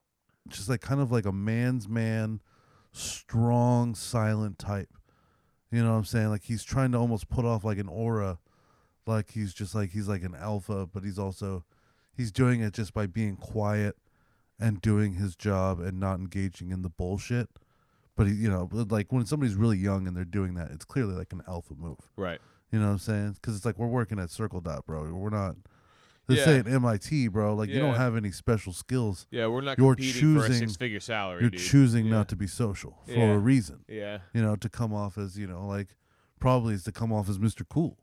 just 0.49 0.69
like 0.69 0.81
kind 0.81 1.01
of 1.01 1.13
like 1.13 1.27
a 1.27 1.33
man's 1.33 1.89
man, 1.89 2.41
strong, 2.91 3.95
silent 3.95 4.59
type. 4.59 4.91
You 5.71 5.85
know 5.85 5.93
what 5.93 5.99
I'm 5.99 6.05
saying? 6.05 6.31
Like 6.31 6.45
he's 6.45 6.65
trying 6.65 6.93
to 6.93 6.99
almost 6.99 7.29
put 7.29 7.45
off 7.45 7.63
like 7.63 7.79
an 7.79 7.89
aura, 7.89 8.39
like 9.09 9.33
he's 9.33 9.53
just 9.55 9.75
like 9.75 9.91
he's 9.91 10.07
like 10.09 10.23
an 10.23 10.35
alpha, 10.35 10.87
but 10.87 11.03
he's 11.03 11.19
also 11.19 11.65
he's 12.17 12.31
doing 12.31 12.61
it 12.61 12.75
just 12.75 12.93
by 12.93 13.07
being 13.07 13.37
quiet 13.37 13.97
and 14.61 14.81
doing 14.81 15.15
his 15.15 15.35
job 15.37 15.81
and 15.81 15.99
not 15.99 16.19
engaging 16.21 16.71
in 16.71 16.83
the 16.83 16.89
bullshit. 16.91 17.49
But 18.17 18.27
he, 18.27 18.35
you 18.35 18.51
know, 18.51 18.69
like 18.73 19.13
when 19.13 19.25
somebody's 19.27 19.55
really 19.55 19.79
young 19.79 20.07
and 20.07 20.17
they're 20.17 20.25
doing 20.25 20.55
that, 20.55 20.71
it's 20.73 20.85
clearly 20.85 21.15
like 21.15 21.33
an 21.33 21.43
alpha 21.49 21.75
move. 21.79 21.99
Right. 22.17 22.41
You 22.73 22.79
know 22.81 22.87
what 22.87 22.93
I'm 22.93 22.99
saying? 22.99 23.33
Because 23.35 23.57
it's 23.57 23.65
like 23.65 23.79
we're 23.79 23.87
working 23.87 24.19
at 24.19 24.31
Circle 24.31 24.61
Dot, 24.61 24.85
bro. 24.87 25.05
We're 25.15 25.31
not. 25.31 25.57
This 26.27 26.47
Yeah. 26.47 26.55
ain't 26.57 26.69
MIT, 26.69 27.29
bro. 27.29 27.55
Like 27.55 27.71
you 27.71 27.79
don't 27.79 27.95
have 27.95 28.15
any 28.17 28.31
special 28.33 28.73
skills. 28.75 29.27
Yeah, 29.31 29.47
we're 29.47 29.63
not 29.63 29.79
You're 29.79 29.95
competing 29.95 30.35
for 30.37 30.45
a 30.45 30.49
choosing- 30.49 30.69
six-figure 30.69 31.01
salary. 31.01 31.41
You're 31.41 31.51
dude. 31.51 31.61
choosing 31.61 32.05
Yeah. 32.07 32.11
not 32.13 32.29
to 32.29 32.37
be 32.37 32.47
social 32.47 32.99
for 33.07 33.13
Yeah. 33.13 33.33
a 33.33 33.39
reason. 33.39 33.85
Yeah. 33.89 34.19
You 34.35 34.43
know, 34.43 34.55
to 34.57 34.69
come 34.69 34.93
off 34.93 35.17
as 35.17 35.39
you 35.39 35.47
know, 35.47 35.67
like 35.67 35.97
probably 36.41 36.75
is 36.75 36.83
to 36.85 36.93
come 36.93 37.13
off 37.13 37.29
as 37.31 37.39
Mr. 37.39 37.67
Cool. 37.67 37.97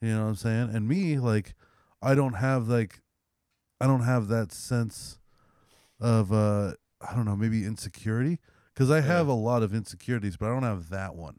You 0.00 0.14
know 0.14 0.22
what 0.22 0.28
I'm 0.28 0.34
saying? 0.36 0.70
And 0.74 0.88
me, 0.88 1.18
like, 1.18 1.54
I 2.02 2.14
don't 2.14 2.34
have 2.34 2.68
like, 2.68 3.00
I 3.80 3.86
don't 3.86 4.02
have 4.02 4.28
that 4.28 4.52
sense 4.52 5.18
of 6.00 6.32
uh, 6.32 6.72
I 7.00 7.14
don't 7.14 7.24
know, 7.24 7.36
maybe 7.36 7.64
insecurity 7.64 8.38
because 8.74 8.90
I 8.90 9.00
have 9.00 9.26
a 9.28 9.32
lot 9.34 9.62
of 9.62 9.74
insecurities, 9.74 10.36
but 10.36 10.46
I 10.46 10.54
don't 10.54 10.62
have 10.62 10.88
that 10.90 11.14
one. 11.14 11.38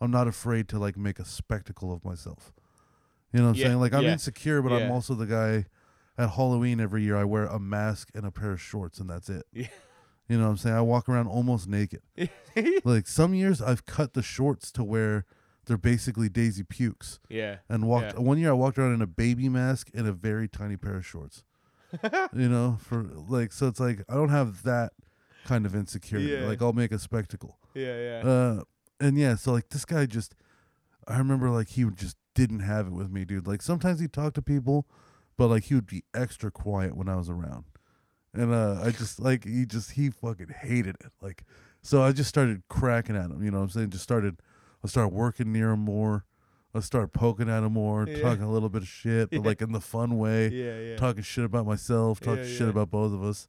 I'm 0.00 0.10
not 0.10 0.28
afraid 0.28 0.68
to 0.68 0.78
like 0.78 0.96
make 0.96 1.18
a 1.18 1.24
spectacle 1.24 1.92
of 1.92 2.04
myself. 2.04 2.52
You 3.32 3.40
know 3.40 3.46
what 3.46 3.50
I'm 3.50 3.56
Yeah, 3.56 3.64
saying? 3.64 3.80
Like 3.80 3.92
I'm 3.94 4.04
yeah, 4.04 4.12
insecure, 4.12 4.62
but 4.62 4.72
I'm 4.72 4.90
also 4.90 5.14
the 5.14 5.26
guy 5.26 5.64
at 6.18 6.30
Halloween 6.30 6.80
every 6.80 7.02
year 7.02 7.16
I 7.16 7.24
wear 7.24 7.46
a 7.46 7.58
mask 7.58 8.10
and 8.14 8.26
a 8.26 8.30
pair 8.30 8.52
of 8.52 8.60
shorts 8.60 8.98
and 8.98 9.08
that's 9.08 9.28
it. 9.28 9.44
Yeah. 9.52 9.68
You 10.28 10.38
know 10.38 10.44
what 10.44 10.50
I'm 10.50 10.56
saying? 10.56 10.76
I 10.76 10.80
walk 10.80 11.08
around 11.08 11.28
almost 11.28 11.68
naked. 11.68 12.00
like 12.84 13.06
some 13.06 13.32
years 13.32 13.62
I've 13.62 13.86
cut 13.86 14.14
the 14.14 14.22
shorts 14.22 14.72
to 14.72 14.82
where 14.84 15.24
they're 15.66 15.76
basically 15.76 16.28
Daisy 16.28 16.64
Dukes 16.68 17.18
yeah. 17.28 17.56
and 17.68 17.86
walked 17.88 18.14
Yeah. 18.14 18.20
one 18.20 18.38
year 18.38 18.50
I 18.50 18.54
walked 18.54 18.78
around 18.78 18.94
in 18.94 19.02
a 19.02 19.06
baby 19.06 19.48
mask 19.48 19.90
and 19.92 20.06
a 20.06 20.12
very 20.12 20.48
tiny 20.48 20.76
pair 20.76 20.96
of 20.96 21.06
shorts. 21.06 21.44
you 22.32 22.48
know, 22.48 22.78
for 22.80 23.02
like 23.02 23.52
so 23.52 23.66
it's 23.68 23.80
like 23.80 24.04
I 24.08 24.14
don't 24.14 24.28
have 24.28 24.62
that 24.64 24.92
kind 25.44 25.66
of 25.66 25.74
insecurity. 25.74 26.30
Yeah. 26.30 26.46
Like 26.46 26.60
I'll 26.62 26.72
make 26.72 26.92
a 26.92 26.98
spectacle. 26.98 27.58
Yeah. 27.74 27.96
Yeah. 28.22 28.28
Uh 28.28 28.62
and 29.00 29.18
yeah, 29.18 29.34
so 29.36 29.52
like 29.52 29.68
this 29.68 29.84
guy 29.84 30.06
just 30.06 30.34
I 31.06 31.18
remember 31.18 31.50
like 31.50 31.68
he 31.70 31.84
just 31.94 32.16
didn't 32.34 32.60
have 32.60 32.86
it 32.88 32.92
with 32.92 33.10
me, 33.10 33.24
dude. 33.24 33.46
Like 33.46 33.62
sometimes 33.62 34.00
he'd 34.00 34.12
talk 34.12 34.34
to 34.34 34.42
people, 34.42 34.86
but 35.36 35.48
like 35.48 35.64
he 35.64 35.74
would 35.74 35.86
be 35.86 36.04
extra 36.14 36.50
quiet 36.50 36.96
when 36.96 37.08
I 37.08 37.16
was 37.16 37.28
around. 37.30 37.64
And 38.34 38.52
uh 38.52 38.80
I 38.84 38.90
just 38.90 39.18
like 39.20 39.44
he 39.44 39.64
just 39.66 39.92
he 39.92 40.10
fucking 40.10 40.54
hated 40.60 40.96
it. 41.00 41.12
Like 41.20 41.44
so 41.82 42.02
I 42.02 42.12
just 42.12 42.28
started 42.28 42.62
cracking 42.68 43.16
at 43.16 43.30
him, 43.30 43.42
you 43.42 43.50
know 43.50 43.58
what 43.58 43.64
I'm 43.64 43.70
saying? 43.70 43.90
Just 43.90 44.02
started 44.04 44.40
I 44.86 44.88
started 44.88 45.14
working 45.14 45.52
near 45.52 45.72
him 45.72 45.80
more. 45.80 46.24
I 46.74 46.80
start 46.80 47.12
poking 47.12 47.48
at 47.48 47.62
him 47.64 47.72
more, 47.72 48.06
Yeah. 48.06 48.20
talking 48.20 48.44
a 48.44 48.50
little 48.50 48.68
bit 48.68 48.82
of 48.82 48.88
shit, 48.88 49.30
but 49.30 49.36
Yeah. 49.42 49.46
like 49.46 49.62
in 49.62 49.72
the 49.72 49.80
fun 49.80 50.16
way 50.18 50.48
yeah. 50.48 50.78
Yeah. 50.78 50.96
talking 50.96 51.22
shit 51.22 51.44
about 51.44 51.66
myself, 51.66 52.20
talking 52.20 52.44
Yeah, 52.44 52.50
shit 52.50 52.68
about 52.68 52.90
both 52.90 53.12
of 53.12 53.22
us. 53.24 53.48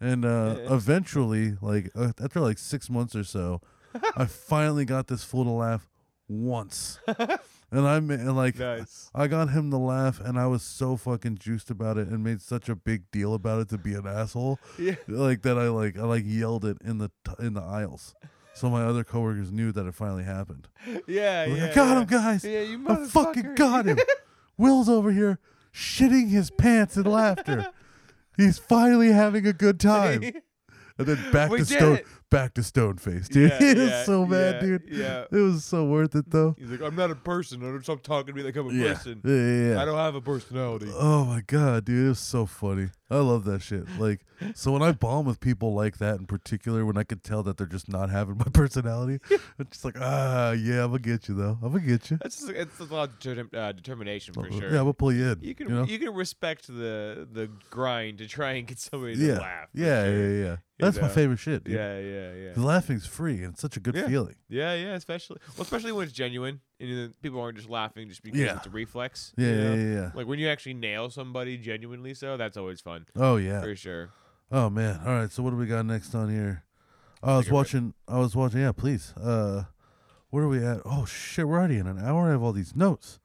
And 0.00 0.24
uh, 0.24 0.56
eventually, 0.68 1.56
like 1.62 1.90
uh, 1.94 2.12
after 2.22 2.40
like 2.40 2.58
six 2.58 2.90
months 2.90 3.14
or 3.16 3.24
so, 3.24 3.60
I 4.16 4.26
finally 4.26 4.84
got 4.84 5.06
this 5.06 5.24
fool 5.24 5.44
to 5.44 5.50
laugh 5.50 5.88
once, 6.28 6.98
and 7.06 7.86
I 7.88 8.00
ma- 8.00 8.14
and 8.14 8.36
like 8.36 8.58
nice. 8.58 9.10
I 9.14 9.26
got 9.28 9.50
him 9.50 9.70
to 9.70 9.76
laugh, 9.78 10.20
and 10.20 10.38
I 10.38 10.48
was 10.48 10.62
so 10.62 10.96
fucking 10.96 11.38
juiced 11.38 11.70
about 11.70 11.96
it, 11.98 12.08
and 12.08 12.22
made 12.24 12.42
such 12.42 12.68
a 12.68 12.74
big 12.74 13.10
deal 13.12 13.32
about 13.32 13.60
it 13.60 13.68
to 13.70 13.78
be 13.78 13.94
an 13.94 14.06
asshole, 14.06 14.58
Yeah. 14.78 14.96
like 15.08 15.42
that. 15.42 15.56
I 15.56 15.68
like 15.68 15.96
I 15.96 16.02
like 16.02 16.24
yelled 16.26 16.64
it 16.64 16.78
in 16.84 16.98
the 16.98 17.10
t- 17.24 17.34
in 17.46 17.54
the 17.54 17.62
aisles, 17.62 18.14
so 18.56 18.70
my 18.70 18.84
other 18.84 19.04
coworkers 19.04 19.52
knew 19.52 19.70
that 19.72 19.86
it 19.86 19.94
finally 19.94 20.24
happened. 20.24 20.68
Yeah. 21.06 21.44
Yeah. 21.44 21.52
like, 21.52 21.62
I 21.62 21.74
got 21.74 21.88
yeah. 21.88 22.00
him, 22.00 22.04
guys. 22.06 22.44
Yeah, 22.44 22.60
you 22.60 22.84
I 22.88 23.06
fucking 23.06 23.54
got 23.54 23.86
him. 23.86 23.98
Will's 24.56 24.88
over 24.88 25.12
here 25.12 25.38
shitting 25.72 26.30
his 26.30 26.50
pants 26.50 26.96
in 26.96 27.04
laughter. 27.04 27.66
He's 28.36 28.58
finally 28.58 29.12
having 29.12 29.46
a 29.46 29.52
good 29.52 29.78
time. 29.78 30.22
And 30.98 31.06
then 31.06 31.32
back 31.32 31.50
We 31.50 31.58
to 31.58 31.64
stone 31.64 31.96
it. 31.96 32.06
Back 32.30 32.54
to 32.54 32.62
stone 32.62 32.96
face, 32.96 33.28
dude. 33.28 33.50
Yeah, 33.50 33.58
he 33.74 33.74
was 33.74 33.90
yeah, 33.90 34.04
so 34.04 34.26
mad, 34.26 34.54
yeah, 34.54 34.60
dude. 34.60 34.82
Yeah. 34.88 35.24
It 35.30 35.36
was 35.36 35.64
so 35.64 35.84
worth 35.86 36.14
it 36.14 36.30
though. 36.30 36.54
He's 36.58 36.70
like, 36.70 36.82
I'm 36.82 36.96
not 36.96 37.10
a 37.10 37.14
person. 37.14 37.60
Don't 37.60 37.82
stop 37.82 38.02
talking 38.02 38.26
to 38.28 38.32
me 38.32 38.42
like 38.42 38.56
I'm 38.56 38.68
a 38.68 38.72
Yeah. 38.72 38.94
person. 38.94 39.20
Yeah, 39.24 39.32
yeah, 39.34 39.74
yeah. 39.74 39.82
I 39.82 39.84
don't 39.84 39.98
have 39.98 40.14
a 40.14 40.20
personality. 40.20 40.90
Oh 40.92 41.24
my 41.24 41.42
god, 41.46 41.84
dude, 41.84 42.06
it 42.06 42.08
was 42.08 42.18
so 42.18 42.46
funny. 42.46 42.88
I 43.08 43.18
love 43.18 43.44
that 43.44 43.62
shit. 43.62 43.84
Like, 44.00 44.22
so 44.54 44.72
when 44.72 44.82
I 44.82 44.90
bomb 45.06 45.26
with 45.26 45.38
people 45.38 45.74
like 45.74 45.98
that 45.98 46.18
in 46.18 46.26
particular, 46.26 46.84
when 46.84 46.96
I 46.96 47.04
could 47.04 47.22
tell 47.22 47.44
that 47.44 47.56
they're 47.56 47.66
just 47.66 47.88
not 47.88 48.10
having 48.10 48.36
my 48.38 48.46
personality, 48.52 49.20
it's 49.58 49.70
just 49.70 49.84
like, 49.84 49.96
ah, 50.00 50.50
yeah, 50.52 50.82
I'm 50.82 50.88
gonna 50.90 50.98
get 50.98 51.28
you 51.28 51.36
though. 51.36 51.58
I'm 51.62 51.72
gonna 51.72 51.80
get 51.86 52.10
you. 52.10 52.18
That's 52.20 52.38
just, 52.38 52.50
it's 52.50 52.80
a 52.80 52.84
lot 52.84 53.10
of 53.10 53.18
determ- 53.20 53.54
uh, 53.54 53.70
determination 53.72 54.34
for 54.34 54.50
sure. 54.50 54.62
Yeah, 54.62 54.78
I'm 54.78 54.84
gonna 54.84 54.94
pull 54.94 55.12
you 55.12 55.30
in. 55.30 55.38
you 55.40 55.54
can 55.54 55.68
you 55.68 55.84
you, 55.84 55.98
can 56.00 56.14
respect 56.14 56.66
the 56.66 57.28
the 57.30 57.48
grind 57.70 58.18
to 58.18 58.26
try 58.26 58.52
and 58.52 58.66
get 58.66 58.80
somebody 58.80 59.14
to 59.14 59.20
yeah. 59.24 59.38
laugh. 59.38 59.68
yeah, 59.72 60.04
sure. 60.04 60.28
yeah, 60.30 60.44
yeah, 60.44 60.56
That's 60.80 60.96
my 60.96 61.06
know? 61.06 61.12
favorite 61.12 61.38
shit, 61.38 61.62
dude. 61.62 61.74
Yeah, 61.74 61.98
yeah. 61.98 62.15
Yeah, 62.16 62.34
yeah. 62.34 62.52
'Cause 62.54 62.64
laughing's 62.64 63.06
free 63.06 63.42
and 63.44 63.52
it's 63.52 63.60
such 63.60 63.76
a 63.76 63.80
good 63.80 63.94
Yeah. 63.94 64.06
feeling. 64.08 64.34
Yeah, 64.48 64.74
yeah, 64.74 64.94
especially 64.94 65.38
well, 65.56 65.62
especially 65.62 65.92
when 65.92 66.04
it's 66.04 66.12
genuine 66.12 66.60
and 66.80 66.88
you 66.88 66.96
know, 66.96 67.12
people 67.22 67.40
aren't 67.40 67.56
just 67.56 67.68
laughing 67.70 68.08
just 68.08 68.22
because 68.22 68.38
Yeah. 68.40 68.56
it's 68.56 68.66
a 68.66 68.70
reflex. 68.70 69.32
Yeah, 69.36 69.46
you 69.48 69.54
yeah, 69.54 69.62
know? 69.64 69.74
yeah, 69.74 69.94
yeah. 70.00 70.10
Like 70.14 70.26
when 70.26 70.38
you 70.38 70.48
actually 70.48 70.74
nail 70.74 71.10
somebody 71.10 71.56
genuinely, 71.58 72.14
so 72.14 72.36
that's 72.36 72.56
always 72.56 72.80
fun 72.80 73.06
Oh 73.16 73.36
yeah. 73.36 73.60
for 73.60 73.74
sure. 73.76 74.10
Oh 74.50 74.70
man. 74.70 75.00
All 75.04 75.12
right. 75.12 75.30
So 75.30 75.42
what 75.42 75.50
do 75.50 75.56
we 75.56 75.66
got 75.66 75.84
next 75.86 76.14
on 76.14 76.30
here? 76.30 76.62
I 77.22 77.36
was 77.36 77.46
Take 77.46 77.48
a 77.48 77.50
break. 77.50 77.56
watching. 77.56 77.94
I 78.06 78.18
was 78.18 78.36
watching. 78.36 78.60
Yeah, 78.60 78.72
please. 78.72 79.12
Uh, 79.16 79.64
where 80.30 80.44
are 80.44 80.48
we 80.48 80.64
at? 80.64 80.82
Oh 80.84 81.04
shit, 81.06 81.48
we're 81.48 81.58
already 81.58 81.78
in 81.78 81.86
an 81.86 81.98
hour. 81.98 82.28
I 82.28 82.30
have 82.32 82.42
all 82.42 82.52
these 82.52 82.76
notes. 82.76 83.18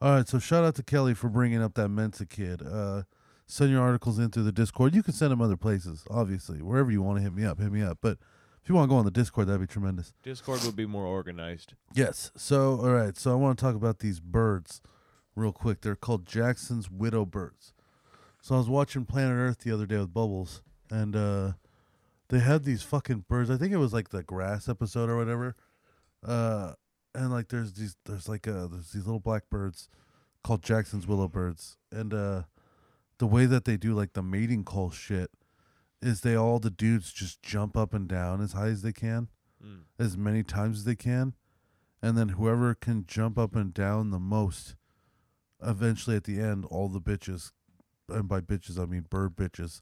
All 0.00 0.14
right. 0.14 0.26
So 0.28 0.38
shout 0.38 0.64
out 0.64 0.74
to 0.76 0.82
Kelly 0.82 1.12
for 1.14 1.28
bringing 1.28 1.60
up 1.62 1.74
that 1.74 1.88
Mensa 1.88 2.24
kid. 2.24 2.62
Uh, 2.62 3.02
send 3.46 3.70
your 3.70 3.80
articles 3.80 4.18
in 4.18 4.30
through 4.30 4.42
the 4.42 4.52
Discord. 4.52 4.94
You 4.94 5.02
can 5.02 5.14
send 5.14 5.30
them 5.30 5.40
other 5.40 5.56
places, 5.56 6.04
obviously, 6.10 6.62
wherever 6.62 6.90
you 6.90 7.02
want 7.02 7.18
to 7.18 7.22
hit 7.22 7.32
me 7.32 7.44
up. 7.44 7.60
Hit 7.60 7.72
me 7.72 7.82
up. 7.82 7.98
But 8.00 8.18
if 8.62 8.68
you 8.68 8.74
want 8.74 8.88
to 8.88 8.92
go 8.92 8.98
on 8.98 9.04
the 9.04 9.10
Discord, 9.10 9.46
that'd 9.46 9.60
be 9.60 9.66
tremendous. 9.66 10.12
Discord 10.22 10.64
would 10.64 10.76
be 10.76 10.86
more 10.86 11.06
organized. 11.06 11.74
Yes. 11.94 12.32
So, 12.36 12.80
all 12.80 12.92
right. 12.92 13.16
So, 13.16 13.30
I 13.30 13.34
want 13.34 13.58
to 13.58 13.64
talk 13.64 13.76
about 13.76 14.00
these 14.00 14.18
birds 14.20 14.82
real 15.34 15.52
quick. 15.52 15.80
They're 15.80 15.94
called 15.94 16.26
Jackson's 16.26 16.90
widow 16.90 17.24
birds. 17.24 17.72
So, 18.42 18.56
I 18.56 18.58
was 18.58 18.68
watching 18.68 19.04
Planet 19.04 19.36
Earth 19.36 19.58
the 19.60 19.72
other 19.72 19.86
day 19.86 19.98
with 19.98 20.12
Bubbles, 20.12 20.62
and 20.90 21.14
uh, 21.14 21.52
they 22.28 22.40
had 22.40 22.64
these 22.64 22.82
fucking 22.82 23.26
birds. 23.28 23.50
I 23.50 23.56
think 23.56 23.72
it 23.72 23.78
was 23.78 23.92
like 23.92 24.08
the 24.08 24.24
grass 24.24 24.68
episode 24.68 25.08
or 25.08 25.16
whatever. 25.16 25.54
Uh, 26.24 26.72
and 27.14 27.30
like, 27.30 27.48
there's 27.48 27.74
these, 27.74 27.96
there's 28.04 28.28
like, 28.28 28.48
uh, 28.48 28.66
there's 28.66 28.90
these 28.90 29.06
little 29.06 29.20
black 29.20 29.48
birds 29.48 29.88
called 30.42 30.62
Jackson's 30.62 31.06
widow 31.06 31.28
birds, 31.28 31.76
and 31.92 32.12
uh, 32.12 32.42
the 33.18 33.26
way 33.26 33.46
that 33.46 33.64
they 33.64 33.76
do 33.76 33.94
like 33.94 34.12
the 34.12 34.22
mating 34.22 34.64
call 34.64 34.90
shit 34.90 35.30
is 36.02 36.20
they 36.20 36.34
all 36.36 36.58
the 36.58 36.70
dudes 36.70 37.12
just 37.12 37.42
jump 37.42 37.76
up 37.76 37.94
and 37.94 38.06
down 38.08 38.40
as 38.42 38.52
high 38.52 38.68
as 38.68 38.82
they 38.82 38.92
can 38.92 39.28
Mm. 39.64 39.84
as 39.98 40.18
many 40.18 40.42
times 40.42 40.80
as 40.80 40.84
they 40.84 40.94
can, 40.94 41.32
and 42.02 42.16
then 42.18 42.28
whoever 42.30 42.74
can 42.74 43.06
jump 43.06 43.38
up 43.38 43.56
and 43.56 43.72
down 43.72 44.10
the 44.10 44.18
most, 44.18 44.76
eventually 45.62 46.14
at 46.14 46.24
the 46.24 46.38
end, 46.40 46.66
all 46.66 46.88
the 46.88 47.00
bitches, 47.00 47.52
and 48.08 48.28
by 48.28 48.40
bitches 48.42 48.78
I 48.78 48.84
mean 48.84 49.06
bird 49.08 49.34
bitches, 49.34 49.80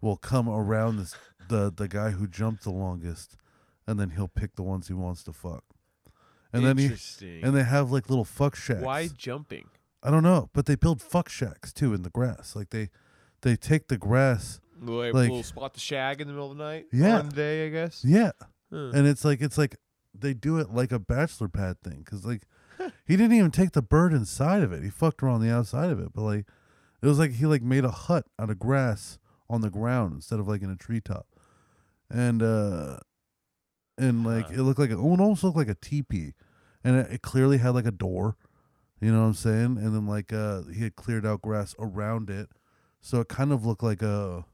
will 0.00 0.16
come 0.16 0.48
around 0.48 0.96
this, 0.96 1.14
the 1.48 1.70
the 1.70 1.88
guy 1.88 2.12
who 2.12 2.26
jumped 2.26 2.64
the 2.64 2.70
longest, 2.70 3.36
and 3.86 4.00
then 4.00 4.10
he'll 4.10 4.28
pick 4.28 4.56
the 4.56 4.62
ones 4.62 4.88
he 4.88 4.94
wants 4.94 5.22
to 5.24 5.32
fuck, 5.34 5.64
and 6.52 6.64
then 6.64 6.78
he 6.78 6.88
and 7.42 7.54
they 7.54 7.64
have 7.64 7.92
like 7.92 8.08
little 8.08 8.24
fuck 8.24 8.56
shacks. 8.56 8.80
Why 8.80 9.08
jumping? 9.08 9.66
I 10.02 10.10
don't 10.10 10.22
know, 10.22 10.50
but 10.52 10.66
they 10.66 10.74
build 10.74 11.00
fuck 11.00 11.28
shacks 11.28 11.72
too 11.72 11.94
in 11.94 12.02
the 12.02 12.10
grass. 12.10 12.56
Like 12.56 12.70
they, 12.70 12.90
they 13.42 13.56
take 13.56 13.88
the 13.88 13.98
grass. 13.98 14.60
Like, 14.80 15.14
Like- 15.14 15.30
we'll 15.30 15.42
spot 15.44 15.74
the 15.74 15.80
shag 15.80 16.20
in 16.20 16.26
the 16.26 16.32
middle 16.32 16.50
of 16.50 16.58
the 16.58 16.64
night. 16.64 16.86
Yeah. 16.92 17.18
One 17.20 17.28
day, 17.28 17.66
I 17.66 17.70
guess. 17.70 18.04
Yeah, 18.04 18.32
Huh. 18.72 18.90
and 18.94 19.06
it's 19.06 19.24
like 19.24 19.40
it's 19.40 19.56
like 19.58 19.76
they 20.18 20.34
do 20.34 20.58
it 20.58 20.70
like 20.70 20.90
a 20.92 20.98
bachelor 20.98 21.48
pad 21.48 21.76
thing 21.82 21.98
because 22.04 22.24
like 22.26 22.42
he 23.06 23.16
didn't 23.16 23.32
even 23.36 23.50
take 23.50 23.72
the 23.72 23.82
bird 23.82 24.12
inside 24.12 24.62
of 24.62 24.72
it 24.72 24.82
he 24.82 24.90
fucked 24.90 25.20
her 25.20 25.28
on 25.28 25.40
the 25.40 25.50
outside 25.50 25.90
of 25.90 25.98
it 26.00 26.12
but 26.14 26.22
like 26.22 26.46
it 27.02 27.06
was 27.06 27.18
like 27.18 27.32
he 27.32 27.46
like 27.46 27.62
made 27.62 27.84
a 27.84 27.90
hut 27.90 28.26
out 28.38 28.50
of 28.50 28.58
grass 28.58 29.18
on 29.48 29.60
the 29.62 29.70
ground 29.70 30.14
instead 30.14 30.38
of 30.40 30.46
like 30.48 30.62
in 30.62 30.68
a 30.70 30.76
treetop 30.76 31.26
and 32.10 32.42
uh 32.42 32.96
and 33.98 34.24
like 34.24 34.46
Huh. 34.48 34.54
it 34.54 34.58
looked 34.62 34.78
like 34.78 34.90
a, 34.90 34.94
it 34.94 34.98
almost 34.98 35.44
looked 35.44 35.56
like 35.56 35.68
a 35.68 35.74
teepee 35.76 36.34
and 36.84 36.96
it, 36.96 37.10
it 37.12 37.22
clearly 37.22 37.58
had 37.58 37.70
like 37.70 37.86
a 37.86 37.90
door 37.90 38.36
you 39.02 39.12
know 39.12 39.20
what 39.20 39.26
i'm 39.26 39.34
saying 39.34 39.76
and 39.78 39.94
then 39.94 40.06
like 40.06 40.32
uh 40.32 40.62
he 40.74 40.80
had 40.82 40.96
cleared 40.96 41.26
out 41.26 41.42
grass 41.42 41.74
around 41.78 42.30
it 42.30 42.48
so 43.00 43.20
it 43.20 43.28
kind 43.28 43.52
of 43.52 43.66
looked 43.66 43.82
like 43.82 44.00
a 44.02 44.44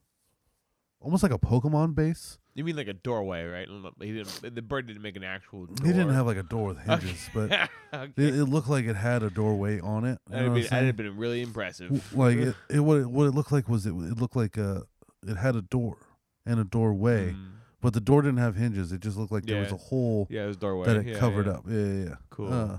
almost 1.00 1.22
like 1.22 1.32
a 1.32 1.38
pokemon 1.38 1.94
base 1.94 2.38
You 2.54 2.64
mean 2.64 2.74
like 2.76 2.88
a 2.88 2.92
doorway, 2.94 3.44
right? 3.44 3.68
He 4.00 4.12
didn't. 4.12 4.54
The 4.54 4.62
bird 4.62 4.88
didn't 4.88 5.02
make 5.02 5.14
an 5.16 5.22
actual. 5.22 5.66
Door. 5.66 5.86
He 5.86 5.92
didn't 5.92 6.12
have 6.12 6.26
like 6.26 6.38
a 6.38 6.42
door 6.42 6.66
with 6.74 6.78
hinges, 6.80 7.30
but 7.32 7.52
okay. 7.94 8.10
it, 8.16 8.34
it 8.34 8.44
looked 8.46 8.68
like 8.68 8.84
it 8.86 8.96
had 8.96 9.22
a 9.22 9.30
doorway 9.30 9.78
on 9.80 10.04
it. 10.04 10.18
That'd 10.28 10.52
been, 10.54 10.64
that'd 10.64 10.86
have 10.86 10.96
been 10.96 11.16
really 11.16 11.40
impressive. 11.42 11.90
Like 12.16 12.36
it, 12.38 12.54
it 12.70 12.80
what 12.80 12.96
it 12.98 13.06
what 13.08 13.26
it 13.28 13.30
looked 13.30 13.52
like 13.52 13.68
was 13.68 13.86
it 13.86 13.90
it 13.90 14.18
looked 14.18 14.34
like 14.34 14.58
uh 14.58 14.80
it 15.24 15.36
had 15.36 15.54
a 15.54 15.62
door 15.62 15.98
and 16.46 16.58
a 16.58 16.64
doorway, 16.64 17.30
Mm. 17.32 17.50
but 17.80 17.92
the 17.92 18.00
door 18.00 18.22
didn't 18.22 18.38
have 18.38 18.56
hinges. 18.56 18.90
It 18.90 19.02
just 19.02 19.16
looked 19.16 19.30
like 19.30 19.44
there 19.46 19.60
was 19.60 19.70
a 19.70 19.76
hole 19.76 20.26
Yeah, 20.28 20.42
it 20.44 20.48
was 20.48 20.56
doorway. 20.56 20.86
that 20.88 20.96
it 20.96 21.06
Yeah, 21.06 21.18
covered 21.18 21.46
yeah. 21.46 21.52
up. 21.52 21.64
Yeah, 21.68 21.78
yeah, 21.78 22.04
yeah. 22.06 22.14
Cool. 22.30 22.52
Uh, 22.52 22.78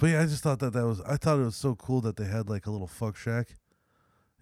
but 0.00 0.08
yeah, 0.10 0.22
I 0.22 0.26
just 0.26 0.42
thought 0.42 0.58
that 0.58 0.72
that 0.72 0.84
was 0.86 1.00
I 1.02 1.16
thought 1.16 1.38
it 1.38 1.44
was 1.44 1.56
so 1.56 1.74
cool 1.76 2.00
that 2.00 2.16
they 2.16 2.24
had 2.24 2.48
like 2.48 2.66
a 2.66 2.70
little 2.70 2.86
fuck 2.88 3.16
shack. 3.16 3.48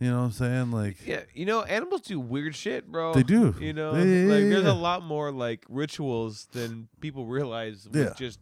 You 0.01 0.11
know 0.11 0.19
what 0.19 0.25
I'm 0.27 0.31
saying? 0.33 0.71
Like 0.71 1.05
Yeah, 1.07 1.23
you 1.35 1.45
know, 1.45 1.63
animals 1.65 2.03
do 2.03 2.21
weird 2.21 2.55
shit, 2.55 2.87
bro. 2.91 3.13
They 3.15 3.25
do. 3.25 3.55
You 3.61 3.73
know, 3.73 3.95
Yeah, 3.97 4.05
yeah, 4.05 4.33
like 4.33 4.43
yeah, 4.45 4.49
there's 4.51 4.65
yeah. 4.65 4.71
a 4.71 4.73
lot 4.73 5.03
more 5.03 5.33
like 5.33 5.65
rituals 5.69 6.47
than 6.53 6.89
people 7.01 7.27
realize. 7.27 7.87
With 7.91 7.97
Yeah. 7.97 8.13
Just, 8.17 8.39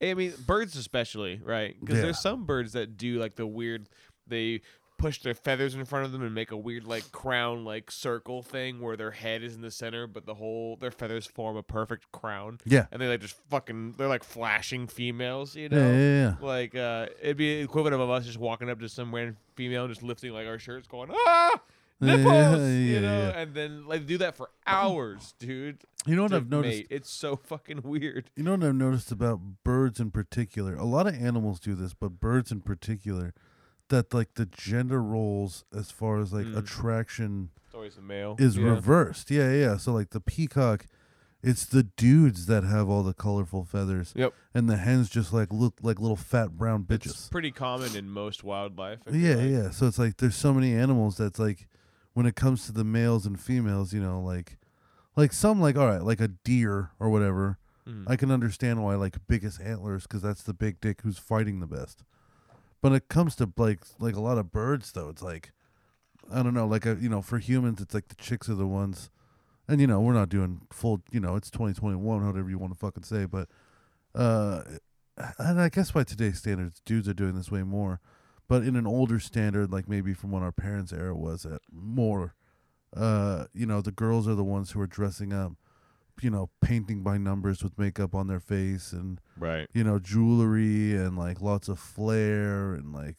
I 0.00 0.14
mean, 0.14 0.32
birds 0.46 0.76
especially, 0.76 1.40
right? 1.44 1.74
Because 1.80 1.96
Yeah. 1.96 2.02
there's 2.02 2.20
some 2.20 2.46
birds 2.46 2.72
that 2.74 2.96
do 2.96 3.18
like 3.18 3.34
the 3.34 3.46
weird. 3.46 3.88
They 4.28 4.60
push 4.96 5.20
their 5.22 5.34
feathers 5.34 5.74
in 5.74 5.84
front 5.84 6.06
of 6.06 6.12
them 6.12 6.22
and 6.22 6.34
make 6.34 6.50
a 6.50 6.56
weird 6.56 6.84
like 6.86 7.10
crown 7.12 7.64
like 7.64 7.90
circle 7.90 8.42
thing 8.42 8.80
where 8.80 8.96
their 8.96 9.10
head 9.10 9.42
is 9.42 9.54
in 9.54 9.60
the 9.60 9.70
center, 9.70 10.06
but 10.06 10.26
the 10.26 10.34
whole 10.34 10.76
their 10.76 10.90
feathers 10.90 11.26
form 11.26 11.56
a 11.56 11.62
perfect 11.62 12.10
crown. 12.12 12.58
yeah, 12.64 12.86
And 12.92 13.00
they 13.02 13.08
like 13.08 13.20
just 13.20 13.36
fucking 13.50 13.94
they're 13.98 14.08
like 14.08 14.24
flashing 14.24 14.86
females, 14.86 15.56
you 15.56 15.68
know. 15.68 15.76
yeah, 15.90 15.96
yeah. 15.96 16.34
Like 16.40 16.74
uh, 16.74 17.06
it'd 17.20 17.36
be 17.36 17.50
equivalent 17.60 17.94
of 18.00 18.08
us 18.08 18.26
just 18.26 18.38
walking 18.38 18.70
up 18.70 18.80
to 18.80 18.88
some 18.88 19.14
random 19.14 19.36
female 19.56 19.84
and 19.84 19.92
just 19.92 20.02
lifting 20.02 20.32
like 20.32 20.46
our 20.46 20.58
shirts, 20.58 20.86
going 20.88 21.10
ah 21.12 21.60
nipples, 22.00 22.26
yeah, 22.60 22.66
you 22.68 23.00
know, 23.00 23.18
yeah. 23.28 23.40
and 23.40 23.54
then 23.54 23.86
like 23.86 24.06
do 24.06 24.18
that 24.18 24.36
for 24.36 24.50
hours, 24.66 25.34
dude. 25.38 25.78
You 26.06 26.16
know 26.16 26.24
what 26.24 26.34
I've 26.34 26.50
noticed? 26.50 26.76
mate. 26.78 26.86
It's 26.90 27.10
so 27.10 27.36
fucking 27.36 27.80
weird. 27.82 28.30
You 28.36 28.42
know 28.42 28.52
what 28.52 28.64
I've 28.64 28.74
noticed 28.74 29.10
about 29.10 29.40
birds 29.64 30.00
in 30.00 30.10
particular? 30.10 30.74
A 30.74 30.84
lot 30.84 31.06
of 31.06 31.14
animals 31.14 31.60
do 31.60 31.74
this, 31.74 31.94
but 31.94 32.20
birds 32.20 32.52
in 32.52 32.60
particular, 32.60 33.32
that 33.88 34.12
like 34.14 34.34
the 34.34 34.46
gender 34.46 35.02
roles 35.02 35.64
as 35.76 35.90
far 35.90 36.18
as 36.20 36.32
like 36.32 36.46
Mm. 36.46 36.56
attraction 36.56 37.50
It's 37.66 37.74
always 37.74 37.98
male. 37.98 38.36
is 38.38 38.56
yeah. 38.56 38.64
reversed. 38.70 39.30
Yeah, 39.30 39.52
yeah. 39.52 39.76
So 39.76 39.92
like 39.92 40.10
the 40.10 40.20
peacock, 40.20 40.86
it's 41.42 41.66
the 41.66 41.82
dudes 41.82 42.46
that 42.46 42.64
have 42.64 42.88
all 42.88 43.02
the 43.02 43.12
colorful 43.12 43.64
feathers. 43.64 44.12
Yep. 44.16 44.32
And 44.54 44.68
the 44.70 44.78
hens 44.78 45.10
just 45.10 45.32
like 45.32 45.52
look 45.52 45.74
like 45.82 46.00
little 46.00 46.16
fat 46.16 46.52
brown 46.56 46.84
bitches. 46.84 47.10
It's 47.10 47.28
pretty 47.28 47.50
common 47.50 47.94
in 47.94 48.08
most 48.08 48.42
wildlife. 48.44 49.00
Yeah, 49.10 49.34
like. 49.36 49.50
yeah. 49.50 49.70
So 49.70 49.86
it's 49.86 49.98
like 49.98 50.16
there's 50.16 50.36
so 50.36 50.54
many 50.54 50.72
animals 50.74 51.16
that's 51.18 51.38
like 51.38 51.68
when 52.14 52.24
it 52.26 52.36
comes 52.36 52.64
to 52.66 52.72
the 52.72 52.84
males 52.84 53.26
and 53.26 53.38
females, 53.38 53.92
you 53.92 54.00
know, 54.00 54.20
like 54.22 54.56
like 55.16 55.32
some 55.34 55.60
like 55.60 55.76
all 55.76 55.86
right, 55.86 56.02
like 56.02 56.20
a 56.20 56.28
deer 56.28 56.90
or 56.98 57.10
whatever. 57.10 57.58
Mhm. 57.86 58.04
I 58.06 58.16
can 58.16 58.30
understand 58.30 58.82
why 58.82 58.94
like 58.94 59.18
biggest 59.28 59.60
antlers 59.60 60.04
because 60.04 60.22
that's 60.22 60.42
the 60.42 60.54
big 60.54 60.80
dick 60.80 61.02
who's 61.02 61.18
fighting 61.18 61.60
the 61.60 61.66
best. 61.66 62.02
But 62.84 62.90
when 62.90 62.96
it 62.98 63.08
comes 63.08 63.34
to 63.36 63.50
like 63.56 63.80
like 63.98 64.14
a 64.14 64.20
lot 64.20 64.36
of 64.36 64.52
birds 64.52 64.92
though, 64.92 65.08
it's 65.08 65.22
like 65.22 65.52
I 66.30 66.42
don't 66.42 66.52
know, 66.52 66.66
like 66.66 66.84
a 66.84 66.98
you 67.00 67.08
know 67.08 67.22
for 67.22 67.38
humans 67.38 67.80
it's 67.80 67.94
like 67.94 68.08
the 68.08 68.14
chicks 68.14 68.46
are 68.50 68.54
the 68.54 68.66
ones, 68.66 69.08
and 69.66 69.80
you 69.80 69.86
know 69.86 70.02
we're 70.02 70.12
not 70.12 70.28
doing 70.28 70.60
full 70.70 71.00
you 71.10 71.18
know 71.18 71.34
it's 71.34 71.50
2021 71.50 72.26
whatever 72.26 72.50
you 72.50 72.58
want 72.58 72.74
to 72.74 72.78
fucking 72.78 73.04
say, 73.04 73.24
but 73.24 73.48
uh, 74.14 74.64
and 75.38 75.62
I 75.62 75.70
guess 75.70 75.92
by 75.92 76.04
today's 76.04 76.40
standards 76.40 76.82
dudes 76.84 77.08
are 77.08 77.14
doing 77.14 77.36
this 77.36 77.50
way 77.50 77.62
more, 77.62 78.02
but 78.48 78.62
in 78.62 78.76
an 78.76 78.86
older 78.86 79.18
standard 79.18 79.72
like 79.72 79.88
maybe 79.88 80.12
from 80.12 80.30
when 80.30 80.42
our 80.42 80.52
parents' 80.52 80.92
era 80.92 81.16
was 81.16 81.46
at 81.46 81.62
more, 81.72 82.34
uh 82.94 83.46
you 83.54 83.64
know 83.64 83.80
the 83.80 83.92
girls 83.92 84.28
are 84.28 84.34
the 84.34 84.44
ones 84.44 84.72
who 84.72 84.80
are 84.82 84.86
dressing 84.86 85.32
up 85.32 85.52
you 86.20 86.30
know, 86.30 86.50
painting 86.60 87.02
by 87.02 87.18
numbers 87.18 87.62
with 87.62 87.78
makeup 87.78 88.14
on 88.14 88.26
their 88.26 88.40
face 88.40 88.92
and, 88.92 89.20
right. 89.38 89.68
you 89.72 89.84
know, 89.84 89.98
jewelry 89.98 90.94
and 90.94 91.18
like 91.18 91.40
lots 91.40 91.68
of 91.68 91.78
flair 91.78 92.74
and 92.74 92.92
like, 92.92 93.16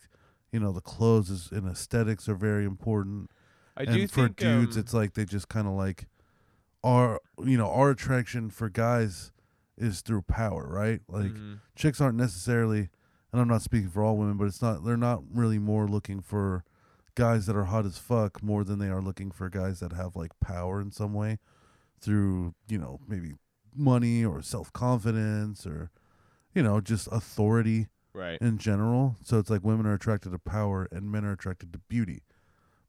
you 0.52 0.60
know, 0.60 0.72
the 0.72 0.82
clothes 0.82 1.30
is, 1.30 1.52
and 1.52 1.68
aesthetics 1.68 2.30
are 2.30 2.36
very 2.36 2.66
important. 2.66 3.30
I 3.78 3.84
and 3.84 3.94
do 3.94 4.08
for 4.08 4.26
think 4.26 4.38
dudes, 4.38 4.78
um, 4.78 4.82
it's 4.82 4.94
like 4.94 5.14
they 5.14 5.26
just 5.26 5.50
kind 5.50 5.68
of 5.68 5.74
like 5.74 6.06
our, 6.84 7.20
you 7.44 7.58
know, 7.58 7.70
our 7.70 7.92
attraction 7.92 8.50
for 8.50 8.70
guys 8.70 9.32
is 9.78 10.02
through 10.02 10.22
power, 10.22 10.66
right? 10.68 11.02
Like 11.10 11.34
mhm. 11.34 11.60
chicks 11.76 12.00
aren't 12.00 12.18
necessarily, 12.18 12.90
and 13.34 13.42
I'm 13.42 13.50
not 13.50 13.62
speaking 13.62 13.90
for 13.90 14.04
all 14.04 14.16
women, 14.16 14.38
but 14.38 14.46
it's 14.46 14.62
not, 14.62 14.86
they're 14.86 14.96
not 14.96 15.22
really 15.34 15.60
more 15.60 15.88
looking 15.88 16.22
for 16.22 16.64
guys 17.16 17.46
that 17.46 17.56
are 17.56 17.66
hot 17.66 17.86
as 17.86 17.98
fuck 17.98 18.42
more 18.42 18.64
than 18.64 18.80
they 18.80 18.90
are 18.90 19.02
looking 19.02 19.32
for 19.32 19.50
guys 19.50 19.80
that 19.80 19.94
have 19.94 20.16
like 20.16 20.32
power 20.40 20.82
in 20.82 20.92
some 20.92 21.14
way 21.14 21.40
through, 22.02 22.54
you 22.68 22.78
know, 22.78 23.00
maybe 23.08 23.34
money 23.76 24.24
or 24.24 24.42
self 24.42 24.72
confidence 24.74 25.66
or, 25.66 25.92
you 26.54 26.64
know, 26.64 26.80
just 26.82 27.08
authority 27.12 27.88
right. 28.14 28.40
in 28.42 28.58
general. 28.58 29.16
So 29.24 29.40
it's 29.40 29.50
like 29.50 29.64
women 29.64 29.86
are 29.86 29.94
attracted 29.94 30.32
to 30.32 30.40
power 30.40 30.88
and 30.92 31.12
men 31.12 31.26
are 31.26 31.34
attracted 31.34 31.74
to 31.74 31.80
beauty. 31.80 32.24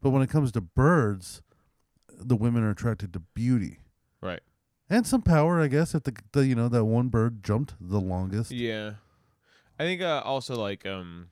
But 0.00 0.10
when 0.10 0.22
it 0.22 0.30
comes 0.30 0.52
to 0.52 0.60
birds, 0.60 1.42
the 2.08 2.36
women 2.36 2.62
are 2.62 2.70
attracted 2.70 3.12
to 3.14 3.20
beauty 3.20 3.78
Right. 4.20 4.40
and 4.88 5.06
some 5.06 5.22
power, 5.22 5.60
I 5.60 5.68
guess. 5.68 5.94
If 5.94 6.04
the, 6.04 6.14
the 6.32 6.46
you 6.46 6.54
know 6.54 6.68
that 6.68 6.84
one 6.84 7.08
bird 7.08 7.42
jumped 7.42 7.74
the 7.80 8.00
longest, 8.00 8.50
Yeah. 8.50 8.94
I 9.78 9.84
think 9.84 10.00
uh, 10.00 10.22
also 10.24 10.56
like 10.56 10.86
um 10.86 11.28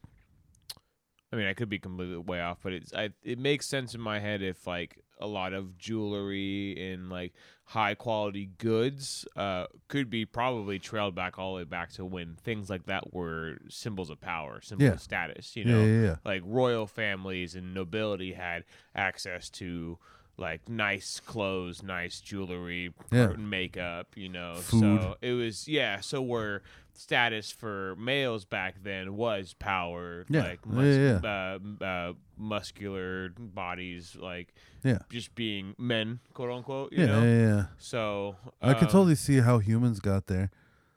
I 1.32 1.36
mean 1.36 1.46
I 1.46 1.54
could 1.54 1.68
be 1.68 1.78
completely 1.78 2.16
way 2.18 2.40
off, 2.40 2.58
but 2.62 2.72
it's 2.72 2.92
I 2.92 3.10
it 3.22 3.38
makes 3.38 3.66
sense 3.66 3.94
in 3.94 4.00
my 4.00 4.18
head 4.18 4.42
if 4.42 4.66
like 4.66 4.98
a 5.20 5.26
lot 5.26 5.52
of 5.52 5.78
jewelry 5.78 6.92
and 6.92 7.08
like 7.08 7.32
high 7.66 7.94
quality 7.94 8.50
goods 8.58 9.26
uh, 9.36 9.66
could 9.88 10.10
be 10.10 10.24
probably 10.26 10.78
trailed 10.78 11.14
back 11.14 11.38
all 11.38 11.52
the 11.52 11.56
way 11.58 11.64
back 11.64 11.90
to 11.92 12.04
when 12.04 12.34
things 12.42 12.68
like 12.68 12.84
that 12.86 13.14
were 13.14 13.56
symbols 13.68 14.10
of 14.10 14.20
power, 14.20 14.60
symbols 14.60 14.84
Yeah. 14.86 14.92
of 14.92 15.00
status. 15.00 15.56
You 15.56 15.64
know, 15.64 15.84
yeah, 15.84 16.02
yeah. 16.02 16.16
like 16.24 16.42
royal 16.44 16.86
families 16.86 17.54
and 17.54 17.72
nobility 17.72 18.32
had 18.34 18.64
access 18.94 19.48
to 19.50 19.98
like 20.36 20.68
nice 20.68 21.20
clothes, 21.20 21.82
nice 21.82 22.20
jewelry, 22.20 22.92
Yeah. 23.12 23.28
makeup, 23.38 24.08
you 24.16 24.28
know. 24.28 24.54
Food. 24.54 25.02
So 25.02 25.16
it 25.20 25.32
was 25.32 25.68
yeah, 25.68 26.00
so 26.00 26.20
where 26.22 26.62
status 26.92 27.50
for 27.50 27.96
males 27.96 28.44
back 28.44 28.76
then 28.82 29.16
was 29.16 29.54
power, 29.54 30.24
Yeah. 30.28 30.42
like 30.42 30.60
Yeah, 30.70 31.18
yeah, 31.22 31.58
Uh, 31.80 31.84
uh, 31.84 32.12
muscular 32.36 33.30
bodies, 33.38 34.16
like 34.18 34.54
Yeah. 34.82 34.98
just 35.10 35.34
being 35.34 35.74
men, 35.78 36.20
quote 36.32 36.50
unquote, 36.50 36.92
you 36.92 37.00
Yeah, 37.00 37.06
know. 37.06 37.22
yeah, 37.24 37.46
yeah. 37.46 37.64
So 37.78 38.36
I 38.62 38.74
can 38.74 38.84
um, 38.84 38.90
totally 38.90 39.14
see 39.16 39.38
how 39.38 39.58
humans 39.58 40.00
got 40.00 40.26
there, 40.26 40.50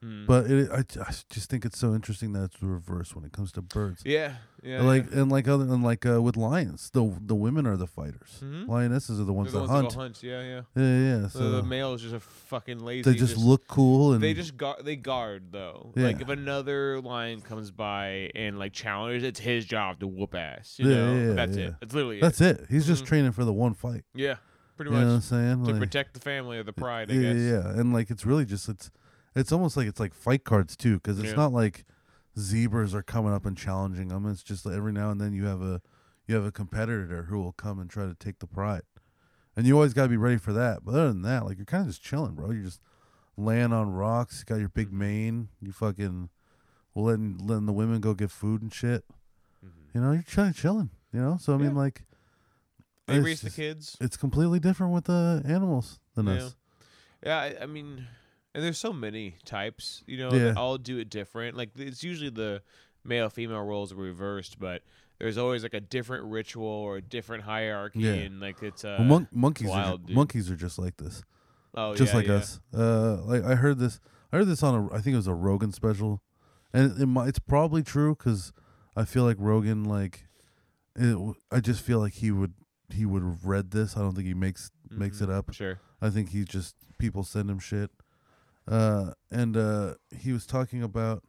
mm. 0.03 0.25
but 0.27 0.49
it, 0.49 0.69
I, 0.71 0.79
I 1.01 1.11
just 1.29 1.49
think 1.49 1.65
it's 1.65 1.77
so 1.77 1.93
interesting 1.93 2.33
that 2.33 2.43
it's 2.45 2.59
the 2.59 2.67
reverse 2.67 3.15
when 3.15 3.25
it 3.25 3.31
comes 3.31 3.51
to 3.53 3.61
birds. 3.61 4.01
yeah, 4.05 4.35
yeah, 4.63 4.81
like 4.81 5.11
and 5.13 5.31
like 5.31 5.47
other 5.47 5.63
and 5.63 5.83
like 5.83 6.05
uh, 6.05 6.21
with 6.21 6.35
lions, 6.37 6.89
the 6.91 7.13
the 7.21 7.35
women 7.35 7.65
are 7.67 7.77
the 7.77 7.87
fighters. 7.87 8.39
Mhm. 8.43 8.67
Lionesses 8.67 9.19
are 9.19 9.23
the 9.23 9.33
ones 9.33 9.51
They're 9.53 9.61
that 9.61 9.67
ones 9.69 9.93
hunt. 9.93 9.93
that 9.93 9.99
hunt. 9.99 10.23
Yeah, 10.23 10.41
yeah. 10.41 10.61
Yeah, 10.75 10.99
yeah. 10.99 11.17
The, 11.23 11.29
So 11.29 11.51
the 11.51 11.63
male 11.63 11.93
is 11.93 12.01
just 12.01 12.15
a 12.15 12.19
fucking 12.19 12.79
lazy. 12.79 13.09
they 13.11 13.17
just, 13.17 13.37
look 13.37 13.67
cool 13.67 14.13
and 14.13 14.21
They 14.23 14.33
just 14.33 14.57
guard. 14.57 14.83
They 14.85 14.95
guard 14.95 15.51
though. 15.51 15.93
Yeah. 15.95 16.03
Like 16.07 16.21
if 16.21 16.29
another 16.29 16.99
lion 17.01 17.41
comes 17.41 17.71
by 17.71 18.31
and 18.35 18.57
like 18.59 18.73
challenges, 18.73 19.23
it's 19.23 19.39
his 19.39 19.65
job 19.65 19.99
to 19.99 20.07
whoop 20.07 20.33
ass. 20.35 20.75
You 20.77 20.89
Yeah, 20.89 20.95
know, 20.95 21.27
yeah, 21.29 21.33
that's 21.33 21.57
yeah. 21.57 21.65
it. 21.67 21.73
That's 21.79 21.93
literally 21.93 22.19
that's 22.19 22.41
it. 22.41 22.65
He's 22.69 22.85
just 22.87 23.03
Mhm. 23.03 23.07
training 23.07 23.31
for 23.33 23.45
the 23.45 23.53
one 23.53 23.73
fight. 23.73 24.03
Yeah, 24.15 24.35
pretty 24.75 24.91
You 24.91 24.97
know 24.97 25.05
what 25.07 25.13
I'm 25.15 25.21
saying? 25.21 25.65
to 25.65 25.71
Like, 25.71 25.79
protect 25.79 26.13
the 26.13 26.19
family 26.19 26.57
or 26.57 26.63
the 26.63 26.73
pride. 26.73 27.09
I 27.11 27.13
yeah, 27.13 27.33
guess. 27.33 27.41
yeah, 27.41 27.51
yeah. 27.73 27.79
And 27.79 27.93
like 27.93 28.09
it's 28.09 28.25
really 28.25 28.45
just 28.45 28.67
it's 28.69 28.89
it's 29.37 29.51
almost 29.51 29.77
like 29.77 29.87
it's 29.87 29.99
like 29.99 30.13
fight 30.13 30.43
cards 30.43 30.75
too, 30.75 30.95
because 30.95 31.19
it's 31.19 31.29
Yeah. 31.29 31.35
not 31.35 31.53
like 31.53 31.85
zebras 32.37 32.93
are 32.95 33.03
coming 33.03 33.33
up 33.33 33.45
and 33.45 33.57
challenging 33.57 34.09
them. 34.09 34.25
It's 34.27 34.43
just 34.43 34.65
like 34.65 34.75
every 34.75 34.91
now 34.91 35.09
and 35.11 35.19
then 35.19 35.33
you 35.33 35.45
have 35.45 35.61
a 35.61 35.81
you 36.27 36.35
have 36.35 36.45
a 36.45 36.51
competitor 36.51 37.23
who 37.23 37.39
will 37.39 37.53
come 37.53 37.79
and 37.79 37.89
try 37.89 38.05
to 38.05 38.13
take 38.15 38.39
the 38.39 38.47
pride, 38.47 38.81
and 39.55 39.65
you 39.65 39.75
always 39.75 39.93
got 39.93 40.03
to 40.03 40.09
be 40.09 40.17
ready 40.17 40.37
for 40.37 40.51
that. 40.53 40.83
But 40.83 40.91
other 40.91 41.07
than 41.09 41.21
that, 41.23 41.45
like 41.45 41.57
you're 41.57 41.65
kind 41.65 41.81
of 41.83 41.87
just 41.89 42.03
chilling, 42.03 42.33
bro. 42.35 42.51
You're 42.51 42.63
just 42.65 42.81
laying 43.37 43.71
on 43.71 43.91
rocks. 43.91 44.39
You 44.39 44.45
got 44.45 44.59
your 44.59 44.69
Mm-hmm. 44.69 44.79
big 44.79 44.91
mane. 44.93 45.49
You 45.61 45.71
fucking 45.71 46.29
letting 46.95 47.37
letting 47.37 47.65
the 47.65 47.73
women 47.73 48.01
go 48.01 48.13
get 48.13 48.31
food 48.31 48.61
and 48.61 48.73
shit. 48.73 49.05
Mhm. 49.65 49.69
You 49.93 50.01
know, 50.01 50.11
you're 50.11 50.23
trying 50.23 50.53
chilling. 50.53 50.89
You 51.13 51.21
know, 51.21 51.37
so 51.39 51.53
I 51.53 51.57
mean, 51.57 51.73
like 51.75 52.03
They 53.07 53.15
it's 53.15 53.25
raise 53.25 53.41
the 53.41 53.49
kids. 53.49 53.95
It's 54.01 54.17
completely 54.17 54.59
different 54.59 54.93
with 54.93 55.05
the 55.05 55.41
animals 55.45 55.99
than 56.15 56.25
Yeah. 56.27 56.33
us. 56.33 56.55
Yeah, 57.23 57.37
I, 57.39 57.57
I 57.61 57.65
mean, 57.65 58.05
and 58.57 58.65
there's 58.65 58.79
so 58.79 58.91
many 58.91 59.35
types. 59.45 60.03
You 60.07 60.17
know, 60.17 60.31
Yeah. 60.33 60.39
that 60.45 60.57
all 60.57 60.77
do 60.79 60.97
it 60.97 61.09
different. 61.11 61.55
Like 61.55 61.69
it's 61.77 62.03
usually 62.03 62.31
the 62.31 62.63
male 63.05 63.29
female 63.29 63.61
roles 63.61 63.93
reversed, 63.93 64.57
but 64.59 64.81
there's 65.19 65.37
always 65.37 65.61
like 65.61 65.75
a 65.75 65.79
different 65.79 66.25
ritual 66.25 66.65
or 66.67 66.97
a 66.97 67.01
different 67.01 67.43
hierarchy, 67.43 67.99
Yeah. 67.99 68.13
and 68.13 68.39
like 68.39 68.63
it's 68.63 68.83
uh, 68.83 68.95
Well, 68.99 69.07
mon- 69.07 69.27
monkeys, 69.31 69.69
wild, 69.69 70.09
are, 70.09 70.13
monkeys 70.13 70.49
are 70.49 70.55
just 70.55 70.79
like 70.79 70.97
this. 70.97 71.23
oh, 71.75 71.91
yeah. 71.91 71.97
just 71.97 72.13
yeah, 72.13 72.17
like 72.17 72.27
yeah. 72.27 72.33
us. 72.33 72.59
Uh, 72.73 73.21
like 73.23 73.43
I 73.43 73.53
heard 73.55 73.77
this. 73.77 73.99
I 74.33 74.37
heard 74.37 74.47
this 74.47 74.63
on 74.63 74.73
a. 74.75 74.93
I 74.93 74.99
think 75.01 75.13
it 75.13 75.17
was 75.17 75.27
a 75.27 75.33
Rogan 75.35 75.71
special, 75.71 76.21
and 76.73 76.99
it, 76.99 77.05
might, 77.05 77.27
it's 77.29 77.39
probably 77.39 77.83
true 77.83 78.15
because 78.15 78.51
I 78.95 79.05
feel 79.05 79.23
like 79.23 79.37
Rogan 79.39 79.83
like. 79.85 80.25
It, 80.95 81.15
I 81.51 81.59
just 81.59 81.81
feel 81.83 81.99
like 81.99 82.13
he 82.13 82.31
would 82.31 82.53
he 82.89 83.05
would 83.05 83.21
have 83.21 83.45
read 83.45 83.69
this. 83.71 83.95
I 83.95 83.99
don't 84.01 84.15
think 84.15 84.25
he 84.27 84.33
makes 84.33 84.71
makes 84.89 85.19
Mhm. 85.19 85.23
it 85.25 85.29
up. 85.29 85.53
Sure. 85.53 85.79
I 86.01 86.09
think 86.09 86.29
he 86.29 86.43
just 86.43 86.75
people 86.97 87.23
send 87.23 87.49
him 87.49 87.59
shit. 87.59 87.91
Uh, 88.67 89.11
and 89.31 89.55
uh, 89.55 89.93
he 90.17 90.31
was 90.33 90.45
talking 90.45 90.83
about. 90.83 91.23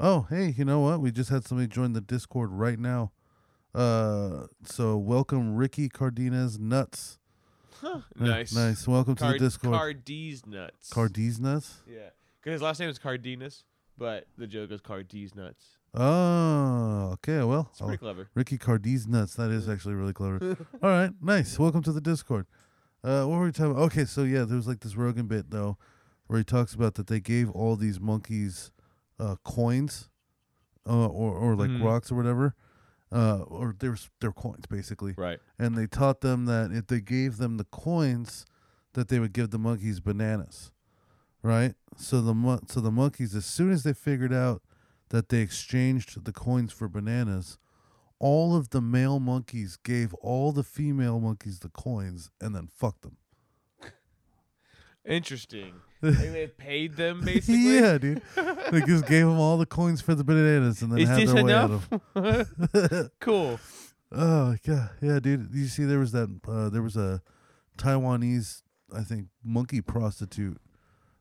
Oh, 0.00 0.26
hey, 0.30 0.54
you 0.56 0.64
know 0.64 0.80
what? 0.80 1.00
We 1.00 1.10
just 1.10 1.28
had 1.30 1.44
somebody 1.46 1.66
join 1.68 1.92
the 1.92 2.00
Discord 2.00 2.50
right 2.52 2.78
now. 2.78 3.10
Uh, 3.74 4.46
so 4.64 4.96
welcome 4.96 5.56
Ricky 5.56 5.88
Cardenas 5.88 6.58
Nuts. 6.58 7.18
Huh, 7.80 8.00
Yeah, 8.20 8.26
nice. 8.28 8.54
nice. 8.54 8.86
Welcome 8.88 9.14
to 9.16 9.24
the 9.26 9.38
Discord. 9.38 9.74
Cardees 9.74 10.46
nuts. 10.46 10.90
Cardees 10.90 11.38
Nuts. 11.40 11.82
Yeah, 11.88 12.10
because 12.40 12.54
his 12.54 12.62
last 12.62 12.80
name 12.80 12.88
is 12.90 12.98
Cardenas, 12.98 13.64
but 13.96 14.26
the 14.36 14.46
joke 14.46 14.70
is 14.72 14.80
Cardees 14.80 15.34
nuts. 15.36 15.64
Oh, 15.94 17.10
okay. 17.14 17.42
Well, 17.44 17.68
It's 17.70 17.78
pretty 17.78 17.92
I'll- 17.92 17.98
clever. 17.98 18.28
Ricky 18.34 18.58
Cardees 18.58 19.06
nuts. 19.06 19.34
That 19.34 19.50
is 19.50 19.68
actually 19.68 19.94
really 19.94 20.12
clever. 20.12 20.56
All 20.82 20.90
right, 20.90 21.10
nice. 21.20 21.58
Welcome 21.58 21.82
to 21.84 21.92
the 21.92 22.00
Discord. 22.00 22.46
Uh, 23.04 23.24
what 23.24 23.38
were 23.38 23.44
we 23.46 23.52
talking 23.52 23.72
about? 23.72 23.82
Okay, 23.84 24.04
so 24.04 24.22
yeah, 24.24 24.44
there 24.44 24.56
was 24.56 24.66
like 24.66 24.80
this 24.80 24.96
Rogan 24.96 25.26
bit 25.26 25.50
though, 25.50 25.76
where 26.28 26.38
he 26.38 26.44
talks 26.44 26.72
about 26.74 26.94
that 26.94 27.08
they 27.08 27.20
gave 27.20 27.50
all 27.50 27.74
these 27.76 27.98
monkeys, 28.00 28.70
uh, 29.18 29.34
coins, 29.44 30.08
uh, 30.86 31.06
or 31.08 31.32
or 31.36 31.56
like 31.56 31.70
Mhm. 31.70 31.82
rocks 31.82 32.10
or 32.12 32.14
whatever, 32.14 32.54
uh, 33.10 33.40
or 33.40 33.74
there's 33.78 34.08
they're 34.20 34.32
coins 34.32 34.64
basically, 34.66 35.14
Right. 35.16 35.40
and 35.58 35.76
they 35.76 35.86
taught 35.86 36.20
them 36.20 36.44
that 36.46 36.70
if 36.70 36.86
they 36.86 37.00
gave 37.00 37.36
them 37.38 37.56
the 37.56 37.64
coins, 37.64 38.46
that 38.92 39.08
they 39.08 39.18
would 39.18 39.32
give 39.32 39.50
the 39.50 39.58
monkeys 39.58 40.00
bananas, 40.00 40.70
right? 41.42 41.74
So 41.96 42.20
the 42.22 42.34
mon- 42.34 42.66
so 42.68 42.80
the 42.80 42.90
monkeys, 42.92 43.34
as 43.34 43.44
soon 43.44 43.70
as 43.70 43.82
they 43.82 43.92
figured 43.92 44.32
out 44.32 44.62
that 45.10 45.28
they 45.30 45.40
exchanged 45.40 46.24
the 46.24 46.32
coins 46.32 46.72
for 46.72 46.88
bananas, 46.88 47.58
all 48.18 48.54
of 48.56 48.70
the 48.70 48.80
male 48.80 49.20
monkeys 49.20 49.76
gave 49.76 50.12
all 50.14 50.52
the 50.52 50.64
female 50.64 51.20
monkeys 51.20 51.60
the 51.60 51.70
coins 51.70 52.30
and 52.40 52.54
then 52.54 52.66
fucked 52.66 53.02
them. 53.02 53.16
Interesting. 55.06 55.74
Like 56.00 56.14
they 56.16 56.46
paid 56.46 56.94
them 56.94 57.22
basically. 57.24 57.74
yeah, 57.74 57.98
dude. 57.98 58.22
They 58.70 58.82
just 58.82 59.04
gave 59.08 59.26
them 59.26 59.40
all 59.40 59.58
the 59.58 59.66
coins 59.66 60.00
for 60.00 60.14
the 60.14 60.22
bananas 60.22 60.80
and 60.80 60.92
then 60.92 61.00
Is 61.00 61.08
had 61.08 61.18
this 61.18 61.32
their 61.32 61.42
way 61.44 61.52
out 61.52 61.70
enough? 61.70 61.88
of 62.14 62.46
'em. 62.94 63.10
cool. 63.20 63.58
Oh 64.12 64.54
yeah, 64.62 64.90
yeah, 65.02 65.18
dude. 65.18 65.48
You 65.52 65.66
see, 65.66 65.82
there 65.82 65.98
was 65.98 66.12
that. 66.12 66.28
Uh, 66.46 66.68
there 66.68 66.82
was 66.82 66.96
a 66.96 67.20
Taiwanese, 67.78 68.62
I 68.96 69.02
think, 69.02 69.26
monkey 69.42 69.80
prostitute 69.80 70.58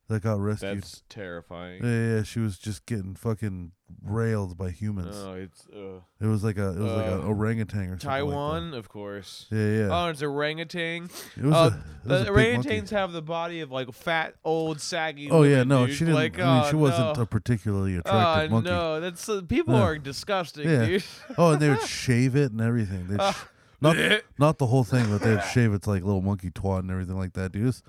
that 0.10 0.24
got 0.24 0.39
rescued. 0.39 0.78
That's 0.78 1.03
terrifying. 1.10 1.84
yeah, 1.84 2.16
yeah, 2.18 2.24
she 2.24 2.39
was 2.39 2.58
just 2.58 2.86
getting 2.86 3.14
fucking 3.16 3.72
railed 4.03 4.58
by 4.58 4.70
humans. 4.72 5.16
Oh, 5.18 5.34
it's 5.34 5.66
uh, 5.68 5.99
it 6.22 6.26
was 6.28 6.43
like 6.43 6.58
a, 6.58 6.70
it 6.70 6.80
was 6.80 6.91
like 6.93 7.08
uh, 7.08 7.16
a 7.22 7.28
orangutan 7.28 7.80
or 7.89 7.99
something. 7.99 8.10
like. 8.10 8.20
Taiwan, 8.20 8.74
of 8.74 8.88
course. 8.89 9.47
yeah, 9.51 9.60
yeah. 9.68 9.88
Oh, 9.91 10.08
it's 10.10 10.22
orangutan. 10.22 11.10
it 11.36 11.43
was 11.43 11.53
uh, 11.53 11.58
a, 11.58 11.66
it 11.68 12.10
was 12.10 12.26
The 12.26 12.32
a 12.32 12.36
big 12.36 12.55
monkey. 12.55 12.70
orangutans 12.70 12.89
have 12.91 13.12
the 13.12 13.22
body 13.22 13.60
of 13.62 13.72
like 13.72 13.91
fat, 13.93 14.36
old, 14.45 14.80
saggy. 14.80 15.30
Oh 15.30 15.43
yeah, 15.43 15.64
no, 15.64 15.86
dude. 15.88 15.95
she 15.95 16.05
didn't. 16.05 16.16
Like, 16.16 16.39
I 16.39 16.62
mean, 16.62 16.70
she 16.72 16.76
oh, 16.76 16.80
wasn't 16.80 17.18
no. 17.18 17.24
a 17.24 17.26
particularly 17.26 17.95
Oh 17.97 17.99
attractive 17.99 18.51
monkey. 18.51 18.70
no, 18.70 18.99
that's 19.01 19.28
uh, 19.28 19.41
people 19.47 19.74
Yeah. 19.76 19.82
are 19.82 19.97
disgusting, 19.97 20.70
Yeah. 20.70 20.86
dude. 20.86 21.03
Oh, 21.38 21.51
and 21.51 21.62
they 21.62 21.70
would 21.70 21.82
shave 21.88 22.36
it 22.36 22.51
and 22.51 22.62
everything. 22.62 23.08
They'd 23.08 23.22
sh- 23.34 23.38
not 23.82 23.97
not 24.39 24.58
the 24.58 24.68
whole 24.68 24.84
thing, 24.86 25.05
but 25.10 25.22
they'd 25.22 25.43
shave 25.53 25.74
its 25.74 25.86
like 25.86 26.03
little 26.03 26.22
monkey 26.22 26.49
twat 26.49 26.80
and 26.80 26.91
everything 26.91 27.18
like 27.18 27.34
that, 27.34 27.51
dude. 27.51 27.64
It's- 27.68 27.84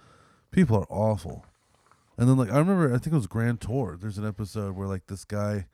people 0.51 0.77
are 0.79 0.87
awful. 0.91 1.45
And 2.19 2.29
then 2.29 2.37
like 2.37 2.51
I 2.51 2.59
remember, 2.59 2.89
I 2.93 2.99
think 2.99 3.13
it 3.15 3.17
was 3.17 3.27
Grand 3.29 3.61
Tour. 3.61 3.97
There's 4.01 4.19
an 4.19 4.27
episode 4.27 4.75
where 4.77 4.89
like 4.89 5.07
this 5.07 5.25
guy 5.25 5.67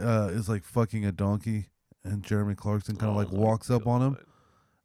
uh, 0.00 0.28
is 0.32 0.48
like 0.48 0.62
fucking 0.64 1.04
a 1.04 1.12
donkey, 1.12 1.66
and 2.04 2.22
Jeremy 2.22 2.54
Clarkson 2.54 2.96
kind 2.96 3.10
of 3.10 3.16
Oh 3.16 3.18
like 3.18 3.32
walks 3.32 3.68
up 3.70 3.86
on 3.86 4.00
him, 4.02 4.16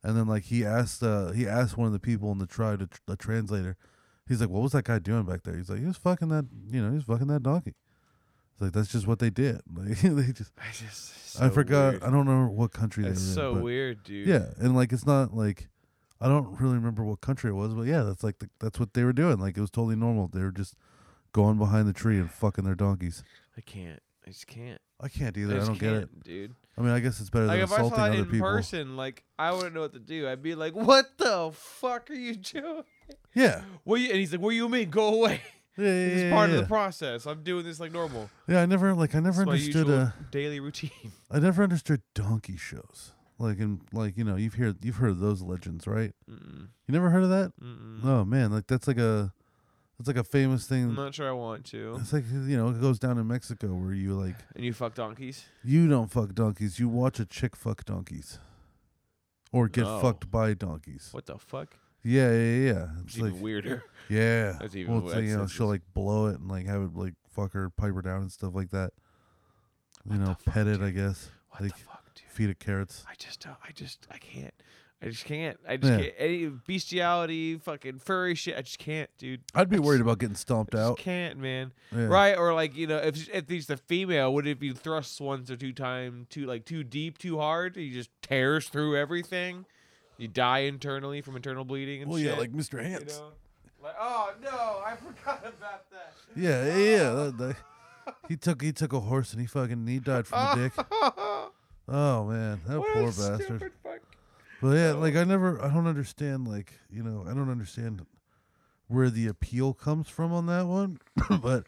and 0.03 0.17
then 0.17 0.27
like 0.27 0.43
he 0.45 0.65
asked 0.65 1.03
uh 1.03 1.31
he 1.31 1.47
asked 1.47 1.77
one 1.77 1.85
of 1.87 1.93
the 1.93 1.99
people 1.99 2.31
in 2.31 2.39
the 2.39 2.47
tribe, 2.47 2.79
to 2.79 2.87
tr- 2.87 2.99
the 3.05 3.15
translator. 3.15 3.77
He's 4.27 4.41
like, 4.41 4.49
"What 4.49 4.63
was 4.63 4.71
that 4.71 4.85
guy 4.85 4.97
doing 4.99 5.23
back 5.23 5.43
there?" 5.43 5.55
He's 5.55 5.69
like, 5.69 5.79
"He 5.79 5.85
was 5.85 5.97
fucking 5.97 6.29
that, 6.29 6.45
you 6.69 6.81
know, 6.81 6.89
he 6.89 6.95
was 6.95 7.03
fucking 7.03 7.27
that 7.27 7.43
donkey." 7.43 7.75
It's 8.53 8.61
like 8.61 8.71
that's 8.71 8.87
just 8.91 9.05
what 9.07 9.19
they 9.19 9.29
did. 9.29 9.61
Like 9.73 9.99
they 9.99 10.31
just, 10.31 10.51
I 10.57 10.71
just. 10.71 11.41
I 11.41 11.49
forgot. 11.49 11.91
weird. 11.91 12.03
I 12.03 12.07
don't 12.07 12.27
remember 12.27 12.49
what 12.49 12.71
country 12.73 13.05
It's 13.05 13.21
they 13.21 13.29
were 13.41 13.51
so 13.51 13.55
in. 13.57 13.61
weird, 13.63 14.03
dude. 14.03 14.27
Yeah, 14.27 14.47
and 14.57 14.75
like 14.75 14.91
it's 14.91 15.05
not 15.05 15.33
like 15.33 15.69
I 16.21 16.27
don't 16.27 16.59
really 16.61 16.75
remember 16.75 17.03
what 17.03 17.19
country 17.21 17.49
it 17.49 17.53
was, 17.53 17.73
but 17.73 17.83
yeah, 17.83 18.03
that's 18.03 18.23
like 18.23 18.39
the, 18.39 18.49
that's 18.59 18.79
what 18.79 18.93
they 18.93 19.03
were 19.03 19.13
doing. 19.13 19.39
Like 19.39 19.57
it 19.57 19.61
was 19.61 19.71
totally 19.71 19.95
normal. 19.95 20.27
They 20.27 20.41
were 20.41 20.51
just 20.51 20.75
going 21.33 21.57
behind 21.57 21.87
the 21.87 21.93
tree 21.93 22.17
and 22.19 22.29
fucking 22.31 22.63
their 22.63 22.75
donkeys. 22.75 23.23
I 23.57 23.61
can't. 23.61 23.99
I 24.25 24.29
just 24.29 24.45
can't. 24.47 24.79
I 24.99 25.07
can't 25.09 25.35
either. 25.35 25.55
I, 25.55 25.57
just 25.57 25.67
don't 25.69 25.79
get 25.79 25.93
it. 25.93 26.23
dude. 26.23 26.53
I 26.77 26.81
mean, 26.81 26.91
I 26.91 26.99
guess 26.99 27.19
it's 27.19 27.31
better 27.31 27.45
Like 27.47 27.55
than 27.59 27.63
if 27.63 27.71
I 27.71 27.77
saw 27.77 27.85
assaulting 27.87 28.05
other 28.05 28.17
in 28.19 28.25
people. 28.25 28.47
person, 28.47 28.95
like 28.95 29.23
I 29.39 29.51
wouldn't 29.51 29.73
know 29.73 29.81
what 29.81 29.93
to 29.93 29.99
do. 29.99 30.27
I'd 30.29 30.43
be 30.43 30.53
like, 30.53 30.75
"What 30.75 31.05
the 31.17 31.51
fuck 31.53 32.09
are 32.11 32.13
you 32.13 32.35
doing?" 32.53 32.83
Yeah, 33.33 33.61
What 33.83 33.99
you? 33.99 34.09
And 34.09 34.17
he's 34.17 34.31
like, 34.31 34.41
"What 34.41 34.51
do 34.51 34.55
you 34.57 34.69
mean? 34.69 34.89
Go 34.91 35.15
away." 35.15 35.41
yeah, 35.77 35.85
yeah. 35.85 35.91
It's 35.91 36.21
yeah, 36.23 36.31
part 36.31 36.49
yeah. 36.49 36.55
of 36.57 36.61
the 36.61 36.67
process. 36.67 37.25
I'm 37.25 37.41
doing 37.43 37.63
this 37.65 37.79
like 37.79 37.91
normal. 37.91 38.29
Yeah, 38.47 38.61
I 38.61 38.67
never 38.67 38.93
like 38.93 39.15
I 39.15 39.19
never 39.21 39.41
It's 39.41 39.49
understood. 39.51 39.89
Uh, 39.89 40.11
daily 40.29 40.59
routine. 40.59 40.91
I 41.31 41.39
never 41.39 41.63
understood 41.63 42.01
donkey 42.13 42.57
shows. 42.57 43.13
Like 43.41 43.59
in 43.59 43.81
like 43.91 44.17
you 44.17 44.23
know 44.23 44.35
you've 44.35 44.53
heard 44.55 44.83
you've 44.83 44.97
heard 44.97 45.11
of 45.11 45.19
those 45.19 45.41
legends, 45.41 45.87
right? 45.87 46.13
Mm-mm, 46.29 46.67
You 46.87 46.91
never 46.93 47.09
heard 47.09 47.23
of 47.23 47.29
that? 47.29 47.51
mm-mm. 47.61 48.03
Oh 48.05 48.23
man, 48.25 48.51
like 48.51 48.67
that's 48.67 48.87
like 48.87 48.97
a 48.99 49.33
that's 49.97 50.07
like 50.07 50.17
a 50.17 50.23
famous 50.23 50.67
thing. 50.67 50.83
I'm 50.85 50.95
not 50.95 51.13
sure 51.15 51.27
I 51.27 51.31
want 51.31 51.65
to. 51.67 51.97
It's 51.99 52.13
like 52.13 52.25
you 52.31 52.57
know 52.57 52.69
it 52.69 52.79
goes 52.81 52.99
down 52.99 53.17
in 53.17 53.27
Mexico 53.27 53.67
where 53.73 53.93
you 53.93 54.13
like 54.13 54.35
And 54.55 54.63
you 54.65 54.73
fuck 54.73 54.93
donkeys? 54.95 55.45
you 55.63 55.87
don't 55.87 56.11
fuck 56.11 56.33
donkeys, 56.35 56.79
you 56.79 56.87
watch 56.89 57.19
a 57.19 57.25
chick 57.25 57.55
fuck 57.55 57.83
donkeys. 57.85 58.39
or 59.51 59.67
get 59.67 59.83
No. 59.85 59.99
fucked 59.99 60.29
by 60.31 60.53
donkeys. 60.53 61.09
What 61.11 61.25
the 61.25 61.37
fuck? 61.37 61.75
Yeah, 62.03 62.31
yeah, 62.31 62.71
yeah. 62.73 62.87
It's 63.01 63.09
It's 63.09 63.17
even 63.19 63.33
like 63.33 63.41
weirder. 63.41 63.83
yeah. 64.09 64.51
That's 64.59 64.75
even 64.75 64.93
well, 64.95 65.05
it's 65.05 65.15
like, 65.15 65.25
you 65.25 65.37
know, 65.37 65.45
she'll 65.47 65.67
like 65.67 65.83
blow 65.93 66.27
it 66.27 66.39
and 66.39 66.47
like 66.49 66.65
have 66.65 66.81
it 66.81 66.95
like 66.95 67.13
fuck 67.29 67.53
her, 67.53 67.69
pipe 67.69 67.93
her 67.93 68.01
down 68.01 68.21
and 68.21 68.31
stuff 68.31 68.55
like 68.55 68.71
that. 68.71 68.91
You 70.05 70.11
What 70.11 70.19
know, 70.19 70.25
the 70.25 70.35
fuck, 70.35 70.53
pet 70.53 70.67
it, 70.67 70.77
dude? 70.79 70.83
I 70.83 70.89
guess. 70.91 71.29
What 71.49 71.61
like 71.61 71.73
the 71.77 71.83
fuck, 71.83 71.90
feed 72.29 72.49
it 72.49 72.59
carrots. 72.59 73.03
I 73.09 73.13
just 73.17 73.41
don't. 73.41 73.57
I 73.67 73.71
just. 73.71 74.07
I 74.11 74.17
can't. 74.17 74.53
I 75.03 75.07
just 75.09 75.25
can't. 75.25 75.57
I 75.67 75.77
just 75.77 75.91
Yeah. 75.93 75.99
can't. 75.99 76.13
Any 76.19 76.45
bestiality, 76.67 77.57
fucking 77.57 77.99
furry 77.99 78.35
shit. 78.35 78.55
I 78.55 78.61
just 78.61 78.77
can't, 78.77 79.09
dude. 79.17 79.41
I'd 79.55 79.67
be 79.69 79.79
worried 79.79 80.01
about 80.01 80.19
getting 80.19 80.35
stomped 80.35 80.75
I 80.75 80.77
just 80.79 80.91
out. 80.91 80.97
can't, 80.99 81.39
man. 81.39 81.71
Yeah. 81.91 82.05
Right? 82.05 82.37
Or 82.37 82.53
like 82.53 82.75
you 82.75 82.85
know, 82.87 82.97
if 82.97 83.27
if 83.29 83.49
he's 83.49 83.65
the 83.67 83.77
female, 83.77 84.31
would 84.33 84.45
if 84.45 84.59
be 84.59 84.71
thrust 84.73 85.19
once 85.19 85.49
or 85.49 85.55
two 85.55 85.73
time 85.73 86.27
too 86.29 86.45
like 86.45 86.65
too 86.65 86.83
deep, 86.83 87.17
too 87.17 87.39
hard? 87.39 87.75
He 87.75 87.91
just 87.91 88.09
tears 88.21 88.67
through 88.69 88.95
everything. 88.97 89.65
You 90.17 90.27
die 90.27 90.59
internally 90.59 91.21
from 91.21 91.35
internal 91.35 91.65
bleeding 91.65 92.03
and 92.03 92.11
Well, 92.11 92.19
shit. 92.19 92.27
yeah, 92.33 92.37
like 92.37 92.51
Mr. 92.51 92.73
you 92.73 92.89
Hands. 92.91 93.17
know. 93.19 93.31
Like, 93.81 93.95
oh 93.99 94.31
no, 94.43 94.83
I 94.85 94.95
forgot 94.97 95.39
about 95.47 95.89
that. 95.89 96.13
Yeah, 96.35 96.65
yeah, 96.65 96.77
yeah. 96.77 97.09
that- 97.13 97.37
that- 97.39 97.55
he 98.27 98.35
took 98.37 98.61
he 98.61 98.71
took 98.71 98.93
a 98.93 98.99
horse 98.99 99.31
and 99.31 99.41
he 99.41 99.47
fucking 99.47 99.87
he 99.87 99.97
died 99.99 100.27
from 100.27 100.59
the 100.59 100.69
dick. 100.69 100.85
Oh 101.93 102.25
man, 102.25 102.61
that 102.67 102.79
What 102.79 102.93
poor 102.93 103.03
bastard. 103.07 103.71
fuck. 103.83 103.99
But 104.61 104.69
yeah, 104.77 104.91
Oh. 104.91 104.99
like 104.99 105.15
I 105.15 105.23
never, 105.25 105.61
I 105.61 105.67
don't 105.73 105.87
understand. 105.87 106.47
Like 106.47 106.73
you 106.89 107.03
know, 107.03 107.25
I 107.29 107.33
don't 107.33 107.49
understand 107.49 108.05
where 108.87 109.09
the 109.09 109.27
appeal 109.27 109.73
comes 109.73 110.07
from 110.07 110.31
on 110.31 110.45
that 110.45 110.67
one. 110.67 110.99
but 111.41 111.65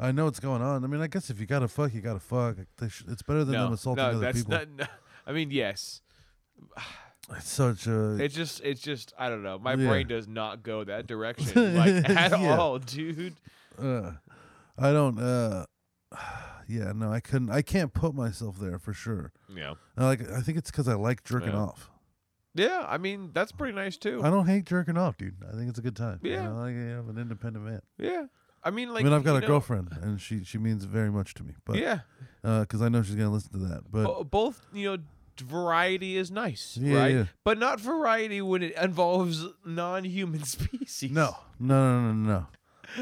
I 0.00 0.12
know 0.12 0.24
what's 0.26 0.40
going 0.40 0.62
on. 0.62 0.84
I 0.84 0.86
mean, 0.86 1.00
I 1.02 1.06
guess 1.08 1.28
if 1.30 1.38
you 1.40 1.46
gotta 1.46 1.68
fuck, 1.68 1.92
you 1.92 2.00
gotta 2.00 2.20
fuck. 2.20 2.56
Sh- 2.88 3.02
It's 3.08 3.22
better 3.22 3.44
than 3.44 3.54
them 3.56 3.72
assaulting 3.72 4.04
no, 4.04 4.10
other 4.12 4.32
people. 4.32 4.50
not. 4.52 4.68
No, 4.78 4.86
I 5.26 5.32
mean, 5.32 5.50
yes. 5.50 6.00
it's 7.36 7.50
such 7.50 7.86
a. 7.86 8.14
It's 8.22 8.34
just, 8.34 8.62
it's 8.64 8.80
just, 8.80 9.12
I 9.18 9.28
don't 9.28 9.42
know. 9.42 9.58
My 9.58 9.74
Yeah. 9.74 9.88
brain 9.88 10.06
does 10.06 10.26
not 10.26 10.62
go 10.62 10.84
that 10.84 11.06
direction, 11.12 11.76
like 11.76 12.08
at 12.08 12.30
Yeah. 12.40 12.56
all, 12.56 12.78
dude. 12.78 13.34
uh, 13.78 14.12
I 14.78 14.92
don't. 14.92 15.18
uh 15.18 15.66
Yeah, 16.68 16.92
no, 16.94 17.10
I 17.10 17.20
couldn't. 17.20 17.50
I 17.50 17.62
can't 17.62 17.92
put 17.94 18.14
myself 18.14 18.58
there 18.60 18.78
for 18.78 18.92
sure. 18.92 19.32
Yeah. 19.52 19.74
And, 19.96 20.04
like, 20.06 20.28
I 20.30 20.40
think 20.42 20.58
it's 20.58 20.70
because 20.70 20.86
I 20.86 20.94
like 20.94 21.24
jerking 21.24 21.52
Yeah. 21.52 21.60
off. 21.62 21.90
Yeah, 22.54 22.84
I 22.88 22.98
mean 22.98 23.30
that's 23.32 23.52
pretty 23.52 23.74
nice 23.74 23.96
too. 23.96 24.20
I 24.24 24.30
don't 24.30 24.46
hate 24.46 24.64
jerking 24.64 24.96
off, 24.96 25.16
dude. 25.16 25.36
I 25.48 25.54
think 25.56 25.68
it's 25.70 25.78
a 25.78 25.82
good 25.82 25.94
time. 25.96 26.18
you 26.22 26.32
Yeah. 26.32 26.48
know, 26.48 26.56
like, 26.56 26.74
I'm 26.74 27.08
an 27.08 27.16
independent 27.18 27.64
man. 27.64 27.80
yeah, 27.98 28.26
I 28.64 28.70
mean 28.70 28.92
like. 28.92 29.02
I 29.02 29.04
mean, 29.04 29.12
I've 29.12 29.22
got 29.22 29.32
you 29.32 29.38
a 29.38 29.40
know, 29.42 29.46
girlfriend, 29.46 29.96
and 30.02 30.20
she 30.20 30.42
she 30.44 30.58
means 30.58 30.84
very 30.84 31.10
much 31.10 31.34
to 31.34 31.44
me. 31.44 31.54
But 31.64 31.76
yeah, 31.76 32.00
uh, 32.42 32.60
because 32.62 32.82
I 32.82 32.88
know 32.88 33.02
she's 33.02 33.14
gonna 33.14 33.30
listen 33.30 33.52
to 33.52 33.58
that. 33.68 33.82
But 33.90 34.04
Bo- 34.04 34.24
both 34.24 34.66
you 34.72 34.86
know 34.90 34.96
d- 34.96 35.04
variety 35.44 36.16
is 36.16 36.30
nice, 36.32 36.76
Yeah, 36.80 36.98
right? 36.98 37.14
yeah. 37.14 37.24
But 37.44 37.58
not 37.58 37.80
variety 37.80 38.42
when 38.42 38.62
it 38.64 38.74
involves 38.76 39.44
non-human 39.64 40.42
species. 40.56 41.12
no, 41.12 41.36
no, 41.60 42.00
no, 42.00 42.12
no, 42.12 42.28
no. 42.28 42.46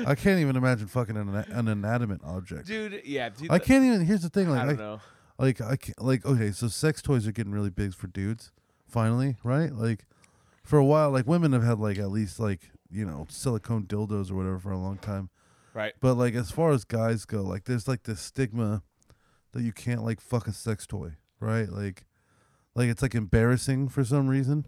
I 0.06 0.14
can't 0.14 0.40
even 0.40 0.56
imagine 0.56 0.86
fucking 0.86 1.16
an, 1.16 1.34
an 1.34 1.68
inanimate 1.68 2.20
object. 2.24 2.66
dude. 2.66 3.02
Yeah, 3.04 3.28
dude, 3.28 3.50
I 3.50 3.58
can't 3.58 3.84
even. 3.84 4.04
Here's 4.04 4.22
the 4.22 4.28
thing, 4.28 4.48
I 4.48 4.64
like, 4.64 4.76
don't 4.76 4.80
I, 4.80 4.82
know. 4.82 5.00
like 5.38 5.60
I 5.60 5.76
can't, 5.76 6.02
like 6.02 6.24
okay, 6.26 6.50
so 6.50 6.68
sex 6.68 7.02
toys 7.02 7.26
are 7.26 7.32
getting 7.32 7.52
really 7.52 7.70
big 7.70 7.94
for 7.94 8.06
dudes. 8.06 8.52
Finally, 8.86 9.36
right? 9.42 9.72
Like 9.72 10.06
for 10.62 10.78
a 10.78 10.84
while, 10.84 11.10
like 11.10 11.26
women 11.26 11.52
have 11.52 11.64
had 11.64 11.78
like 11.78 11.98
at 11.98 12.10
least 12.10 12.38
like 12.40 12.70
you 12.90 13.04
know 13.04 13.26
silicone 13.28 13.84
dildos 13.84 14.30
or 14.30 14.34
whatever 14.36 14.58
for 14.58 14.72
a 14.72 14.78
long 14.78 14.98
time. 14.98 15.30
Right. 15.74 15.92
But 16.00 16.14
like 16.14 16.34
as 16.34 16.50
far 16.50 16.70
as 16.70 16.84
guys 16.84 17.24
go, 17.24 17.42
like 17.42 17.64
there's 17.64 17.86
like 17.86 18.04
this 18.04 18.20
stigma 18.20 18.82
that 19.52 19.62
you 19.62 19.72
can't 19.72 20.04
like 20.04 20.20
fuck 20.20 20.46
a 20.46 20.52
sex 20.52 20.86
toy, 20.86 21.12
right? 21.40 21.68
Like 21.68 22.06
like 22.74 22.88
it's 22.88 23.02
like 23.02 23.14
embarrassing 23.14 23.88
for 23.88 24.04
some 24.04 24.28
reason. 24.28 24.66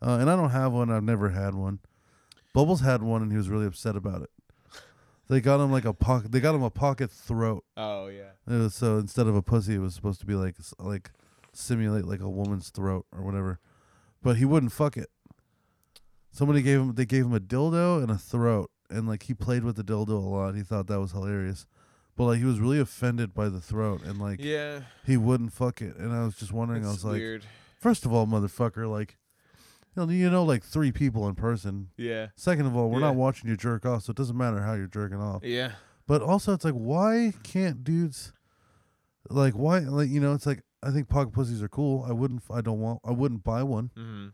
Uh, 0.00 0.18
and 0.20 0.28
I 0.28 0.34
don't 0.34 0.50
have 0.50 0.72
one. 0.72 0.90
I've 0.90 1.04
never 1.04 1.28
had 1.30 1.54
one. 1.54 1.78
Bubbles 2.54 2.80
had 2.80 3.02
one, 3.02 3.22
and 3.22 3.30
he 3.30 3.38
was 3.38 3.48
really 3.48 3.66
upset 3.66 3.94
about 3.96 4.22
it. 4.22 4.30
They 5.32 5.40
got 5.40 5.60
him 5.60 5.72
like 5.72 5.86
a 5.86 5.94
pocket. 5.94 6.30
They 6.30 6.40
got 6.40 6.54
him 6.54 6.62
a 6.62 6.68
pocket 6.70 7.10
throat. 7.10 7.64
Oh 7.76 8.08
yeah. 8.08 8.32
Was, 8.46 8.74
so 8.74 8.98
instead 8.98 9.26
of 9.26 9.34
a 9.34 9.40
pussy, 9.40 9.76
it 9.76 9.78
was 9.78 9.94
supposed 9.94 10.20
to 10.20 10.26
be 10.26 10.34
like 10.34 10.56
like 10.78 11.10
simulate 11.54 12.04
like 12.04 12.20
a 12.20 12.28
woman's 12.28 12.68
throat 12.68 13.06
or 13.16 13.22
whatever. 13.22 13.58
But 14.22 14.36
he 14.36 14.44
wouldn't 14.44 14.72
fuck 14.72 14.98
it. 14.98 15.08
Somebody 16.30 16.60
gave 16.60 16.80
him. 16.80 16.94
They 16.96 17.06
gave 17.06 17.24
him 17.24 17.34
a 17.34 17.40
dildo 17.40 18.02
and 18.02 18.10
a 18.10 18.18
throat, 18.18 18.70
and 18.90 19.08
like 19.08 19.22
he 19.22 19.32
played 19.32 19.64
with 19.64 19.76
the 19.76 19.84
dildo 19.84 20.10
a 20.10 20.12
lot. 20.28 20.54
He 20.54 20.62
thought 20.62 20.86
that 20.88 21.00
was 21.00 21.12
hilarious, 21.12 21.66
but 22.14 22.24
like 22.24 22.38
he 22.38 22.44
was 22.44 22.60
really 22.60 22.78
offended 22.78 23.32
by 23.32 23.48
the 23.48 23.60
throat, 23.60 24.02
and 24.04 24.18
like 24.20 24.38
Yeah. 24.42 24.80
he 25.06 25.16
wouldn't 25.16 25.54
fuck 25.54 25.80
it. 25.80 25.96
And 25.96 26.12
I 26.12 26.24
was 26.24 26.36
just 26.36 26.52
wondering. 26.52 26.84
I 26.84 26.92
It's 26.92 27.04
was 27.04 27.12
like, 27.14 27.40
first 27.78 28.04
of 28.04 28.12
all, 28.12 28.26
motherfucker, 28.26 28.90
like. 28.90 29.16
You 29.96 30.06
know, 30.06 30.12
you 30.12 30.30
know, 30.30 30.44
like 30.44 30.62
three 30.64 30.90
people 30.92 31.28
in 31.28 31.34
person. 31.34 31.88
Yeah. 31.96 32.28
Second 32.36 32.66
of 32.66 32.76
all, 32.76 32.88
we're 32.90 33.00
Yeah. 33.00 33.06
not 33.08 33.16
watching 33.16 33.48
you 33.50 33.56
jerk 33.56 33.84
off, 33.84 34.04
so 34.04 34.10
it 34.12 34.16
doesn't 34.16 34.36
matter 34.36 34.62
how 34.62 34.72
you're 34.74 34.86
jerking 34.86 35.20
off. 35.20 35.44
Yeah. 35.44 35.72
But 36.06 36.22
also, 36.22 36.52
it's 36.54 36.64
like, 36.64 36.74
why 36.74 37.32
can't 37.42 37.84
dudes, 37.84 38.32
like, 39.30 39.54
why, 39.54 39.80
like, 39.80 40.08
you 40.08 40.20
know, 40.20 40.32
it's 40.34 40.46
like, 40.46 40.62
I 40.82 40.90
think 40.90 41.08
pocket 41.08 41.32
pussies 41.32 41.62
are 41.62 41.68
cool. 41.68 42.04
I 42.08 42.12
wouldn't, 42.12 42.42
I 42.50 42.60
don't 42.60 42.80
want, 42.80 43.00
I 43.04 43.12
wouldn't 43.12 43.44
buy 43.44 43.62
one. 43.62 43.90
Mm-hmm. 43.96 44.28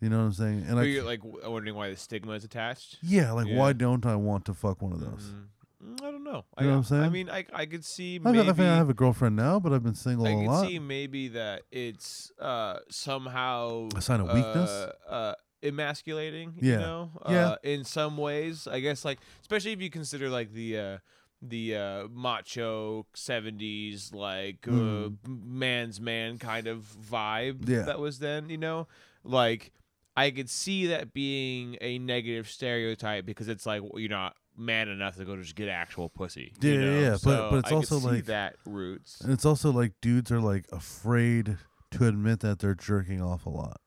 You 0.00 0.10
know 0.10 0.18
what 0.18 0.24
I'm 0.24 0.32
saying? 0.32 0.58
And 0.66 0.74
But 0.74 0.80
I, 0.80 0.82
you're 0.84 1.04
like 1.04 1.20
wondering 1.22 1.76
why 1.76 1.88
the 1.90 1.96
stigma 1.96 2.32
is 2.32 2.44
attached. 2.44 2.98
yeah, 3.02 3.30
like, 3.32 3.46
Yeah. 3.46 3.56
why 3.58 3.72
don't 3.72 4.04
I 4.04 4.16
want 4.16 4.44
to 4.46 4.54
fuck 4.54 4.82
one 4.82 4.92
of 4.92 5.00
those? 5.00 5.30
Mhm. 5.30 5.44
Mm, 5.84 6.02
I 6.02 6.10
don't 6.10 6.24
know. 6.24 6.44
You 6.60 6.66
know 6.66 6.78
what 6.78 6.90
I'm 6.92 7.02
I, 7.02 7.06
I 7.06 7.08
mean, 7.10 7.30
I 7.30 7.44
I 7.52 7.66
could 7.66 7.84
see 7.84 8.16
I, 8.24 8.30
maybe. 8.32 8.40
I 8.48 8.52
think 8.52 8.60
I 8.68 8.76
have 8.76 8.90
a 8.90 8.94
girlfriend 8.94 9.36
now, 9.36 9.60
but 9.60 9.72
I've 9.72 9.82
been 9.82 9.94
single 9.94 10.26
I 10.26 10.30
a 10.30 10.34
lot. 10.50 10.66
see 10.66 10.78
maybe 10.78 11.28
that 11.28 11.62
it's 11.70 12.32
uh, 12.40 12.78
somehow 12.90 13.88
A 13.96 14.00
sign 14.00 14.20
of 14.20 14.32
weakness? 14.32 14.70
uh, 14.70 14.92
uh, 15.08 15.34
emasculating. 15.62 16.54
Yeah. 16.60 16.72
You 16.72 16.78
know, 16.78 17.10
Yeah. 17.28 17.48
Uh, 17.48 17.56
in 17.62 17.84
some 17.84 18.16
ways, 18.16 18.66
I 18.66 18.80
guess, 18.80 19.04
like 19.04 19.18
especially 19.42 19.72
if 19.72 19.80
you 19.82 19.90
consider 19.90 20.28
like 20.28 20.52
the. 20.52 20.78
Uh, 20.78 20.98
the 21.46 21.76
uh, 21.76 22.08
macho 22.10 23.04
'70s, 23.14 24.14
like 24.14 24.66
uh, 24.66 24.70
Mm. 24.70 25.16
man's 25.26 26.00
man 26.00 26.38
kind 26.38 26.66
of 26.66 26.86
vibe 27.10 27.68
Yeah. 27.68 27.82
that 27.82 27.98
was 27.98 28.18
then, 28.18 28.48
you 28.48 28.56
know, 28.56 28.88
like 29.24 29.70
I 30.16 30.30
could 30.30 30.48
see 30.48 30.86
that 30.86 31.12
being 31.12 31.76
a 31.82 31.98
negative 31.98 32.48
stereotype 32.48 33.26
because 33.26 33.48
it's 33.48 33.66
like 33.66 33.82
well, 33.82 33.98
you're 34.00 34.08
not 34.08 34.36
man 34.56 34.88
enough 34.88 35.16
to 35.16 35.24
go 35.24 35.36
just 35.36 35.54
get 35.56 35.68
actual 35.68 36.08
pussy. 36.08 36.52
you 36.60 36.70
Yeah, 36.70 36.78
know? 36.80 36.92
yeah, 36.92 37.00
yeah, 37.00 37.10
but- 37.12 37.18
So 37.20 37.48
but 37.50 37.56
it's 37.58 37.72
I 37.72 37.74
also 37.74 37.98
see 37.98 38.06
like- 38.06 38.24
that 38.26 38.56
roots. 38.64 39.20
And 39.20 39.32
it's 39.32 39.44
also 39.44 39.70
like 39.72 39.92
dudes 40.00 40.30
are 40.30 40.40
like 40.40 40.66
afraid 40.72 41.58
to 41.92 42.06
admit 42.06 42.40
that 42.40 42.58
they're 42.60 42.74
jerking 42.74 43.20
off 43.22 43.46
a 43.46 43.50
lot. 43.50 43.80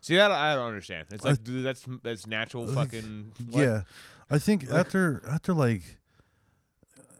See 0.00 0.16
that 0.16 0.30
I 0.30 0.54
don't 0.54 0.66
understand. 0.68 1.06
It's 1.12 1.24
I- 1.24 1.30
like 1.30 1.42
dude, 1.44 1.64
that's 1.64 1.86
that's 2.02 2.26
natural 2.26 2.66
Like, 2.66 2.90
fucking 2.92 3.32
what? 3.50 3.60
Yeah, 3.62 3.82
I 4.30 4.38
think 4.38 4.64
Like- 4.70 4.80
after 4.80 5.22
after 5.28 5.54
like 5.54 5.82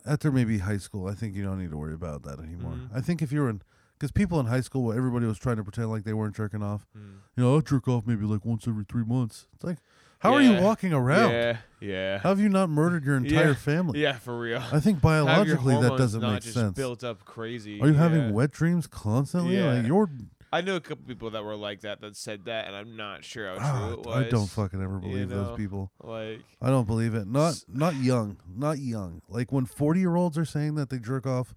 after 0.07 0.31
maybe 0.31 0.59
high 0.59 0.77
school, 0.77 1.07
I 1.09 1.15
think 1.15 1.35
you 1.35 1.43
don't 1.43 1.59
need 1.59 1.71
to 1.71 1.77
worry 1.77 1.95
about 1.95 2.23
that 2.25 2.39
anymore. 2.39 2.73
Mhm. 2.75 2.89
I 2.95 3.01
think 3.01 3.23
if 3.23 3.33
you're 3.33 3.49
in 3.49 3.63
because 3.99 4.13
people 4.13 4.39
in 4.41 4.47
high 4.47 4.61
school, 4.61 4.93
everybody 4.93 5.25
was 5.25 5.39
trying 5.39 5.57
to 5.57 5.63
pretend 5.65 5.89
like 5.89 6.05
they 6.05 6.13
weren't 6.13 6.37
jerking 6.37 6.63
off. 6.63 6.87
Mm. 6.97 7.01
You 7.37 7.43
know, 7.45 7.55
I'll 7.55 7.61
jerk 7.63 7.89
off 7.89 8.07
maybe 8.07 8.27
like 8.27 8.45
once 8.45 8.69
every 8.69 8.85
three 8.85 9.05
months. 9.05 9.47
It's 9.55 9.65
like, 9.65 9.79
how 10.25 10.35
are 10.35 10.43
you 10.43 10.61
walking 10.61 10.93
around? 10.93 11.31
Yeah, 11.31 11.57
yeah, 11.81 12.19
How 12.19 12.31
have 12.31 12.41
you 12.41 12.49
not 12.49 12.71
murdered 12.71 13.05
your 13.05 13.17
entire 13.17 13.49
Yeah. 13.49 13.55
family? 13.55 14.01
yeah, 14.01 14.15
for 14.19 14.39
real. 14.39 14.63
I 14.73 14.81
think 14.81 15.01
biologically 15.01 15.75
that 15.81 15.97
doesn't 15.97 16.21
not 16.21 16.33
make 16.35 16.43
just 16.43 16.55
sense. 16.55 16.75
Built 16.75 17.05
up 17.05 17.25
crazy. 17.25 17.81
Are 17.81 17.87
you 17.89 17.93
yeah. 17.93 17.99
having 17.99 18.33
wet 18.33 18.51
dreams 18.51 18.87
constantly? 18.87 19.57
Yeah. 19.57 19.75
Like 19.75 19.87
you're 19.87 20.09
I 20.53 20.61
know 20.61 20.77
a 20.77 20.81
couple 20.81 21.05
people 21.07 21.31
that 21.31 21.43
were 21.45 21.57
like 21.57 21.81
that 21.81 22.01
that 22.03 22.17
said 22.17 22.45
that, 22.45 22.69
and 22.69 22.77
I'm 22.77 22.97
not 22.97 23.25
sure 23.25 23.49
how 23.49 23.57
Ah, 23.59 23.87
true 23.89 23.95
it 23.95 24.07
was. 24.07 24.17
I 24.17 24.29
don't 24.29 24.47
fucking 24.47 24.81
ever 24.81 24.95
you 24.95 25.01
believe 25.01 25.29
know? 25.31 25.45
those 25.47 25.57
people. 25.57 25.91
like. 26.01 26.43
I 26.63 26.69
don't 26.71 26.87
believe 26.87 27.15
it. 27.17 27.27
Not 27.27 27.65
not 27.69 27.97
young. 27.97 28.37
Not 28.57 28.79
young. 28.79 29.21
Like 29.29 29.51
when 29.51 29.67
40-year-olds 29.67 30.39
are 30.39 30.45
saying 30.45 30.77
that 30.77 30.91
they 30.91 30.99
jerk 31.01 31.27
off 31.27 31.55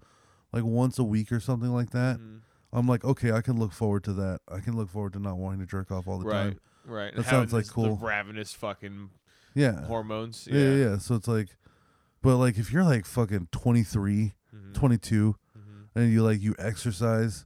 like 0.52 0.64
once 0.64 0.98
a 0.98 1.04
week 1.04 1.30
or 1.30 1.38
something 1.38 1.70
like 1.72 1.90
that. 1.90 2.18
mm, 2.18 2.40
I'm 2.72 2.88
like, 2.88 3.04
"Okay, 3.04 3.30
I 3.30 3.40
can 3.40 3.56
look 3.58 3.72
forward 3.72 4.02
to 4.04 4.12
that. 4.14 4.40
I 4.48 4.58
can 4.58 4.76
look 4.76 4.88
forward 4.90 5.12
to 5.12 5.20
not 5.20 5.36
wanting 5.38 5.60
to 5.60 5.66
jerk 5.66 5.92
off 5.92 6.08
all 6.08 6.18
the 6.18 6.26
right, 6.26 6.34
time." 6.42 6.60
Right. 6.88 7.14
That 7.14 7.24
sounds 7.26 7.52
like 7.52 7.68
cool. 7.68 7.96
The 7.96 8.04
ravenous 8.06 8.52
fucking 8.54 9.10
Yeah. 9.54 9.84
hormones. 9.86 10.48
yeah. 10.50 10.58
Yeah, 10.60 10.74
yeah. 10.74 10.98
So 10.98 11.14
it's 11.14 11.28
like 11.28 11.48
but 12.22 12.36
like 12.36 12.58
if 12.58 12.72
you're 12.72 12.82
like 12.84 13.04
fucking 13.06 13.48
23, 13.52 14.34
Mhm, 14.54 14.74
22 14.74 15.36
mhm. 15.56 15.62
and 15.94 16.12
you 16.12 16.22
like 16.24 16.40
you 16.40 16.54
exercise 16.58 17.44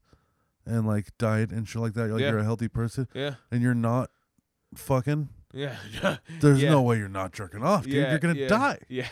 and 0.64 0.86
like 0.86 1.08
diet 1.18 1.50
and 1.50 1.68
shit 1.68 1.82
like 1.82 1.94
that, 1.94 2.04
you're 2.06 2.12
like 2.14 2.22
Yeah. 2.22 2.30
you're 2.30 2.38
a 2.38 2.44
healthy 2.44 2.68
person 2.68 3.08
Yeah, 3.12 3.34
and 3.50 3.60
you're 3.60 3.74
not 3.74 4.10
fucking 4.74 5.28
yeah. 5.52 5.76
there's 6.40 6.62
no 6.62 6.80
way 6.80 6.96
you're 6.96 7.08
not 7.08 7.32
jerking 7.32 7.62
off, 7.62 7.84
dude. 7.84 7.94
you're 7.94 8.18
going 8.18 8.34
to 8.34 8.40
yeah, 8.42 8.48
die. 8.48 8.78
Yeah, 8.88 9.08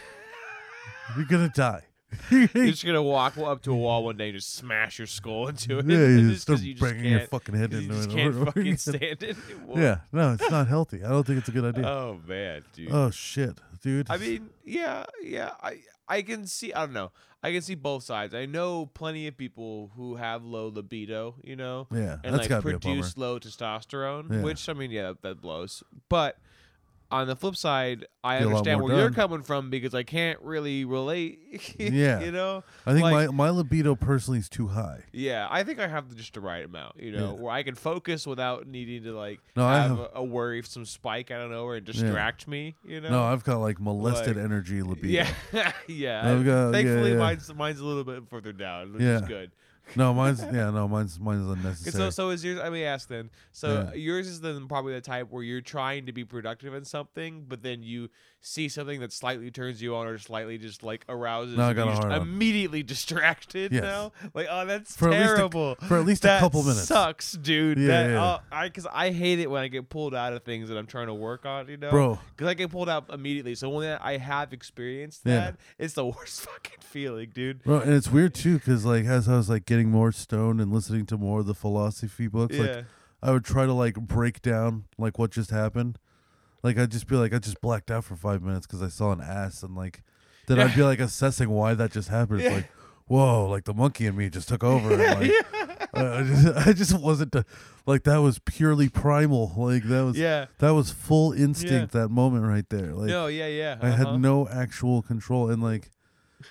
You're 1.16 1.26
going 1.26 1.46
to 1.46 1.52
die. 1.54 1.82
You're 2.30 2.46
just 2.66 2.84
gonna 2.84 3.02
walk 3.02 3.38
up 3.38 3.62
to 3.62 3.72
a 3.72 3.76
wall 3.76 4.04
one 4.04 4.16
day 4.16 4.28
and 4.30 4.36
just 4.38 4.54
smash 4.54 4.98
your 4.98 5.06
skull 5.06 5.48
into 5.48 5.78
it. 5.78 5.86
yeah, 5.86 5.98
you 5.98 6.30
just 6.30 6.42
start 6.42 6.60
you 6.60 6.74
just 6.74 6.82
banging 6.82 7.10
your 7.12 7.20
fucking 7.26 7.54
head 7.54 7.72
into 7.72 7.82
you 7.82 7.88
just 7.88 8.10
it. 8.10 8.14
can't 8.14 8.28
over 8.28 8.38
and 8.38 8.48
over 8.48 8.52
fucking 8.52 8.76
stand 8.76 9.22
it 9.22 9.36
anymore. 9.50 9.78
Yeah, 9.80 9.98
no, 10.12 10.32
it's 10.34 10.50
not 10.50 10.66
healthy. 10.68 11.04
I 11.04 11.08
don't 11.08 11.26
think 11.26 11.38
it's 11.38 11.48
a 11.48 11.52
good 11.52 11.64
idea. 11.64 11.86
Oh 11.86 12.20
man, 12.26 12.62
dude. 12.72 12.90
oh 12.92 13.10
shit, 13.10 13.58
dude. 13.82 14.10
I 14.10 14.16
mean, 14.16 14.50
yeah, 14.64 15.04
yeah. 15.22 15.52
I 15.62 15.78
I 16.08 16.22
can 16.22 16.46
see. 16.46 16.72
I 16.72 16.80
don't 16.80 16.92
know. 16.94 17.12
I 17.42 17.52
can 17.52 17.62
see 17.62 17.74
both 17.74 18.02
sides. 18.02 18.34
I 18.34 18.44
know 18.44 18.84
plenty 18.86 19.26
of 19.26 19.36
people 19.36 19.90
who 19.96 20.16
have 20.16 20.44
low 20.44 20.68
libido. 20.68 21.36
You 21.42 21.56
know, 21.56 21.86
yeah, 21.92 22.18
and 22.24 22.34
that's 22.34 22.42
like 22.42 22.48
gotta 22.48 22.62
be 22.66 22.74
a 22.74 22.78
produce 22.78 23.16
low 23.16 23.38
testosterone, 23.38 24.30
Yeah. 24.30 24.42
which 24.42 24.68
I 24.68 24.72
mean, 24.74 24.90
yeah, 24.90 25.12
that 25.22 25.40
blows. 25.40 25.82
But 26.08 26.36
on 27.10 27.26
the 27.26 27.34
flip 27.34 27.56
side, 27.56 28.06
I 28.22 28.38
Get 28.38 28.46
understand 28.46 28.80
where 28.82 28.96
you're 28.96 29.10
coming 29.10 29.42
from 29.42 29.68
because 29.68 29.94
I 29.94 30.02
can't 30.04 30.38
really 30.42 30.84
relate. 30.84 31.38
Yeah. 31.78 32.20
you 32.20 32.30
know. 32.30 32.62
I 32.86 32.92
think 32.92 33.02
like- 33.02 33.12
my 33.12 33.26
my 33.28 33.50
libido 33.50 33.94
personally 33.96 34.38
is 34.38 34.48
too 34.48 34.68
high. 34.68 35.02
Yeah, 35.12 35.48
I 35.50 35.64
think 35.64 35.80
I 35.80 35.88
have 35.88 36.14
just 36.14 36.34
the 36.34 36.40
right 36.40 36.64
amount. 36.64 37.00
You 37.00 37.12
know, 37.12 37.34
Yeah. 37.34 37.40
where 37.42 37.52
I 37.52 37.62
can 37.64 37.74
focus 37.74 38.26
without 38.26 38.66
needing 38.68 39.02
to 39.04 39.12
like 39.12 39.40
No, 39.56 39.66
I 39.66 39.78
have, 39.80 39.90
have- 39.98 40.08
a, 40.14 40.22
worry, 40.24 40.62
some 40.62 40.84
spike 40.84 41.30
out 41.32 41.40
of 41.42 41.50
nowhere, 41.50 41.76
and 41.76 41.86
distract 41.86 42.46
me. 42.46 42.76
You 42.86 43.00
know. 43.00 43.10
No, 43.10 43.22
I've 43.24 43.42
got 43.44 43.58
like 43.58 43.80
molested 43.80 44.36
Like- 44.36 44.44
energy 44.44 44.82
libido. 44.82 45.26
Yeah, 45.52 45.72
yeah. 45.88 46.30
I've 46.30 46.44
got- 46.44 46.72
Thankfully, 46.72 47.12
yeah. 47.12 47.18
mine's 47.18 47.52
mine's 47.54 47.80
a 47.80 47.84
little 47.84 48.04
bit 48.04 48.22
further 48.30 48.52
down, 48.52 48.92
which 48.92 49.02
is 49.02 49.22
good. 49.22 49.50
No, 49.96 50.14
mine's 50.14 50.40
yeah, 50.42 50.70
no, 50.70 50.86
mine's 50.88 51.18
mine's 51.18 51.46
unnecessary. 51.48 51.92
so, 51.92 52.10
so 52.10 52.30
is 52.30 52.44
yours? 52.44 52.58
Let 52.58 52.72
me 52.72 52.84
ask 52.84 53.08
then. 53.08 53.30
So 53.52 53.68
Yeah. 53.68 53.94
yours 53.94 54.28
is 54.28 54.40
then 54.40 54.68
probably 54.68 54.92
the 54.94 55.00
type 55.00 55.28
where 55.30 55.42
you're 55.42 55.60
trying 55.60 56.06
to 56.06 56.12
be 56.12 56.24
productive 56.24 56.74
in 56.74 56.84
something, 56.84 57.44
but 57.48 57.62
then 57.62 57.82
you 57.82 58.08
see 58.42 58.68
something 58.70 59.00
that 59.00 59.12
slightly 59.12 59.50
turns 59.50 59.82
you 59.82 59.94
on 59.94 60.06
or 60.06 60.16
slightly 60.16 60.56
just 60.56 60.82
like 60.82 61.04
arouses. 61.08 61.56
No, 61.56 61.64
I 61.64 61.72
got 61.74 61.86
you're 61.86 61.96
just 62.10 62.22
immediately 62.22 62.82
distracted 62.82 63.70
Yes. 63.72 63.82
now. 63.82 64.12
Like, 64.32 64.46
oh, 64.50 64.64
that's 64.64 64.96
For 64.96 65.08
at 65.10 65.14
a- 65.20 65.24
terrible. 65.36 65.74
for 65.86 65.98
at 65.98 66.06
least 66.06 66.24
a 66.24 66.38
couple 66.40 66.62
minutes. 66.62 66.84
Sucks, 66.84 67.32
dude. 67.32 67.78
Yeah, 67.78 67.86
that, 67.88 68.10
yeah. 68.10 68.22
uh, 68.24 68.38
I 68.50 68.68
because 68.68 68.86
I 68.90 69.10
hate 69.10 69.40
it 69.40 69.50
when 69.50 69.62
I 69.62 69.68
get 69.68 69.88
pulled 69.90 70.14
out 70.14 70.32
of 70.32 70.42
things 70.42 70.68
that 70.70 70.78
I'm 70.78 70.86
trying 70.86 71.08
to 71.08 71.14
work 71.14 71.44
on. 71.44 71.68
You 71.68 71.76
know, 71.76 71.90
Bro. 71.90 72.18
because 72.34 72.48
I 72.48 72.54
get 72.54 72.70
pulled 72.70 72.88
out 72.88 73.12
immediately. 73.12 73.54
So 73.54 73.68
when 73.68 73.98
I 74.00 74.16
have 74.16 74.52
experienced 74.52 75.22
Yeah. 75.24 75.36
that, 75.36 75.56
it's 75.78 75.94
the 75.94 76.06
worst 76.06 76.40
fucking 76.40 76.78
feeling, 76.80 77.30
dude. 77.34 77.62
Bro, 77.62 77.80
and 77.80 77.92
it's 77.92 78.10
weird 78.10 78.34
too, 78.34 78.54
because 78.54 78.84
like 78.86 79.04
as 79.04 79.28
I 79.28 79.36
was 79.36 79.50
like 79.50 79.66
getting 79.66 79.90
more 79.90 80.12
stoned 80.12 80.60
and 80.60 80.72
listening 80.72 81.04
to 81.06 81.18
more 81.18 81.40
of 81.40 81.46
the 81.46 81.54
philosophy 81.54 82.26
books, 82.26 82.56
yeah. 82.56 82.62
like 82.62 82.84
I 83.22 83.32
would 83.32 83.44
try 83.44 83.66
to 83.66 83.74
like 83.74 83.94
break 83.96 84.40
down 84.40 84.84
like 84.96 85.18
what 85.18 85.30
just 85.30 85.50
happened. 85.50 85.98
Like 86.62 86.78
I'd 86.78 86.90
just 86.90 87.06
be 87.06 87.16
like 87.16 87.32
I 87.34 87.38
just 87.38 87.60
blacked 87.60 87.90
out 87.90 88.04
for 88.04 88.16
five 88.16 88.42
minutes 88.42 88.66
because 88.66 88.82
I 88.82 88.88
saw 88.88 89.12
an 89.12 89.20
ass 89.20 89.62
and 89.62 89.74
like 89.74 90.02
then 90.46 90.58
I'd 90.60 90.74
be 90.74 90.82
like 90.82 91.00
assessing 91.00 91.48
why 91.50 91.74
that 91.74 91.92
just 91.92 92.08
happened. 92.08 92.40
It's 92.40 92.50
Yeah. 92.50 92.56
like 92.56 92.70
whoa, 93.06 93.46
like 93.48 93.64
the 93.64 93.74
monkey 93.74 94.06
in 94.06 94.16
me 94.16 94.28
just 94.30 94.48
took 94.48 94.62
over. 94.62 94.90
And, 95.00 95.20
like, 95.20 95.32
I, 95.92 96.18
I 96.18 96.22
just, 96.22 96.56
I 96.68 96.72
just 96.72 96.98
wasn't 97.00 97.34
uh, 97.34 97.42
like 97.84 98.04
that 98.04 98.18
was 98.18 98.38
purely 98.38 98.88
primal. 98.88 99.52
Like 99.56 99.82
that 99.84 100.02
was 100.04 100.16
yeah. 100.16 100.46
that 100.58 100.70
was 100.70 100.92
full 100.92 101.32
instinct. 101.32 101.92
That 101.92 102.08
moment 102.10 102.44
right 102.46 102.68
there. 102.68 102.94
Like 102.94 103.08
no, 103.08 103.26
yeah, 103.26 103.48
yeah. 103.48 103.78
I 103.82 103.88
uh-huh. 103.88 103.96
had 104.10 104.20
no 104.20 104.46
actual 104.48 105.02
control 105.02 105.50
and 105.50 105.62
like 105.62 105.90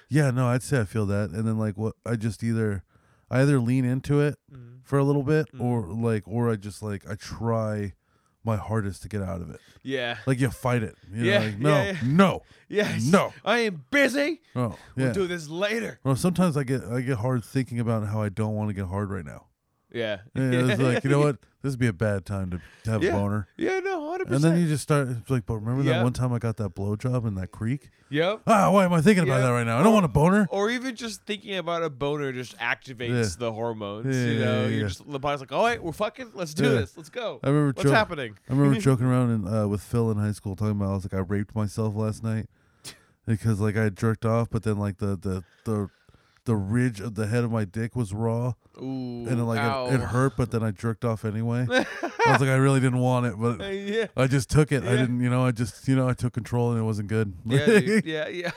yeah, 0.10 0.32
no, 0.32 0.48
I'd 0.48 0.64
say 0.64 0.82
I 0.82 0.84
feel 0.86 1.06
that. 1.08 1.30
And 1.32 1.48
then 1.48 1.58
like 1.58 1.78
what 1.78 1.96
I 2.06 2.16
just 2.16 2.44
either 2.44 2.84
I 3.32 3.42
either 3.42 3.60
lean 3.60 3.86
into 3.86 4.20
it 4.20 4.36
Mhm. 4.52 4.80
for 4.84 4.98
a 5.00 5.04
little 5.04 5.24
bit 5.24 5.48
Mm. 5.54 5.62
or 5.62 5.88
like 5.88 6.24
or 6.28 6.52
I 6.52 6.56
just 6.58 6.84
like 6.84 7.10
I 7.10 7.16
try 7.16 7.94
my 8.44 8.56
hardest 8.58 9.02
to 9.04 9.10
get 9.10 9.22
out 9.22 9.42
of 9.42 9.50
it. 9.50 9.60
Yeah. 9.84 10.18
Like 10.26 10.40
you 10.40 10.50
fight 10.50 10.82
it. 10.84 10.96
You 11.12 11.24
know, 11.26 11.32
Yeah, 11.32 11.40
like, 11.40 11.58
no, 11.60 11.70
yeah, 11.70 11.84
yeah. 11.92 11.98
no, 12.04 12.42
Yes. 12.70 13.04
no. 13.06 13.34
I 13.44 13.60
am 13.60 13.84
busy. 13.92 14.42
Oh, 14.56 14.76
Yeah. 14.96 15.06
We'll 15.06 15.14
do 15.14 15.28
this 15.28 15.48
later. 15.50 16.00
Well, 16.04 16.16
sometimes 16.16 16.56
I 16.58 16.64
get 16.64 16.84
I 16.84 17.02
get 17.02 17.18
hard 17.18 17.44
thinking 17.44 17.80
about 17.80 18.08
how 18.08 18.22
I 18.22 18.30
don't 18.30 18.56
want 18.56 18.70
to 18.70 18.74
get 18.74 18.86
hard 18.86 19.10
right 19.12 19.26
now. 19.26 19.46
Yeah. 19.92 20.20
And 20.36 20.54
it's 20.54 20.82
like, 20.82 21.04
you 21.04 21.10
know 21.10 21.20
what? 21.20 21.38
This 21.62 21.74
would 21.74 21.80
be 21.82 21.88
a 21.88 21.92
bad 21.94 22.26
time 22.26 22.52
to, 22.52 22.62
to 22.86 22.90
have 22.92 23.04
Yeah. 23.04 23.10
a 23.10 23.14
boner. 23.20 23.46
Yeah, 23.58 23.80
no, 23.80 24.00
hundred 24.12 24.28
And 24.28 24.30
percent. 24.30 24.46
And 24.46 24.54
then 24.56 24.62
you 24.62 24.70
just 24.70 24.82
start 24.82 25.10
it's 25.10 25.30
like, 25.30 25.46
but 25.46 25.56
remember 25.58 25.84
Yeah. 25.84 25.98
that 25.98 26.04
one 26.06 26.14
time 26.14 26.32
I 26.32 26.40
got 26.40 26.56
that 26.56 26.74
blowjob 26.74 27.28
in 27.28 27.36
that 27.36 27.52
creek? 27.52 27.90
Yep. 28.10 28.44
Ah, 28.48 28.72
why 28.72 28.86
am 28.86 28.94
I 28.94 29.02
thinking 29.02 29.26
about 29.26 29.40
Yeah. 29.42 29.48
that 29.48 29.52
right 29.52 29.66
now? 29.66 29.78
I 29.78 29.84
don't 29.84 29.92
want 29.94 30.06
a 30.06 30.08
boner. 30.08 30.48
Or 30.52 30.70
even 30.70 30.96
just 30.96 31.24
thinking 31.26 31.58
about 31.58 31.84
a 31.84 31.90
boner 31.90 32.32
just 32.32 32.58
activates 32.60 33.10
Yeah. 33.10 33.36
the 33.40 33.52
hormones. 33.52 34.16
Yeah, 34.16 34.24
you 34.24 34.40
know, 34.40 34.62
yeah, 34.62 34.68
you're 34.68 34.72
yeah. 34.84 34.88
just 34.88 35.12
the 35.12 35.20
body's 35.20 35.42
like, 35.42 35.52
all 35.52 35.66
right, 35.66 35.84
we're 35.84 35.92
fucking, 35.92 36.32
let's 36.34 36.54
do 36.54 36.64
Yeah. 36.64 36.70
this, 36.80 36.96
let's 36.96 37.10
go. 37.10 37.42
I 37.44 37.50
remember 37.50 37.74
What's 37.76 37.84
joke- 37.84 37.92
happening? 37.94 38.36
I 38.50 38.54
remember 38.54 38.80
joking 38.90 39.08
around 39.08 39.32
in, 39.32 39.54
uh, 39.54 39.68
with 39.68 39.82
Phil 39.82 40.10
in 40.12 40.18
high 40.18 40.32
school, 40.32 40.56
talking 40.56 40.78
about 40.80 40.92
I 40.92 40.94
was 40.94 41.04
like 41.04 41.14
I 41.14 41.18
raped 41.26 41.54
myself 41.56 41.94
last 41.94 42.24
night 42.24 42.48
because 43.26 43.60
like 43.60 43.76
I 43.76 43.90
jerked 43.90 44.26
off, 44.26 44.50
but 44.50 44.64
then 44.64 44.78
like 44.78 45.00
the 45.00 45.18
the 45.18 45.44
the 45.66 45.90
the 46.50 46.56
ridge 46.56 47.00
of 47.00 47.14
the 47.14 47.28
head 47.28 47.44
of 47.44 47.52
my 47.52 47.64
dick 47.64 47.96
was 47.96 48.12
raw, 48.12 48.54
Ooh, 48.82 48.82
and 49.28 49.40
it, 49.40 49.44
like 49.44 49.60
it, 49.60 49.94
it 49.94 50.02
hurt, 50.02 50.34
but 50.36 50.50
then 50.50 50.64
I 50.64 50.72
jerked 50.72 51.06
off 51.06 51.24
anyway. 51.24 51.68
I 51.70 52.32
was 52.32 52.42
like 52.42 52.50
I 52.50 52.56
really 52.56 52.80
didn't 52.80 52.98
want 52.98 53.28
it, 53.28 53.36
but 53.40 53.62
uh, 53.62 53.68
yeah. 53.68 54.08
I 54.18 54.26
just 54.26 54.50
took 54.50 54.72
it. 54.72 54.84
I 54.84 54.96
didn't, 54.96 55.22
you 55.22 55.30
know, 55.30 55.46
I 55.46 55.52
just 55.52 55.88
you 55.88 55.96
know 55.96 56.10
I 56.10 56.14
took 56.14 56.34
control 56.34 56.72
and 56.72 56.80
it 56.80 56.84
wasn't 56.84 57.08
good. 57.08 57.36
Yeah, 57.46 57.66
dude, 57.68 58.06
yeah, 58.06 58.28
yeah. 58.30 58.50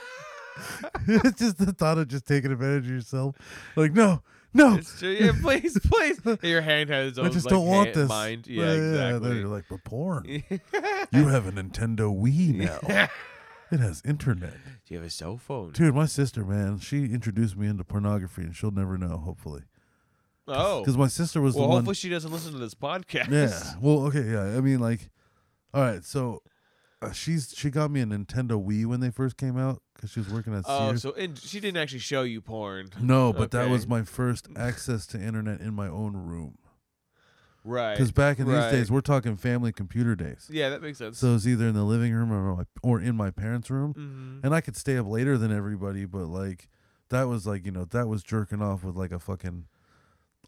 it's 1.07 1.39
just 1.39 1.59
the 1.59 1.75
thought 1.75 1.99
of 1.99 2.09
just 2.09 2.27
taking 2.27 2.51
advantage 2.51 2.87
of 2.87 2.93
yourself. 2.93 3.37
Like 3.77 3.93
no, 3.93 4.23
no, 4.55 4.77
It's 4.77 4.99
true. 4.99 5.11
Yeah, 5.11 5.33
please, 5.39 5.79
please. 5.85 6.19
Your 6.43 6.63
hand 6.63 6.89
has 6.89 7.19
I 7.19 7.29
just 7.29 7.45
like, 7.45 7.53
don't 7.53 7.67
want 7.67 7.89
hand- 7.89 8.01
this. 8.01 8.09
mind. 8.09 8.47
Yeah, 8.47 8.65
yeah 8.65 8.73
exactly. 8.73 9.39
you're 9.39 9.49
like, 9.49 9.65
but 9.69 9.85
porn. 9.85 10.25
you 10.27 11.29
have 11.29 11.47
a 11.47 11.53
Nintendo 11.53 12.11
Wii 12.11 12.55
now. 12.55 13.09
It 13.73 13.81
has 13.81 14.03
internet. 14.05 14.53
Do 14.87 14.95
you 14.95 14.99
have 14.99 15.07
a 15.07 15.11
cell 15.11 15.39
phone? 15.39 15.73
Dude, 15.73 15.95
my 15.95 16.07
sister, 16.07 16.45
man, 16.45 16.79
she 16.79 17.07
introduced 17.07 17.57
me 17.57 17.67
into 17.67 17.83
pornography, 17.85 18.43
and 18.43 18.55
she'll 18.55 18.71
never 18.71 18.97
know. 18.99 19.17
Hopefully, 19.17 19.63
Oh, 20.47 20.81
because 20.81 20.97
my 20.99 21.07
sister 21.09 21.41
was 21.41 21.55
well, 21.55 21.65
the 21.65 21.73
hopefully 21.73 21.87
one. 21.87 21.95
she 21.95 22.09
doesn't 22.09 22.31
listen 22.31 22.53
to 22.53 22.59
this 22.59 22.75
podcast. 22.75 23.31
Yeah. 23.31 23.75
Well, 23.81 24.05
okay, 24.07 24.25
yeah. 24.31 24.57
I 24.57 24.61
mean, 24.61 24.79
like, 24.81 25.09
all 25.73 25.81
right. 25.83 26.05
So, 26.05 26.43
uh, 27.01 27.13
she's 27.13 27.55
she 27.57 27.71
got 27.71 27.91
me 27.91 28.01
a 28.03 28.05
Nintendo 28.07 28.63
Wii 28.63 28.85
when 28.87 29.01
they 29.01 29.11
first 29.11 29.37
came 29.37 29.57
out 29.57 29.81
because 29.95 30.11
she 30.11 30.21
was 30.21 30.29
working 30.29 30.55
at 30.55 30.65
Oh, 30.67 30.89
Sears. 30.91 31.03
so 31.03 31.13
and 31.13 31.39
she 31.39 31.59
didn't 31.59 31.79
actually 31.81 32.01
show 32.01 32.23
you 32.23 32.41
porn, 32.41 32.91
no, 33.01 33.33
but 33.33 33.53
that 33.53 33.71
was 33.71 33.87
my 33.87 34.03
first 34.03 34.49
access 34.57 35.07
to 35.09 35.21
internet 35.21 35.61
in 35.61 35.73
my 35.75 35.89
own 35.89 36.13
room. 36.15 36.59
Right? 37.65 37.93
Because 37.95 38.13
back 38.13 38.39
in 38.39 38.47
right. 38.47 38.71
these 38.71 38.81
days, 38.81 38.91
we're 38.91 39.01
talking 39.01 39.37
family 39.37 39.73
computer 39.73 40.15
days. 40.15 40.49
Yeah, 40.51 40.71
that 40.71 40.83
makes 40.83 40.99
sense. 40.99 41.19
So 41.19 41.35
it's 41.35 41.47
either 41.47 41.67
in 41.69 41.75
the 41.75 41.85
living 41.85 42.13
room 42.13 42.33
or 42.33 42.57
my 42.57 42.65
or 42.83 43.01
in 43.01 43.17
my 43.17 43.31
parents' 43.31 43.71
room. 43.71 43.95
Mhm. 43.95 44.45
and 44.45 44.55
I 44.55 44.61
could 44.61 44.77
stay 44.77 44.97
up 44.97 45.07
later 45.07 45.37
than 45.39 45.53
everybody, 45.53 46.05
but 46.05 46.27
like 46.27 46.69
that 47.11 47.25
was 47.25 47.47
like 47.47 47.65
you 47.67 47.73
know 47.73 47.85
that 47.87 48.09
was 48.09 48.23
jerking 48.23 48.63
off 48.63 48.85
with 48.85 48.97
like 48.97 49.13
a 49.13 49.19
fucking 49.19 49.67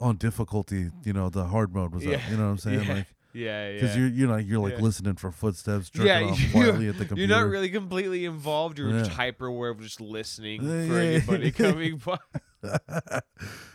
on 0.00 0.16
difficulty. 0.16 0.90
You 1.04 1.12
know 1.12 1.28
the 1.28 1.44
hard 1.44 1.74
mode 1.74 1.94
was 1.94 2.04
up. 2.06 2.20
You 2.30 2.36
know 2.36 2.44
what 2.44 2.50
I'm 2.50 2.58
saying? 2.58 2.84
Yeah. 2.86 2.94
Like 2.94 3.06
yeah, 3.36 3.68
yeah. 3.68 3.74
because 3.80 3.96
you're 3.96 4.06
you're 4.06 4.28
like 4.28 4.46
you're 4.46 4.60
like 4.60 4.74
Yeah. 4.74 4.80
listening 4.84 5.16
for 5.16 5.32
footsteps, 5.32 5.90
jerking 5.90 6.06
yeah, 6.06 6.30
off 6.32 6.40
you're, 6.40 6.50
quietly 6.52 6.88
at 6.88 6.98
the 6.98 7.04
computer. 7.04 7.32
you're 7.32 7.40
not 7.42 7.50
really 7.50 7.68
completely 7.68 8.24
involved. 8.26 8.78
You're 8.78 8.92
just 8.92 9.10
hyper 9.10 9.46
aware 9.46 9.70
of 9.70 9.80
just 9.80 10.00
listening 10.00 10.62
Yeah, 10.62 10.86
for 10.86 11.02
yeah, 11.02 11.08
anybody 11.10 11.44
yeah. 11.46 11.50
coming 11.70 11.96
by. 11.96 12.18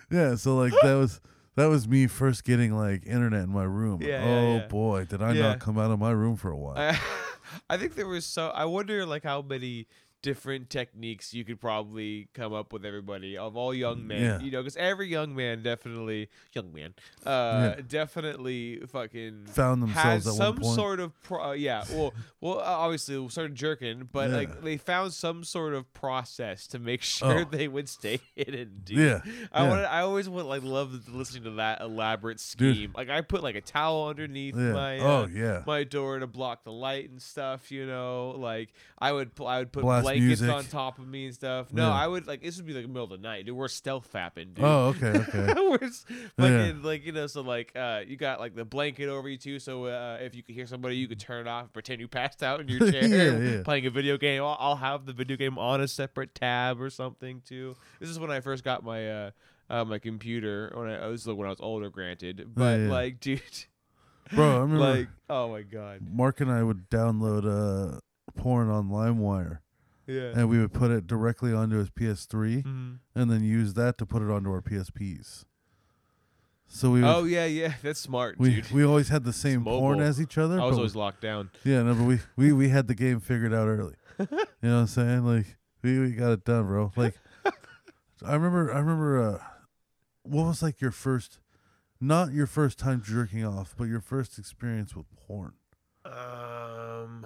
yeah, 0.10 0.36
so 0.36 0.56
like 0.56 0.72
that 0.82 0.94
was 0.96 1.20
that 1.60 1.68
was 1.68 1.88
me 1.88 2.08
first 2.08 2.44
getting 2.44 2.74
like 2.76 3.06
internet 3.06 3.44
in 3.44 3.50
my 3.50 3.64
room. 3.64 4.02
Yeah, 4.02 4.08
yeah, 4.24 4.24
oh 4.26 4.56
yeah. 4.58 4.68
boy, 4.68 5.06
did 5.06 5.22
I 5.22 5.34
Yeah. 5.34 5.42
not 5.42 5.60
come 5.60 5.78
out 5.78 5.92
of 5.92 6.00
my 6.00 6.12
room 6.12 6.36
for 6.36 6.50
a 6.52 6.58
while? 6.58 6.78
I, 6.78 6.98
I 7.70 7.78
think 7.78 7.96
there 7.96 8.08
was 8.08 8.26
so. 8.26 8.50
I 8.50 8.66
wonder 8.66 9.06
like 9.06 9.24
how 9.24 9.42
many 9.42 9.88
different 10.22 10.70
techniques 10.70 11.34
you 11.34 11.46
could 11.46 11.60
probably 11.62 12.28
come 12.34 12.52
up 12.54 12.74
with 12.74 12.86
everybody 12.86 13.38
of 13.38 13.56
all 13.56 13.74
young 13.74 14.06
men 14.06 14.22
Yeah. 14.22 14.40
you 14.40 14.52
know 14.52 14.60
because 14.62 14.76
every 14.76 15.08
young 15.08 15.34
man 15.36 15.64
definitely 15.64 16.30
young 16.54 16.74
man 16.74 16.94
uh 17.26 17.76
definitely 17.88 18.82
fucking 18.88 19.46
Found 19.48 19.82
themselves 19.84 20.28
at 20.28 20.34
some 20.34 20.64
sort 20.64 21.00
of 21.00 21.20
pro- 21.24 21.50
uh, 21.50 21.52
yeah 21.54 21.84
well 21.94 22.14
well 22.42 22.60
uh, 22.60 22.64
obviously 22.64 23.28
started 23.30 23.56
jerking 23.56 24.10
but 24.12 24.30
Yeah. 24.30 24.36
like 24.36 24.62
they 24.62 24.78
found 24.78 25.14
some 25.14 25.44
sort 25.44 25.74
of 25.74 25.92
process 25.94 26.68
to 26.68 26.80
make 26.80 27.02
sure 27.04 27.40
Oh. 27.40 27.44
they 27.46 27.68
would 27.68 27.88
stay 27.88 28.20
hidden 28.36 28.82
dude. 28.84 28.98
Yeah, 28.98 29.22
I 29.52 29.64
yeah. 29.64 29.70
wanted, 29.70 29.86
I 29.86 30.02
always 30.02 30.28
would 30.28 30.46
like 30.46 30.64
love 30.64 31.08
listening 31.10 31.44
to 31.44 31.52
that 31.52 31.82
elaborate 31.82 32.38
Dude. 32.58 32.76
scheme 32.76 32.92
like 32.96 33.10
I 33.10 33.22
put 33.22 33.44
like 33.44 33.56
a 33.56 33.62
towel 33.62 34.08
underneath 34.10 34.56
yeah. 34.56 34.72
my 34.74 35.00
uh, 35.00 35.04
oh 35.04 35.28
yeah. 35.32 35.64
my 35.66 35.84
door 35.84 36.20
to 36.20 36.28
block 36.28 36.64
the 36.64 36.72
light 36.72 37.10
and 37.10 37.22
stuff. 37.22 37.72
You 37.72 37.86
know, 37.86 38.36
like 38.38 38.74
I 38.98 39.12
would 39.12 39.32
I 39.46 39.60
would 39.60 39.72
put 39.72 39.84
Blast 39.84 40.06
blankets 40.10 40.42
music. 40.42 40.50
on 40.50 40.66
top 40.66 41.00
of 41.00 41.08
me 41.08 41.26
and 41.26 41.34
stuff. 41.34 41.72
No, 41.72 41.88
Yeah. 41.88 41.94
I 41.94 42.08
would 42.08 42.28
like 42.28 42.42
this 42.42 42.58
would 42.58 42.66
be 42.66 42.74
like 42.74 42.84
the 42.84 42.88
middle 42.88 43.04
of 43.04 43.10
the 43.10 43.18
night, 43.18 43.46
dude. 43.46 43.56
We're 43.56 43.68
stealth 43.68 44.10
fapping, 44.12 44.54
dude. 44.54 44.66
Oh 44.66 44.88
okay 44.96 45.20
okay. 45.20 45.54
We're 45.70 45.90
fucking 46.38 46.84
like 46.84 47.06
you 47.06 47.12
know, 47.12 47.28
so 47.28 47.42
like 47.42 47.72
uh, 47.76 48.02
you 48.06 48.18
got 48.18 48.40
like 48.40 48.56
the 48.56 48.66
blanket 48.66 49.10
over 49.10 49.30
you 49.30 49.38
too. 49.38 49.60
So 49.60 49.86
uh, 49.86 50.18
if 50.22 50.36
you 50.36 50.44
could 50.44 50.56
hear 50.56 50.66
somebody, 50.66 50.96
you 50.98 51.08
could 51.08 51.20
turn 51.20 51.48
it 51.48 51.50
off, 51.50 51.72
pretend 51.74 52.02
you 52.02 52.08
passed 52.08 52.44
out 52.44 52.60
in 52.60 52.68
your 52.68 52.92
chair, 52.92 53.64
playing 53.64 53.86
a 53.86 53.90
video 53.90 54.18
game. 54.18 54.42
I'll, 54.42 54.58
I'll 54.60 54.76
have 54.76 55.06
the 55.06 55.14
video 55.14 55.38
game 55.38 55.58
on 55.58 55.82
a 55.82 55.88
separate 55.88 56.36
tab 56.36 56.82
or 56.82 56.90
something 56.90 57.42
too. 57.46 57.76
This 58.00 58.10
is 58.10 58.20
when 58.20 58.32
I 58.32 58.40
first 58.40 58.64
got 58.64 58.84
my 58.84 59.10
uh, 59.10 59.32
uh 59.70 59.86
my 59.86 60.00
computer 60.00 60.72
when 60.76 60.90
I, 60.90 61.08
was 61.08 61.26
when 61.28 61.46
I 61.46 61.50
was 61.50 61.62
older, 61.62 61.90
granted. 61.90 62.50
But 62.56 62.80
yeah. 62.80 62.90
like, 62.90 63.20
dude, 63.22 63.42
Bro, 64.34 64.58
I 64.58 64.60
remember 64.60 64.78
like, 64.78 65.08
oh 65.30 65.50
my 65.50 65.62
god. 65.62 66.02
Mark 66.02 66.42
and 66.42 66.52
I 66.52 66.64
would 66.64 66.90
download 66.90 67.46
uh 67.46 68.00
porn 68.36 68.70
on 68.70 68.90
LimeWire. 68.90 69.60
Yeah. 70.10 70.32
and 70.36 70.50
we 70.50 70.60
would 70.60 70.74
put 70.74 70.90
it 70.92 71.06
directly 71.08 71.54
onto 71.54 71.78
his 71.78 71.90
PS3 71.90 72.64
Mhm. 72.64 73.00
and 73.16 73.30
then 73.32 73.44
use 73.44 73.76
that 73.76 73.98
to 74.00 74.06
put 74.06 74.22
it 74.24 74.30
onto 74.32 74.50
our 74.52 74.62
PSPs. 74.62 75.46
So 76.72 76.92
we 76.92 77.02
would, 77.02 77.08
Oh 77.10 77.24
yeah, 77.24 77.46
yeah. 77.46 77.74
That's 77.82 78.00
smart, 78.00 78.38
we 78.40 78.56
dude. 78.56 78.72
we 78.72 78.84
always 78.84 79.10
had 79.10 79.24
the 79.24 79.34
same 79.34 79.64
porn 79.64 80.00
as 80.02 80.20
each 80.22 80.38
other. 80.38 80.60
I 80.60 80.66
was 80.66 80.76
but 80.76 80.78
always 80.80 80.96
locked 80.96 81.22
down. 81.22 81.50
Yeah, 81.64 81.82
no, 81.84 81.94
but 81.96 82.04
we, 82.04 82.20
we, 82.36 82.52
we 82.52 82.70
had 82.70 82.88
the 82.88 82.96
game 82.96 83.20
figured 83.20 83.54
out 83.54 83.68
early. 83.68 83.96
you 84.20 84.28
know 84.30 84.38
what 84.62 84.70
I'm 84.82 84.88
saying? 84.88 85.26
Like 85.26 85.58
we, 85.84 86.00
we 86.00 86.12
got 86.12 86.32
it 86.32 86.44
done, 86.46 86.66
bro. 86.68 86.92
Like 86.96 87.16
I 88.26 88.34
remember 88.34 88.74
I 88.74 88.80
remember 88.80 89.22
uh 89.36 89.44
what 90.24 90.46
was 90.46 90.62
like 90.62 90.82
your 90.82 90.92
first 90.92 91.40
not 92.02 92.34
your 92.34 92.48
first 92.48 92.78
time 92.80 93.02
jerking 93.04 93.44
off, 93.46 93.74
but 93.78 93.86
your 93.86 94.02
first 94.02 94.38
experience 94.38 94.96
with 94.96 95.06
porn. 95.28 95.54
Um. 96.06 97.26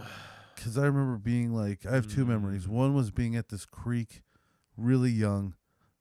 Cuz 0.63 0.77
I 0.77 0.85
remember 0.85 1.17
being 1.17 1.53
like 1.53 1.85
I 1.85 1.95
have 1.95 2.07
two 2.07 2.25
memories. 2.25 2.65
Mm. 2.65 2.69
One 2.69 2.93
was 2.93 3.11
being 3.11 3.35
at 3.35 3.49
this 3.49 3.65
creek 3.65 4.23
really 4.77 5.11
young 5.11 5.55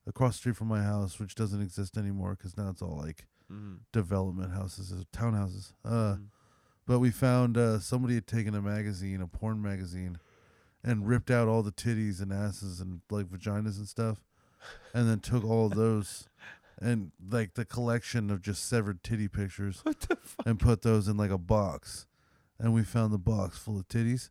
across 0.07 0.33
the 0.33 0.37
street 0.39 0.55
from 0.55 0.67
my 0.67 0.81
house, 0.83 1.19
which 1.19 1.35
doesn't 1.35 1.61
exist 1.61 1.97
anymore 1.97 2.35
cuz 2.35 2.55
now 2.57 2.69
it's 2.69 2.81
all 2.81 2.97
like 2.97 3.27
mhm, 3.51 3.79
development 3.91 4.51
houses, 4.53 4.91
uh, 4.91 5.03
townhouses. 5.11 5.73
Uh 5.83 6.15
mhm. 6.15 6.27
But 6.85 6.99
we 6.99 7.11
found 7.11 7.57
uh, 7.57 7.79
somebody 7.79 8.15
had 8.15 8.27
taken 8.27 8.53
a 8.53 8.61
magazine, 8.61 9.21
a 9.21 9.27
porn 9.27 9.61
magazine, 9.61 10.17
and 10.83 11.07
ripped 11.07 11.31
out 11.31 11.47
all 11.47 11.63
the 11.63 11.71
titties 11.71 12.21
and 12.21 12.33
asses 12.33 12.81
and 12.81 12.99
like 13.09 13.27
vaginas 13.27 13.77
and 13.77 13.87
stuff, 13.87 14.17
and 14.93 15.07
then 15.09 15.19
took 15.21 15.45
all 15.45 15.67
of 15.67 15.75
those 15.75 16.27
and 16.81 17.11
like 17.29 17.53
the 17.53 17.63
collection 17.63 18.29
of 18.29 18.41
just 18.41 18.67
severed 18.67 19.01
titty 19.03 19.27
pictures 19.29 19.79
What 19.85 19.99
the 20.01 20.15
fuck? 20.17 20.45
and 20.45 20.59
put 20.59 20.81
those 20.81 21.07
in 21.07 21.15
like 21.15 21.31
a 21.31 21.37
box, 21.37 22.05
and 22.59 22.73
we 22.73 22.83
found 22.83 23.13
the 23.13 23.17
box 23.17 23.57
full 23.57 23.79
of 23.79 23.87
titties. 23.87 24.29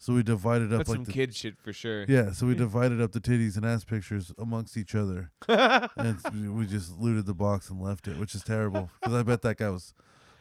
So 0.00 0.12
we 0.14 0.22
divided 0.22 0.72
up 0.72 0.78
That's 0.78 0.90
like 0.90 0.96
some 0.98 1.04
the 1.04 1.12
kid 1.12 1.34
shit 1.34 1.58
for 1.58 1.72
sure. 1.72 2.04
yeah. 2.08 2.30
So 2.32 2.46
we 2.46 2.54
divided 2.66 3.00
up 3.00 3.10
the 3.12 3.20
titties 3.20 3.56
and 3.56 3.66
ass 3.66 3.82
pictures 3.84 4.32
amongst 4.38 4.76
each 4.76 4.94
other, 4.94 5.32
and 5.48 6.56
we 6.56 6.66
just 6.66 6.96
looted 6.98 7.26
the 7.26 7.34
box 7.34 7.68
and 7.68 7.80
left 7.80 8.06
it, 8.06 8.16
which 8.16 8.34
is 8.34 8.42
terrible 8.44 8.90
because 9.00 9.14
I 9.14 9.22
bet 9.24 9.42
that 9.42 9.56
guy 9.56 9.70
was 9.70 9.94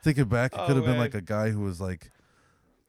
thinking 0.04 0.26
back. 0.26 0.54
It 0.54 0.60
Oh, 0.62 0.68
could 0.68 0.76
have 0.76 0.86
been 0.86 0.94
man. 0.94 1.00
like 1.02 1.16
a 1.16 1.22
guy 1.22 1.50
who 1.50 1.62
was 1.62 1.82
like 1.82 2.12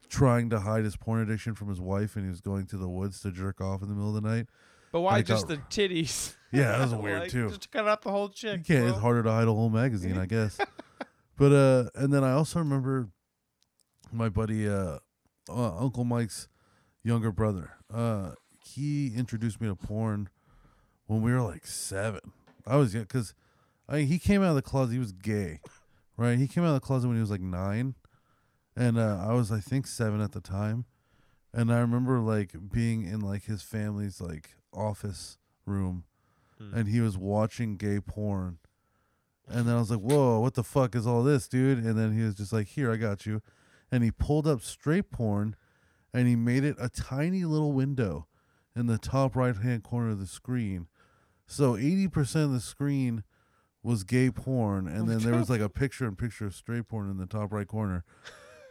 trying 0.09 0.49
to 0.51 0.59
hide 0.59 0.83
his 0.83 0.95
porn 0.95 1.21
addiction 1.21 1.55
from 1.55 1.69
his 1.69 1.79
wife, 1.81 2.15
and 2.15 2.23
he 2.25 2.29
was 2.29 2.41
going 2.41 2.67
to 2.67 2.77
the 2.77 2.87
woods 2.89 3.19
to 3.21 3.31
jerk 3.31 3.61
off 3.61 3.81
in 3.81 3.87
the 3.89 3.95
middle 3.95 4.15
of 4.15 4.21
the 4.21 4.27
night. 4.29 4.47
but 4.91 5.01
why 5.01 5.21
just 5.23 5.47
got- 5.47 5.55
the 5.69 5.75
titties? 5.75 6.35
Yeah, 6.51 6.71
that 6.79 6.81
was 6.89 6.95
weird 7.03 7.19
Like, 7.21 7.29
too. 7.29 7.49
Just 7.49 7.69
cut 7.69 7.87
out 7.87 8.01
the 8.01 8.09
whole 8.09 8.29
chick. 8.29 8.57
You 8.57 8.63
can't. 8.63 8.79
bro. 8.85 8.89
It's 8.93 8.99
harder 8.99 9.21
to 9.21 9.31
hide 9.31 9.47
a 9.47 9.53
whole 9.53 9.69
magazine, 9.69 10.17
I 10.17 10.25
guess. 10.25 10.57
but 11.37 11.51
uh, 11.51 11.89
and 11.93 12.11
then 12.11 12.23
I 12.23 12.31
also 12.31 12.57
remember 12.57 13.09
my 14.11 14.29
buddy 14.29 14.67
uh, 14.67 14.97
uh 15.47 15.77
Uncle 15.77 16.03
Mike's 16.05 16.47
younger 17.03 17.31
brother. 17.31 17.71
Uh, 17.93 18.31
he 18.63 19.13
introduced 19.15 19.59
me 19.61 19.67
to 19.67 19.75
porn 19.75 20.29
when 21.07 21.21
we 21.21 21.31
were 21.31 21.41
like 21.41 21.65
seven. 21.65 22.31
I 22.67 22.75
was 22.75 22.93
young 22.93 23.03
because 23.03 23.33
I 23.87 24.01
he 24.01 24.19
came 24.19 24.41
out 24.43 24.49
of 24.49 24.55
the 24.55 24.61
closet. 24.61 24.93
He 24.93 24.99
was 24.99 25.11
gay, 25.11 25.59
right? 26.17 26.37
He 26.37 26.47
came 26.47 26.63
out 26.63 26.67
of 26.69 26.73
the 26.75 26.79
closet 26.85 27.07
when 27.07 27.17
he 27.17 27.21
was 27.21 27.31
like 27.31 27.41
nine, 27.41 27.95
and 28.75 28.97
uh, 28.97 29.25
I 29.27 29.33
was 29.33 29.51
I 29.51 29.59
think 29.59 29.87
seven 29.87 30.21
at 30.21 30.31
the 30.33 30.41
time. 30.41 30.85
And 31.51 31.73
I 31.73 31.79
remember 31.79 32.19
like 32.19 32.53
being 32.71 33.03
in 33.03 33.21
like 33.21 33.45
his 33.45 33.63
family's 33.63 34.21
like 34.21 34.51
office 34.73 35.37
room, 35.65 36.03
Hmm. 36.59 36.73
and 36.75 36.87
he 36.89 36.99
was 37.01 37.17
watching 37.17 37.77
gay 37.77 37.99
porn. 38.01 38.59
And 39.47 39.65
then 39.67 39.75
I 39.75 39.79
was 39.79 39.89
like, 39.89 39.99
"Whoa, 40.01 40.39
what 40.41 40.53
the 40.53 40.63
fuck 40.63 40.93
is 40.93 41.07
all 41.07 41.23
this, 41.23 41.47
dude?" 41.47 41.79
And 41.79 41.97
then 41.97 42.15
he 42.15 42.21
was 42.21 42.35
just 42.35 42.53
like, 42.53 42.67
"Here, 42.67 42.91
I 42.91 42.97
got 42.97 43.25
you," 43.25 43.41
and 43.91 44.03
he 44.03 44.11
pulled 44.11 44.45
up 44.45 44.61
straight 44.61 45.09
porn, 45.09 45.55
and 46.13 46.27
he 46.27 46.35
made 46.35 46.63
it 46.63 46.75
a 46.79 46.89
tiny 46.89 47.45
little 47.45 47.71
window 47.71 48.27
in 48.75 48.87
the 48.87 48.97
top 48.97 49.35
right 49.35 49.55
hand 49.55 49.83
corner 49.83 50.11
of 50.11 50.19
the 50.19 50.27
screen. 50.27 50.87
So 51.47 51.75
eighty 51.75 52.07
percent 52.07 52.45
of 52.45 52.51
the 52.51 52.59
screen 52.59 53.23
was 53.83 54.03
gay 54.03 54.29
porn, 54.29 54.87
and 54.87 55.07
then 55.07 55.19
there 55.19 55.35
was 55.35 55.49
like 55.49 55.61
a 55.61 55.69
picture 55.69 56.05
and 56.05 56.17
picture 56.17 56.45
of 56.45 56.55
straight 56.55 56.87
porn 56.87 57.09
in 57.09 57.17
the 57.17 57.25
top 57.25 57.51
right 57.53 57.67
corner. 57.67 58.03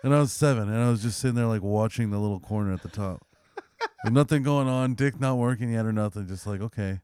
And 0.02 0.14
I 0.14 0.20
was 0.20 0.32
seven, 0.32 0.68
and 0.68 0.82
I 0.82 0.90
was 0.90 1.02
just 1.02 1.18
sitting 1.18 1.34
there 1.34 1.46
like 1.46 1.62
watching 1.62 2.10
the 2.10 2.18
little 2.18 2.40
corner 2.40 2.72
at 2.72 2.82
the 2.82 2.88
top. 2.88 3.26
With 4.04 4.12
nothing 4.12 4.42
going 4.42 4.68
on, 4.68 4.94
dick 4.94 5.18
not 5.18 5.38
working 5.38 5.72
yet 5.72 5.86
or 5.86 5.92
nothing. 5.92 6.26
Just 6.28 6.46
like 6.46 6.60
okay, 6.60 7.00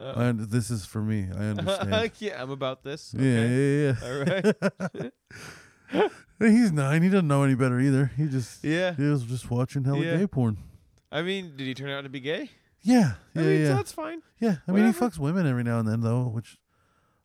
I, 0.00 0.32
this 0.32 0.70
is 0.70 0.86
for 0.86 1.00
me. 1.00 1.26
I 1.32 1.44
understand. 1.46 2.12
yeah, 2.18 2.42
I'm 2.42 2.50
about 2.50 2.82
this. 2.82 3.14
Yeah, 3.18 3.46
yeah, 3.46 3.92
yeah. 3.92 3.94
All 4.04 5.00
right. 5.00 5.12
He's 6.38 6.72
nine. 6.72 7.02
He 7.02 7.08
doesn't 7.08 7.28
know 7.28 7.42
any 7.42 7.54
better 7.54 7.80
either. 7.80 8.10
He 8.16 8.26
just 8.26 8.62
yeah. 8.64 8.94
he 8.94 9.04
was 9.04 9.22
just 9.24 9.50
watching 9.50 9.84
hella 9.84 10.00
Yeah. 10.04 10.16
gay 10.18 10.26
porn. 10.26 10.58
I 11.10 11.22
mean, 11.22 11.52
did 11.56 11.66
he 11.66 11.74
turn 11.74 11.90
out 11.90 12.02
to 12.02 12.08
be 12.08 12.20
gay? 12.20 12.50
Yeah, 12.82 13.14
I 13.34 13.40
yeah, 13.40 13.46
mean, 13.46 13.60
yeah. 13.62 13.74
that's 13.74 13.92
fine. 13.92 14.22
yeah. 14.38 14.56
I 14.68 14.72
mean, 14.72 14.84
he 14.84 14.90
whatever. 14.90 15.10
fucks 15.10 15.18
women 15.18 15.46
every 15.46 15.64
now 15.64 15.78
and 15.80 15.88
then 15.88 16.02
though, 16.02 16.22
which 16.24 16.56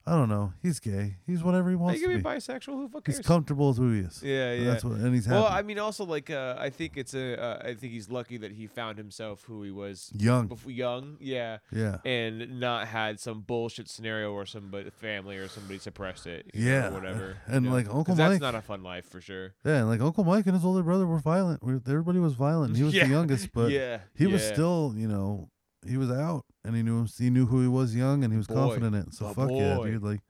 I 0.06 0.14
don't 0.16 0.30
know. 0.30 0.54
He's 0.64 0.80
gay. 0.80 1.18
He's 1.28 1.44
whatever 1.44 1.70
he 1.70 1.74
He 1.74 1.76
wants 1.76 2.00
can 2.02 2.10
to 2.10 2.16
be 2.18 2.22
be. 2.22 2.28
bisexual. 2.28 2.74
Who 2.74 2.90
fuck 2.90 3.06
He's 3.06 3.20
comfortable 3.20 3.68
with 3.70 3.78
who 3.78 3.92
he 3.94 4.00
is. 4.00 4.22
yeah, 4.24 4.52
yeah. 4.54 4.72
That's 4.72 4.84
what, 4.84 4.94
and 4.94 5.14
he's 5.14 5.26
happy. 5.26 5.36
Well, 5.42 5.48
I 5.48 5.62
mean, 5.62 5.78
also 5.78 6.06
like 6.06 6.30
uh, 6.32 6.56
I 6.58 6.72
think 6.72 6.98
it's 6.98 7.14
a 7.14 7.40
uh, 7.40 7.60
I 7.64 7.76
think 7.76 7.94
he's 7.94 8.10
lucky 8.10 8.38
that 8.38 8.52
he 8.54 8.66
found 8.66 8.98
himself 8.98 9.44
who 9.44 9.62
he 9.64 9.70
was 9.72 10.12
Young. 10.16 10.48
before 10.48 10.72
young, 10.72 11.18
yeah, 11.20 11.58
Yeah. 11.72 11.98
and 12.04 12.60
not 12.60 12.88
had 12.88 13.20
some 13.20 13.42
bullshit 13.42 13.90
scenario 13.90 14.34
where 14.34 14.46
somebody 14.48 14.90
family 14.90 15.38
or 15.38 15.48
somebody 15.48 15.78
suppressed 15.78 16.26
it, 16.26 16.50
Yeah, 16.54 16.82
know, 16.82 16.88
or 16.88 16.92
whatever. 16.94 17.38
and, 17.48 17.66
you 17.66 17.70
know? 17.70 17.76
like, 17.78 17.86
Uncle 17.94 18.16
Mike, 18.16 18.30
that's 18.30 18.42
not 18.42 18.56
a 18.56 18.62
fun 18.62 18.82
life 18.84 19.06
for 19.08 19.22
sure. 19.22 19.54
Yeah, 19.64 19.78
and 19.82 19.88
like 19.90 20.02
Uncle 20.02 20.24
Mike 20.24 20.46
and 20.48 20.56
his 20.56 20.66
older 20.66 20.82
brother 20.84 21.06
were 21.06 21.20
violent. 21.20 21.62
Everybody 21.88 22.18
was 22.20 22.34
violent. 22.34 22.76
He 22.76 22.82
was 22.84 22.94
Yeah, 22.96 23.04
the 23.06 23.12
youngest, 23.12 23.52
but 23.54 23.70
yeah, 23.72 24.00
he 24.16 24.26
was 24.26 24.44
still, 24.44 24.94
you 24.98 25.08
know, 25.08 25.50
he 25.88 25.98
was 25.98 26.12
out 26.12 26.46
and 26.64 26.76
he 26.76 26.84
knew 26.84 27.00
him, 27.00 27.08
he 27.18 27.30
knew 27.30 27.46
who 27.46 27.62
he 27.62 27.68
was 27.68 27.96
young 27.96 28.24
and 28.24 28.32
he 28.34 28.38
was 28.38 28.48
Boy. 28.48 28.56
confident 28.56 28.96
in 28.96 29.02
it. 29.04 29.14
So 29.14 29.30
fuck 29.34 29.50
yeah, 29.52 29.78
dude. 29.84 30.04
Like 30.04 30.22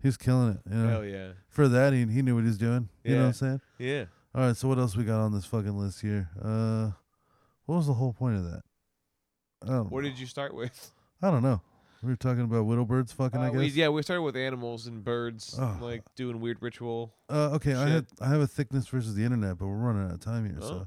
he 0.00 0.08
was 0.08 0.16
killing 0.16 0.50
it. 0.52 0.60
You 0.70 0.76
know? 0.76 0.88
hell 0.88 1.04
yeah, 1.04 1.28
For 1.48 1.68
that, 1.68 1.92
he 1.92 2.00
he 2.06 2.22
knew 2.22 2.34
what 2.34 2.42
he 2.42 2.48
was 2.48 2.58
doing. 2.58 2.88
You 3.04 3.14
know 3.16 3.20
what 3.22 3.26
I'm 3.28 3.32
saying? 3.34 3.60
yeah. 3.78 4.04
All 4.34 4.42
right. 4.46 4.56
So 4.56 4.68
what 4.68 4.78
else 4.78 4.96
we 4.96 5.04
got 5.04 5.20
on 5.20 5.32
this 5.32 5.44
fucking 5.46 5.76
list 5.76 6.00
here? 6.02 6.28
Uh, 6.40 6.90
what 7.66 7.76
was 7.76 7.86
the 7.86 7.94
whole 7.94 8.12
point 8.12 8.36
of 8.36 8.44
that? 8.44 8.62
I. 9.66 9.78
What 9.80 10.04
did 10.04 10.18
you 10.18 10.26
start 10.26 10.54
with? 10.54 10.92
I 11.22 11.30
don't 11.30 11.42
know. 11.42 11.60
We 12.02 12.10
were 12.10 12.16
talking 12.16 12.42
about 12.44 12.64
widow 12.66 12.84
birds 12.84 13.10
fucking. 13.12 13.40
I 13.40 13.48
Uh, 13.48 13.52
we, 13.52 13.66
guess. 13.66 13.74
yeah, 13.74 13.88
we 13.88 14.02
started 14.02 14.22
with 14.22 14.36
animals 14.36 14.86
and 14.86 15.02
birds, 15.02 15.56
Oh. 15.60 15.78
like 15.80 16.04
doing 16.14 16.38
weird 16.38 16.58
ritual. 16.60 17.12
Uh, 17.28 17.50
okay, 17.54 17.74
I 17.74 17.88
had 17.88 18.06
I 18.20 18.28
have 18.28 18.40
a 18.40 18.46
thickness 18.46 18.86
versus 18.86 19.16
the 19.16 19.24
internet, 19.24 19.58
but 19.58 19.66
we're 19.66 19.74
running 19.76 20.04
out 20.06 20.12
of 20.14 20.20
time 20.20 20.44
here. 20.48 20.60
So, 20.60 20.86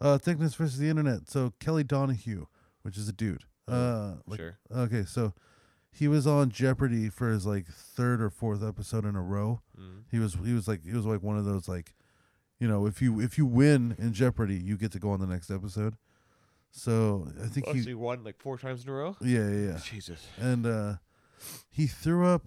uh, 0.00 0.18
thickness 0.18 0.56
versus 0.56 0.78
the 0.78 0.88
internet. 0.88 1.28
So 1.30 1.52
Kelly 1.60 1.84
Donohue, 1.84 2.46
which 2.82 2.98
is 2.98 3.08
a 3.08 3.12
dude. 3.12 3.44
Uh, 3.72 4.14
like, 4.26 4.38
sure. 4.40 4.58
okay, 4.74 5.04
so 5.04 5.32
he 5.90 6.08
was 6.08 6.26
on 6.26 6.50
Jeopardy 6.50 7.08
for 7.08 7.30
his 7.30 7.46
like 7.46 7.66
third 7.66 8.20
or 8.20 8.30
fourth 8.30 8.62
episode 8.62 9.04
in 9.04 9.16
a 9.16 9.22
row. 9.22 9.60
Mm. 9.78 10.02
He 10.10 10.18
was 10.18 10.34
he 10.44 10.52
was 10.52 10.68
like 10.68 10.84
he 10.84 10.92
was 10.92 11.04
like 11.06 11.22
one 11.22 11.36
of 11.38 11.44
those 11.44 11.68
like, 11.68 11.94
you 12.60 12.68
know, 12.68 12.86
if 12.86 13.00
you 13.02 13.20
if 13.20 13.36
you 13.38 13.46
win 13.46 13.94
in 13.98 14.12
Jeopardy, 14.12 14.56
you 14.56 14.76
get 14.76 14.92
to 14.92 14.98
go 14.98 15.10
on 15.10 15.20
the 15.20 15.26
next 15.26 15.50
episode. 15.50 15.96
So 16.70 17.28
I 17.42 17.46
think 17.48 17.66
Oh, 17.68 17.72
he 17.72 17.82
so 17.82 17.88
you 17.90 17.98
won 17.98 18.22
like 18.24 18.38
four 18.38 18.58
times 18.58 18.84
in 18.84 18.90
a 18.90 18.92
row. 18.92 19.16
yeah 19.20 19.48
yeah 19.48 19.66
yeah 19.72 19.78
Jesus. 19.82 20.26
and 20.38 20.66
uh 20.66 20.94
he 21.70 21.86
threw 21.86 22.26
up 22.26 22.44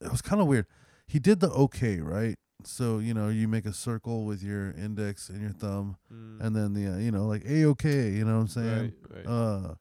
it 0.00 0.10
was 0.10 0.20
kind 0.22 0.40
of 0.42 0.46
weird 0.46 0.66
he 1.06 1.18
did 1.18 1.40
the 1.40 1.48
okay 1.50 1.98
right 2.00 2.36
so 2.64 2.98
you 2.98 3.14
know 3.14 3.28
you 3.28 3.48
make 3.48 3.64
a 3.64 3.72
circle 3.72 4.24
with 4.26 4.42
your 4.42 4.72
index 4.72 5.28
and 5.30 5.40
your 5.40 5.50
thumb 5.52 5.96
Mm. 6.12 6.40
and 6.44 6.54
then 6.56 6.74
the 6.74 6.92
uh, 6.94 6.98
you 6.98 7.10
know 7.10 7.26
like 7.26 7.42
a 7.46 7.64
okay 7.66 8.10
you 8.10 8.24
know 8.24 8.34
what 8.34 8.40
i'm 8.42 8.48
saying 8.48 8.92
right, 9.10 9.16
right. 9.16 9.26
uh 9.26 9.74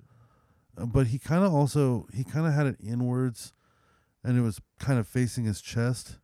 but 0.86 1.08
he 1.08 1.20
kind 1.20 1.44
of 1.44 1.54
also 1.54 2.08
he 2.14 2.24
kind 2.24 2.46
of 2.46 2.54
had 2.54 2.68
it 2.68 2.78
inwards 2.84 3.54
and 4.24 4.38
it 4.38 4.42
was 4.42 4.60
kind 4.80 5.00
of 5.00 5.08
facing 5.08 5.46
his 5.46 5.62
chest. 5.62 6.20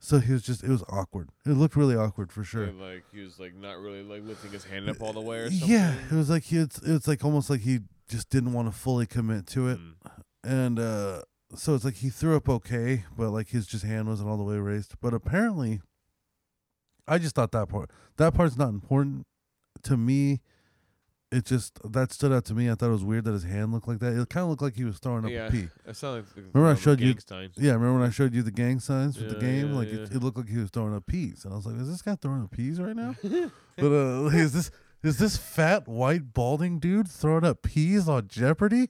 So 0.00 0.20
he 0.20 0.32
was 0.32 0.42
just 0.42 0.62
it 0.62 0.68
was 0.70 0.84
awkward. 0.88 1.30
It 1.44 1.50
looked 1.50 1.76
really 1.76 1.96
awkward 1.96 2.32
for 2.32 2.44
sure. 2.44 2.64
And, 2.64 2.80
like 2.80 3.04
he 3.12 3.20
was 3.20 3.38
like 3.38 3.54
not 3.54 3.78
really 3.80 4.02
like 4.02 4.22
lifting 4.24 4.52
his 4.52 4.64
hand 4.64 4.88
up 4.88 5.00
all 5.02 5.12
the 5.12 5.20
way 5.20 5.38
or 5.38 5.50
something. 5.50 5.68
yeah 5.68 5.94
it 6.10 6.14
was 6.14 6.30
like 6.30 6.44
he 6.44 6.58
it's, 6.58 6.80
it's 6.82 7.08
like 7.08 7.24
almost 7.24 7.50
like 7.50 7.60
he 7.60 7.80
just 8.08 8.30
didn't 8.30 8.52
want 8.52 8.72
to 8.72 8.76
fully 8.76 9.06
commit 9.06 9.46
to 9.48 9.68
it. 9.68 9.78
Mm. 9.78 9.94
and 10.44 10.78
uh 10.78 11.22
so 11.54 11.74
it's 11.74 11.84
like 11.84 11.96
he 11.96 12.10
threw 12.10 12.36
up 12.36 12.48
okay 12.48 13.04
but 13.16 13.30
like 13.30 13.48
his 13.48 13.66
just 13.66 13.84
hand 13.84 14.06
wasn't 14.08 14.28
all 14.28 14.36
the 14.36 14.44
way 14.44 14.56
raised. 14.56 14.94
But 15.00 15.14
apparently 15.14 15.80
i 17.06 17.18
just 17.18 17.34
thought 17.34 17.52
that 17.52 17.68
part 17.68 17.90
that 18.18 18.34
part's 18.34 18.56
not 18.56 18.68
important 18.68 19.26
to 19.82 19.96
me 19.96 20.40
it 21.30 21.44
just 21.44 21.78
that 21.92 22.10
stood 22.12 22.32
out 22.32 22.44
to 22.46 22.54
me. 22.54 22.70
I 22.70 22.74
thought 22.74 22.88
it 22.88 22.92
was 22.92 23.04
weird 23.04 23.24
that 23.24 23.32
his 23.32 23.44
hand 23.44 23.72
looked 23.72 23.86
like 23.88 23.98
that. 23.98 24.18
It 24.18 24.28
kind 24.30 24.44
of 24.44 24.50
looked 24.50 24.62
like 24.62 24.74
he 24.76 24.84
was 24.84 24.98
throwing 24.98 25.24
up 25.24 25.30
Yeah. 25.30 25.46
a 25.46 25.50
pee. 25.50 25.68
That 25.84 25.94
sounds 25.96 26.26
like 26.36 26.46
Remember 26.54 26.70
I 26.70 26.74
showed 26.74 27.00
you- 27.00 27.14
signs. 27.26 27.54
yeah 27.58 27.72
remember 27.72 27.98
when 28.00 28.08
i 28.08 28.10
showed 28.10 28.34
you 28.34 28.42
the 28.42 28.50
gang 28.50 28.80
signs 28.80 29.18
with 29.18 29.28
the 29.30 29.38
game? 29.40 29.68
yeah, 29.70 29.74
like 29.78 29.88
It, 29.88 29.98
yeah. 30.10 30.16
it 30.16 30.22
looked 30.22 30.36
like 30.38 30.48
he 30.48 30.56
was 30.58 30.70
throwing 30.70 30.94
up 30.94 31.06
peas. 31.06 31.44
And 31.44 31.52
i 31.52 31.56
was 31.56 31.66
like 31.66 31.76
is 31.76 31.88
this 31.88 32.02
guy 32.02 32.14
throwing 32.16 32.44
up 32.44 32.50
peas 32.50 32.80
right 32.80 32.96
now? 32.96 33.14
But 33.76 33.92
uh 33.92 34.26
is 34.32 34.52
this 34.52 34.70
is 35.02 35.18
this 35.18 35.36
fat 35.36 35.86
white 35.86 36.32
balding 36.34 36.78
dude 36.80 37.08
throwing 37.08 37.44
up 37.44 37.62
peas 37.62 38.08
on 38.08 38.26
jeopardy? 38.28 38.88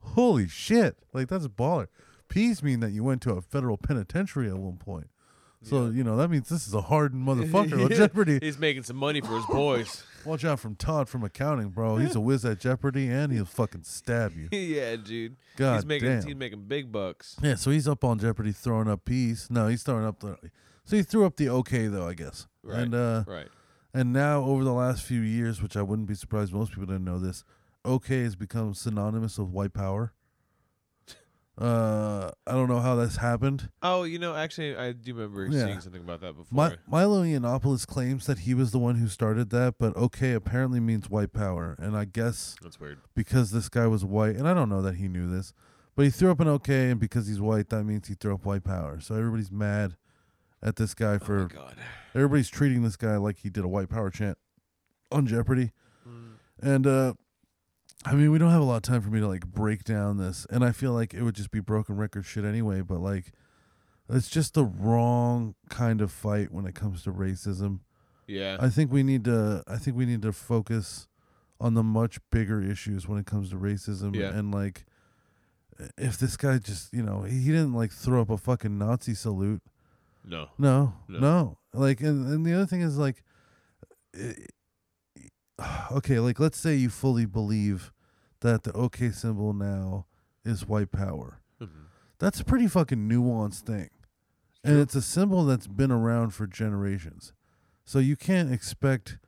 Holy 0.00 0.48
shit. 0.48 0.96
Like 1.12 1.28
that's 1.28 1.46
baller. 1.48 1.88
Peas 2.28 2.62
mean 2.62 2.80
that 2.80 2.90
you 2.92 3.04
went 3.04 3.22
to 3.22 3.32
a 3.32 3.40
federal 3.42 3.76
penitentiary 3.76 4.48
at 4.48 4.56
one 4.58 4.76
point 4.78 5.08
So 5.62 5.86
you 5.88 6.04
know 6.04 6.16
that 6.16 6.28
means 6.30 6.48
this 6.48 6.66
is 6.68 6.74
a 6.74 6.80
hardened 6.82 7.26
motherfucker 7.28 7.84
on 7.84 7.90
Jeopardy. 7.90 8.38
He's 8.40 8.58
making 8.58 8.84
some 8.84 8.96
money 8.96 9.20
for 9.20 9.36
his 9.36 9.46
boys. 9.50 10.04
Watch 10.24 10.44
out 10.44 10.60
from 10.60 10.74
Todd 10.76 11.08
from 11.08 11.24
accounting, 11.24 11.68
bro. 11.70 11.96
He's 11.96 12.14
a 12.14 12.20
whiz 12.20 12.44
at 12.44 12.60
Jeopardy, 12.60 13.08
and 13.08 13.32
he'll 13.32 13.44
fucking 13.44 13.84
stab 13.84 14.34
you. 14.36 14.48
yeah, 14.56 14.96
dude. 14.96 15.36
God 15.56 15.76
he's 15.76 15.86
making 15.86 16.08
damn. 16.08 16.26
he's 16.26 16.36
making 16.36 16.62
big 16.64 16.92
bucks. 16.92 17.36
Yeah, 17.42 17.54
so 17.54 17.70
he's 17.70 17.88
up 17.88 18.04
on 18.04 18.18
Jeopardy 18.18 18.52
throwing 18.52 18.88
up 18.88 19.04
peace. 19.04 19.48
No, 19.50 19.68
he's 19.68 19.82
throwing 19.82 20.04
up 20.04 20.20
the. 20.20 20.36
So 20.84 20.96
he 20.96 21.02
threw 21.02 21.24
up 21.26 21.36
the 21.36 21.48
okay 21.50 21.86
though, 21.86 22.06
I 22.08 22.14
guess. 22.14 22.46
Right. 22.62 22.80
And 22.80 22.94
uh, 22.94 23.24
Right. 23.26 23.48
and 23.94 24.12
now 24.12 24.42
over 24.42 24.64
the 24.64 24.72
last 24.72 25.02
few 25.02 25.20
years, 25.20 25.62
which 25.62 25.76
I 25.76 25.82
wouldn't 25.82 26.08
be 26.08 26.14
surprised 26.14 26.52
most 26.52 26.70
people 26.72 26.86
didn't 26.86 27.04
know 27.04 27.18
this, 27.18 27.44
okay 27.84 28.22
has 28.22 28.36
become 28.36 28.74
synonymous 28.74 29.38
with 29.38 29.48
white 29.48 29.72
power. 29.72 30.12
Uh, 31.60 32.30
I 32.46 32.52
don't 32.52 32.68
know 32.68 32.78
how 32.78 32.94
that's 32.94 33.16
happened. 33.16 33.68
Oh, 33.82 34.04
you 34.04 34.18
know, 34.20 34.34
actually, 34.36 34.76
I 34.76 34.92
do 34.92 35.12
remember 35.14 35.46
Yeah. 35.46 35.64
seeing 35.64 35.80
something 35.80 36.02
about 36.02 36.20
that 36.20 36.36
before. 36.36 36.46
My, 36.56 36.76
Milo 36.86 37.24
Yiannopoulos 37.24 37.84
claims 37.86 38.26
that 38.26 38.40
he 38.40 38.54
was 38.54 38.70
the 38.70 38.78
one 38.78 38.94
who 38.96 39.08
started 39.08 39.50
that, 39.50 39.74
but 39.78 39.96
okay 39.96 40.34
apparently 40.34 40.78
means 40.78 41.10
white 41.10 41.32
power, 41.32 41.74
and 41.80 41.96
I 41.96 42.04
guess 42.04 42.54
That's 42.62 42.78
weird. 42.78 42.98
because 43.14 43.50
this 43.50 43.68
guy 43.68 43.88
was 43.88 44.04
white, 44.04 44.36
and 44.36 44.46
I 44.46 44.54
don't 44.54 44.68
know 44.68 44.82
that 44.82 44.96
he 44.96 45.08
knew 45.08 45.28
this, 45.28 45.52
but 45.96 46.04
he 46.04 46.10
threw 46.10 46.30
up 46.30 46.38
an 46.38 46.46
okay, 46.48 46.90
and 46.90 47.00
because 47.00 47.26
he's 47.26 47.40
white, 47.40 47.70
that 47.70 47.82
means 47.82 48.06
he 48.06 48.14
threw 48.14 48.34
up 48.34 48.44
white 48.44 48.62
power. 48.62 49.00
So 49.00 49.16
everybody's 49.16 49.50
mad 49.50 49.96
at 50.62 50.76
this 50.76 50.94
guy 50.94 51.14
oh 51.14 51.18
for 51.18 51.38
my 51.42 51.46
god. 51.48 51.76
everybody's 52.14 52.48
treating 52.48 52.82
this 52.82 52.96
guy 52.96 53.16
like 53.16 53.38
he 53.38 53.50
did 53.50 53.64
a 53.64 53.68
white 53.68 53.88
power 53.88 54.10
chant 54.10 54.38
on 55.10 55.26
Jeopardy. 55.26 55.72
Mm. 56.08 56.34
And 56.62 56.86
uh 56.86 57.14
I 58.04 58.14
mean, 58.14 58.30
we 58.30 58.38
don't 58.38 58.50
have 58.50 58.60
a 58.60 58.64
lot 58.64 58.76
of 58.76 58.82
time 58.82 59.02
for 59.02 59.10
me 59.10 59.20
to 59.20 59.28
like 59.28 59.46
break 59.46 59.84
down 59.84 60.18
this, 60.18 60.46
and 60.50 60.64
I 60.64 60.72
feel 60.72 60.92
like 60.92 61.14
it 61.14 61.22
would 61.22 61.34
just 61.34 61.50
be 61.50 61.60
broken 61.60 61.96
record 61.96 62.24
shit 62.24 62.44
anyway. 62.44 62.80
But 62.80 63.00
like, 63.00 63.32
it's 64.08 64.28
just 64.30 64.54
the 64.54 64.64
wrong 64.64 65.54
kind 65.68 66.00
of 66.00 66.10
fight 66.12 66.52
when 66.52 66.64
it 66.66 66.74
comes 66.74 67.02
to 67.04 67.12
racism. 67.12 67.80
Yeah. 68.26 68.56
I 68.60 68.68
think 68.68 68.92
we 68.92 69.02
need 69.02 69.24
to. 69.24 69.62
I 69.66 69.76
think 69.78 69.96
we 69.96 70.06
need 70.06 70.22
to 70.22 70.32
focus 70.32 71.08
on 71.60 71.74
the 71.74 71.82
much 71.82 72.18
bigger 72.30 72.62
issues 72.62 73.08
when 73.08 73.18
it 73.18 73.26
comes 73.26 73.50
to 73.50 73.56
racism. 73.56 74.14
Yeah. 74.14 74.28
And 74.30 74.54
like, 74.54 74.84
if 75.96 76.18
this 76.18 76.36
guy 76.36 76.58
just, 76.58 76.92
you 76.94 77.02
know, 77.02 77.22
he 77.22 77.46
didn't 77.46 77.74
like 77.74 77.90
throw 77.90 78.22
up 78.22 78.30
a 78.30 78.38
fucking 78.38 78.78
Nazi 78.78 79.14
salute. 79.14 79.60
no. 80.24 80.48
No, 80.56 80.94
No. 81.08 81.18
no. 81.18 81.58
Like, 81.74 82.00
and, 82.00 82.26
and 82.32 82.46
the 82.46 82.54
other 82.54 82.66
thing 82.66 82.80
is 82.82 82.96
like, 82.96 83.24
i- 84.14 84.34
okay, 85.92 86.18
like 86.18 86.38
let's 86.40 86.58
say 86.58 86.74
you 86.74 86.88
fully 86.90 87.26
believe 87.26 87.92
that 88.40 88.62
the 88.62 88.72
OK 88.72 89.10
symbol 89.10 89.52
now 89.52 90.06
is 90.44 90.66
white 90.66 90.92
power. 90.92 91.40
Mhm. 91.60 91.68
That's 92.18 92.40
a 92.40 92.44
pretty 92.44 92.66
fucking 92.66 93.08
nuanced 93.08 93.60
thing, 93.60 93.90
and 94.64 94.78
it's 94.78 94.94
a 94.94 95.02
symbol 95.02 95.44
that's 95.44 95.66
been 95.66 95.90
around 95.92 96.30
for 96.30 96.46
generations. 96.46 97.32
So 97.84 97.98
you 97.98 98.16
can't 98.16 98.52
expect 98.52 99.18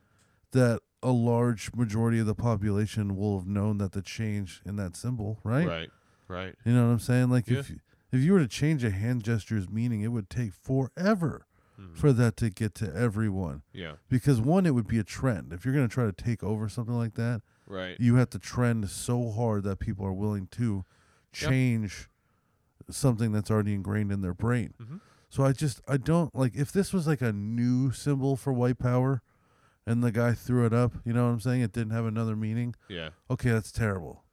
that 0.51 0.81
a 1.03 1.11
large 1.11 1.73
majority 1.73 2.19
of 2.19 2.27
the 2.27 2.35
population 2.35 3.15
will 3.15 3.39
have 3.39 3.47
known 3.47 3.77
that 3.79 3.93
the 3.93 4.01
change 4.01 4.61
in 4.65 4.75
that 4.75 4.95
symbol, 4.95 5.39
right? 5.43 5.67
Right. 5.67 5.89
Right. 6.27 6.55
You 6.63 6.73
know 6.73 6.85
what 6.85 6.91
I'm 6.93 6.99
saying? 6.99 7.29
Like 7.29 7.47
Yeah. 7.47 7.59
if 7.59 7.69
you, 7.71 7.79
if 8.11 8.21
you 8.21 8.33
were 8.33 8.39
to 8.39 8.47
change 8.47 8.83
a 8.83 8.91
hand 8.91 9.23
gesture's 9.23 9.69
meaning, 9.69 10.01
it 10.01 10.09
would 10.09 10.29
take 10.29 10.53
forever 10.53 11.45
Mhm. 11.81 11.95
for 11.97 12.13
that 12.13 12.37
to 12.37 12.49
get 12.49 12.75
to 12.75 12.95
everyone. 12.95 13.63
Yeah. 13.73 13.93
Because 14.09 14.39
one, 14.39 14.65
it 14.65 14.75
would 14.75 14.87
be 14.87 14.99
a 14.99 15.03
trend. 15.03 15.51
If 15.53 15.65
you're 15.65 15.73
going 15.73 15.87
to 15.87 15.93
try 15.93 16.05
to 16.05 16.11
take 16.11 16.43
over 16.43 16.69
something 16.69 16.95
like 16.95 17.15
that, 17.15 17.41
Right. 17.67 17.99
you 17.99 18.15
have 18.15 18.29
to 18.31 18.39
trend 18.39 18.89
so 18.89 19.31
hard 19.31 19.63
that 19.63 19.79
people 19.79 20.05
are 20.05 20.13
willing 20.13 20.47
to 20.51 20.85
change 21.31 22.09
something 22.89 23.31
that's 23.31 23.49
already 23.49 23.73
ingrained 23.73 24.11
in 24.11 24.21
their 24.21 24.33
brain. 24.33 24.73
Mhm. 24.81 24.99
So 25.29 25.45
I 25.45 25.53
just 25.53 25.81
I 25.87 25.97
don't 25.97 26.33
like 26.35 26.55
if 26.55 26.71
this 26.71 26.91
was 26.91 27.07
like 27.07 27.21
a 27.21 27.31
new 27.31 27.91
symbol 27.91 28.35
for 28.35 28.51
white 28.51 28.77
power 28.79 29.21
and 29.87 30.03
the 30.03 30.11
guy 30.11 30.33
threw 30.33 30.65
it 30.65 30.73
up, 30.73 30.93
you 31.05 31.13
know 31.13 31.25
what 31.25 31.31
I'm 31.31 31.39
saying? 31.39 31.61
It 31.61 31.71
didn't 31.71 31.93
have 31.93 32.05
another 32.05 32.35
meaning. 32.35 32.75
Yeah. 32.89 33.11
Okay, 33.29 33.49
that's 33.51 33.71
terrible. 33.71 34.25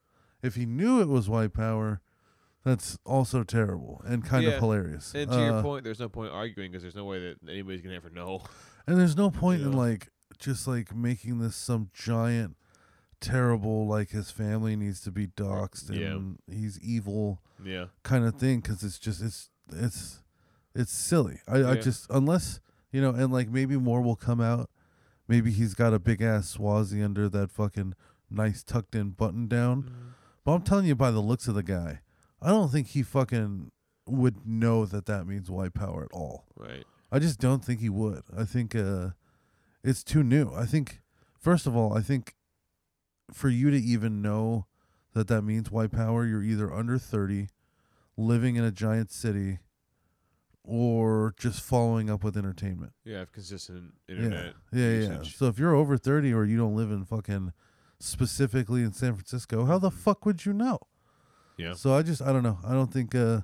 If 0.43 0.57
he 0.57 0.67
knew 0.67 1.01
it 1.01 1.09
was 1.09 1.29
white 1.29 1.53
power, 1.53 2.01
that's 2.65 2.99
also 3.05 3.45
terrible 3.45 4.03
and 4.05 4.25
kind 4.25 4.45
Yeah. 4.45 4.51
of 4.51 4.59
hilarious. 4.61 5.15
And 5.15 5.31
to 5.31 5.37
your 5.39 5.59
Uh, 5.59 5.63
point, 5.63 5.85
there's 5.85 6.01
no 6.01 6.09
point 6.09 6.33
arguing 6.33 6.71
because 6.71 6.83
there's 6.83 6.95
no 6.97 7.05
way 7.05 7.19
that 7.21 7.49
anybody's 7.49 7.81
gonna 7.83 7.95
ever 7.95 8.11
know. 8.11 8.43
And 8.87 8.99
there's 8.99 9.17
no 9.17 9.31
point 9.31 9.63
in 9.63 9.73
Yeah. 9.73 9.79
like 9.79 10.09
just 10.39 10.67
like 10.67 10.95
making 10.95 11.39
this 11.41 11.57
some 11.57 11.91
giant 11.93 12.57
terrible 13.21 13.87
like 13.87 14.11
his 14.11 14.31
family 14.31 14.77
needs 14.77 15.01
to 15.03 15.11
be 15.11 15.27
doxxed 15.27 15.91
Yeah. 15.95 16.13
and 16.13 16.39
he's 16.51 16.79
evil 16.81 17.43
Yeah. 17.65 17.87
kind 18.05 18.25
of 18.25 18.35
thing 18.37 18.63
cuz 18.63 18.83
it's 18.85 18.99
just 18.99 19.21
it's 19.23 19.51
it's 19.73 20.23
it's 20.75 20.93
silly. 20.93 21.41
I 21.49 21.57
I 21.59 21.75
Yeah. 21.75 21.81
just 21.81 22.07
unless, 22.11 22.61
you 22.93 23.01
know, 23.01 23.11
and 23.11 23.33
like 23.33 23.51
maybe 23.51 23.77
more 23.77 24.01
will 24.01 24.17
come 24.17 24.41
out. 24.41 24.71
Maybe 25.27 25.51
he's 25.51 25.75
got 25.75 25.93
a 25.93 25.99
big 25.99 26.23
ass 26.23 26.49
swazi 26.51 27.03
under 27.03 27.29
that 27.29 27.51
fucking 27.51 27.95
nice 28.31 28.63
tucked 28.63 28.95
in 28.95 29.11
button 29.11 29.49
down. 29.49 29.91
But 30.45 30.53
I'm 30.53 30.63
telling 30.63 30.87
you 30.87 30.95
by 30.95 31.11
the 31.11 31.21
looks 31.21 31.49
of 31.49 31.55
the 31.55 31.63
guy, 31.63 32.01
I 32.41 32.49
don't 32.49 32.71
think 32.71 32.89
he 32.89 33.03
fucking 33.03 33.71
would 34.07 34.47
know 34.47 34.87
that 34.87 35.07
that 35.07 35.27
means 35.27 35.51
white 35.51 35.75
power 35.75 36.05
at 36.05 36.13
all. 36.17 36.45
Right. 36.57 36.85
I 37.11 37.19
just 37.19 37.41
don't 37.41 37.65
think 37.65 37.81
he 37.81 37.89
would. 37.89 38.23
I 38.37 38.45
think 38.45 38.75
uh, 38.75 39.11
it's 39.83 40.05
too 40.05 40.23
new. 40.23 40.53
I 40.55 40.67
think, 40.67 41.01
first 41.39 41.67
of 41.67 41.77
all, 41.77 41.97
I 41.97 42.01
think 42.01 42.35
for 43.33 43.49
you 43.49 43.71
to 43.71 43.77
even 43.77 44.23
know 44.23 44.67
that 45.15 45.29
that 45.29 45.43
means 45.43 45.71
white 45.71 45.91
power, 45.91 46.27
you're 46.27 46.43
either 46.43 46.73
under 46.73 46.99
30, 46.99 47.49
living 48.17 48.57
in 48.57 48.65
a 48.65 48.71
giant 48.71 49.11
city, 49.11 49.59
or 50.63 51.35
just 51.39 51.63
following 51.63 52.11
up 52.11 52.23
with 52.23 52.37
entertainment. 52.37 52.93
Yeah. 53.05 53.21
Have 53.21 53.33
consistent 53.33 53.95
internet. 54.09 54.55
yeah, 54.73 54.91
yeah, 54.91 55.09
yeah. 55.09 55.23
So 55.23 55.47
if 55.47 55.59
you're 55.59 55.75
over 55.75 55.97
30 55.97 56.33
or 56.35 56.45
you 56.45 56.59
don't 56.59 56.77
live 56.77 56.91
in 56.91 57.05
fucking 57.05 57.53
specifically 57.99 58.83
in 58.83 58.93
San 58.93 59.15
Francisco, 59.15 59.65
how 59.65 59.79
the 59.79 59.91
fuck 59.91 60.27
would 60.27 60.45
you 60.45 60.53
know? 60.53 60.79
Yeah. 61.59 61.75
So 61.75 61.93
I 61.95 62.03
just 62.03 62.23
I 62.23 62.33
don't 62.33 62.43
know. 62.43 62.59
I 62.65 62.73
don't 62.73 62.93
think 62.93 63.15
uh 63.15 63.41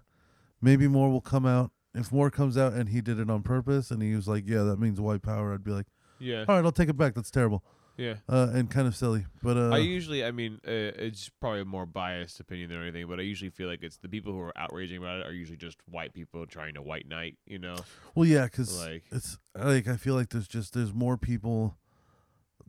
maybe 0.62 0.88
more 0.88 1.10
will 1.10 1.20
come 1.20 1.44
out. 1.44 1.70
If 1.94 2.10
more 2.10 2.30
comes 2.30 2.56
out 2.56 2.72
and 2.72 2.88
he 2.88 3.00
did 3.00 3.20
it 3.20 3.28
on 3.30 3.42
purpose 3.42 3.90
and 3.90 4.02
he 4.02 4.14
was 4.14 4.26
like, 4.26 4.44
Yeah, 4.46 4.62
that 4.62 4.78
means 4.78 5.00
white 5.00 5.22
power, 5.22 5.52
I'd 5.52 5.64
be 5.64 5.72
like, 5.72 5.86
Yeah. 6.18 6.44
All 6.48 6.56
right, 6.56 6.64
I'll 6.64 6.72
take 6.72 6.88
it 6.88 6.96
back. 6.96 7.14
That's 7.14 7.30
terrible. 7.30 7.62
Yeah. 7.96 8.14
Uh 8.28 8.48
and 8.52 8.68
kind 8.70 8.88
of 8.88 8.96
silly. 8.96 9.26
But 9.42 9.56
uh 9.56 9.70
I 9.70 9.78
usually, 9.78 10.24
I 10.24 10.30
mean, 10.32 10.54
uh, 10.66 10.70
it's 11.06 11.28
probably 11.40 11.60
a 11.60 11.64
more 11.64 11.86
biased 11.86 12.40
opinion 12.40 12.70
than 12.70 12.82
anything, 12.82 13.06
but 13.06 13.20
I 13.20 13.22
usually 13.22 13.50
feel 13.50 13.68
like 13.68 13.82
it's 13.82 13.98
the 13.98 14.08
people 14.08 14.32
who 14.32 14.40
are 14.40 14.56
outraging 14.58 14.98
about 14.98 15.20
it 15.20 15.26
are 15.26 15.32
usually 15.32 15.58
just 15.58 15.78
white 15.88 16.12
people 16.12 16.46
trying 16.46 16.74
to 16.74 16.82
white 16.82 17.06
knight, 17.08 17.36
you 17.46 17.58
know? 17.58 17.76
well 18.14 18.26
yeah, 18.26 18.48
cuz 18.48 18.76
Like, 18.84 19.04
it's 19.12 19.38
like 19.54 19.86
I 19.86 19.96
feel 19.96 20.14
like 20.14 20.30
there's 20.30 20.48
just 20.48 20.74
there's 20.74 20.92
more 20.94 21.16
people 21.16 21.78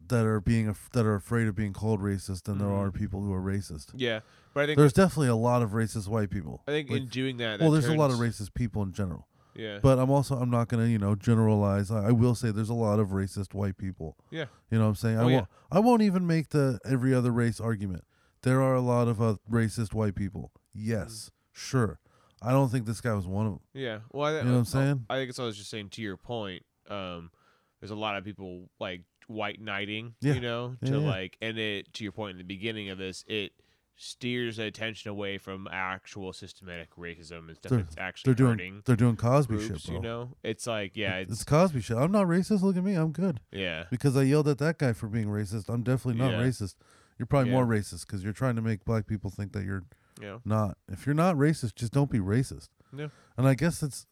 that 0.09 0.25
are 0.25 0.39
being 0.41 0.67
af- 0.67 0.89
that 0.93 1.05
are 1.05 1.15
afraid 1.15 1.47
of 1.47 1.55
being 1.55 1.73
called 1.73 2.01
racist 2.01 2.43
than 2.43 2.57
there 2.57 2.71
are 2.71 2.91
people 2.91 3.21
who 3.21 3.33
are 3.33 3.41
racist. 3.41 3.91
yeah, 3.95 4.19
but 4.53 4.63
I 4.63 4.65
think 4.67 4.77
There's 4.77 4.93
definitely 4.93 5.29
a 5.29 5.35
lot 5.35 5.61
of 5.61 5.71
racist 5.71 6.07
white 6.07 6.29
people. 6.29 6.63
I 6.67 6.71
think 6.71 6.89
like- 6.89 7.01
in 7.01 7.07
doing 7.07 7.37
that, 7.37 7.59
well, 7.59 7.71
that 7.71 7.81
there's 7.81 7.93
a 7.93 7.97
lot 7.97 8.11
of 8.11 8.17
turns- 8.17 8.39
racist 8.39 8.53
people 8.53 8.81
in 8.83 8.91
general. 8.93 9.27
Yeah, 9.57 9.79
But 9.81 9.99
I'm 9.99 10.09
also 10.11 10.35
I'm 10.37 10.49
not 10.49 10.67
gonna 10.67 10.87
you 10.87 10.97
know 10.99 11.15
generalize. 11.15 11.89
I, 11.89 12.07
I 12.07 12.11
will 12.11 12.35
say 12.35 12.51
there's 12.51 12.67
a 12.69 12.73
lot 12.73 12.99
of 12.99 13.09
racist 13.09 13.53
white 13.53 13.77
people. 13.77 14.17
Yeah. 14.29 14.45
You 14.69 14.77
know 14.79 14.83
what 14.83 14.89
I'm 14.89 14.95
saying? 14.95 15.17
I 15.17 15.23
Oh, 15.23 15.27
yeah. 15.29 15.35
won't 15.35 15.47
I 15.71 15.79
won't 15.79 16.01
even 16.01 16.27
make 16.27 16.49
the 16.49 16.77
every 16.83 17.13
other 17.13 17.31
race 17.31 17.61
argument. 17.61 18.03
There 18.41 18.61
are 18.61 18.75
a 18.75 18.81
lot 18.81 19.07
of 19.07 19.21
uh, 19.21 19.37
racist 19.49 19.93
white 19.93 20.13
people. 20.13 20.51
Yes, 20.73 21.31
sure. 21.53 21.99
I 22.41 22.51
don't 22.51 22.69
think 22.69 22.85
this 22.85 22.99
guy 22.99 23.13
was 23.13 23.25
one 23.27 23.45
of 23.45 23.51
them. 23.53 23.61
yeah. 23.73 23.99
Well, 24.11 24.25
I, 24.27 24.39
You 24.39 24.43
know 24.43 24.51
what 24.51 24.57
I'm 24.57 24.65
saying? 24.65 25.05
I 25.09 25.15
think 25.15 25.29
it's. 25.29 25.39
I 25.39 25.45
was 25.45 25.55
just 25.57 25.69
saying 25.69 25.89
to 25.91 26.01
your 26.01 26.17
point. 26.17 26.63
Um, 26.89 27.31
there's 27.79 27.91
a 27.91 27.95
lot 27.95 28.17
of 28.17 28.25
people 28.25 28.69
like 28.79 29.03
white 29.27 29.59
knighting, 29.61 30.15
Yeah. 30.21 30.33
you 30.33 30.41
know, 30.41 30.77
to 30.85 30.91
yeah. 30.99 31.07
like, 31.07 31.37
and 31.41 31.57
it 31.57 31.93
to 31.93 32.03
your 32.03 32.11
point 32.13 32.31
in 32.31 32.37
the 32.37 32.43
beginning 32.43 32.89
of 32.89 32.97
this, 32.97 33.23
it 33.27 33.53
steers 33.97 34.59
attention 34.59 35.09
away 35.09 35.37
from 35.37 35.69
actual 35.71 36.33
systematic 36.33 36.93
racism 36.97 37.47
and 37.47 37.55
stuff 37.55 37.69
They're- 37.69 37.79
that's 37.79 37.95
actually 37.97 38.29
They're 38.33 38.35
doing 38.35 38.49
hurting 38.51 38.81
they're 38.85 38.95
doing 38.97 39.15
Cosby 39.15 39.55
groups. 39.55 39.67
shit, 39.83 39.85
bro. 39.85 39.95
You 39.95 40.01
know, 40.01 40.29
it's 40.43 40.67
like 40.67 40.97
yeah, 40.97 41.15
it's, 41.17 41.31
it's, 41.31 41.43
Cosby 41.45 41.79
shit. 41.81 41.95
I'm 41.97 42.11
not 42.11 42.27
racist. 42.27 42.61
Look 42.61 42.75
at 42.75 42.83
me. 42.83 42.95
I'm 42.95 43.11
good 43.13 43.39
yeah, 43.53 43.85
because 43.89 44.17
I 44.17 44.23
yelled 44.23 44.47
at 44.49 44.57
that 44.57 44.77
guy 44.79 44.91
for 44.93 45.07
being 45.07 45.27
racist. 45.27 45.69
I'm 45.69 45.81
definitely 45.83 46.19
not 46.21 46.31
Yeah. 46.31 46.41
racist. 46.43 46.75
You're 47.17 47.25
probably 47.25 47.51
Yeah. 47.51 47.55
more 47.55 47.65
racist 47.65 48.05
because 48.05 48.21
you're 48.23 48.33
trying 48.33 48.57
to 48.57 48.61
make 48.61 48.83
black 48.83 49.07
people 49.07 49.29
think 49.29 49.53
that 49.53 49.63
you're 49.63 49.85
yeah, 50.21 50.39
not. 50.43 50.77
If 50.89 51.05
you're 51.05 51.15
not 51.15 51.35
racist, 51.37 51.75
just 51.75 51.93
don't 51.93 52.11
be 52.11 52.19
racist. 52.19 52.67
Yeah. 52.93 53.07
And 53.37 53.47
I 53.47 53.53
guess 53.53 53.81
it's 53.81 54.07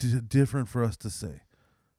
d- 0.00 0.20
different 0.26 0.68
for 0.68 0.82
us 0.82 0.96
to 0.98 1.10
say, 1.10 1.42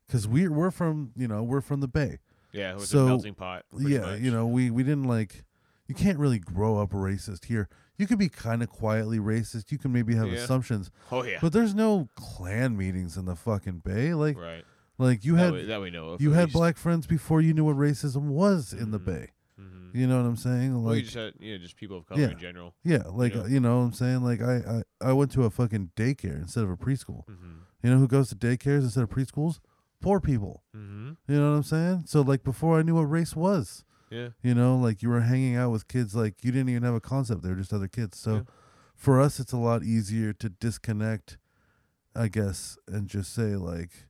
because 0.09 0.27
we're 0.27 0.51
we're 0.51 0.71
from 0.71 1.11
you 1.15 1.27
know 1.27 1.43
we're 1.43 1.61
from 1.61 1.79
the 1.81 1.87
Bay. 1.87 2.17
yeah. 2.51 2.73
With 2.73 2.85
So, 2.87 2.99
the 2.99 3.05
melting 3.05 3.35
pot. 3.35 3.63
yeah, 3.77 3.99
much. 3.99 4.19
you 4.21 4.31
know 4.31 4.47
we 4.47 4.71
we 4.71 4.81
didn't 4.83 5.05
like. 5.05 5.43
You 5.87 5.95
can't 5.95 6.19
really 6.19 6.39
grow 6.39 6.77
up 6.79 6.91
racist 6.91 7.45
here. 7.45 7.67
You 7.97 8.05
could 8.07 8.19
be 8.19 8.29
kind 8.29 8.61
of 8.63 8.69
quietly 8.69 9.17
racist. 9.19 9.71
You 9.71 9.77
can 9.79 9.91
maybe 9.91 10.15
have 10.15 10.27
Yeah. 10.27 10.39
assumptions, 10.39 10.89
Oh 11.11 11.23
yeah, 11.23 11.37
but 11.41 11.51
there's 11.53 11.73
no 11.75 12.09
Klan 12.15 12.75
meetings 12.77 13.17
in 13.17 13.25
the 13.25 13.35
fucking 13.35 13.79
Bay. 13.79 14.13
Like 14.13 14.37
right. 14.37 14.63
like 14.97 15.23
you 15.25 15.35
that, 15.35 15.45
had 15.45 15.53
we, 15.53 15.65
that 15.65 15.81
we 15.81 15.89
know 15.89 16.09
of. 16.09 16.21
you 16.21 16.31
had 16.33 16.45
least. 16.45 16.53
black 16.53 16.77
friends 16.77 17.07
before 17.07 17.41
you 17.41 17.53
knew 17.53 17.65
what 17.65 17.75
racism 17.77 18.23
was 18.27 18.71
in 18.73 18.91
the 18.91 18.99
Mhm. 18.99 19.05
Bay. 19.05 19.27
Mhm. 19.59 19.95
You 19.95 20.05
know 20.07 20.21
what 20.21 20.27
I'm 20.29 20.35
saying? 20.37 20.73
Well, 20.75 20.93
you 20.93 21.01
Like 21.01 21.03
just 21.05 21.15
had, 21.15 21.33
you 21.39 21.53
know, 21.53 21.63
just 21.63 21.75
people 21.75 21.97
of 21.97 22.05
color 22.05 22.21
Yeah. 22.21 22.29
in 22.29 22.39
general. 22.39 22.73
yeah, 22.83 23.03
like 23.11 23.33
know? 23.35 23.41
uh, 23.43 23.47
you 23.47 23.59
know 23.59 23.79
what 23.79 23.85
I'm 23.85 23.93
saying? 23.93 24.21
Like 24.23 24.41
I, 24.41 24.83
I 25.01 25.09
I 25.09 25.13
went 25.13 25.31
to 25.31 25.43
a 25.45 25.49
fucking 25.49 25.91
daycare 25.95 26.39
instead 26.39 26.63
of 26.63 26.69
a 26.69 26.77
preschool. 26.77 27.25
hmm 27.27 27.61
You 27.83 27.89
know 27.89 27.97
who 27.97 28.07
goes 28.07 28.29
to 28.29 28.35
daycares 28.35 28.81
instead 28.83 29.03
of 29.03 29.09
preschools? 29.09 29.59
Poor 30.01 30.19
people. 30.19 30.63
Mm-hmm. 30.75 31.11
You 31.31 31.39
know 31.39 31.51
what 31.51 31.57
I'm 31.57 31.63
saying? 31.63 32.03
So 32.07 32.21
like 32.21 32.43
before 32.43 32.79
I 32.79 32.83
knew 32.83 32.95
what 32.95 33.03
race 33.09 33.35
was, 33.35 33.83
Yeah. 34.09 34.29
you 34.41 34.55
know, 34.55 34.77
like 34.77 35.01
you 35.01 35.09
were 35.09 35.21
hanging 35.21 35.55
out 35.55 35.71
with 35.71 35.87
kids 35.87 36.15
like 36.15 36.43
you 36.43 36.51
didn't 36.51 36.69
even 36.69 36.83
have 36.83 36.93
a 36.95 37.01
concept. 37.01 37.43
They 37.43 37.49
were 37.49 37.55
just 37.55 37.73
other 37.73 37.87
kids. 37.87 38.17
So 38.17 38.33
Yeah. 38.35 38.41
for 38.95 39.19
us, 39.19 39.39
it's 39.39 39.51
a 39.51 39.57
lot 39.57 39.83
easier 39.83 40.31
to 40.33 40.49
disconnect, 40.49 41.37
I 42.15 42.27
guess, 42.29 42.77
and 42.87 43.07
just 43.09 43.33
say 43.33 43.55
like, 43.55 44.07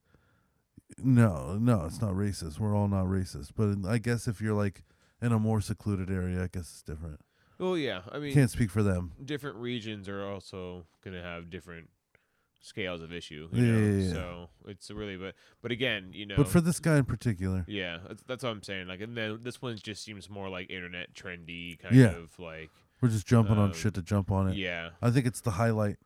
no, 0.97 1.57
no, 1.57 1.85
it's 1.85 2.01
not 2.01 2.13
racist. 2.13 2.59
We're 2.59 2.75
all 2.75 2.87
not 2.87 3.05
racist. 3.05 3.51
But 3.55 3.87
I 3.89 3.97
guess 3.99 4.27
if 4.27 4.41
you're 4.41 4.55
like 4.55 4.83
in 5.21 5.31
a 5.31 5.39
more 5.39 5.61
secluded 5.61 6.09
area, 6.09 6.43
I 6.43 6.47
guess 6.47 6.69
it's 6.71 6.83
different. 6.83 7.21
Well, 7.57 7.77
yeah. 7.77 8.01
I 8.11 8.19
mean, 8.19 8.33
Can't 8.33 8.49
speak 8.49 8.69
for 8.71 8.83
them. 8.83 9.11
different 9.23 9.57
regions 9.57 10.07
are 10.07 10.23
also 10.25 10.85
going 11.03 11.13
to 11.15 11.21
have 11.21 11.49
different 11.49 11.89
scales 12.61 13.01
of 13.01 13.11
issue. 13.13 13.47
You 13.51 13.63
Yeah, 13.63 13.71
know? 13.71 13.79
yeah, 13.87 14.03
yeah. 14.07 14.13
So 14.13 14.49
it's 14.67 14.91
really, 14.91 15.17
but 15.17 15.35
but 15.61 15.71
again, 15.71 16.09
you 16.13 16.25
know. 16.25 16.35
But 16.37 16.47
for 16.47 16.61
this 16.61 16.79
guy 16.79 16.97
in 16.97 17.05
particular, 17.05 17.63
yeah, 17.67 17.99
that's, 18.07 18.23
that's 18.23 18.43
what 18.43 18.49
I'm 18.51 18.63
saying. 18.63 18.87
Like, 18.87 19.01
and 19.01 19.15
then 19.15 19.39
this 19.43 19.61
one 19.61 19.77
just 19.77 20.03
seems 20.03 20.29
more 20.29 20.49
like 20.49 20.69
internet 20.69 21.13
trendy 21.13 21.79
kind 21.79 21.95
Yeah. 21.95 22.15
of 22.15 22.37
like, 22.39 22.69
we're 23.01 23.09
just 23.09 23.25
jumping 23.27 23.57
on 23.57 23.69
Um, 23.69 23.73
shit 23.73 23.93
to 23.95 24.01
jump 24.01 24.29
on 24.31 24.49
it. 24.49 24.55
yeah, 24.57 24.89
I 25.01 25.09
think 25.11 25.25
it's 25.25 25.41
the 25.41 25.51
highlight. 25.51 25.97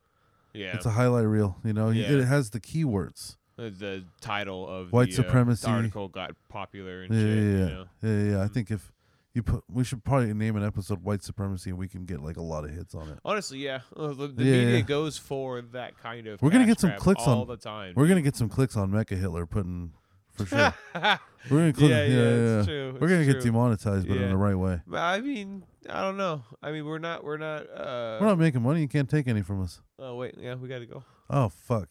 yeah. 0.53 0.75
It's 0.75 0.85
a 0.85 0.91
highlight 0.91 1.25
reel. 1.25 1.57
You 1.63 1.73
know, 1.73 1.89
Yeah. 1.89 2.11
it 2.11 2.25
has 2.25 2.51
the 2.51 2.59
keywords. 2.59 3.37
the, 3.55 3.69
the 3.69 4.03
title 4.19 4.67
of 4.67 4.91
White 4.91 5.09
the, 5.11 5.13
uh, 5.13 5.17
the 5.17 5.23
supremacy. 5.29 5.67
article 5.67 6.07
got 6.07 6.31
popular 6.49 7.03
and 7.03 7.13
Yeah, 7.13 7.19
shit. 7.21 7.29
yeah, 7.29 7.43
You 7.43 7.57
yeah. 7.57 7.65
know? 7.65 7.85
Yeah, 8.01 8.31
yeah. 8.31 8.41
I 8.41 8.45
Mhm. 8.47 8.53
think 8.53 8.71
if 8.71 8.91
you 9.33 9.41
put, 9.43 9.63
we 9.69 9.83
should 9.83 10.03
probably 10.03 10.33
name 10.33 10.55
an 10.55 10.63
episode 10.63 11.03
"White 11.03 11.23
Supremacy" 11.23 11.69
and 11.71 11.79
we 11.79 11.87
can 11.87 12.05
get 12.05 12.21
like 12.21 12.37
a 12.37 12.41
lot 12.41 12.63
of 12.65 12.69
hits 12.71 12.93
on 12.93 13.09
it. 13.09 13.19
Honestly, 13.25 13.57
yeah, 13.59 13.79
uh, 13.95 14.07
the, 14.09 14.27
the 14.27 14.43
Yeah, 14.43 14.51
media 14.57 14.75
yeah. 14.75 14.81
goes 14.81 15.17
for 15.17 15.61
that 15.61 15.97
kind 15.97 16.27
of. 16.27 16.41
We're 16.41 16.49
gonna 16.51 16.65
cash 16.65 16.71
get 16.73 16.79
some 16.81 16.89
grab 16.91 16.99
clicks 17.01 17.23
all 17.27 17.41
on- 17.41 17.47
the 17.47 17.57
time. 17.57 17.93
We're 17.95 18.07
gonna 18.07 18.21
get 18.21 18.35
some 18.35 18.49
clicks 18.49 18.77
on 18.77 18.91
Mecha 18.91 19.17
Hitler 19.17 19.45
putting 19.45 19.93
for 20.33 20.45
sure. 20.45 20.57
yeah, 20.95 21.17
We're 21.49 21.57
gonna 21.59 21.73
click, 21.73 21.89
yeah, 21.89 22.03
yeah, 22.05 22.15
yeah, 22.15 22.19
it's 22.59 22.67
yeah. 22.67 22.73
true. 22.73 22.97
We're 22.99 23.07
it's 23.07 23.13
gonna 23.13 23.25
get 23.25 23.31
true. 23.33 23.41
demonetized, 23.41 24.07
but 24.07 24.15
in 24.17 24.23
Yeah. 24.23 24.27
the 24.29 24.37
right 24.37 24.55
way. 24.55 24.81
But 24.87 24.99
I 24.99 25.19
mean, 25.21 25.63
I 25.89 26.01
don't 26.01 26.17
know. 26.17 26.43
I 26.61 26.71
mean, 26.71 26.85
we're 26.85 26.99
not. 26.99 27.23
We're 27.23 27.37
not. 27.37 27.61
Uh, 27.69 28.17
We're 28.21 28.27
not 28.27 28.37
making 28.39 28.61
money. 28.61 28.81
You 28.81 28.87
can't 28.87 29.09
take 29.09 29.27
any 29.27 29.41
from 29.41 29.61
us. 29.63 29.81
Oh 29.99 30.15
wait, 30.15 30.35
yeah, 30.39 30.55
we 30.55 30.67
gotta 30.69 30.85
go. 30.85 31.03
Oh 31.29 31.49
fuck. 31.49 31.89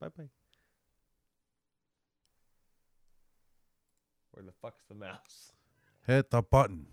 Bye 0.00 0.08
bye. 0.16 0.28
Where 4.32 4.44
the 4.44 4.52
fuck's 4.62 4.84
the 4.88 4.94
mouse? 4.94 5.49
Hit 6.10 6.32
the 6.32 6.42
button. 6.42 6.89